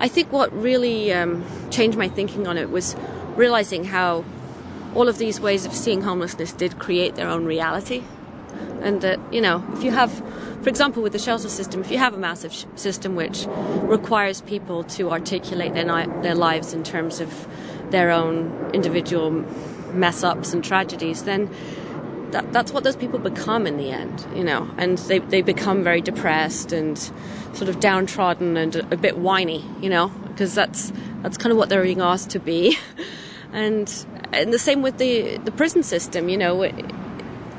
I 0.00 0.08
think 0.08 0.30
what 0.32 0.52
really 0.52 1.12
um, 1.14 1.46
changed 1.70 1.96
my 1.96 2.08
thinking 2.08 2.46
on 2.46 2.58
it 2.58 2.68
was 2.70 2.94
realizing 3.38 3.84
how 3.84 4.24
all 4.94 5.08
of 5.08 5.18
these 5.18 5.40
ways 5.40 5.64
of 5.64 5.72
seeing 5.72 6.02
homelessness 6.02 6.52
did 6.52 6.78
create 6.78 7.14
their 7.14 7.28
own 7.28 7.44
reality, 7.46 8.02
and 8.82 9.00
that 9.00 9.20
you 9.32 9.40
know, 9.40 9.64
if 9.74 9.84
you 9.84 9.92
have, 9.92 10.12
for 10.62 10.68
example, 10.68 11.02
with 11.02 11.12
the 11.12 11.18
shelter 11.18 11.48
system, 11.48 11.80
if 11.80 11.90
you 11.90 11.98
have 11.98 12.14
a 12.14 12.18
massive 12.18 12.52
sh- 12.52 12.64
system 12.74 13.14
which 13.14 13.46
requires 13.82 14.40
people 14.42 14.82
to 14.84 15.10
articulate 15.10 15.72
their, 15.74 15.84
ni- 15.84 16.22
their 16.22 16.34
lives 16.34 16.74
in 16.74 16.82
terms 16.82 17.20
of 17.20 17.46
their 17.90 18.10
own 18.10 18.70
individual 18.74 19.30
mess 19.92 20.22
ups 20.24 20.52
and 20.52 20.64
tragedies, 20.64 21.22
then 21.22 21.48
that, 22.32 22.52
that's 22.52 22.72
what 22.72 22.84
those 22.84 22.96
people 22.96 23.18
become 23.18 23.66
in 23.66 23.76
the 23.76 23.90
end, 23.90 24.26
you 24.34 24.44
know, 24.44 24.68
and 24.76 24.98
they, 24.98 25.18
they 25.18 25.42
become 25.42 25.82
very 25.82 26.00
depressed 26.00 26.72
and 26.72 26.98
sort 27.54 27.68
of 27.68 27.80
downtrodden 27.80 28.56
and 28.56 28.76
a, 28.76 28.94
a 28.94 28.96
bit 28.96 29.18
whiny, 29.18 29.64
you 29.80 29.88
know, 29.88 30.08
because 30.08 30.54
that's 30.54 30.92
that's 31.22 31.36
kind 31.36 31.50
of 31.50 31.58
what 31.58 31.68
they're 31.68 31.82
being 31.82 32.00
asked 32.00 32.30
to 32.30 32.38
be, 32.38 32.78
and 33.52 34.06
and 34.32 34.52
the 34.52 34.58
same 34.58 34.82
with 34.82 34.98
the 34.98 35.38
the 35.38 35.52
prison 35.52 35.82
system, 35.82 36.28
you 36.28 36.36
know, 36.36 36.64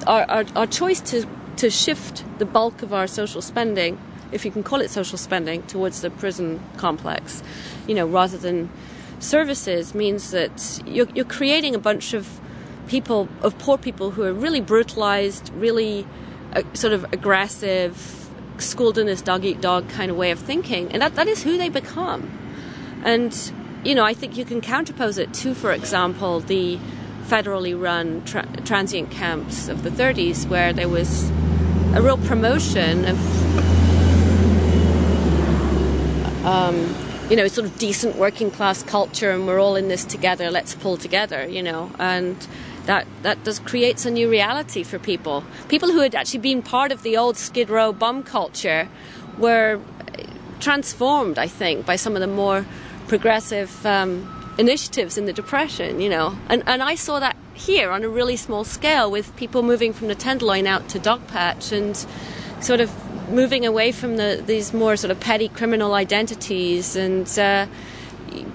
our 0.07 0.23
our, 0.29 0.45
our 0.55 0.67
choice 0.67 1.01
to 1.01 1.25
to 1.57 1.69
shift 1.69 2.23
the 2.39 2.45
bulk 2.45 2.81
of 2.81 2.93
our 2.93 3.07
social 3.07 3.41
spending, 3.41 3.99
if 4.31 4.45
you 4.45 4.51
can 4.51 4.63
call 4.63 4.79
it 4.79 4.89
social 4.89 5.17
spending, 5.17 5.61
towards 5.63 6.01
the 6.01 6.09
prison 6.09 6.59
complex, 6.77 7.43
you 7.87 7.93
know, 7.93 8.07
rather 8.07 8.37
than 8.37 8.69
services 9.19 9.93
means 9.93 10.31
that 10.31 10.81
you're, 10.85 11.09
you're 11.13 11.25
creating 11.25 11.75
a 11.75 11.79
bunch 11.79 12.13
of 12.13 12.39
people, 12.87 13.27
of 13.41 13.57
poor 13.59 13.77
people 13.77 14.11
who 14.11 14.23
are 14.23 14.33
really 14.33 14.61
brutalized, 14.61 15.51
really 15.53 16.07
uh, 16.53 16.63
sort 16.73 16.93
of 16.93 17.05
aggressive, 17.11 18.29
schooled 18.57 18.97
in 18.97 19.05
this 19.05 19.21
dog 19.21 19.43
eat 19.45 19.61
dog 19.61 19.87
kind 19.89 20.09
of 20.09 20.17
way 20.17 20.31
of 20.31 20.39
thinking. 20.39 20.91
And 20.91 21.01
that, 21.01 21.15
that 21.15 21.27
is 21.27 21.43
who 21.43 21.57
they 21.57 21.69
become. 21.69 22.31
And, 23.03 23.33
you 23.83 23.95
know, 23.95 24.03
I 24.03 24.13
think 24.13 24.37
you 24.37 24.45
can 24.45 24.61
counterpose 24.61 25.17
it 25.17 25.33
to, 25.35 25.53
for 25.53 25.71
example, 25.71 26.41
the 26.41 26.79
federally 27.27 27.79
run 27.79 28.23
tra- 28.25 28.47
transient 28.65 29.11
camps 29.11 29.67
of 29.69 29.83
the 29.83 29.89
30s, 29.89 30.47
where 30.47 30.73
there 30.73 30.89
was 30.89 31.29
a 31.93 32.01
real 32.01 32.17
promotion 32.17 33.05
of 33.05 33.17
um, 36.45 36.95
you 37.29 37.35
know, 37.35 37.47
sort 37.47 37.67
of 37.67 37.77
decent 37.77 38.15
working 38.15 38.49
class 38.49 38.81
culture, 38.83 39.31
and 39.31 39.45
we're 39.45 39.59
all 39.59 39.75
in 39.75 39.87
this 39.87 40.03
together. 40.03 40.49
Let's 40.49 40.73
pull 40.73 40.97
together, 40.97 41.47
you 41.47 41.61
know, 41.61 41.91
and 41.99 42.35
that 42.85 43.05
that 43.21 43.43
does 43.43 43.59
creates 43.59 44.05
a 44.05 44.11
new 44.11 44.29
reality 44.29 44.83
for 44.83 44.97
people. 44.97 45.43
People 45.67 45.91
who 45.91 45.99
had 45.99 46.15
actually 46.15 46.39
been 46.39 46.63
part 46.63 46.91
of 46.91 47.03
the 47.03 47.17
old 47.17 47.37
Skid 47.37 47.69
Row 47.69 47.93
bum 47.93 48.23
culture 48.23 48.89
were 49.37 49.79
uh, 49.79 50.23
transformed, 50.59 51.37
I 51.37 51.47
think, 51.47 51.85
by 51.85 51.95
some 51.95 52.15
of 52.15 52.21
the 52.21 52.27
more 52.27 52.65
progressive 53.09 53.85
um, 53.85 54.55
initiatives 54.57 55.17
in 55.17 55.25
the 55.25 55.33
depression, 55.33 55.99
you 55.99 56.09
know, 56.09 56.37
and 56.47 56.63
and 56.65 56.81
I 56.81 56.95
saw 56.95 57.19
that 57.19 57.35
here 57.53 57.91
on 57.91 58.03
a 58.03 58.09
really 58.09 58.37
small 58.37 58.63
scale 58.63 59.11
with 59.11 59.35
people 59.35 59.63
moving 59.63 59.91
from 59.91 60.07
the 60.07 60.15
Tenderloin 60.15 60.65
out 60.65 60.87
to 60.89 60.99
Dogpatch 60.99 61.73
and 61.73 61.97
sort 62.63 62.79
of 62.79 62.89
moving 63.29 63.65
away 63.65 63.91
from 63.91 64.17
the, 64.17 64.41
these 64.45 64.73
more 64.73 64.95
sort 64.95 65.11
of 65.11 65.19
petty 65.19 65.49
criminal 65.49 65.93
identities 65.93 66.95
and 66.95 67.27
uh, 67.37 67.67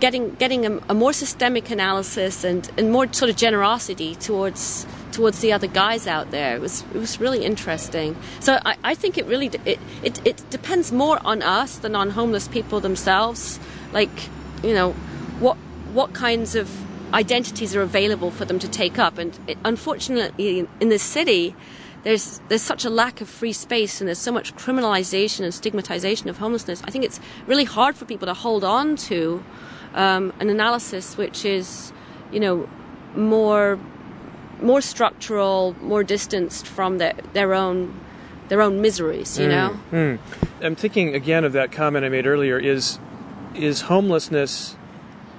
getting 0.01 0.35
getting 0.35 0.67
a, 0.67 0.81
a, 0.89 0.95
more 0.95 1.13
systemic 1.13 1.71
analysis 1.71 2.45
and, 2.45 2.71
and 2.77 2.91
more 2.91 3.13
sort 3.13 3.31
of 3.31 3.37
generosity 3.37 4.15
towards 4.15 4.87
towards 5.13 5.41
the 5.41 5.53
other 5.53 5.67
guys 5.67 6.07
out 6.07 6.31
there. 6.31 6.57
It 6.57 6.61
was 6.61 6.83
it 6.95 6.99
was 6.99 7.21
really 7.21 7.45
interesting. 7.45 8.17
So 8.41 8.59
I, 8.65 8.77
I 8.83 8.95
think 8.95 9.19
it 9.19 9.27
really 9.27 9.51
it, 9.65 9.79
it 10.03 10.27
it 10.27 10.51
depends 10.51 10.93
more 10.93 11.21
on 11.25 11.43
us 11.43 11.79
than 11.79 11.95
on 11.95 12.11
homeless 12.11 12.49
people 12.49 12.81
themselves. 12.81 13.61
Like 13.93 14.29
you 14.65 14.75
know 14.75 14.93
what 15.41 15.57
what 15.93 16.13
kinds 16.13 16.55
of 16.55 16.69
identities 17.15 17.77
are 17.77 17.83
available 17.83 18.31
for 18.31 18.45
them 18.45 18.59
to 18.59 18.69
take 18.69 18.99
up. 18.99 19.17
And 19.19 19.39
it, 19.47 19.57
unfortunately, 19.65 20.67
in, 20.81 20.89
this 20.89 21.03
city, 21.03 21.55
there's 22.03 22.41
there's 22.49 22.63
such 22.63 22.85
a 22.85 22.91
lack 22.91 23.21
of 23.21 23.29
free 23.29 23.53
space 23.53 24.01
and 24.01 24.09
there's 24.09 24.19
so 24.19 24.33
much 24.33 24.55
criminalization 24.57 25.45
and 25.45 25.55
stigmatization 25.55 26.29
of 26.29 26.39
homelessness. 26.39 26.83
I 26.85 26.91
think 26.91 27.05
it's 27.05 27.21
really 27.47 27.65
hard 27.65 27.97
for 27.97 28.05
people 28.05 28.27
to 28.27 28.35
hold 28.35 28.65
on 28.65 28.97
to 28.97 29.43
um, 29.95 30.33
an 30.41 30.51
analysis 30.51 31.17
which 31.17 31.45
is, 31.45 31.93
you 32.33 32.41
know, 32.41 32.69
more 33.15 33.79
more 34.61 34.81
structural, 34.81 35.77
more 35.81 36.03
distanced 36.03 36.67
from 36.67 36.99
their 36.99 37.15
their 37.33 37.55
own 37.55 37.99
their 38.49 38.61
own 38.61 38.81
miseries. 38.81 39.39
You 39.39 39.47
mm, 39.47 39.51
know. 39.51 39.81
Mm. 39.93 40.19
I'm 40.61 40.75
thinking 40.75 41.15
again 41.15 41.45
of 41.45 41.53
that 41.53 41.71
comment 41.71 42.05
I 42.05 42.09
made 42.09 42.27
earlier. 42.27 42.59
Is 42.59 42.99
is 43.55 43.83
homelessness 43.83 44.77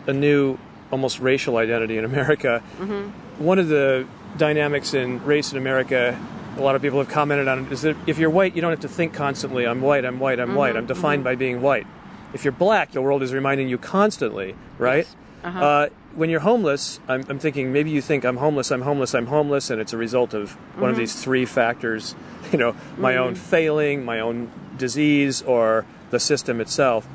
a 0.07 0.13
new 0.13 0.57
almost 0.91 1.19
racial 1.19 1.57
identity 1.57 1.97
in 1.97 2.05
America? 2.05 2.63
Mm-hmm. 2.77 3.43
One 3.43 3.59
of 3.59 3.67
the 3.67 4.07
dynamics 4.37 4.93
in 4.93 5.23
race 5.23 5.51
in 5.51 5.57
America 5.57 6.19
a 6.57 6.61
lot 6.61 6.75
of 6.75 6.81
people 6.81 6.99
have 6.99 7.09
commented 7.09 7.47
on 7.47 7.65
it 7.65 7.71
is 7.71 7.81
that 7.81 7.95
if 8.07 8.17
you're 8.17 8.29
white, 8.29 8.55
you 8.55 8.61
don't 8.61 8.71
have 8.71 8.81
to 8.81 8.87
think 8.87 9.13
constantly, 9.13 9.65
I'm 9.65 9.81
white, 9.81 10.05
I'm 10.05 10.19
white, 10.19 10.39
I'm 10.39 10.49
mm-hmm, 10.49 10.57
white. 10.57 10.75
I'm 10.75 10.85
defined 10.85 11.19
mm-hmm. 11.19 11.23
by 11.25 11.35
being 11.35 11.61
white. 11.61 11.87
If 12.33 12.43
you're 12.43 12.53
black, 12.53 12.91
the 12.91 13.01
world 13.01 13.23
is 13.23 13.33
reminding 13.33 13.69
you 13.69 13.77
constantly, 13.77 14.55
right? 14.77 15.05
Yes. 15.05 15.15
Uh-huh. 15.43 15.63
Uh, 15.63 15.89
when 16.15 16.29
you're 16.29 16.39
homeless, 16.39 16.99
I'm, 17.07 17.23
I'm, 17.29 17.39
thinking 17.39 17.71
maybe 17.71 17.91
you 17.91 18.01
think 18.01 18.25
I'm 18.25 18.37
homeless, 18.37 18.71
I'm 18.71 18.81
homeless, 18.81 19.13
I'm 19.13 19.27
homeless, 19.27 19.69
and 19.69 19.79
it's 19.79 19.93
a 19.93 19.97
result 19.97 20.33
of 20.33 20.53
one 20.79 20.89
of 20.89 20.95
mm-hmm. 20.95 21.01
these 21.01 21.21
three 21.21 21.45
factors, 21.45 22.15
you 22.51 22.57
know, 22.57 22.75
my 22.97 23.17
own 23.17 23.35
mm-hmm. 23.35 23.43
failing, 23.43 24.05
my 24.05 24.19
own 24.19 24.51
disease, 24.77 25.41
or 25.41 25.85
the 26.09 26.19
system 26.19 26.61
itself. 26.61 27.07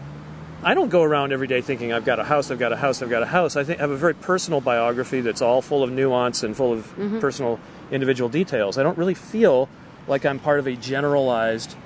I 0.63 0.75
don't 0.75 0.91
go 0.91 1.03
around 1.03 1.33
every 1.33 1.47
day 1.47 1.63
thinking 1.63 1.93
I've 1.93 2.05
got 2.05 2.19
a 2.19 2.25
house, 2.25 2.51
I've 2.51 2.59
got 2.59 2.73
a 2.73 2.77
house, 2.77 3.01
I've 3.01 3.09
got 3.09 3.23
a 3.23 3.27
house. 3.27 3.57
I 3.57 3.65
think 3.65 3.79
I 3.79 3.83
have 3.83 3.91
a 3.91 3.97
very 3.97 4.15
personal 4.15 4.61
biography 4.61 5.23
that's 5.23 5.41
all 5.41 5.63
full 5.63 5.83
of 5.83 5.91
nuance 5.91 6.43
and 6.43 6.55
full 6.55 6.73
of 6.73 6.87
mm-hmm. 6.97 7.19
personal 7.19 7.59
individual 7.91 8.29
details. 8.29 8.77
I 8.77 8.83
don't 8.83 8.99
really 8.99 9.15
feel 9.15 9.69
like 10.07 10.27
I'm 10.27 10.39
part 10.39 10.59
of 10.59 10.67
a 10.67 10.77
generalized 10.77 11.77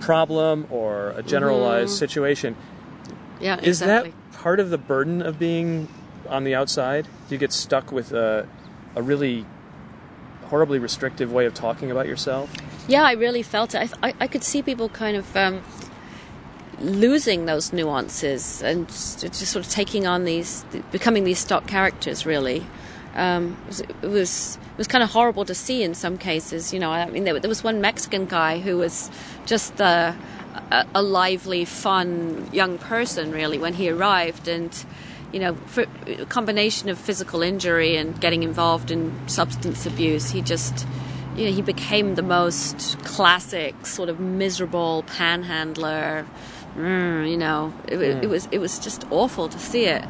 problem 0.00 0.66
or 0.70 1.10
a 1.10 1.22
generalized 1.22 1.92
mm-hmm. 1.92 1.98
situation. 1.98 2.56
Yeah, 3.40 3.54
exactly. 3.54 3.68
Is 3.70 3.78
that 3.80 4.32
part 4.38 4.60
of 4.60 4.68
the 4.70 4.78
burden 4.78 5.22
of 5.22 5.38
being 5.38 5.88
on 6.28 6.44
the 6.44 6.54
outside? 6.54 7.04
Do 7.28 7.34
you 7.34 7.38
get 7.38 7.52
stuck 7.52 7.90
with 7.92 8.12
a, 8.12 8.46
a 8.94 9.02
really 9.02 9.46
horribly 10.46 10.78
restrictive 10.78 11.32
way 11.32 11.46
of 11.46 11.54
talking 11.54 11.90
about 11.90 12.06
yourself? 12.06 12.52
Yeah, 12.88 13.04
I 13.04 13.12
really 13.12 13.42
felt 13.42 13.74
it. 13.74 13.90
I, 14.02 14.08
I, 14.08 14.14
I 14.20 14.26
could 14.26 14.42
see 14.42 14.62
people 14.62 14.88
kind 14.88 15.16
of 15.16 15.36
um, 15.36 15.62
losing 16.80 17.46
those 17.46 17.72
nuances 17.72 18.62
and 18.62 18.88
just 18.88 19.46
sort 19.46 19.64
of 19.64 19.70
taking 19.70 20.06
on 20.06 20.24
these, 20.24 20.64
becoming 20.90 21.24
these 21.24 21.38
stock 21.38 21.66
characters, 21.66 22.24
really. 22.24 22.66
Um, 23.14 23.56
it, 23.62 23.66
was, 23.66 23.80
it 23.80 24.02
was 24.02 24.58
it 24.78 24.78
was 24.78 24.86
kind 24.86 25.02
of 25.02 25.10
horrible 25.10 25.44
to 25.44 25.54
see 25.54 25.82
in 25.82 25.94
some 25.94 26.18
cases. 26.18 26.72
You 26.72 26.78
know, 26.78 26.92
I 26.92 27.10
mean, 27.10 27.24
there, 27.24 27.40
there 27.40 27.48
was 27.48 27.64
one 27.64 27.80
Mexican 27.80 28.26
guy 28.26 28.60
who 28.60 28.76
was 28.76 29.10
just 29.44 29.80
a, 29.80 30.14
a, 30.70 30.86
a, 30.94 31.02
lively, 31.02 31.64
fun 31.64 32.48
young 32.52 32.78
person, 32.78 33.32
really, 33.32 33.58
when 33.58 33.74
he 33.74 33.90
arrived, 33.90 34.46
and 34.46 34.72
you 35.32 35.40
know, 35.40 35.54
for 35.66 35.86
a 36.06 36.26
combination 36.26 36.88
of 36.88 36.96
physical 36.96 37.42
injury 37.42 37.96
and 37.96 38.20
getting 38.20 38.44
involved 38.44 38.92
in 38.92 39.12
substance 39.28 39.84
abuse, 39.84 40.30
he 40.30 40.42
just 40.42 40.86
you 41.34 41.46
know, 41.46 41.52
he 41.52 41.62
became 41.62 42.14
the 42.14 42.22
most 42.22 42.98
classic 43.04 43.86
sort 43.86 44.08
of 44.08 44.20
miserable 44.20 45.04
panhandler. 45.08 46.24
Mm, 46.78 47.28
you 47.28 47.36
know, 47.36 47.74
it, 47.88 47.98
mm. 47.98 48.22
it, 48.22 48.28
was 48.28 48.46
it 48.52 48.58
was 48.58 48.78
just 48.78 49.04
awful 49.10 49.48
to 49.48 49.58
see 49.58 49.86
it. 49.86 50.04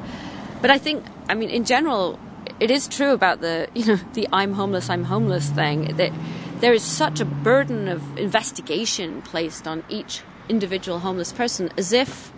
But 0.60 0.70
I 0.70 0.76
think, 0.76 1.02
I 1.28 1.34
mean, 1.34 1.48
in 1.48 1.64
general, 1.64 2.18
it 2.60 2.70
is 2.70 2.86
true 2.86 3.12
about 3.12 3.40
the 3.40 3.68
you 3.74 3.86
know 3.86 3.98
the 4.12 4.28
I'm 4.32 4.52
homeless, 4.52 4.90
I'm 4.90 5.04
homeless 5.04 5.48
thing 5.48 5.96
that 5.96 6.12
there 6.60 6.74
is 6.74 6.82
such 6.82 7.20
a 7.20 7.24
burden 7.24 7.88
of 7.88 8.18
investigation 8.18 9.22
placed 9.22 9.66
on 9.66 9.82
each 9.88 10.22
individual 10.48 10.98
homeless 10.98 11.32
person, 11.32 11.70
as 11.78 11.92
if 11.94 12.32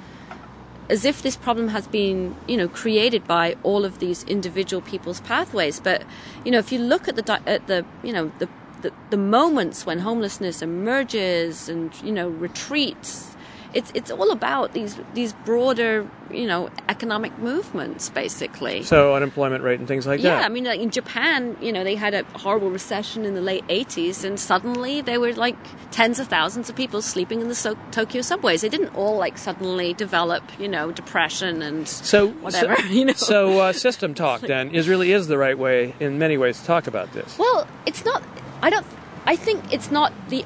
as 0.89 1.05
if 1.05 1.23
this 1.23 1.37
problem 1.37 1.69
has 1.69 1.89
been 1.89 2.37
you 2.47 2.57
know 2.57 2.69
created 2.69 3.27
by 3.27 3.57
all 3.65 3.85
of 3.85 3.99
these 3.99 4.23
individual 4.25 4.81
people's 4.81 5.21
pathways. 5.23 5.81
But 5.81 6.05
you 6.45 6.53
know, 6.53 6.59
if 6.59 6.71
you 6.71 6.79
look 6.79 7.09
at 7.09 7.17
the 7.17 7.41
at 7.49 7.67
the 7.67 7.85
you 8.05 8.13
know 8.13 8.31
the 8.39 8.49
the, 8.83 8.93
the 9.11 9.17
moments 9.17 9.85
when 9.85 9.99
homelessness 9.99 10.63
emerges 10.63 11.69
and 11.69 11.93
you 12.01 12.13
know 12.13 12.29
retreats 12.29 13.30
it's 13.75 13.91
it's 13.95 14.11
all 14.11 14.31
about 14.31 14.73
these 14.73 14.99
these 15.15 15.33
broader 15.33 16.07
you 16.31 16.47
know 16.47 16.71
economic 16.89 17.37
movements 17.39 18.09
basically. 18.09 18.83
So 18.83 19.15
unemployment 19.15 19.65
rate 19.65 19.79
and 19.79 19.89
things 19.89 20.07
like 20.07 20.21
yeah, 20.21 20.31
that. 20.31 20.41
Yeah 20.41 20.47
i 20.47 20.49
mean 20.49 20.65
like 20.65 20.81
in 20.81 20.91
japan 20.91 21.57
you 21.61 21.73
know 21.73 21.85
they 21.85 21.95
had 21.95 22.15
a 22.15 22.25
horrible 22.39 22.71
recession 22.71 23.25
in 23.25 23.35
the 23.35 23.41
late 23.41 23.67
80s 23.69 24.25
and 24.25 24.39
suddenly 24.39 25.01
there 25.01 25.21
were 25.21 25.33
like 25.33 25.57
tens 25.91 26.19
of 26.19 26.29
thousands 26.29 26.69
of 26.69 26.77
people 26.77 27.03
sleeping 27.03 27.41
in 27.41 27.49
the 27.49 27.55
so- 27.55 27.77
tokyo 27.91 28.23
subways. 28.23 28.61
They 28.61 28.69
didn't 28.69 28.95
all 28.95 29.17
like 29.17 29.39
suddenly 29.39 29.95
develop 29.95 30.43
you 30.59 30.69
know 30.69 30.93
depression 30.93 31.63
and 31.63 31.87
so 31.89 32.29
whatever 32.29 32.77
so, 32.77 32.85
you 32.89 33.05
know. 33.07 33.13
so 33.13 33.61
uh, 33.61 33.73
system 33.73 34.15
talk 34.15 34.41
then 34.41 34.71
is 34.71 34.89
really 34.89 35.13
is 35.13 35.27
the 35.27 35.39
right 35.39 35.59
way 35.59 35.95
in 36.01 36.19
many 36.19 36.37
ways 36.39 36.61
to 36.61 36.67
talk 36.67 36.87
about 36.87 37.13
this. 37.13 37.39
Well 37.39 37.67
it's 37.87 38.05
not 38.05 38.23
i 38.63 38.71
don't 38.71 38.87
I 39.31 39.37
think 39.37 39.73
it's 39.73 39.93
not 39.93 40.13
the 40.29 40.45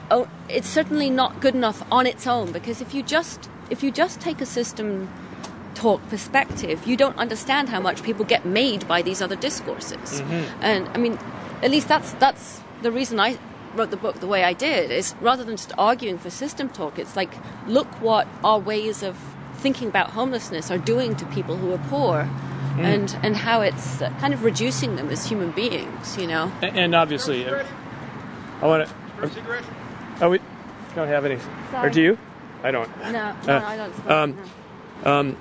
it's 0.50 0.68
certainly 0.68 1.08
not 1.08 1.40
good 1.40 1.54
enough 1.54 1.82
on 1.90 2.06
its 2.06 2.26
own 2.26 2.52
because 2.52 2.82
if 2.82 2.92
you 2.92 3.02
just 3.02 3.48
if 3.70 3.82
you 3.82 3.90
just 3.90 4.20
take 4.20 4.42
a 4.42 4.46
system 4.46 5.08
talk 5.74 6.06
perspective, 6.10 6.86
you 6.86 6.94
don't 6.94 7.16
understand 7.16 7.70
how 7.70 7.80
much 7.80 8.02
people 8.02 8.26
get 8.26 8.44
made 8.44 8.86
by 8.86 9.00
these 9.00 9.22
other 9.22 9.36
discourses. 9.36 10.20
Mm-hmm. 10.20 10.62
And 10.62 10.88
I 10.88 10.98
mean, 10.98 11.18
at 11.62 11.70
least 11.70 11.88
that's 11.88 12.12
that's 12.24 12.60
the 12.82 12.92
reason 12.92 13.18
I 13.18 13.38
wrote 13.74 13.90
the 13.90 13.96
book 13.96 14.20
the 14.20 14.26
way 14.26 14.44
I 14.44 14.52
did 14.52 14.90
is 14.90 15.14
rather 15.18 15.44
than 15.44 15.56
just 15.56 15.72
arguing 15.78 16.18
for 16.18 16.28
system 16.28 16.68
talk, 16.68 16.98
it's 16.98 17.16
like 17.16 17.32
look 17.66 17.88
what 18.02 18.28
our 18.44 18.58
ways 18.58 19.02
of 19.02 19.16
thinking 19.54 19.88
about 19.88 20.10
homelessness 20.10 20.70
are 20.70 20.76
doing 20.92 21.16
to 21.16 21.24
people 21.36 21.56
who 21.56 21.72
are 21.72 21.82
poor. 21.88 22.28
Mm. 22.74 22.84
And 22.92 23.18
and 23.22 23.36
how 23.36 23.60
it's 23.60 23.98
kind 24.18 24.34
of 24.34 24.42
reducing 24.42 24.96
them 24.96 25.08
as 25.08 25.24
human 25.26 25.52
beings, 25.52 26.18
you 26.18 26.26
know. 26.26 26.50
And, 26.60 26.76
and 26.76 26.94
obviously, 26.96 27.46
I 28.64 28.66
want 28.66 28.88
to. 28.88 28.94
Oh, 30.22 30.30
we 30.30 30.40
don't 30.94 31.08
have 31.08 31.26
any. 31.26 31.38
Sorry. 31.70 31.86
Or 31.86 31.90
do 31.90 32.00
you? 32.00 32.18
I 32.62 32.70
don't. 32.70 32.88
No, 33.02 33.12
no, 33.12 33.52
uh, 33.52 33.62
I 33.62 33.76
don't. 33.76 34.10
Um, 34.10 34.38
no. 35.04 35.10
um, 35.10 35.36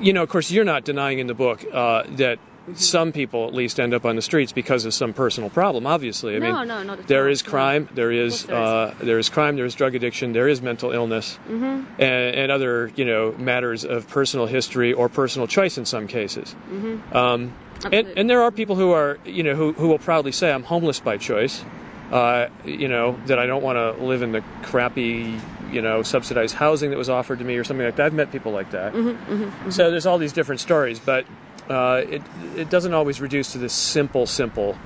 you 0.00 0.12
know, 0.12 0.22
of 0.22 0.28
course, 0.28 0.52
you're 0.52 0.64
not 0.64 0.84
denying 0.84 1.18
in 1.18 1.26
the 1.26 1.34
book 1.34 1.64
uh, 1.72 2.04
that 2.10 2.38
some 2.74 3.10
people 3.10 3.48
at 3.48 3.54
least 3.54 3.80
end 3.80 3.92
up 3.92 4.04
on 4.04 4.14
the 4.14 4.22
streets 4.22 4.52
because 4.52 4.84
of 4.84 4.94
some 4.94 5.12
personal 5.12 5.50
problem. 5.50 5.84
Obviously, 5.84 6.36
I 6.36 6.38
no, 6.38 6.58
mean, 6.58 6.68
no, 6.68 6.82
not 6.84 7.08
there 7.08 7.28
is 7.28 7.42
crime, 7.42 7.88
there 7.94 8.12
is 8.12 8.44
there, 8.44 8.56
uh, 8.56 8.94
there 9.00 9.18
is 9.18 9.28
crime, 9.28 9.56
there 9.56 9.64
is 9.64 9.74
drug 9.74 9.96
addiction, 9.96 10.32
there 10.32 10.46
is 10.46 10.62
mental 10.62 10.92
illness, 10.92 11.40
mm-hmm. 11.48 11.84
and, 12.00 12.36
and, 12.36 12.52
other 12.52 12.92
you 12.94 13.04
know 13.04 13.32
matters 13.32 13.84
of 13.84 14.06
personal 14.06 14.46
history 14.46 14.92
or 14.92 15.08
personal 15.08 15.48
choice 15.48 15.76
in 15.76 15.84
some 15.84 16.06
cases. 16.06 16.54
Mm-hmm. 16.70 17.16
Um, 17.16 17.52
and, 17.92 18.06
and, 18.16 18.30
there 18.30 18.42
are 18.42 18.52
people 18.52 18.76
who 18.76 18.92
are 18.92 19.18
you 19.24 19.42
know 19.42 19.56
who, 19.56 19.72
who 19.72 19.88
will 19.88 19.98
proudly 19.98 20.30
say, 20.30 20.52
"I'm 20.52 20.62
homeless 20.62 21.00
by 21.00 21.16
choice." 21.16 21.64
Uh, 22.10 22.48
you 22.64 22.86
know, 22.86 23.18
that 23.26 23.38
I 23.38 23.46
don't 23.46 23.64
want 23.64 23.76
to 23.78 24.04
live 24.04 24.22
in 24.22 24.30
the 24.30 24.40
crappy, 24.62 25.40
you 25.72 25.82
know, 25.82 26.04
subsidized 26.04 26.54
housing 26.54 26.90
that 26.90 26.96
was 26.96 27.10
offered 27.10 27.40
to 27.40 27.44
me 27.44 27.56
or 27.56 27.64
something 27.64 27.84
like 27.84 27.96
that. 27.96 28.06
I've 28.06 28.14
met 28.14 28.30
people 28.30 28.52
like 28.52 28.70
that. 28.70 28.92
Mm-hmm, 28.92 29.32
mm-hmm. 29.32 29.70
So 29.70 29.90
there's 29.90 30.06
all 30.06 30.16
these 30.16 30.32
different 30.32 30.60
stories, 30.60 31.00
but 31.00 31.26
uh, 31.68 32.02
it 32.08 32.22
it 32.56 32.70
doesn't 32.70 32.94
always 32.94 33.20
reduce 33.20 33.50
to 33.52 33.58
this 33.58 33.72
simple, 33.72 34.26
simple 34.26 34.78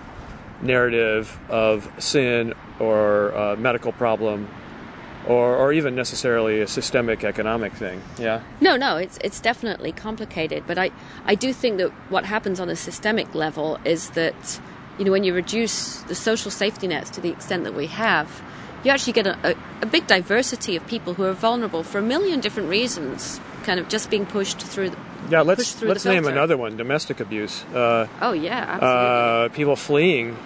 narrative 0.63 1.39
of 1.51 1.91
sin 1.99 2.55
or 2.79 3.37
uh, 3.37 3.57
medical 3.57 3.93
problem. 3.93 4.49
Or, 5.29 5.55
or 5.55 5.71
even 5.71 5.95
necessarily 5.95 6.63
a 6.63 6.67
systemic 6.67 7.25
economic 7.25 7.75
thing, 7.75 8.01
yeah. 8.19 8.41
No, 8.63 8.77
no, 8.77 8.97
it's 8.97 9.19
it's 9.23 9.39
definitely 9.39 9.93
complicated. 9.93 10.65
But 10.67 10.79
I, 10.79 10.91
I 11.27 11.35
do 11.35 11.53
think 11.53 11.77
that 11.77 11.91
what 12.09 12.25
happens 12.25 12.59
on 12.59 12.71
a 12.71 12.75
systemic 12.75 13.35
level 13.35 13.79
is 13.85 14.11
that 14.11 14.61
you 14.99 15.05
know, 15.05 15.13
when 15.13 15.25
you 15.25 15.35
reduce 15.35 16.01
the 16.03 16.15
social 16.15 16.51
safety 16.51 16.87
nets 16.87 17.11
to 17.11 17.21
the 17.21 17.31
extent 17.31 17.65
that 17.65 17.75
we 17.75 17.87
have, 17.87 18.43
you 18.85 18.91
actually 18.91 19.13
get 19.13 19.27
a, 19.27 19.51
a, 19.51 19.55
a, 19.83 19.87
big 19.87 20.07
diversity 20.07 20.77
of 20.77 20.87
people 20.87 21.15
who 21.15 21.25
are 21.25 21.33
vulnerable 21.33 21.83
for 21.83 21.99
a 21.99 22.03
million 22.03 22.41
different 22.41 22.69
reasons 22.69 23.41
kind 23.63 23.79
of 23.79 23.89
just 23.89 24.11
being 24.11 24.27
pushed 24.27 24.61
through. 24.61 24.91
The, 24.91 24.97
Yeah, 25.31 25.43
let's 25.43 25.73
through 25.75 25.89
let's 25.89 26.05
name 26.05 26.27
another 26.27 26.57
one: 26.57 26.77
domestic 26.77 27.21
abuse. 27.21 27.63
Uh, 27.65 28.09
Oh 28.21 28.33
yeah, 28.33 28.79
absolutely. 28.81 29.47
uh, 29.47 29.49
people 29.51 29.77
fleeing. 29.77 30.37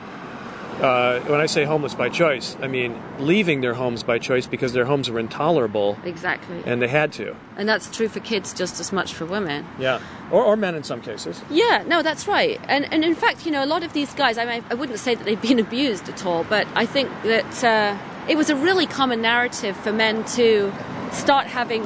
Uh, 0.80 1.20
when 1.20 1.40
I 1.40 1.46
say 1.46 1.64
homeless 1.64 1.94
by 1.94 2.09
choice, 2.09 2.56
I 2.60 2.66
mean 2.66 3.01
leaving 3.18 3.60
their 3.60 3.74
homes 3.74 4.02
by 4.02 4.18
choice 4.18 4.46
because 4.46 4.72
their 4.72 4.84
homes 4.84 5.09
were 5.09 5.20
intolerable 5.20 5.96
exactly, 6.05 6.62
and 6.66 6.82
they 6.82 6.88
had 6.88 7.12
to. 7.12 7.36
and 7.56 7.68
that's 7.68 7.88
true 7.94 8.09
for 8.09 8.20
kids 8.20 8.52
just 8.52 8.80
as 8.80 8.92
much 8.92 9.14
for 9.14 9.24
women. 9.24 9.64
Yeah, 9.78 10.01
or, 10.32 10.42
or 10.42 10.56
men 10.56 10.74
in 10.74 10.82
some 10.82 11.01
cases. 11.01 11.40
Yeah, 11.48 11.84
no, 11.86 12.02
that's 12.02 12.26
right. 12.26 12.60
And 12.68 12.92
and 12.92 13.05
in 13.05 13.14
fact, 13.14 13.46
you 13.46 13.52
know, 13.52 13.62
a 13.64 13.66
lot 13.66 13.84
of 13.84 13.92
these 13.92 14.12
guys, 14.14 14.36
I 14.36 14.44
mean, 14.44 14.64
I 14.70 14.74
wouldn't 14.74 14.98
say 14.98 15.14
that 15.14 15.24
they've 15.24 15.40
been 15.40 15.59
abused 15.68 16.09
at 16.09 16.26
all, 16.26 16.44
but 16.44 16.66
I 16.74 16.86
think 16.86 17.09
that 17.22 17.64
uh, 17.64 17.96
it 18.28 18.36
was 18.36 18.51
a 18.51 18.56
really 18.56 18.86
common 18.86 19.22
narrative 19.22 19.76
for 19.76 19.92
men 19.92 20.24
to 20.36 20.72
start 21.12 21.46
having 21.46 21.84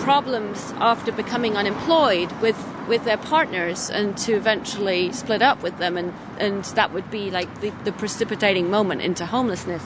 problems 0.00 0.72
after 0.78 1.12
becoming 1.12 1.56
unemployed 1.56 2.32
with 2.40 2.56
with 2.88 3.04
their 3.04 3.18
partners 3.18 3.90
and 3.90 4.16
to 4.18 4.32
eventually 4.32 5.12
split 5.12 5.42
up 5.42 5.62
with 5.62 5.78
them 5.78 5.96
and 5.96 6.12
and 6.38 6.64
that 6.76 6.92
would 6.92 7.10
be 7.10 7.30
like 7.30 7.60
the, 7.60 7.70
the 7.84 7.92
precipitating 7.92 8.70
moment 8.70 9.02
into 9.02 9.26
homelessness. 9.26 9.84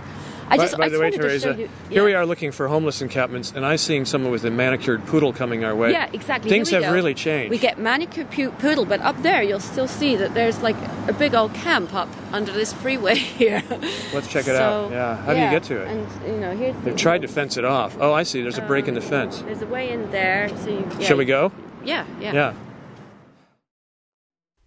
I 0.48 0.56
By, 0.58 0.64
just 0.64 0.76
by 0.76 0.84
I 0.84 0.88
the 0.90 0.98
way, 0.98 1.04
wanted 1.06 1.16
to 1.22 1.22
show 1.38 1.52
Teresa, 1.54 1.60
you- 1.62 1.68
here 1.88 2.04
we 2.04 2.12
are 2.12 2.26
looking 2.26 2.52
for 2.52 2.68
homeless 2.68 3.00
encampments, 3.00 3.52
and 3.56 3.64
I'm 3.64 3.78
seeing 3.78 4.04
someone 4.04 4.30
with 4.30 4.44
a 4.44 4.50
manicured 4.50 5.06
poodle 5.06 5.32
coming 5.32 5.64
our 5.64 5.74
way. 5.74 5.92
Yeah, 5.92 6.10
exactly. 6.12 6.50
Things 6.50 6.68
have 6.70 6.82
go. 6.82 6.92
really 6.92 7.14
changed. 7.14 7.50
We 7.50 7.56
get 7.58 7.78
manicure 7.78 8.26
pu- 8.26 8.50
poodle, 8.50 8.84
but 8.84 9.00
up 9.00 9.22
there 9.22 9.42
you'll 9.42 9.60
still 9.60 9.88
see 9.88 10.14
that 10.16 10.34
there's 10.34 10.60
like 10.60 10.76
a 11.08 11.14
big 11.14 11.34
old 11.34 11.54
camp 11.54 11.94
up 11.94 12.08
under 12.32 12.52
this 12.52 12.72
freeway 12.74 13.14
here. 13.40 13.62
Let's 14.12 14.28
check 14.28 14.42
it 14.46 14.56
So, 14.56 14.86
out. 14.86 14.90
Yeah, 14.90 15.16
how 15.24 15.32
do 15.32 15.40
you 15.40 15.48
get 15.48 15.62
to 15.64 15.80
it? 15.80 15.88
And 15.88 16.06
you 16.26 16.38
know, 16.40 16.54
here's 16.54 16.76
They've 16.84 16.96
tried 16.96 17.22
to 17.22 17.28
fence 17.28 17.56
it 17.56 17.64
off. 17.64 17.96
Oh, 17.98 18.12
I 18.12 18.24
see. 18.24 18.42
There's 18.42 18.58
a 18.58 18.62
break 18.66 18.88
in 18.88 18.94
the 18.94 19.00
um, 19.02 19.08
fence. 19.08 19.38
There's 19.40 19.62
a 19.62 19.66
way 19.66 19.90
in 19.90 20.10
there, 20.10 20.50
so 20.50 20.68
you. 20.68 20.86
Yeah, 20.98 21.06
Shall 21.06 21.16
we 21.16 21.24
go? 21.24 21.50
Yeah, 21.82 22.04
yeah. 22.20 22.32
Yeah. 22.34 22.54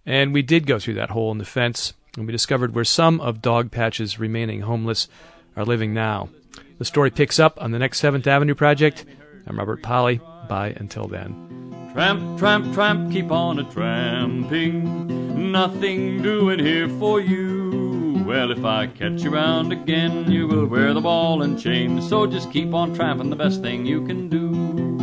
And 0.05 0.33
we 0.33 0.41
did 0.41 0.67
go 0.67 0.79
through 0.79 0.93
that 0.95 1.11
hole 1.11 1.31
in 1.31 1.39
the 1.39 1.45
fence, 1.45 1.93
and 2.15 2.25
we 2.25 2.31
discovered 2.31 2.75
where 2.75 2.85
some 2.85 3.19
of 3.19 3.41
Dogpatch's 3.41 4.19
remaining 4.19 4.61
homeless 4.61 5.07
are 5.55 5.65
living 5.65 5.93
now. 5.93 6.29
The 6.77 6.85
story 6.85 7.09
picks 7.09 7.39
up 7.39 7.61
on 7.61 7.71
the 7.71 7.79
next 7.79 8.01
7th 8.01 8.27
Avenue 8.27 8.55
project. 8.55 9.05
I'm 9.47 9.57
Robert 9.57 9.81
Polly. 9.81 10.19
Bye 10.47 10.75
until 10.77 11.07
then. 11.07 11.89
Tramp, 11.93 12.37
tramp, 12.37 12.73
tramp, 12.73 13.11
keep 13.11 13.31
on 13.31 13.57
a 13.57 13.63
tramping. 13.71 15.51
Nothing 15.51 16.21
doing 16.21 16.59
here 16.59 16.89
for 16.89 17.21
you. 17.21 18.23
Well, 18.27 18.51
if 18.51 18.65
I 18.65 18.87
catch 18.87 19.21
you 19.21 19.29
round 19.29 19.71
again, 19.71 20.29
you 20.29 20.47
will 20.47 20.65
wear 20.65 20.93
the 20.93 21.01
ball 21.01 21.41
and 21.41 21.59
chain. 21.59 22.01
So 22.01 22.27
just 22.27 22.51
keep 22.51 22.73
on 22.73 22.93
tramping, 22.93 23.29
the 23.29 23.35
best 23.35 23.61
thing 23.61 23.85
you 23.85 24.05
can 24.05 24.29
do. 24.29 24.94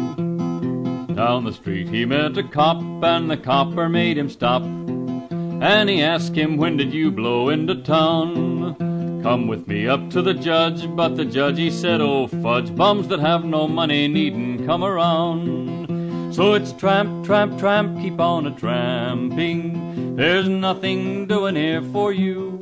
Down 1.23 1.45
the 1.45 1.53
street 1.53 1.89
he 1.89 2.05
met 2.05 2.37
a 2.37 2.43
cop, 2.43 2.83
and 3.05 3.31
the 3.31 3.37
copper 3.37 3.89
made 3.89 4.19
him 4.19 4.29
stop. 4.29 4.63
And 4.63 5.89
he 5.89 6.03
asked 6.03 6.35
him, 6.35 6.57
When 6.57 6.77
did 6.77 6.93
you 6.93 7.13
blow 7.13 7.49
into 7.49 7.77
town? 7.77 8.75
Come 9.23 9.47
with 9.47 9.69
me 9.69 9.87
up 9.87 10.11
to 10.11 10.21
the 10.21 10.35
judge, 10.35 10.85
but 10.97 11.15
the 11.15 11.25
judge 11.25 11.59
he 11.59 11.71
said, 11.71 12.01
Oh 12.01 12.27
fudge, 12.27 12.75
bums 12.75 13.07
that 13.07 13.21
have 13.21 13.45
no 13.45 13.69
money 13.69 14.09
needn't 14.09 14.67
come 14.67 14.83
around. 14.83 16.35
So 16.35 16.55
it's 16.55 16.73
tramp, 16.73 17.25
tramp, 17.25 17.57
tramp, 17.57 18.03
keep 18.03 18.19
on 18.19 18.49
a 18.49 18.51
tramping. 18.51 20.17
There's 20.17 20.49
nothing 20.49 21.29
doing 21.29 21.55
here 21.55 21.83
for 21.93 22.13
you. 22.13 22.59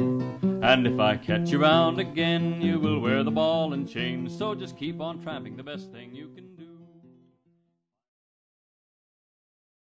And 0.62 0.87
if 0.87 1.01
I 1.01 1.16
catch 1.16 1.49
you 1.49 1.62
round 1.62 1.99
again, 1.99 2.61
you 2.61 2.78
will 2.78 3.01
wear 3.01 3.24
the 3.24 3.31
ball 3.31 3.73
and 3.73 3.89
chain. 3.89 4.28
So 4.28 4.55
just 4.55 4.77
keep 4.77 5.01
on 5.01 5.23
tramping, 5.23 5.57
the 5.57 5.62
best 5.62 5.91
thing 5.91 6.15
you 6.15 6.28
can 6.35 6.45
do. 6.45 6.49